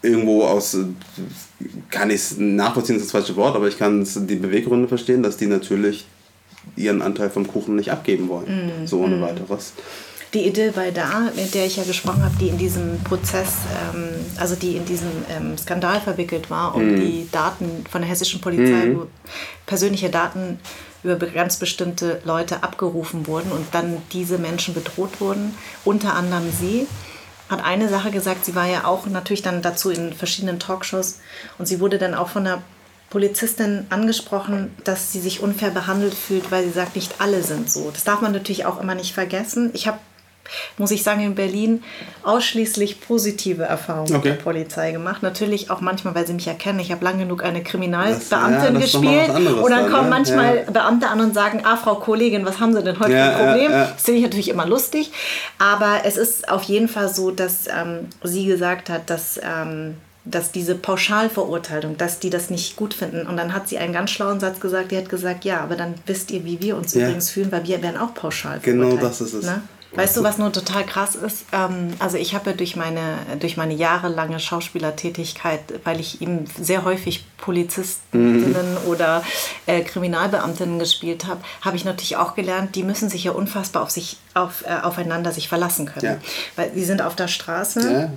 irgendwo 0.03 0.45
aus, 0.45 0.77
kann 1.91 2.11
ich 2.11 2.17
es 2.17 2.39
nachvollziehen, 2.39 2.97
ist 2.97 3.07
das 3.07 3.13
falsche 3.13 3.37
Wort, 3.37 3.57
aber 3.57 3.69
ich 3.69 3.79
kann 3.79 4.07
die 4.29 4.37
Beweggründe 4.37 4.89
verstehen, 4.89 5.23
dass 5.23 5.37
die 5.37 5.47
natürlich 5.47 6.07
ihren 6.77 7.03
Anteil 7.03 7.31
vom 7.31 7.47
Kuchen 7.47 7.77
nicht 7.77 7.91
abgeben 7.91 8.29
wollen. 8.29 8.47
So 8.85 9.01
ohne 9.01 9.21
weiteres. 9.21 9.73
Die 10.35 10.47
Idee 10.47 10.73
bei 10.75 10.91
da, 10.91 11.31
mit 11.35 11.55
der 11.55 11.65
ich 11.65 11.77
ja 11.77 11.85
gesprochen 11.85 12.23
habe, 12.23 12.35
die 12.39 12.49
in 12.49 12.59
diesem 12.59 13.03
Prozess, 13.03 13.49
ähm, 13.95 14.09
also 14.39 14.57
die 14.57 14.77
in 14.77 14.85
diesem 14.85 15.09
ähm, 15.31 15.57
Skandal 15.57 16.01
verwickelt 16.03 16.51
war, 16.51 16.75
um 16.75 16.97
die 17.01 17.29
Daten 17.33 17.85
von 17.91 18.03
der 18.03 18.11
hessischen 18.11 18.41
Polizei, 18.43 18.95
wo 18.95 19.07
persönliche 19.65 20.11
Daten 20.11 20.59
über 21.03 21.15
be- 21.15 21.31
ganz 21.31 21.57
bestimmte 21.57 22.21
Leute 22.25 22.63
abgerufen 22.63 23.27
wurden 23.27 23.53
und 23.53 23.67
dann 23.73 24.03
diese 24.13 24.37
Menschen 24.37 24.75
bedroht 24.75 25.19
wurden, 25.21 25.55
unter 25.85 26.13
anderem 26.15 26.53
sie, 26.53 26.87
hat 27.49 27.65
eine 27.65 27.89
Sache 27.89 28.11
gesagt, 28.11 28.45
sie 28.45 28.55
war 28.55 28.67
ja 28.67 28.85
auch 28.85 29.07
natürlich 29.07 29.41
dann 29.41 29.63
dazu 29.63 29.89
in 29.91 30.13
verschiedenen 30.13 30.59
Talkshows 30.61 31.21
und 31.57 31.65
sie 31.65 31.81
wurde 31.81 31.97
dann 31.97 32.13
auch 32.15 32.29
von 32.29 32.47
einer 32.47 32.61
Polizistin 33.09 33.87
angesprochen, 33.89 34.75
dass 34.85 35.13
sie 35.13 35.21
sich 35.21 35.41
unfair 35.41 35.71
behandelt 35.71 36.13
fühlt, 36.13 36.51
weil 36.51 36.65
sie 36.65 36.73
sagt, 36.73 36.95
nicht 36.97 37.23
alle 37.23 37.43
sind 37.43 37.71
so. 37.71 37.91
Das 37.91 38.05
darf 38.05 38.21
man 38.21 38.33
natürlich 38.33 38.67
auch 38.67 38.79
immer 38.83 38.95
nicht 38.95 39.15
vergessen. 39.15 39.71
Ich 39.73 39.87
habe, 39.87 39.99
muss 40.79 40.91
ich 40.91 41.03
sagen, 41.03 41.21
in 41.23 41.35
Berlin 41.35 41.83
ausschließlich 42.23 43.01
positive 43.01 43.63
Erfahrungen 43.65 44.15
Okay. 44.15 44.31
mit 44.31 44.39
der 44.39 44.43
Polizei 44.43 44.93
gemacht. 44.93 45.23
Natürlich 45.23 45.71
auch 45.71 45.81
manchmal, 45.81 46.15
weil 46.15 46.27
sie 46.27 46.33
mich 46.35 46.47
erkennen. 46.47 46.79
Ich 46.81 46.91
habe 46.93 47.05
lang 47.05 47.19
genug 47.19 47.43
eine 47.45 47.63
Kriminalbeamtin 47.63 48.65
ja, 48.65 48.71
das 48.71 48.83
gespielt. 48.83 49.29
Und 49.31 49.71
dann 49.71 49.83
dann, 49.85 49.91
kommen 49.93 50.05
ne? 50.05 50.11
manchmal 50.11 50.57
Ja. 50.67 50.71
Beamte 50.71 51.09
an 51.09 51.21
und 51.21 51.35
sagen, 51.35 51.63
ah, 51.65 51.77
Frau 51.77 51.97
Kollegin, 51.97 52.45
was 52.45 52.61
haben 52.61 52.75
Sie 52.75 52.83
denn 52.83 52.99
heute 52.99 53.13
Ja, 53.13 53.31
für 53.33 53.37
ein 53.39 53.47
Problem? 53.49 53.73
Das 53.73 54.03
finde 54.03 54.19
ich 54.19 54.25
natürlich 54.25 54.49
immer 54.49 54.67
lustig. 54.67 55.11
Aber 55.59 56.01
es 56.05 56.17
ist 56.17 56.49
auf 56.49 56.63
jeden 56.65 56.89
Fall 56.89 57.09
so, 57.13 57.31
dass 57.31 57.67
ähm, 57.69 58.09
sie 58.23 58.47
gesagt 58.47 58.91
hat, 58.91 59.09
dass, 59.11 59.39
ähm, 59.43 59.95
dass 60.25 60.53
diese 60.53 60.75
Pauschalverurteilung, 60.75 61.97
dass 61.97 62.19
die 62.19 62.31
das 62.31 62.51
nicht 62.51 62.77
gut 62.77 62.93
finden. 62.95 63.27
Und 63.27 63.37
dann 63.37 63.55
hat 63.55 63.69
sie 63.69 63.79
einen 63.79 63.93
ganz 63.93 64.11
schlauen 64.11 64.41
Satz 64.41 64.61
gesagt, 64.61 64.91
die 64.91 64.97
hat 64.99 65.09
gesagt, 65.09 65.45
ja, 65.45 65.61
aber 65.61 65.77
dann 65.77 65.95
wisst 66.07 66.31
ihr, 66.31 66.45
wie 66.45 66.61
wir 66.61 66.77
uns 66.77 66.95
Ja. 66.95 67.03
übrigens 67.07 67.31
fühlen, 67.31 67.51
weil 67.51 67.67
wir 67.67 67.83
werden 67.83 67.97
auch 67.97 68.15
pauschal 68.15 68.59
Genau 68.63 68.85
verurteilt. 68.89 69.11
das 69.11 69.21
ist 69.21 69.33
es. 69.35 69.47
Ne? 69.47 69.63
Weißt 69.93 70.17
du, 70.17 70.23
was 70.23 70.37
nur 70.37 70.53
total 70.53 70.85
krass 70.85 71.15
ist? 71.15 71.47
Ähm, 71.53 71.95
also 71.99 72.19
ich 72.19 72.35
habe 72.35 72.53
durch 72.53 72.77
meine, 72.77 73.17
durch 73.41 73.57
meine 73.57 73.73
jahrelange 73.73 74.39
Schauspielertätigkeit, 74.39 75.61
weil 75.85 75.99
ich 75.99 76.21
eben 76.21 76.45
sehr 76.61 76.85
häufig 76.85 77.25
Polizistinnen 77.39 78.73
mhm. 78.73 78.89
oder 78.89 79.25
äh, 79.67 79.81
Kriminalbeamtinnen 79.81 80.79
gespielt 80.79 81.27
habe, 81.27 81.41
habe 81.63 81.77
ich 81.77 81.85
natürlich 81.85 82.17
auch 82.17 82.35
gelernt, 82.35 82.75
die 82.75 82.83
müssen 82.83 83.09
sich 83.09 83.25
ja 83.25 83.33
unfassbar 83.33 83.83
auf 83.83 83.91
sich, 83.91 84.19
auf, 84.35 84.65
äh, 84.67 84.79
aufeinander 84.83 85.33
sich 85.33 85.49
verlassen 85.49 85.87
können. 85.87 86.05
Ja. 86.05 86.19
Weil 86.57 86.71
die 86.71 86.85
sind 86.85 87.01
auf 87.01 87.17
der 87.17 87.29
Straße. 87.29 87.93
Ja. 87.93 88.11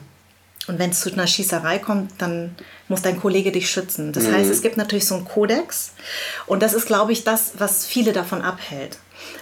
Und 0.68 0.78
wenn 0.78 0.92
es 0.92 1.00
zu 1.00 1.12
einer 1.12 1.26
Schießerei 1.26 1.80
kommt, 1.80 2.12
dann 2.20 2.56
muss 2.88 3.02
dein 3.02 3.20
Kollege 3.20 3.52
dich 3.52 3.70
schützen. 3.70 4.12
Das 4.12 4.26
mhm. 4.26 4.34
heißt, 4.34 4.50
es 4.50 4.62
gibt 4.62 4.78
natürlich 4.78 5.08
so 5.08 5.16
einen 5.16 5.26
Kodex. 5.26 5.94
Und 6.46 6.62
das 6.62 6.74
ist, 6.74 6.86
glaube 6.86 7.14
ich, 7.14 7.24
das, 7.24 7.54
was 7.58 7.86
viele 7.86 8.14
davon 8.14 8.42
abhält. 8.42 8.98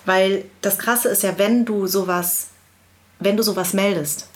Weil 0.05 0.45
das 0.61 0.77
Krasse 0.77 1.09
ist 1.09 1.23
ja, 1.23 1.37
wenn 1.37 1.65
du 1.65 1.87
sowas, 1.87 2.47
wenn 3.19 3.37
du 3.37 3.43
sowas 3.43 3.73
meldest, 3.73 4.27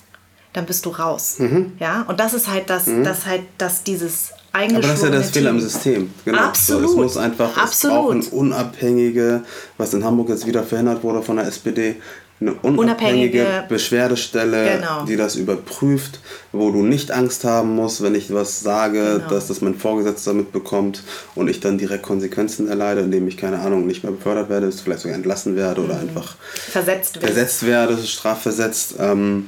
dann 0.53 0.66
bist 0.66 0.86
du 0.86 0.89
raus. 0.89 1.36
Mhm. 1.39 1.74
Ja, 1.80 2.03
und 2.07 2.20
das 2.20 2.34
ist 2.34 2.47
halt 2.47 2.70
das, 2.70 2.88
mhm. 2.88 3.03
das 3.03 3.26
halt, 3.26 3.43
dass 3.57 3.84
dieses 3.84 4.32
aber 4.55 4.82
das 4.82 4.93
ist 4.93 5.03
ja 5.03 5.09
das 5.09 5.32
Fehler 5.32 5.49
im 5.49 5.59
System. 5.59 6.11
Genau. 6.26 6.38
Absolut. 6.38 6.84
So, 6.84 6.89
es 6.89 6.95
muss 6.95 7.18
einfach 7.18 7.57
Absolut. 7.57 8.18
Es 8.18 8.28
unabhängige, 8.28 9.41
was 9.80 9.95
in 9.95 10.03
Hamburg 10.03 10.30
jetzt 10.30 10.45
wieder 10.45 10.61
verhindert 10.61 11.03
wurde 11.03 11.24
von 11.24 11.38
der 11.38 11.47
SPD, 11.47 11.95
eine 12.41 12.53
unabhängige, 12.53 13.41
unabhängige 13.41 13.63
Beschwerdestelle, 13.69 14.77
genau. 14.77 15.05
die 15.05 15.15
das 15.15 15.36
überprüft, 15.36 16.19
wo 16.51 16.71
du 16.71 16.84
nicht 16.84 17.11
Angst 17.11 17.43
haben 17.43 17.75
musst, 17.75 18.03
wenn 18.03 18.15
ich 18.15 18.34
was 18.34 18.61
sage, 18.61 19.17
genau. 19.17 19.29
dass 19.29 19.47
das 19.47 19.61
mein 19.61 19.75
Vorgesetzter 19.75 20.34
mitbekommt 20.34 21.03
und 21.36 21.47
ich 21.47 21.59
dann 21.59 21.77
direkt 21.77 22.03
Konsequenzen 22.03 22.67
erleide, 22.67 23.01
indem 23.01 23.27
ich, 23.27 23.38
keine 23.38 23.59
Ahnung, 23.59 23.88
nicht 23.88 24.03
mehr 24.03 24.11
befördert 24.11 24.49
werde, 24.49 24.71
vielleicht 24.71 25.01
sogar 25.01 25.15
entlassen 25.15 25.55
werde 25.55 25.81
oder 25.81 25.95
mhm. 25.95 26.09
einfach 26.09 26.36
versetzt, 26.53 27.17
versetzt 27.17 27.65
werde, 27.65 27.97
strafversetzt. 27.97 28.95
Ähm, 28.99 29.47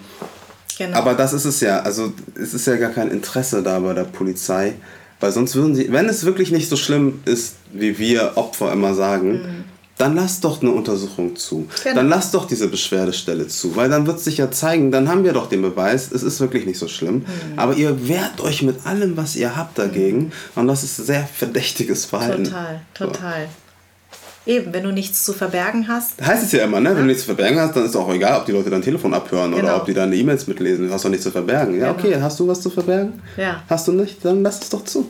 genau. 0.78 0.98
Aber 0.98 1.16
das 1.16 1.34
ist 1.34 1.46
es 1.46 1.60
ja, 1.60 1.80
also 1.80 2.14
es 2.42 2.54
ist 2.54 2.66
ja 2.68 2.78
gar 2.78 2.92
kein 2.92 3.10
Interesse 3.10 3.62
da 3.62 3.80
bei 3.80 3.94
der 3.94 4.04
Polizei, 4.04 4.74
weil 5.20 5.32
sonst 5.32 5.56
würden 5.56 5.76
sie, 5.76 5.92
wenn 5.92 6.08
es 6.08 6.26
wirklich 6.26 6.52
nicht 6.52 6.70
so 6.70 6.78
schlimm 6.78 7.22
ist, 7.26 7.56
wie 7.74 7.98
wir 7.98 8.34
Opfer 8.36 8.72
immer 8.72 8.94
sagen, 8.94 9.32
mhm 9.32 9.65
dann 9.98 10.16
lass 10.16 10.42
doch 10.42 10.62
eine 10.62 10.72
Untersuchung 10.72 11.36
zu. 11.36 11.68
Genau. 11.84 11.96
Dann 11.96 12.10
lass 12.10 12.32
doch 12.32 12.48
diese 12.48 12.68
Beschwerdestelle 12.68 13.48
zu, 13.48 13.76
weil 13.76 13.90
dann 13.90 14.06
wird 14.08 14.20
sich 14.20 14.38
ja 14.38 14.52
zeigen, 14.52 14.92
dann 14.92 15.08
haben 15.08 15.24
wir 15.24 15.34
doch 15.34 15.48
den 15.48 15.62
Beweis, 15.62 16.12
es 16.12 16.24
ist 16.24 16.40
wirklich 16.40 16.66
nicht 16.66 16.80
so 16.80 16.88
schlimm. 16.88 17.16
Mhm. 17.16 17.26
Aber 17.58 17.76
ihr 17.76 18.08
wehrt 18.08 18.42
euch 18.42 18.62
mit 18.62 18.86
allem, 18.86 19.16
was 19.16 19.36
ihr 19.36 19.56
habt 19.56 19.78
dagegen 19.78 20.26
mhm. 20.26 20.32
und 20.56 20.68
das 20.68 20.84
ist 20.84 20.98
sehr 20.98 21.26
verdächtiges 21.26 22.06
Verhalten. 22.06 22.44
Total, 22.44 22.82
total. 22.94 23.42
So. 23.44 24.52
Eben, 24.52 24.74
wenn 24.74 24.84
du 24.84 24.92
nichts 24.92 25.24
zu 25.24 25.34
verbergen 25.34 25.88
hast. 25.88 26.22
Heißt 26.22 26.44
es 26.44 26.52
ja 26.52 26.64
immer, 26.66 26.80
ne? 26.80 26.90
Wenn 26.90 26.98
du 26.98 27.06
nichts 27.06 27.22
zu 27.22 27.34
verbergen 27.34 27.60
hast, 27.60 27.76
dann 27.76 27.86
ist 27.86 27.96
auch 27.96 28.14
egal, 28.14 28.40
ob 28.40 28.46
die 28.46 28.52
Leute 28.52 28.70
dein 28.70 28.84
Telefon 28.84 29.14
abhören 29.14 29.52
genau. 29.52 29.64
oder 29.64 29.78
ob 29.78 29.86
die 29.86 29.94
deine 29.96 30.16
E-Mails 30.16 30.46
mitlesen. 30.46 30.88
Du 30.88 30.94
hast 30.94 31.04
doch 31.04 31.10
nichts 31.10 31.24
zu 31.24 31.32
verbergen. 31.32 31.80
Ja, 31.80 31.94
genau. 31.94 32.00
okay, 32.00 32.22
hast 32.22 32.40
du 32.40 32.48
was 32.48 32.62
zu 32.62 32.70
verbergen? 32.70 33.22
Ja. 33.38 33.64
Hast 33.68 33.88
du 33.88 33.94
nicht? 33.94 34.24
Dann 34.24 34.44
lass 34.44 34.62
es 34.62 34.70
doch 34.70 34.84
zu. 34.84 35.10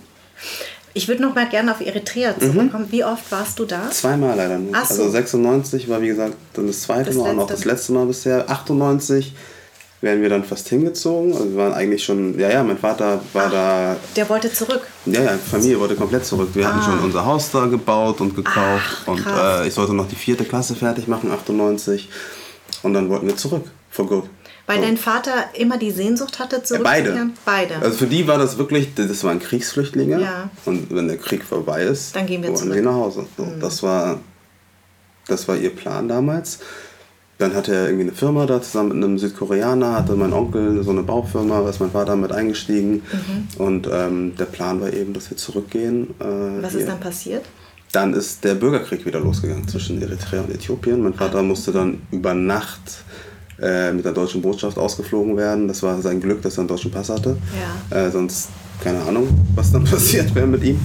Ich 0.98 1.10
würde 1.10 1.22
noch 1.22 1.36
mal 1.36 1.48
gerne 1.50 1.74
auf 1.74 1.82
Eritrea 1.82 2.34
mhm. 2.40 2.54
zurückkommen. 2.54 2.86
Mhm. 2.86 2.92
Wie 2.92 3.04
oft 3.04 3.30
warst 3.30 3.60
du 3.60 3.66
da? 3.66 3.92
Zweimal 3.92 4.38
leider 4.38 4.58
nur. 4.58 4.72
So. 4.72 4.78
Also 4.78 5.10
96 5.10 5.90
war 5.90 6.02
wie 6.02 6.08
gesagt 6.08 6.36
dann 6.54 6.68
das 6.68 6.82
zweite 6.84 7.08
das 7.08 7.16
Mal 7.16 7.32
und 7.32 7.40
auch 7.42 7.48
das 7.48 7.66
letzte 7.66 7.92
Mal 7.92 8.06
bisher. 8.06 8.50
98 8.50 9.36
wären 10.00 10.22
wir 10.22 10.30
dann 10.30 10.46
fast 10.46 10.70
hingezogen. 10.70 11.34
Also 11.34 11.50
wir 11.50 11.58
waren 11.58 11.74
eigentlich 11.74 12.06
schon, 12.06 12.40
ja, 12.40 12.50
ja, 12.50 12.64
mein 12.64 12.78
Vater 12.78 13.20
war 13.34 13.46
Ach, 13.48 13.52
da. 13.52 13.96
Der 14.16 14.30
wollte 14.30 14.54
zurück. 14.54 14.88
Ja, 15.06 15.22
ja, 15.22 15.34
die 15.34 15.50
Familie 15.50 15.78
wollte 15.82 15.96
komplett 15.96 16.26
zurück. 16.26 16.52
Wir 16.54 16.66
ah. 16.66 16.74
hatten 16.74 16.86
schon 16.86 17.00
unser 17.04 17.26
Haus 17.26 17.52
da 17.52 17.66
gebaut 17.66 18.22
und 18.22 18.34
gekauft. 18.34 19.04
Ach, 19.04 19.08
und 19.08 19.26
äh, 19.26 19.68
ich 19.68 19.74
sollte 19.74 19.94
noch 19.94 20.08
die 20.08 20.16
vierte 20.16 20.46
Klasse 20.46 20.76
fertig 20.76 21.10
machen, 21.10 21.30
98. 21.30 22.08
Und 22.84 22.94
dann 22.94 23.10
wollten 23.10 23.28
wir 23.28 23.36
zurück, 23.36 23.66
for 23.90 24.08
good. 24.08 24.24
Weil 24.68 24.78
so. 24.78 24.84
dein 24.84 24.98
Vater 24.98 25.32
immer 25.54 25.78
die 25.78 25.92
Sehnsucht 25.92 26.40
hatte, 26.40 26.64
zurückzukehren? 26.64 27.34
Beide. 27.46 27.70
Beide. 27.74 27.86
Also 27.86 27.98
für 27.98 28.08
die 28.08 28.28
war 28.28 28.38
das 28.38 28.58
wirklich, 28.58 28.96
das 28.96 29.24
waren 29.24 29.40
Kriegsflüchtlinge. 29.40 30.20
Ja. 30.22 30.50
Und 30.66 30.94
wenn 30.94 31.08
der 31.08 31.18
Krieg 31.18 31.44
vorbei 31.44 31.84
ist, 31.84 32.16
dann 32.16 32.26
gehen 32.26 32.42
wir 32.42 32.50
wollen 32.50 32.72
sie 32.72 32.82
nach 32.82 32.94
Hause. 32.94 33.28
So, 33.38 33.44
mhm. 33.44 33.60
das, 33.60 33.84
war, 33.84 34.20
das 35.28 35.48
war 35.48 35.56
ihr 35.56 35.70
Plan 35.70 36.08
damals. 36.08 36.60
Dann 37.38 37.54
hatte 37.54 37.76
er 37.76 37.86
irgendwie 37.88 38.04
eine 38.04 38.14
Firma 38.14 38.46
da 38.46 38.62
zusammen 38.62 38.98
mit 38.98 39.04
einem 39.04 39.18
Südkoreaner, 39.18 39.94
hatte 39.94 40.14
mein 40.14 40.32
Onkel 40.32 40.82
so 40.84 40.92
eine 40.92 41.04
Baufirma, 41.04 41.62
da 41.62 41.70
ist 41.70 41.82
mein 41.82 41.92
Vater 41.92 42.16
mit 42.16 42.32
eingestiegen. 42.32 43.04
Mhm. 43.12 43.48
Und 43.58 43.90
ähm, 43.92 44.36
der 44.38 44.46
Plan 44.46 44.80
war 44.80 44.92
eben, 44.94 45.14
dass 45.14 45.30
wir 45.30 45.38
zurückgehen. 45.38 46.16
Äh, 46.20 46.64
Was 46.64 46.72
hier. 46.72 46.80
ist 46.82 46.90
dann 46.90 47.00
passiert? 47.00 47.46
Dann 47.92 48.14
ist 48.14 48.44
der 48.44 48.56
Bürgerkrieg 48.56 49.06
wieder 49.06 49.20
losgegangen 49.20 49.68
zwischen 49.68 50.02
Eritrea 50.02 50.42
und 50.42 50.54
Äthiopien. 50.54 51.02
Mein 51.02 51.14
Vater 51.14 51.44
musste 51.44 51.72
dann 51.72 52.02
über 52.12 52.34
Nacht 52.34 53.04
äh, 53.62 53.92
mit 53.92 54.06
der 54.06 54.12
deutschen 54.12 54.42
Botschaft 54.42 54.78
ausgeflogen 54.78 55.38
werden. 55.38 55.68
Das 55.68 55.82
war 55.84 56.02
sein 56.02 56.20
Glück, 56.20 56.42
dass 56.42 56.58
er 56.58 56.62
einen 56.62 56.68
deutschen 56.68 56.92
Pass 56.92 57.10
hatte. 57.10 57.38
Ja. 57.92 57.98
Äh, 57.98 58.12
sonst 58.12 58.50
keine 58.82 59.02
Ahnung, 59.04 59.28
was 59.56 59.72
dann 59.72 59.84
passiert 59.86 60.34
wäre 60.36 60.48
mit 60.48 60.64
ihm. 60.64 60.80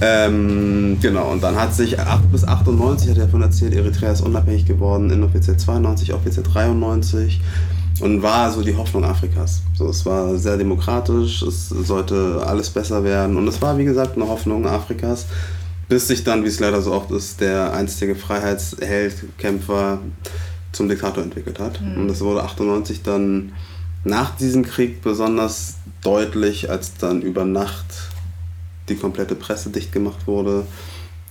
Ähm, 0.00 0.96
genau, 1.02 1.32
und 1.32 1.42
dann 1.42 1.56
hat 1.56 1.74
sich 1.74 1.98
8 1.98 2.30
bis 2.30 2.44
98, 2.44 3.10
hat 3.10 3.18
er 3.18 3.24
davon 3.24 3.42
erzählt, 3.42 3.74
Eritrea 3.74 4.12
ist 4.12 4.20
unabhängig 4.20 4.64
geworden, 4.64 5.10
inoffiziell 5.10 5.56
92, 5.56 6.14
offiziell 6.14 6.44
93 6.44 7.40
und 8.00 8.22
war 8.22 8.52
so 8.52 8.62
die 8.62 8.76
Hoffnung 8.76 9.04
Afrikas. 9.04 9.62
So, 9.74 9.88
es 9.88 10.06
war 10.06 10.36
sehr 10.36 10.56
demokratisch, 10.56 11.42
es 11.42 11.68
sollte 11.68 12.44
alles 12.46 12.70
besser 12.70 13.02
werden 13.02 13.36
und 13.36 13.48
es 13.48 13.60
war, 13.60 13.76
wie 13.76 13.84
gesagt, 13.84 14.14
eine 14.14 14.28
Hoffnung 14.28 14.66
Afrikas, 14.66 15.26
bis 15.88 16.06
sich 16.06 16.22
dann, 16.22 16.44
wie 16.44 16.48
es 16.48 16.60
leider 16.60 16.80
so 16.80 16.92
oft 16.92 17.10
ist, 17.10 17.40
der 17.40 17.72
einstige 17.72 18.14
Freiheitsheld, 18.14 19.36
Kämpfer 19.36 19.98
zum 20.72 20.88
Diktator 20.88 21.22
entwickelt 21.22 21.58
hat. 21.58 21.80
Mhm. 21.80 22.02
Und 22.02 22.08
das 22.08 22.20
wurde 22.20 22.42
98 22.42 23.02
dann 23.02 23.52
nach 24.04 24.36
diesem 24.36 24.64
Krieg 24.64 25.02
besonders 25.02 25.74
deutlich, 26.02 26.70
als 26.70 26.96
dann 26.96 27.22
über 27.22 27.44
Nacht 27.44 27.86
die 28.88 28.96
komplette 28.96 29.34
Presse 29.34 29.70
dicht 29.70 29.92
gemacht 29.92 30.26
wurde. 30.26 30.64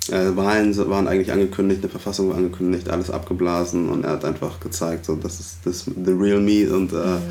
Äh, 0.10 0.36
Wahlen 0.36 0.76
waren 0.90 1.08
eigentlich 1.08 1.32
angekündigt, 1.32 1.82
eine 1.82 1.90
Verfassung 1.90 2.30
war 2.30 2.38
angekündigt, 2.38 2.90
alles 2.90 3.10
abgeblasen 3.10 3.90
und 3.90 4.06
er 4.06 4.12
hat 4.12 4.26
einfach 4.26 4.60
gezeigt, 4.60 5.06
so 5.06 5.16
das 5.16 5.40
ist 5.40 5.58
das 5.66 5.84
the 5.84 6.12
real 6.12 6.40
me 6.40 6.70
und 6.74 6.94
äh, 6.94 6.96
mhm. 6.96 7.22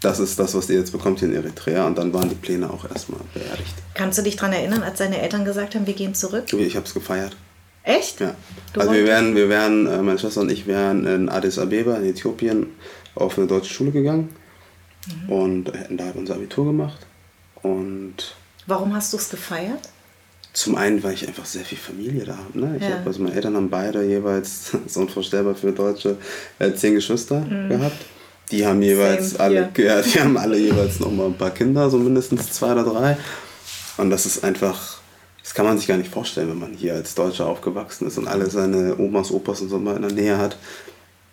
das 0.00 0.18
ist 0.18 0.38
das, 0.38 0.54
was 0.54 0.70
ihr 0.70 0.78
jetzt 0.78 0.92
bekommt 0.92 1.18
hier 1.18 1.28
in 1.28 1.34
Eritrea 1.34 1.86
und 1.86 1.98
dann 1.98 2.14
waren 2.14 2.30
die 2.30 2.34
Pläne 2.34 2.70
auch 2.70 2.88
erstmal 2.88 3.20
beerdigt. 3.34 3.74
Kannst 3.92 4.18
du 4.18 4.22
dich 4.22 4.36
daran 4.36 4.54
erinnern, 4.54 4.82
als 4.82 4.98
deine 4.98 5.20
Eltern 5.20 5.44
gesagt 5.44 5.74
haben, 5.74 5.86
wir 5.86 5.94
gehen 5.94 6.14
zurück? 6.14 6.50
Ich 6.54 6.76
habe 6.76 6.86
es 6.86 6.94
gefeiert. 6.94 7.36
Echt? 7.84 8.20
Ja. 8.20 8.34
Du 8.72 8.80
also 8.80 8.92
wir 8.92 9.04
wären, 9.04 9.34
wir 9.34 9.48
wären, 9.48 9.86
äh, 9.86 10.02
meine 10.02 10.18
Schwester 10.18 10.40
und 10.40 10.50
ich 10.50 10.66
wären 10.66 11.06
in 11.06 11.28
Addis 11.28 11.58
Abeba 11.58 11.96
in 11.96 12.04
Äthiopien 12.04 12.68
auf 13.14 13.38
eine 13.38 13.46
deutsche 13.46 13.72
Schule 13.72 13.90
gegangen 13.90 14.30
mhm. 15.26 15.32
und 15.32 15.72
hätten 15.72 15.96
da 15.96 16.04
unser 16.14 16.34
Abitur 16.34 16.66
gemacht. 16.66 17.06
Und 17.62 18.34
Warum 18.66 18.94
hast 18.94 19.12
du 19.12 19.16
es 19.16 19.28
gefeiert? 19.28 19.88
Zum 20.52 20.76
einen, 20.76 21.02
weil 21.02 21.14
ich 21.14 21.26
einfach 21.26 21.46
sehr 21.46 21.64
viel 21.64 21.78
Familie 21.78 22.24
da 22.24 22.36
habe. 22.36 22.58
Ne? 22.58 22.76
Ich 22.76 22.82
ja. 22.82 22.96
hab, 22.96 23.06
also 23.06 23.22
meine 23.22 23.34
Eltern 23.34 23.56
haben 23.56 23.70
beide 23.70 24.04
jeweils, 24.04 24.72
so 24.86 25.00
unvorstellbar 25.00 25.54
für 25.54 25.72
Deutsche, 25.72 26.18
äh, 26.58 26.72
zehn 26.74 26.94
Geschwister 26.94 27.40
mhm. 27.40 27.68
gehabt. 27.68 28.04
Die 28.50 28.66
haben 28.66 28.82
jeweils 28.82 29.40
alle, 29.40 29.70
ja, 29.78 30.02
die 30.02 30.20
haben 30.20 30.36
alle 30.36 30.58
jeweils 30.58 31.00
noch 31.00 31.10
mal 31.10 31.26
ein 31.26 31.38
paar 31.38 31.52
Kinder, 31.52 31.88
so 31.88 31.96
mindestens 31.96 32.52
zwei 32.52 32.72
oder 32.72 32.84
drei. 32.84 33.16
Und 33.96 34.10
das 34.10 34.26
ist 34.26 34.44
einfach 34.44 35.01
das 35.42 35.54
kann 35.54 35.66
man 35.66 35.76
sich 35.76 35.88
gar 35.88 35.96
nicht 35.96 36.10
vorstellen, 36.10 36.50
wenn 36.50 36.58
man 36.58 36.72
hier 36.72 36.94
als 36.94 37.14
Deutscher 37.14 37.46
aufgewachsen 37.46 38.06
ist 38.06 38.18
und 38.18 38.28
alle 38.28 38.48
seine 38.48 38.96
Omas, 38.98 39.30
Opas 39.30 39.60
und 39.60 39.68
so 39.68 39.78
mal 39.78 39.96
in 39.96 40.02
der 40.02 40.12
Nähe 40.12 40.38
hat. 40.38 40.56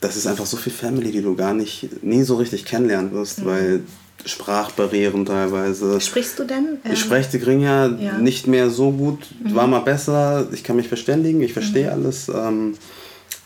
Das 0.02 0.16
ist 0.16 0.28
einfach 0.28 0.46
so 0.46 0.58
viel 0.58 0.74
Family, 0.74 1.12
die 1.12 1.22
du 1.22 1.36
gar 1.36 1.54
nicht, 1.54 2.04
nie 2.04 2.24
so 2.24 2.36
richtig 2.38 2.66
kennenlernen 2.66 3.12
wirst, 3.12 3.40
mhm. 3.40 3.46
weil 3.46 3.82
Sprachbarrieren 4.26 5.26
teilweise. 5.26 6.02
Sprichst 6.02 6.40
du 6.40 6.44
denn? 6.44 6.80
Ähm, 6.84 6.92
ich 6.92 7.00
spreche 7.00 7.32
die 7.32 7.40
Grinja 7.40 7.88
ja. 7.88 8.18
nicht 8.18 8.48
mehr 8.48 8.70
so 8.70 8.92
gut, 8.92 9.20
mhm. 9.44 9.56
war 9.56 9.68
mal 9.68 9.80
besser, 9.80 10.48
ich 10.52 10.64
kann 10.64 10.76
mich 10.76 10.88
verständigen, 10.88 11.42
ich 11.42 11.54
verstehe 11.54 11.88
mhm. 11.88 11.94
alles. 11.94 12.30
Ähm, 12.30 12.76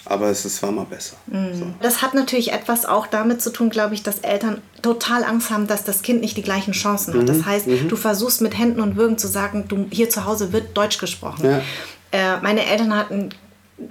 aber 0.05 0.29
es 0.29 0.45
ist, 0.45 0.61
war 0.61 0.71
mal 0.71 0.85
besser. 0.85 1.15
Mhm. 1.27 1.55
So. 1.57 1.65
Das 1.81 2.01
hat 2.01 2.13
natürlich 2.13 2.51
etwas 2.51 2.85
auch 2.85 3.07
damit 3.07 3.41
zu 3.41 3.51
tun, 3.51 3.69
glaube 3.69 3.93
ich, 3.93 4.03
dass 4.03 4.19
Eltern 4.19 4.61
total 4.81 5.23
Angst 5.23 5.49
haben, 5.49 5.67
dass 5.67 5.83
das 5.83 6.01
Kind 6.01 6.21
nicht 6.21 6.35
die 6.35 6.41
gleichen 6.41 6.73
Chancen 6.73 7.13
hat. 7.13 7.21
Mhm. 7.21 7.27
Das 7.27 7.45
heißt, 7.45 7.67
mhm. 7.67 7.87
du 7.87 7.95
versuchst 7.95 8.41
mit 8.41 8.57
Händen 8.57 8.81
und 8.81 8.97
Würgen 8.97 9.17
zu 9.17 9.27
sagen, 9.27 9.65
du, 9.67 9.87
hier 9.91 10.09
zu 10.09 10.25
Hause 10.25 10.51
wird 10.51 10.75
Deutsch 10.75 10.97
gesprochen. 10.97 11.45
Ja. 11.45 11.61
Äh, 12.11 12.41
meine 12.41 12.65
Eltern 12.65 12.95
hatten 12.95 13.29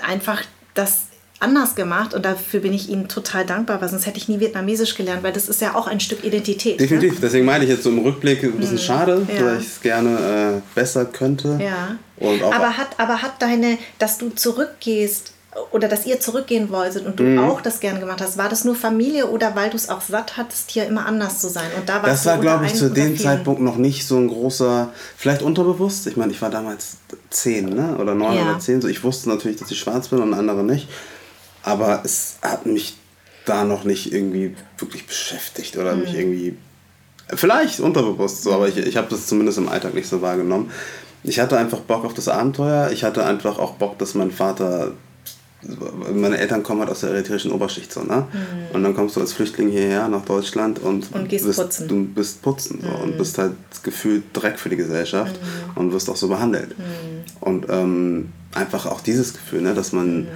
einfach 0.00 0.42
das 0.74 1.06
anders 1.40 1.74
gemacht 1.74 2.14
und 2.14 2.24
dafür 2.24 2.60
bin 2.60 2.72
ich 2.72 2.88
ihnen 2.88 3.08
total 3.08 3.44
dankbar, 3.44 3.80
weil 3.80 3.88
sonst 3.88 4.06
hätte 4.06 4.16
ich 4.16 4.28
nie 4.28 4.38
Vietnamesisch 4.38 4.94
gelernt, 4.94 5.24
weil 5.24 5.32
das 5.32 5.48
ist 5.48 5.60
ja 5.60 5.74
auch 5.74 5.88
ein 5.88 5.98
Stück 5.98 6.24
Identität. 6.24 6.78
Ne? 6.78 6.86
Definitiv, 6.86 7.14
ne? 7.14 7.18
deswegen 7.20 7.44
meine 7.44 7.64
ich 7.64 7.70
jetzt 7.70 7.82
so 7.82 7.90
im 7.90 7.98
Rückblick 7.98 8.44
ein 8.44 8.52
bisschen 8.52 8.76
mhm. 8.76 8.80
schade, 8.80 9.26
ja. 9.34 9.44
weil 9.44 9.58
ich 9.58 9.66
es 9.66 9.80
gerne 9.80 10.60
äh, 10.60 10.60
besser 10.74 11.04
könnte. 11.04 11.58
Ja. 11.60 11.96
aber, 12.20 12.76
hat, 12.76 12.90
aber 12.98 13.22
hat 13.22 13.42
deine, 13.42 13.78
dass 13.98 14.18
du 14.18 14.30
zurückgehst, 14.30 15.32
oder 15.70 15.88
dass 15.88 16.06
ihr 16.06 16.18
zurückgehen 16.18 16.70
wolltet 16.70 17.04
und 17.04 17.20
du 17.20 17.24
mhm. 17.24 17.38
auch 17.38 17.60
das 17.60 17.80
gern 17.80 18.00
gemacht 18.00 18.20
hast, 18.22 18.38
war 18.38 18.48
das 18.48 18.64
nur 18.64 18.74
Familie 18.74 19.28
oder 19.28 19.54
weil 19.54 19.68
du 19.68 19.76
es 19.76 19.90
auch 19.90 20.00
satt 20.00 20.36
hattest, 20.38 20.70
hier 20.70 20.86
immer 20.86 21.04
anders 21.04 21.40
zu 21.40 21.48
sein? 21.48 21.70
Und 21.78 21.88
da 21.88 22.00
das 22.00 22.24
war, 22.24 22.38
glaube 22.38 22.66
ich, 22.66 22.74
zu 22.74 22.90
dem 22.90 23.18
Zeitpunkt 23.18 23.60
noch 23.60 23.76
nicht 23.76 24.06
so 24.06 24.16
ein 24.16 24.28
großer, 24.28 24.90
vielleicht 25.16 25.42
unterbewusst. 25.42 26.06
Ich 26.06 26.16
meine, 26.16 26.32
ich 26.32 26.40
war 26.40 26.48
damals 26.48 26.96
zehn 27.28 27.68
ne? 27.68 27.96
oder 27.98 28.14
neun 28.14 28.36
ja. 28.36 28.42
oder 28.42 28.58
zehn. 28.60 28.80
So, 28.80 28.88
ich 28.88 29.04
wusste 29.04 29.28
natürlich, 29.28 29.58
dass 29.58 29.70
ich 29.70 29.78
schwarz 29.78 30.08
bin 30.08 30.20
und 30.20 30.32
andere 30.32 30.64
nicht. 30.64 30.88
Aber 31.62 32.00
es 32.04 32.38
hat 32.40 32.64
mich 32.64 32.96
da 33.44 33.64
noch 33.64 33.84
nicht 33.84 34.12
irgendwie 34.12 34.56
wirklich 34.78 35.06
beschäftigt 35.06 35.76
oder 35.76 35.94
mhm. 35.94 36.02
mich 36.02 36.14
irgendwie. 36.14 36.56
Vielleicht 37.28 37.80
unterbewusst 37.80 38.42
so, 38.42 38.52
aber 38.52 38.68
ich, 38.68 38.76
ich 38.76 38.96
habe 38.96 39.08
das 39.08 39.26
zumindest 39.26 39.58
im 39.58 39.68
Alltag 39.68 39.94
nicht 39.94 40.08
so 40.08 40.22
wahrgenommen. 40.22 40.70
Ich 41.24 41.40
hatte 41.40 41.56
einfach 41.56 41.78
Bock 41.80 42.04
auf 42.04 42.14
das 42.14 42.28
Abenteuer. 42.28 42.90
Ich 42.90 43.04
hatte 43.04 43.24
einfach 43.24 43.58
auch 43.58 43.74
Bock, 43.74 43.98
dass 43.98 44.14
mein 44.14 44.32
Vater 44.32 44.92
meine 46.12 46.38
Eltern 46.38 46.62
kommen 46.62 46.80
halt 46.80 46.90
aus 46.90 47.00
der 47.00 47.10
eritreischen 47.10 47.52
Oberschicht 47.52 47.92
so, 47.92 48.02
ne? 48.02 48.26
Mhm. 48.32 48.74
Und 48.74 48.82
dann 48.82 48.94
kommst 48.94 49.16
du 49.16 49.20
als 49.20 49.32
Flüchtling 49.32 49.70
hierher 49.70 50.08
nach 50.08 50.24
Deutschland 50.24 50.80
und, 50.80 51.12
und 51.12 51.28
bist, 51.28 51.56
putzen. 51.56 51.88
du 51.88 52.04
bist 52.04 52.42
putzen 52.42 52.80
so, 52.82 52.88
mhm. 52.88 53.02
und 53.02 53.18
bist 53.18 53.38
halt 53.38 53.54
gefühlt 53.82 54.24
Dreck 54.32 54.58
für 54.58 54.68
die 54.68 54.76
Gesellschaft 54.76 55.34
mhm. 55.34 55.76
und 55.76 55.92
wirst 55.92 56.10
auch 56.10 56.16
so 56.16 56.28
behandelt. 56.28 56.76
Mhm. 56.78 56.84
Und 57.40 57.66
ähm, 57.68 58.32
einfach 58.54 58.86
auch 58.86 59.00
dieses 59.00 59.32
Gefühl, 59.32 59.62
ne, 59.62 59.74
dass 59.74 59.92
man 59.92 60.22
mhm. 60.22 60.28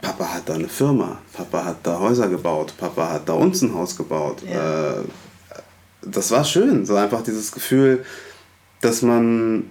Papa 0.00 0.34
hat 0.34 0.48
da 0.48 0.54
eine 0.54 0.68
Firma, 0.68 1.18
Papa 1.32 1.64
hat 1.64 1.78
da 1.82 1.98
Häuser 1.98 2.28
gebaut, 2.28 2.72
Papa 2.78 3.10
hat 3.10 3.28
da 3.28 3.34
uns 3.34 3.62
ein 3.62 3.74
Haus 3.74 3.96
gebaut. 3.96 4.42
Ja. 4.48 4.92
Äh, 4.92 5.04
das 6.02 6.30
war 6.30 6.44
schön, 6.44 6.86
so 6.86 6.94
einfach 6.94 7.22
dieses 7.22 7.52
Gefühl, 7.52 8.04
dass 8.80 9.02
man 9.02 9.64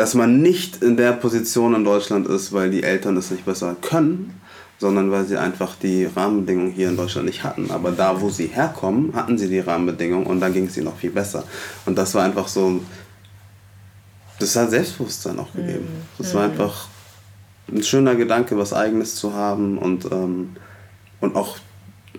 dass 0.00 0.14
man 0.14 0.40
nicht 0.40 0.82
in 0.82 0.96
der 0.96 1.12
Position 1.12 1.74
in 1.74 1.84
Deutschland 1.84 2.26
ist, 2.26 2.54
weil 2.54 2.70
die 2.70 2.82
Eltern 2.82 3.18
es 3.18 3.30
nicht 3.30 3.44
besser 3.44 3.76
können, 3.82 4.40
sondern 4.78 5.10
weil 5.10 5.26
sie 5.26 5.36
einfach 5.36 5.76
die 5.76 6.06
Rahmenbedingungen 6.06 6.72
hier 6.72 6.88
in 6.88 6.96
Deutschland 6.96 7.26
nicht 7.26 7.44
hatten. 7.44 7.70
Aber 7.70 7.90
da, 7.90 8.18
wo 8.18 8.30
sie 8.30 8.46
herkommen, 8.46 9.14
hatten 9.14 9.36
sie 9.36 9.46
die 9.46 9.60
Rahmenbedingungen 9.60 10.26
und 10.26 10.40
dann 10.40 10.54
ging 10.54 10.68
es 10.68 10.78
ihnen 10.78 10.86
noch 10.86 10.96
viel 10.96 11.10
besser. 11.10 11.44
Und 11.84 11.98
das 11.98 12.14
war 12.14 12.24
einfach 12.24 12.48
so, 12.48 12.80
das 14.38 14.56
hat 14.56 14.70
Selbstbewusstsein 14.70 15.38
auch 15.38 15.52
gegeben. 15.52 15.84
Mhm. 15.84 16.02
Das 16.16 16.32
war 16.32 16.46
mhm. 16.46 16.52
einfach 16.52 16.88
ein 17.70 17.82
schöner 17.82 18.14
Gedanke, 18.14 18.56
was 18.56 18.72
Eigenes 18.72 19.16
zu 19.16 19.34
haben 19.34 19.76
und, 19.76 20.06
ähm, 20.06 20.56
und 21.20 21.36
auch, 21.36 21.58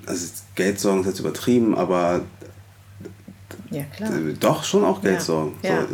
also 0.06 0.28
Geldsorgen 0.54 1.02
ist 1.02 1.08
jetzt 1.08 1.20
übertrieben, 1.20 1.76
aber 1.76 2.22
ja, 3.72 3.86
doch 4.40 4.64
schon 4.64 4.86
auch 4.86 5.02
Geldsorgen. 5.02 5.56
Ja. 5.64 5.70
Ja. 5.72 5.88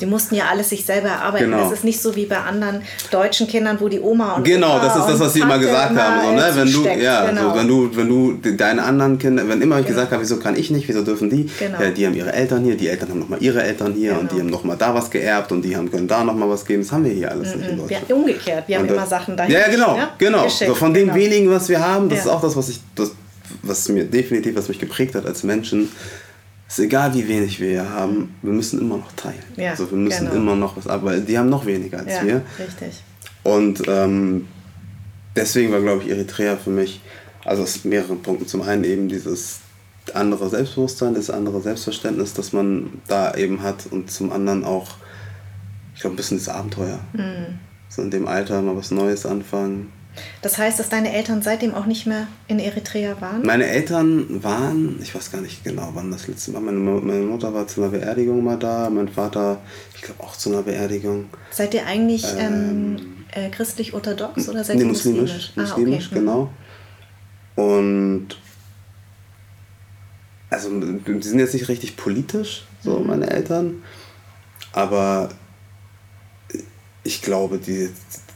Sie 0.00 0.06
mussten 0.06 0.34
ja 0.34 0.44
alles 0.50 0.70
sich 0.70 0.84
selber 0.84 1.08
erarbeiten. 1.08 1.50
Genau. 1.50 1.62
Das 1.62 1.72
ist 1.72 1.84
nicht 1.84 2.00
so 2.00 2.16
wie 2.16 2.24
bei 2.24 2.38
anderen 2.38 2.82
deutschen 3.10 3.46
Kindern, 3.46 3.78
wo 3.80 3.88
die 3.88 4.00
Oma 4.00 4.34
und 4.34 4.44
Genau, 4.44 4.76
Opa 4.76 4.86
das 4.86 4.96
ist 4.96 5.06
das, 5.06 5.20
was 5.20 5.34
sie 5.34 5.40
immer 5.40 5.58
gesagt 5.58 5.90
immer 5.90 6.02
haben. 6.02 6.20
So, 6.22 6.32
ne? 6.32 6.50
wenn, 6.54 6.72
du, 6.72 7.02
ja, 7.02 7.26
genau. 7.26 7.50
so, 7.50 7.56
wenn, 7.56 7.68
du, 7.68 7.96
wenn 7.96 8.08
du 8.08 8.52
deine 8.52 8.82
anderen 8.82 9.18
Kinder, 9.18 9.46
wenn 9.46 9.60
immer 9.60 9.78
ich 9.78 9.86
genau. 9.86 9.96
gesagt 9.96 10.12
habe, 10.12 10.22
wieso 10.22 10.38
kann 10.38 10.56
ich 10.56 10.70
nicht, 10.70 10.88
wieso 10.88 11.02
dürfen 11.02 11.28
die? 11.28 11.50
Genau. 11.58 11.80
Ja, 11.80 11.90
die 11.90 12.06
haben 12.06 12.14
ihre 12.14 12.32
Eltern 12.32 12.64
hier, 12.64 12.76
die 12.76 12.88
Eltern 12.88 13.10
haben 13.10 13.20
nochmal 13.20 13.42
ihre 13.42 13.62
Eltern 13.62 13.92
hier 13.92 14.12
und 14.12 14.32
die 14.32 14.36
genau. 14.36 14.40
haben 14.40 14.50
nochmal 14.50 14.76
da 14.78 14.94
was 14.94 15.10
geerbt 15.10 15.52
und 15.52 15.62
die 15.62 15.76
haben, 15.76 15.90
können 15.90 16.08
da 16.08 16.24
nochmal 16.24 16.48
was 16.48 16.64
geben. 16.64 16.82
Das 16.82 16.92
haben 16.92 17.04
wir 17.04 17.12
hier 17.12 17.30
alles 17.30 17.54
mhm. 17.54 17.60
nicht 17.60 17.70
in 17.70 17.78
Deutschland. 17.78 18.08
Wir, 18.08 18.16
umgekehrt, 18.16 18.68
wir 18.68 18.76
haben 18.78 18.88
und, 18.88 18.94
immer 18.94 19.06
Sachen 19.06 19.36
dahin. 19.36 19.52
Ja, 19.52 19.68
genau, 19.68 19.96
ja? 19.96 20.10
genau. 20.16 20.48
So, 20.48 20.74
von 20.74 20.94
dem 20.94 21.08
genau. 21.08 21.18
wenigen, 21.18 21.50
was 21.50 21.68
wir 21.68 21.86
haben, 21.86 22.08
das 22.08 22.20
ja. 22.20 22.24
ist 22.24 22.30
auch 22.30 22.40
das, 22.40 22.56
was 22.56 22.70
ich, 22.70 22.80
das, 22.94 23.12
was 23.62 23.88
mir 23.88 24.04
definitiv, 24.04 24.56
was 24.56 24.68
mich 24.68 24.78
geprägt 24.78 25.14
hat 25.14 25.26
als 25.26 25.42
Menschen 25.42 25.90
ist 26.70 26.78
egal, 26.78 27.12
wie 27.14 27.26
wenig 27.26 27.58
wir 27.58 27.68
hier 27.68 27.90
haben, 27.90 28.34
wir 28.42 28.52
müssen 28.52 28.80
immer 28.80 28.98
noch 28.98 29.10
teilen. 29.12 29.42
Ja, 29.56 29.70
also 29.70 29.90
wir 29.90 29.98
müssen 29.98 30.26
genau. 30.26 30.36
immer 30.36 30.56
noch 30.56 30.76
was 30.76 30.86
aber 30.86 31.16
Die 31.18 31.36
haben 31.36 31.48
noch 31.48 31.66
weniger 31.66 31.98
als 31.98 32.14
ja, 32.14 32.24
wir. 32.24 32.42
Richtig. 32.58 33.02
Und 33.42 33.82
ähm, 33.88 34.46
deswegen 35.34 35.72
war, 35.72 35.80
glaube 35.80 36.04
ich, 36.04 36.10
Eritrea 36.10 36.56
für 36.56 36.70
mich, 36.70 37.00
also 37.44 37.64
aus 37.64 37.84
mehreren 37.84 38.22
Punkten. 38.22 38.46
Zum 38.46 38.62
einen 38.62 38.84
eben 38.84 39.08
dieses 39.08 39.60
andere 40.14 40.48
Selbstbewusstsein, 40.48 41.14
das 41.14 41.28
andere 41.28 41.60
Selbstverständnis, 41.60 42.34
das 42.34 42.52
man 42.52 43.00
da 43.08 43.34
eben 43.34 43.62
hat. 43.62 43.86
Und 43.90 44.10
zum 44.12 44.30
anderen 44.30 44.64
auch, 44.64 44.90
ich 45.96 46.02
glaube, 46.02 46.14
ein 46.14 46.16
bisschen 46.16 46.38
das 46.38 46.48
Abenteuer. 46.48 47.00
Mhm. 47.14 47.58
So 47.88 48.02
in 48.02 48.12
dem 48.12 48.28
Alter 48.28 48.62
mal 48.62 48.76
was 48.76 48.92
Neues 48.92 49.26
anfangen 49.26 49.92
das 50.42 50.58
heißt, 50.58 50.78
dass 50.78 50.88
deine 50.88 51.12
Eltern 51.12 51.42
seitdem 51.42 51.74
auch 51.74 51.86
nicht 51.86 52.06
mehr 52.06 52.26
in 52.48 52.58
Eritrea 52.58 53.20
waren? 53.20 53.42
Meine 53.42 53.66
Eltern 53.66 54.42
waren, 54.42 54.98
ich 55.02 55.14
weiß 55.14 55.30
gar 55.30 55.40
nicht 55.40 55.64
genau, 55.64 55.90
wann 55.94 56.10
das 56.10 56.26
letzte 56.26 56.50
Mal. 56.52 56.60
Meine, 56.60 56.78
meine 56.78 57.24
Mutter 57.24 57.52
war 57.54 57.66
zu 57.66 57.82
einer 57.82 57.90
Beerdigung 57.90 58.42
mal 58.42 58.58
da, 58.58 58.90
mein 58.90 59.08
Vater, 59.08 59.60
ich 59.94 60.02
glaube 60.02 60.22
auch 60.22 60.36
zu 60.36 60.50
einer 60.50 60.62
Beerdigung. 60.62 61.30
Seid 61.50 61.74
ihr 61.74 61.86
eigentlich 61.86 62.24
ähm, 62.38 62.96
ähm, 63.34 63.44
äh, 63.44 63.50
christlich-orthodox 63.50 64.48
oder 64.48 64.64
seid 64.64 64.76
nee, 64.76 64.82
ihr 64.82 64.88
muslimisch? 64.88 65.52
Muslimisch, 65.56 65.56
muslimisch 65.56 66.04
ah, 66.04 66.10
okay. 66.10 66.18
genau. 66.20 66.50
Und 67.56 68.28
also 70.50 70.68
die 70.80 71.22
sind 71.22 71.38
jetzt 71.38 71.54
nicht 71.54 71.68
richtig 71.68 71.96
politisch, 71.96 72.64
so 72.82 72.98
mhm. 72.98 73.06
meine 73.06 73.30
Eltern, 73.30 73.82
aber 74.72 75.28
ich 77.04 77.22
glaube, 77.22 77.58
die, 77.58 77.90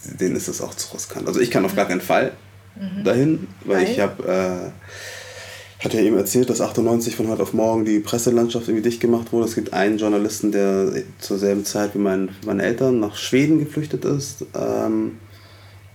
denen 0.05 0.37
ist 0.37 0.49
es 0.49 0.61
auch 0.61 0.75
zu 0.75 0.95
riskant. 0.95 1.27
Also 1.27 1.41
ich 1.41 1.51
kann 1.51 1.65
auf 1.65 1.75
gar 1.75 1.87
keinen 1.87 2.01
Fall 2.01 2.33
mhm. 2.77 3.05
dahin, 3.05 3.49
weil, 3.65 3.79
weil? 3.79 3.91
ich 3.91 4.01
habe, 4.01 4.23
äh, 4.23 5.85
hatte 5.85 5.99
ja 5.99 6.05
eben 6.05 6.17
erzählt, 6.17 6.49
dass 6.51 6.61
98 6.61 7.17
von 7.17 7.29
heute 7.29 7.43
auf 7.43 7.53
morgen 7.53 7.85
die 7.85 8.01
Presselandschaft 8.01 8.69
irgendwie 8.69 8.89
dicht 8.89 9.01
gemacht 9.01 9.33
wurde. 9.33 9.47
Es 9.47 9.55
gibt 9.55 9.73
einen 9.73 9.99
Journalisten, 9.99 10.53
der 10.53 10.93
zur 11.19 11.39
selben 11.39 11.65
Zeit 11.65 11.95
wie 11.95 11.99
mein, 11.99 12.31
meine 12.47 12.63
Eltern 12.63 13.01
nach 13.01 13.17
Schweden 13.17 13.59
geflüchtet 13.59 14.05
ist, 14.05 14.47
ähm, 14.55 15.19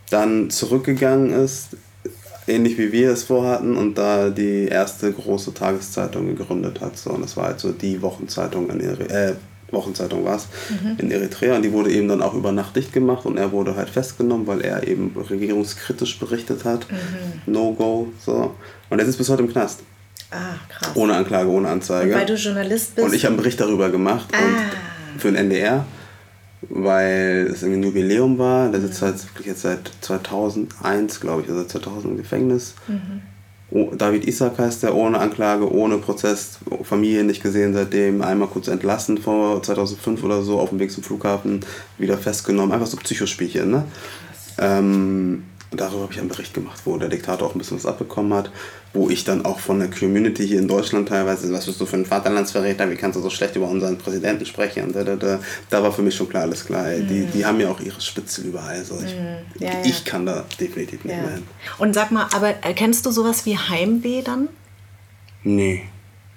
dann 0.10 0.50
zurückgegangen 0.50 1.32
ist, 1.32 1.78
ähnlich 2.48 2.78
wie 2.78 2.92
wir 2.92 3.12
es 3.12 3.24
vorhatten 3.24 3.78
und 3.78 3.98
da 3.98 4.30
die 4.30 4.68
erste 4.68 5.12
große 5.12 5.54
Tageszeitung 5.54 6.36
gegründet 6.36 6.82
hat. 6.82 6.98
So, 6.98 7.12
und 7.12 7.22
das 7.22 7.38
war 7.38 7.46
halt 7.46 7.60
so 7.60 7.72
die 7.72 8.02
Wochenzeitung 8.02 8.70
in 8.70 8.80
ihre, 8.80 9.10
äh, 9.10 9.36
Wochenzeitung 9.72 10.26
war 10.26 10.38
es, 10.38 10.48
mhm. 10.70 10.98
in 10.98 11.12
Eritrea. 11.12 11.56
Und 11.56 11.64
die 11.64 11.72
wurde 11.72 11.92
eben 11.92 12.08
dann 12.08 12.22
auch 12.22 12.34
über 12.34 12.52
Nacht 12.52 12.76
dicht 12.76 12.94
gemacht 12.94 13.26
und 13.26 13.38
er 13.38 13.52
wurde 13.52 13.76
halt 13.76 13.90
festgenommen, 13.90 14.48
weil 14.48 14.62
er 14.62 14.88
eben 14.88 15.16
regierungskritisch 15.18 16.20
berichtet 16.20 16.66
hat. 16.66 16.88
Mhm. 16.92 17.52
No 17.52 17.74
go. 17.74 18.08
So. 18.24 18.56
Und 18.90 19.00
er 19.00 19.06
ist 19.06 19.18
bis 19.18 19.30
heute 19.30 19.44
im 19.44 19.52
Knast. 19.52 19.82
Ah, 20.32 20.56
krass. 20.70 20.92
Ohne 20.96 21.16
Anklage, 21.16 21.50
ohne 21.50 21.70
Anzeige. 21.70 22.14
Und 22.14 22.20
weil 22.20 22.26
du 22.26 22.36
Journalist 22.36 22.96
bist. 22.96 23.08
Und 23.08 23.14
ich 23.14 23.26
habe 23.26 23.34
einen 23.34 23.38
Bericht 23.38 23.60
darüber 23.60 23.90
gemacht 23.90 24.30
ah. 24.34 24.38
und 24.38 25.20
für 25.20 25.30
den 25.30 25.36
NDR, 25.36 25.86
weil 26.70 27.50
es 27.52 27.64
ein 27.64 27.82
Jubiläum 27.82 28.38
war. 28.38 28.70
Der 28.70 28.82
sitzt 28.82 29.02
mhm. 29.02 29.08
halt 29.08 29.26
wirklich 29.26 29.48
jetzt 29.48 29.62
seit 29.62 29.92
2001, 30.02 31.20
glaube 31.20 31.42
ich, 31.42 31.50
also 31.50 31.62
seit 31.62 31.72
2000 31.72 32.12
im 32.12 32.18
Gefängnis. 32.18 32.76
Mhm. 32.88 33.22
David 33.72 34.26
Isaac 34.26 34.58
heißt 34.58 34.84
der, 34.84 34.96
ohne 34.96 35.20
Anklage, 35.20 35.72
ohne 35.72 36.00
Prozess, 36.00 36.58
Familie 36.84 37.24
nicht 37.24 37.44
gesehen 37.44 37.74
seitdem, 37.74 38.22
einmal 38.24 38.48
kurz 38.48 38.68
entlassen 38.68 39.20
vor 39.20 39.62
2005 39.62 40.24
oder 40.24 40.42
so, 40.42 40.60
auf 40.60 40.70
dem 40.70 40.80
Weg 40.80 40.92
zum 40.92 41.04
Flughafen, 41.04 41.60
wieder 41.98 42.18
festgenommen, 42.18 42.72
einfach 42.72 42.88
so 42.88 42.98
Psychospielchen, 42.98 43.70
ne? 43.70 43.84
Ähm, 44.58 45.44
darüber 45.72 46.04
habe 46.04 46.14
ich 46.14 46.20
einen 46.20 46.30
Bericht 46.30 46.54
gemacht, 46.54 46.82
wo 46.86 46.98
der 46.98 47.10
Diktator 47.10 47.48
auch 47.48 47.56
ein 47.56 47.60
bisschen 47.60 47.78
was 47.78 47.86
abbekommen 47.86 48.34
hat 48.34 48.52
wo 48.94 49.10
ich 49.10 49.24
dann 49.24 49.46
auch 49.46 49.60
von 49.60 49.80
der 49.80 49.90
Community 49.90 50.48
hier 50.48 50.60
in 50.60 50.68
Deutschland 50.68 51.10
teilweise, 51.10 51.52
was 51.54 51.66
bist 51.66 51.80
du 51.80 51.86
für 51.86 51.98
ein 51.98 52.06
Vaterlandsverräter, 52.06 52.90
wie 52.90 52.96
kannst 52.96 53.18
du 53.18 53.22
so 53.22 53.30
schlecht 53.30 53.56
über 53.56 53.68
unseren 53.68 53.98
Präsidenten 53.98 54.46
sprechen? 54.46 54.86
Und 54.86 54.96
da, 54.96 55.04
da, 55.04 55.16
da, 55.16 55.40
da 55.70 55.84
war 55.84 55.92
für 55.92 56.02
mich 56.02 56.16
schon 56.16 56.28
klar, 56.28 56.44
alles 56.44 56.66
klar. 56.66 56.88
Ey, 56.88 57.04
die, 57.04 57.26
die 57.26 57.46
haben 57.46 57.60
ja 57.60 57.70
auch 57.70 57.80
ihre 57.80 58.02
Spitze 58.02 58.42
überall. 58.42 58.84
So. 58.84 58.96
Ich, 58.96 59.14
mhm. 59.14 59.38
ja, 59.60 59.72
ich 59.84 60.04
kann 60.06 60.26
da 60.26 60.44
definitiv 60.60 61.04
nicht 61.04 61.16
ja. 61.16 61.22
mehr 61.22 61.32
hin. 61.34 61.44
Und 61.78 61.94
sag 61.94 62.12
mal, 62.12 62.28
aber 62.34 62.50
erkennst 62.64 63.06
du 63.06 63.12
sowas 63.12 63.46
wie 63.46 63.58
Heimweh 63.58 64.24
dann? 64.24 64.50
Nee. 65.44 65.84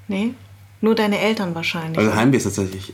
Nee? 0.08 0.34
Nur 0.82 0.94
deine 0.94 1.20
Eltern 1.20 1.54
wahrscheinlich. 1.54 1.98
Also 1.98 2.14
Heimweh 2.14 2.36
ist 2.36 2.44
tatsächlich 2.44 2.92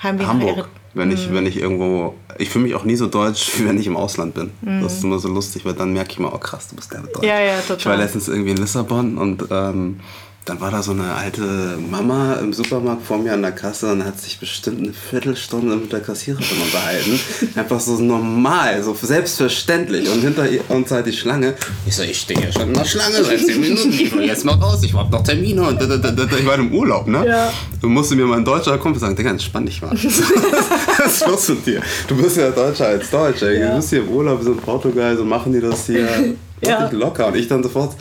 Heimweh 0.00 0.26
Hamburg. 0.26 0.68
Wenn 0.94 1.10
ich, 1.10 1.28
mhm. 1.28 1.34
wenn 1.34 1.46
ich 1.46 1.56
irgendwo. 1.56 2.14
Ich 2.38 2.50
fühle 2.50 2.64
mich 2.64 2.74
auch 2.74 2.84
nie 2.84 2.96
so 2.96 3.06
deutsch, 3.06 3.52
wie 3.58 3.66
wenn 3.66 3.78
ich 3.78 3.86
im 3.86 3.96
Ausland 3.96 4.34
bin. 4.34 4.50
Mhm. 4.60 4.82
Das 4.82 4.94
ist 4.94 5.04
immer 5.04 5.18
so 5.18 5.28
lustig, 5.28 5.64
weil 5.64 5.74
dann 5.74 5.92
merke 5.92 6.12
ich 6.12 6.18
mal, 6.18 6.30
oh 6.32 6.38
krass, 6.38 6.68
du 6.68 6.76
bist 6.76 6.92
der 6.92 7.00
Deutsch. 7.00 7.24
Ja, 7.24 7.40
ja, 7.40 7.60
total. 7.60 7.78
Ich 7.78 7.86
war 7.86 7.96
letztens 7.96 8.28
irgendwie 8.28 8.50
in 8.50 8.56
Lissabon 8.58 9.18
und 9.18 9.44
ähm, 9.50 10.00
dann 10.44 10.60
war 10.60 10.72
da 10.72 10.82
so 10.82 10.90
eine 10.90 11.14
alte 11.14 11.78
Mama 11.88 12.34
im 12.34 12.52
Supermarkt 12.52 13.06
vor 13.06 13.18
mir 13.18 13.32
an 13.32 13.42
der 13.42 13.52
Kasse 13.52 13.92
und 13.92 14.04
hat 14.04 14.18
sich 14.18 14.40
bestimmt 14.40 14.80
eine 14.80 14.92
Viertelstunde 14.92 15.76
mit 15.76 15.92
der 15.92 16.00
Kassiererin 16.00 16.44
unterhalten. 16.64 17.20
Einfach 17.54 17.78
so 17.78 17.96
normal, 18.00 18.82
so 18.82 18.96
selbstverständlich. 19.00 20.10
Und 20.10 20.20
hinter 20.20 20.46
uns 20.68 20.90
halt 20.90 21.06
die 21.06 21.12
Schlange. 21.12 21.54
Ich 21.86 21.94
so, 21.94 22.02
ich 22.02 22.18
stehe 22.18 22.40
ja 22.40 22.50
schon 22.50 22.68
in 22.68 22.74
der 22.74 22.84
Schlange 22.84 23.22
seit 23.22 23.38
10 23.38 23.60
Minuten. 23.60 23.92
Ich 23.92 24.12
will 24.12 24.24
jetzt 24.24 24.44
mal 24.44 24.54
raus, 24.54 24.80
ich 24.82 24.92
hab 24.94 25.12
noch 25.12 25.22
Termine. 25.22 25.62
Und 25.62 25.80
ich 25.80 26.46
war 26.46 26.56
im 26.56 26.74
Urlaub, 26.74 27.06
ne? 27.06 27.24
Ja. 27.24 27.52
Du 27.80 27.88
musste 27.88 28.16
mir 28.16 28.26
mein 28.26 28.44
deutscher 28.44 28.76
Kumpel 28.78 29.00
sagen, 29.00 29.14
Digga, 29.14 29.30
entspann 29.30 29.64
dich 29.64 29.80
mal. 29.80 29.92
Was 30.98 31.14
ist 31.14 31.26
los 31.26 31.48
mit 31.50 31.66
dir? 31.66 31.82
Du 32.08 32.16
bist 32.16 32.36
ja 32.36 32.50
Deutscher 32.50 32.86
als 32.86 33.08
Deutsch, 33.10 33.42
ey. 33.42 33.60
Ja. 33.60 33.70
Du 33.70 33.76
bist 33.76 33.90
hier 33.90 34.00
im 34.00 34.08
Urlaub, 34.08 34.40
wir 34.40 34.44
sind 34.44 34.54
in 34.54 34.60
Portugal, 34.60 35.16
so 35.16 35.24
machen 35.24 35.52
die 35.52 35.60
das 35.60 35.86
hier 35.86 36.08
ja. 36.64 36.90
locker. 36.90 37.28
Und 37.28 37.36
ich 37.36 37.46
dann 37.46 37.62
sofort, 37.62 37.94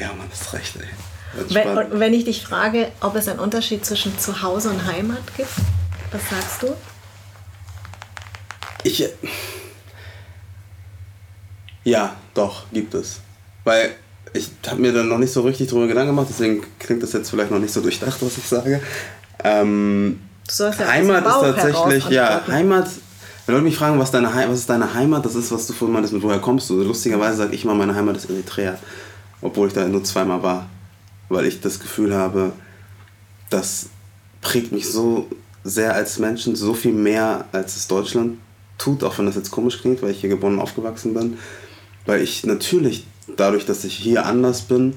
ja, 0.00 0.08
man, 0.08 0.26
ist 0.32 0.52
recht, 0.52 0.74
ey. 0.80 1.13
Wenn, 1.50 2.00
wenn 2.00 2.14
ich 2.14 2.24
dich 2.24 2.42
frage, 2.42 2.88
ob 3.00 3.16
es 3.16 3.28
einen 3.28 3.38
Unterschied 3.38 3.84
zwischen 3.84 4.18
Zuhause 4.18 4.70
und 4.70 4.86
Heimat 4.86 5.36
gibt, 5.36 5.50
was 6.12 6.22
sagst 6.30 6.62
du? 6.62 6.74
Ich. 8.84 9.02
Äh, 9.02 9.10
ja, 11.84 12.16
doch, 12.34 12.64
gibt 12.72 12.94
es. 12.94 13.20
Weil 13.64 13.90
ich 14.32 14.50
habe 14.66 14.80
mir 14.80 14.92
dann 14.92 15.08
noch 15.08 15.18
nicht 15.18 15.32
so 15.32 15.42
richtig 15.42 15.68
drüber 15.68 15.86
Gedanken 15.86 16.10
gemacht, 16.10 16.26
deswegen 16.30 16.64
klingt 16.78 17.02
das 17.02 17.12
jetzt 17.12 17.30
vielleicht 17.30 17.50
noch 17.50 17.58
nicht 17.58 17.72
so 17.72 17.80
durchdacht, 17.80 18.16
was 18.20 18.38
ich 18.38 18.44
sage. 18.44 18.80
Ähm, 19.42 20.20
ja 20.58 20.88
Heimat 20.88 21.26
ist 21.26 21.40
tatsächlich, 21.40 22.08
ja, 22.08 22.42
Heimat, 22.48 22.88
wenn 23.46 23.54
Leute 23.54 23.64
mich 23.64 23.76
fragen, 23.76 23.98
was, 23.98 24.10
deine, 24.10 24.28
was 24.48 24.60
ist 24.60 24.70
deine 24.70 24.92
Heimat, 24.92 25.24
das 25.24 25.34
ist, 25.34 25.52
was 25.52 25.66
du 25.66 25.72
vorhin 25.72 25.92
meintest, 25.92 26.14
mit 26.14 26.22
woher 26.22 26.38
kommst 26.38 26.68
du. 26.70 26.82
Lustigerweise 26.82 27.36
sage 27.38 27.54
ich 27.54 27.64
immer, 27.64 27.74
meine 27.74 27.94
Heimat 27.94 28.16
ist 28.16 28.28
Eritrea. 28.30 28.78
obwohl 29.40 29.68
ich 29.68 29.74
da 29.74 29.86
nur 29.86 30.02
zweimal 30.04 30.42
war. 30.42 30.66
Weil 31.28 31.46
ich 31.46 31.60
das 31.60 31.80
Gefühl 31.80 32.14
habe, 32.14 32.52
das 33.50 33.88
prägt 34.40 34.72
mich 34.72 34.88
so 34.88 35.28
sehr 35.62 35.94
als 35.94 36.18
Menschen, 36.18 36.56
so 36.56 36.74
viel 36.74 36.92
mehr 36.92 37.46
als 37.52 37.76
es 37.76 37.88
Deutschland 37.88 38.38
tut, 38.78 39.02
auch 39.02 39.18
wenn 39.18 39.26
das 39.26 39.36
jetzt 39.36 39.50
komisch 39.50 39.80
klingt, 39.80 40.02
weil 40.02 40.10
ich 40.10 40.20
hier 40.20 40.28
geboren 40.28 40.54
und 40.54 40.60
aufgewachsen 40.60 41.14
bin. 41.14 41.38
Weil 42.04 42.20
ich 42.20 42.44
natürlich 42.44 43.06
dadurch, 43.36 43.64
dass 43.64 43.84
ich 43.84 43.94
hier 43.94 44.26
anders 44.26 44.62
bin, 44.62 44.94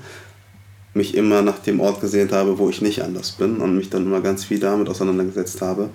mich 0.94 1.16
immer 1.16 1.42
nach 1.42 1.60
dem 1.60 1.80
Ort 1.80 2.02
gesehnt 2.02 2.34
habe, 2.34 2.58
wo 2.58 2.70
ich 2.70 2.82
nicht 2.82 3.02
anders 3.04 3.32
bin 3.32 3.58
und 3.58 3.78
mich 3.78 3.90
dann 3.90 4.06
immer 4.06 4.20
ganz 4.20 4.44
viel 4.44 4.60
damit 4.60 4.90
auseinandergesetzt 4.90 5.62
habe. 5.62 5.90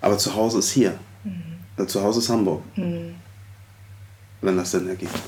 Aber 0.00 0.16
zu 0.16 0.34
Hause 0.34 0.60
ist 0.60 0.70
hier. 0.70 0.98
Mhm. 1.24 1.88
Zu 1.88 2.02
Hause 2.02 2.20
ist 2.20 2.28
Hamburg. 2.28 2.62
Mhm. 2.76 3.16
Wenn 4.40 4.56
das 4.56 4.70
Sinn 4.70 4.88
ergibt. 4.88 5.18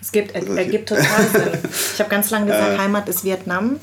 Es 0.00 0.12
gibt, 0.12 0.32
er, 0.34 0.46
ergibt 0.56 0.88
total 0.88 1.26
Sinn. 1.32 1.58
Ich 1.94 2.00
habe 2.00 2.10
ganz 2.10 2.30
lange 2.30 2.46
gesagt, 2.46 2.74
äh, 2.74 2.78
Heimat 2.78 3.08
ist 3.08 3.24
Vietnam. 3.24 3.76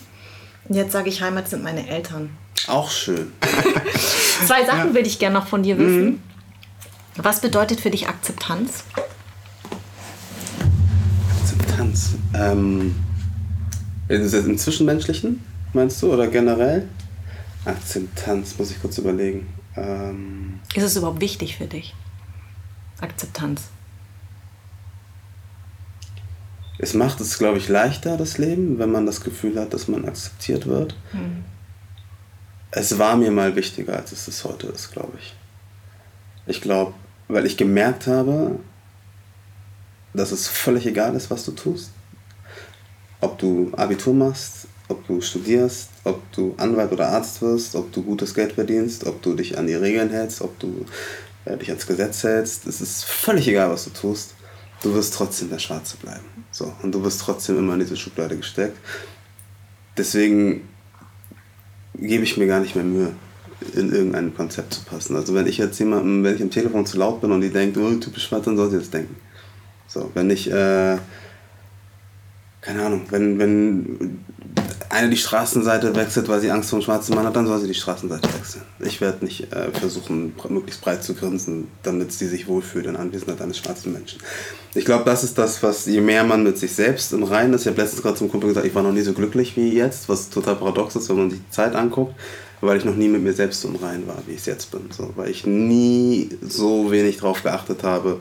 Und 0.67 0.75
jetzt 0.75 0.91
sage 0.91 1.09
ich, 1.09 1.21
Heimat 1.21 1.49
sind 1.49 1.63
meine 1.63 1.87
Eltern. 1.87 2.29
Auch 2.67 2.89
schön. 2.89 3.31
Zwei 4.45 4.65
Sachen 4.65 4.89
ja. 4.89 4.93
würde 4.95 5.07
ich 5.07 5.19
gerne 5.19 5.39
noch 5.39 5.47
von 5.47 5.63
dir 5.63 5.77
wissen. 5.77 6.05
Mhm. 6.05 6.21
Was 7.15 7.41
bedeutet 7.41 7.81
für 7.81 7.89
dich 7.89 8.07
Akzeptanz? 8.07 8.85
Akzeptanz. 11.41 12.15
Ähm, 12.33 12.95
Im 14.07 14.57
Zwischenmenschlichen, 14.57 15.43
meinst 15.73 16.01
du, 16.01 16.13
oder 16.13 16.27
generell? 16.27 16.87
Akzeptanz, 17.65 18.57
muss 18.57 18.71
ich 18.71 18.81
kurz 18.81 18.97
überlegen. 18.97 19.47
Ähm, 19.75 20.59
Ist 20.75 20.83
es 20.83 20.95
überhaupt 20.95 21.21
wichtig 21.21 21.57
für 21.57 21.65
dich? 21.65 21.93
Akzeptanz. 22.99 23.63
Es 26.83 26.93
macht 26.93 27.21
es, 27.21 27.37
glaube 27.37 27.59
ich, 27.59 27.69
leichter, 27.69 28.17
das 28.17 28.37
Leben, 28.37 28.77
wenn 28.77 28.91
man 28.91 29.05
das 29.05 29.21
Gefühl 29.21 29.57
hat, 29.57 29.73
dass 29.73 29.87
man 29.87 30.03
akzeptiert 30.03 30.67
wird. 30.67 30.97
Mhm. 31.13 31.45
Es 32.71 32.99
war 32.99 33.15
mir 33.15 33.31
mal 33.31 33.55
wichtiger, 33.55 33.95
als 33.95 34.11
es 34.11 34.27
es 34.27 34.43
heute 34.43 34.67
ist, 34.67 34.91
glaube 34.91 35.13
ich. 35.17 35.33
Ich 36.45 36.59
glaube, 36.59 36.93
weil 37.29 37.45
ich 37.45 37.55
gemerkt 37.55 38.07
habe, 38.07 38.59
dass 40.13 40.33
es 40.33 40.49
völlig 40.49 40.85
egal 40.85 41.15
ist, 41.15 41.31
was 41.31 41.45
du 41.45 41.51
tust. 41.53 41.91
Ob 43.21 43.39
du 43.39 43.71
Abitur 43.77 44.13
machst, 44.13 44.67
ob 44.89 45.07
du 45.07 45.21
studierst, 45.21 45.87
ob 46.03 46.19
du 46.33 46.53
Anwalt 46.57 46.91
oder 46.91 47.07
Arzt 47.07 47.41
wirst, 47.41 47.77
ob 47.77 47.93
du 47.93 48.03
gutes 48.03 48.33
Geld 48.33 48.51
verdienst, 48.51 49.05
ob 49.05 49.21
du 49.21 49.35
dich 49.35 49.57
an 49.57 49.67
die 49.67 49.75
Regeln 49.75 50.09
hältst, 50.09 50.41
ob 50.41 50.59
du 50.59 50.85
äh, 51.45 51.55
dich 51.55 51.69
ans 51.69 51.87
Gesetz 51.87 52.23
hältst. 52.23 52.67
Es 52.67 52.81
ist 52.81 53.05
völlig 53.05 53.47
egal, 53.47 53.69
was 53.69 53.85
du 53.85 53.91
tust. 53.91 54.33
Du 54.83 54.93
wirst 54.93 55.13
trotzdem 55.13 55.49
der 55.49 55.59
Schwarze 55.59 55.97
bleiben. 55.97 56.25
So, 56.51 56.73
und 56.83 56.93
du 56.93 57.03
wirst 57.03 57.21
trotzdem 57.21 57.57
immer 57.57 57.73
in 57.73 57.79
diese 57.79 57.97
Schublade 57.97 58.37
gesteckt. 58.37 58.77
Deswegen 59.97 60.67
gebe 61.95 62.23
ich 62.23 62.37
mir 62.37 62.47
gar 62.47 62.59
nicht 62.59 62.75
mehr 62.75 62.83
Mühe 62.83 63.13
in 63.75 63.93
irgendein 63.93 64.35
Konzept 64.35 64.73
zu 64.73 64.83
passen. 64.83 65.15
Also 65.15 65.33
wenn 65.33 65.47
ich 65.47 65.57
jetzt 65.57 65.79
jemandem, 65.79 66.23
wenn 66.23 66.35
ich 66.35 66.41
am 66.41 66.51
Telefon 66.51 66.85
zu 66.85 66.97
laut 66.97 67.21
bin 67.21 67.31
und 67.31 67.41
die 67.41 67.49
denkt, 67.49 67.77
oh, 67.77 67.93
typisch 67.95 68.27
schwarz, 68.27 68.45
dann 68.45 68.57
soll 68.57 68.71
sie 68.71 68.77
das 68.77 68.89
denken. 68.89 69.15
So, 69.87 70.11
wenn 70.13 70.29
ich, 70.29 70.51
äh, 70.51 70.97
keine 72.63 72.85
Ahnung, 72.85 73.01
wenn, 73.09 73.39
wenn 73.39 74.19
eine 74.89 75.09
die 75.09 75.17
Straßenseite 75.17 75.95
wechselt, 75.95 76.29
weil 76.29 76.39
sie 76.39 76.51
Angst 76.51 76.69
vor 76.69 76.77
einem 76.77 76.85
schwarzen 76.85 77.15
Mann 77.15 77.25
hat, 77.25 77.35
dann 77.35 77.47
soll 77.47 77.59
sie 77.59 77.67
die 77.67 77.73
Straßenseite 77.73 78.29
wechseln. 78.33 78.63
Ich 78.79 79.01
werde 79.01 79.25
nicht 79.25 79.51
äh, 79.51 79.71
versuchen, 79.71 80.33
möglichst 80.49 80.81
breit 80.81 81.03
zu 81.03 81.13
grinsen, 81.13 81.67
damit 81.81 82.13
sie 82.13 82.27
sich 82.27 82.47
wohlfühlt 82.47 82.85
in 82.85 82.95
Anwesenheit 82.95 83.41
eines 83.41 83.57
schwarzen 83.57 83.91
Menschen. 83.91 84.19
Ich 84.75 84.85
glaube, 84.85 85.03
das 85.03 85.23
ist 85.23 85.37
das, 85.37 85.61
was 85.61 85.85
je 85.87 85.99
mehr 85.99 86.23
man 86.23 86.43
mit 86.43 86.57
sich 86.57 86.73
selbst 86.73 87.11
im 87.11 87.23
Reinen 87.23 87.53
ist. 87.53 87.61
Ich 87.61 87.67
habe 87.67 87.81
letztens 87.81 88.01
gerade 88.01 88.17
zum 88.17 88.29
Kumpel 88.29 88.49
gesagt, 88.49 88.65
ich 88.65 88.75
war 88.75 88.83
noch 88.83 88.93
nie 88.93 89.01
so 89.01 89.13
glücklich 89.13 89.57
wie 89.57 89.73
jetzt, 89.73 90.07
was 90.07 90.29
total 90.29 90.55
paradox 90.55 90.95
ist, 90.95 91.09
wenn 91.09 91.17
man 91.17 91.29
sich 91.31 91.39
die 91.39 91.51
Zeit 91.51 91.75
anguckt 91.75 92.15
weil 92.65 92.77
ich 92.77 92.85
noch 92.85 92.95
nie 92.95 93.09
mit 93.09 93.21
mir 93.21 93.33
selbst 93.33 93.65
im 93.65 93.75
Reinen 93.75 94.07
war, 94.07 94.23
wie 94.25 94.31
ich 94.31 94.37
es 94.37 94.45
jetzt 94.45 94.71
bin. 94.71 94.89
So, 94.89 95.11
weil 95.17 95.29
ich 95.29 95.45
nie 95.45 96.29
so 96.41 96.91
wenig 96.91 97.17
darauf 97.17 97.43
geachtet 97.43 97.83
habe, 97.83 98.19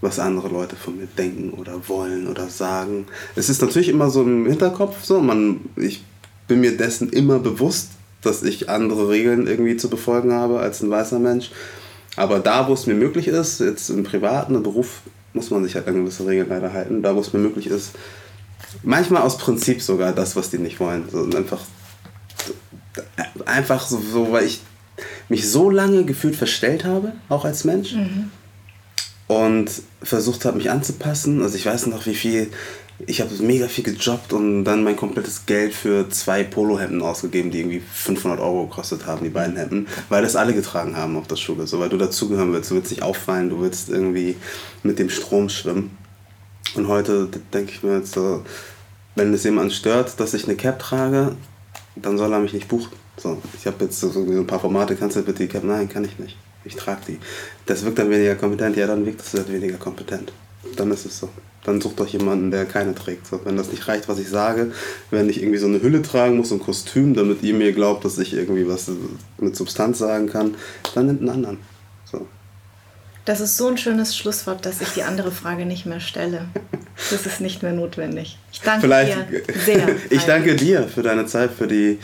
was 0.00 0.18
andere 0.18 0.48
Leute 0.48 0.76
von 0.76 0.98
mir 0.98 1.06
denken 1.06 1.50
oder 1.50 1.88
wollen 1.88 2.26
oder 2.26 2.48
sagen. 2.48 3.06
Es 3.36 3.48
ist 3.48 3.60
natürlich 3.60 3.88
immer 3.88 4.10
so 4.10 4.22
im 4.22 4.46
Hinterkopf 4.46 5.04
so, 5.04 5.20
man, 5.20 5.60
ich 5.76 6.02
bin 6.48 6.60
mir 6.60 6.76
dessen 6.76 7.10
immer 7.10 7.38
bewusst, 7.38 7.90
dass 8.22 8.42
ich 8.42 8.68
andere 8.68 9.08
Regeln 9.08 9.46
irgendwie 9.46 9.76
zu 9.76 9.88
befolgen 9.88 10.32
habe 10.32 10.60
als 10.60 10.82
ein 10.82 10.90
weißer 10.90 11.18
Mensch. 11.18 11.50
Aber 12.16 12.40
da, 12.40 12.68
wo 12.68 12.72
es 12.72 12.86
mir 12.86 12.94
möglich 12.94 13.28
ist, 13.28 13.60
jetzt 13.60 13.88
im 13.88 14.04
privaten 14.04 14.54
im 14.54 14.62
Beruf, 14.62 15.00
muss 15.32 15.50
man 15.50 15.62
sich 15.62 15.74
halt 15.74 15.86
an 15.86 15.94
gewisse 15.94 16.26
Regeln 16.26 16.48
leider 16.48 16.72
halten. 16.72 17.02
Da, 17.02 17.14
wo 17.14 17.20
es 17.20 17.32
mir 17.32 17.38
möglich 17.38 17.68
ist, 17.68 17.92
manchmal 18.82 19.22
aus 19.22 19.38
Prinzip 19.38 19.80
sogar 19.80 20.12
das, 20.12 20.34
was 20.34 20.50
die 20.50 20.58
nicht 20.58 20.80
wollen. 20.80 21.04
So, 21.10 21.24
einfach 21.36 21.60
einfach 23.46 23.86
so, 23.86 23.98
so, 23.98 24.32
weil 24.32 24.46
ich 24.46 24.60
mich 25.28 25.50
so 25.50 25.70
lange 25.70 26.04
gefühlt 26.04 26.36
verstellt 26.36 26.84
habe, 26.84 27.12
auch 27.28 27.44
als 27.44 27.64
Mensch. 27.64 27.94
Mhm. 27.94 28.30
Und 29.30 29.70
versucht 30.02 30.44
habe, 30.44 30.56
mich 30.56 30.72
anzupassen. 30.72 31.40
Also 31.40 31.54
ich 31.54 31.64
weiß 31.64 31.86
noch, 31.86 32.04
wie 32.04 32.16
viel, 32.16 32.50
ich 33.06 33.20
habe 33.20 33.32
mega 33.40 33.68
viel 33.68 33.84
gejobbt 33.84 34.32
und 34.32 34.64
dann 34.64 34.82
mein 34.82 34.96
komplettes 34.96 35.46
Geld 35.46 35.72
für 35.72 36.08
zwei 36.08 36.42
Polohemden 36.42 37.00
ausgegeben, 37.00 37.52
die 37.52 37.60
irgendwie 37.60 37.80
500 37.92 38.40
Euro 38.40 38.66
gekostet 38.66 39.06
haben, 39.06 39.22
die 39.22 39.30
beiden 39.30 39.54
Hemden, 39.54 39.86
weil 40.08 40.24
das 40.24 40.34
alle 40.34 40.52
getragen 40.52 40.96
haben 40.96 41.16
auf 41.16 41.28
der 41.28 41.36
Schule. 41.36 41.68
So, 41.68 41.78
weil 41.78 41.90
du 41.90 41.96
dazugehören 41.96 42.52
willst, 42.52 42.72
du 42.72 42.74
willst 42.74 42.90
nicht 42.90 43.04
auffallen, 43.04 43.50
du 43.50 43.60
willst 43.60 43.88
irgendwie 43.88 44.34
mit 44.82 44.98
dem 44.98 45.10
Strom 45.10 45.48
schwimmen. 45.48 45.96
Und 46.74 46.88
heute 46.88 47.28
denke 47.54 47.70
ich 47.70 47.84
mir 47.84 47.98
jetzt 47.98 48.14
so, 48.14 48.42
wenn 49.14 49.32
es 49.32 49.44
jemand 49.44 49.72
stört, 49.72 50.18
dass 50.18 50.34
ich 50.34 50.46
eine 50.46 50.56
Cap 50.56 50.80
trage, 50.80 51.36
dann 51.94 52.18
soll 52.18 52.32
er 52.32 52.40
mich 52.40 52.52
nicht 52.52 52.66
buchen. 52.66 52.90
So, 53.16 53.40
ich 53.56 53.64
habe 53.68 53.84
jetzt 53.84 54.00
so, 54.00 54.10
ein 54.10 54.46
paar 54.48 54.58
Formate, 54.58 54.96
kannst 54.96 55.14
du 55.14 55.22
bitte 55.22 55.44
die 55.44 55.48
Cap? 55.48 55.62
Nein, 55.62 55.88
kann 55.88 56.04
ich 56.04 56.18
nicht. 56.18 56.36
Ich 56.64 56.76
trage 56.76 57.00
die. 57.08 57.18
Das 57.66 57.84
wirkt 57.84 57.98
dann 57.98 58.10
weniger 58.10 58.34
kompetent. 58.34 58.76
Ja, 58.76 58.86
dann 58.86 59.06
wirkt 59.06 59.20
das 59.20 59.34
halt 59.34 59.52
weniger 59.52 59.78
kompetent. 59.78 60.32
Dann 60.76 60.90
ist 60.90 61.06
es 61.06 61.18
so. 61.18 61.30
Dann 61.64 61.80
sucht 61.80 62.00
doch 62.00 62.08
jemanden, 62.08 62.50
der 62.50 62.64
keine 62.64 62.94
trägt. 62.94 63.26
So, 63.26 63.40
wenn 63.44 63.56
das 63.56 63.70
nicht 63.70 63.86
reicht, 63.88 64.08
was 64.08 64.18
ich 64.18 64.28
sage, 64.28 64.72
wenn 65.10 65.28
ich 65.28 65.42
irgendwie 65.42 65.58
so 65.58 65.66
eine 65.66 65.82
Hülle 65.82 66.02
tragen 66.02 66.36
muss, 66.36 66.50
so 66.50 66.56
ein 66.56 66.60
Kostüm, 66.60 67.14
damit 67.14 67.42
ihr 67.42 67.54
mir 67.54 67.72
glaubt, 67.72 68.04
dass 68.04 68.18
ich 68.18 68.34
irgendwie 68.34 68.66
was 68.66 68.90
mit 69.38 69.56
Substanz 69.56 69.98
sagen 69.98 70.28
kann, 70.28 70.54
dann 70.94 71.06
nimmt 71.06 71.20
einen 71.20 71.30
anderen. 71.30 71.58
So. 72.10 72.26
Das 73.24 73.40
ist 73.40 73.56
so 73.56 73.68
ein 73.68 73.76
schönes 73.76 74.16
Schlusswort, 74.16 74.64
dass 74.64 74.80
ich 74.80 74.88
die 74.90 75.02
andere 75.02 75.30
Frage 75.30 75.66
nicht 75.66 75.86
mehr 75.86 76.00
stelle. 76.00 76.46
Das 77.10 77.26
ist 77.26 77.40
nicht 77.40 77.62
mehr 77.62 77.72
notwendig. 77.72 78.38
Ich 78.52 78.60
danke 78.60 78.82
Vielleicht, 78.82 79.16
dir 79.30 79.42
sehr. 79.64 79.88
ich 80.10 80.24
danke 80.24 80.56
dir 80.56 80.88
für 80.88 81.02
deine 81.02 81.26
Zeit, 81.26 81.50
für 81.52 81.66
die 81.66 81.98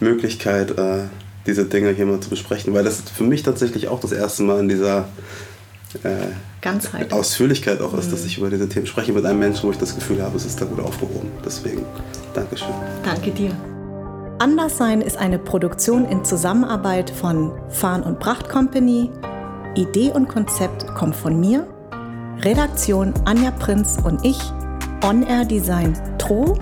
Möglichkeit, 0.00 0.78
äh, 0.78 1.04
diese 1.48 1.64
Dinge 1.64 1.90
hier 1.90 2.06
mal 2.06 2.20
zu 2.20 2.28
besprechen, 2.28 2.74
weil 2.74 2.84
das 2.84 3.00
für 3.00 3.24
mich 3.24 3.42
tatsächlich 3.42 3.88
auch 3.88 4.00
das 4.00 4.12
erste 4.12 4.42
Mal 4.42 4.60
in 4.60 4.68
dieser 4.68 5.08
äh, 6.04 6.10
Ganzheit. 6.60 7.12
Ausführlichkeit 7.12 7.80
auch 7.80 7.94
ist, 7.94 8.06
mhm. 8.06 8.10
dass 8.10 8.24
ich 8.26 8.38
über 8.38 8.50
diese 8.50 8.68
Themen 8.68 8.86
spreche 8.86 9.12
mit 9.12 9.24
einem 9.24 9.38
Menschen, 9.38 9.66
wo 9.66 9.72
ich 9.72 9.78
das 9.78 9.94
Gefühl 9.94 10.22
habe, 10.22 10.36
es 10.36 10.44
ist 10.44 10.60
da 10.60 10.66
gut 10.66 10.80
aufgehoben. 10.80 11.30
Deswegen, 11.44 11.84
Dankeschön. 12.34 12.68
Danke 13.02 13.30
dir. 13.30 13.50
Anderssein 14.38 15.00
ist 15.00 15.16
eine 15.16 15.38
Produktion 15.38 16.04
in 16.04 16.24
Zusammenarbeit 16.24 17.10
von 17.10 17.52
Farn 17.70 18.02
und 18.02 18.20
Pracht 18.20 18.48
Company. 18.48 19.10
Idee 19.74 20.10
und 20.10 20.28
Konzept 20.28 20.86
kommt 20.94 21.16
von 21.16 21.40
mir, 21.40 21.66
Redaktion 22.42 23.14
Anja 23.24 23.50
Prinz 23.52 23.96
und 24.02 24.24
ich, 24.24 24.38
On-Air 25.04 25.44
Design 25.44 25.96
Tro, 26.18 26.58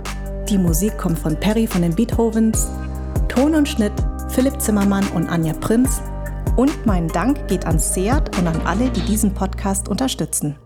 die 0.48 0.58
Musik 0.58 0.96
kommt 0.96 1.18
von 1.18 1.38
Perry 1.38 1.66
von 1.66 1.82
den 1.82 1.94
Beethovens 1.94 2.68
Ton 3.28 3.54
und 3.54 3.68
Schnitt 3.68 3.92
Philipp 4.28 4.60
Zimmermann 4.60 5.06
und 5.14 5.28
Anja 5.28 5.52
Prinz. 5.54 6.02
Und 6.56 6.86
mein 6.86 7.08
Dank 7.08 7.48
geht 7.48 7.66
an 7.66 7.78
Seat 7.78 8.36
und 8.38 8.46
an 8.46 8.60
alle, 8.64 8.90
die 8.90 9.02
diesen 9.02 9.32
Podcast 9.34 9.88
unterstützen. 9.88 10.56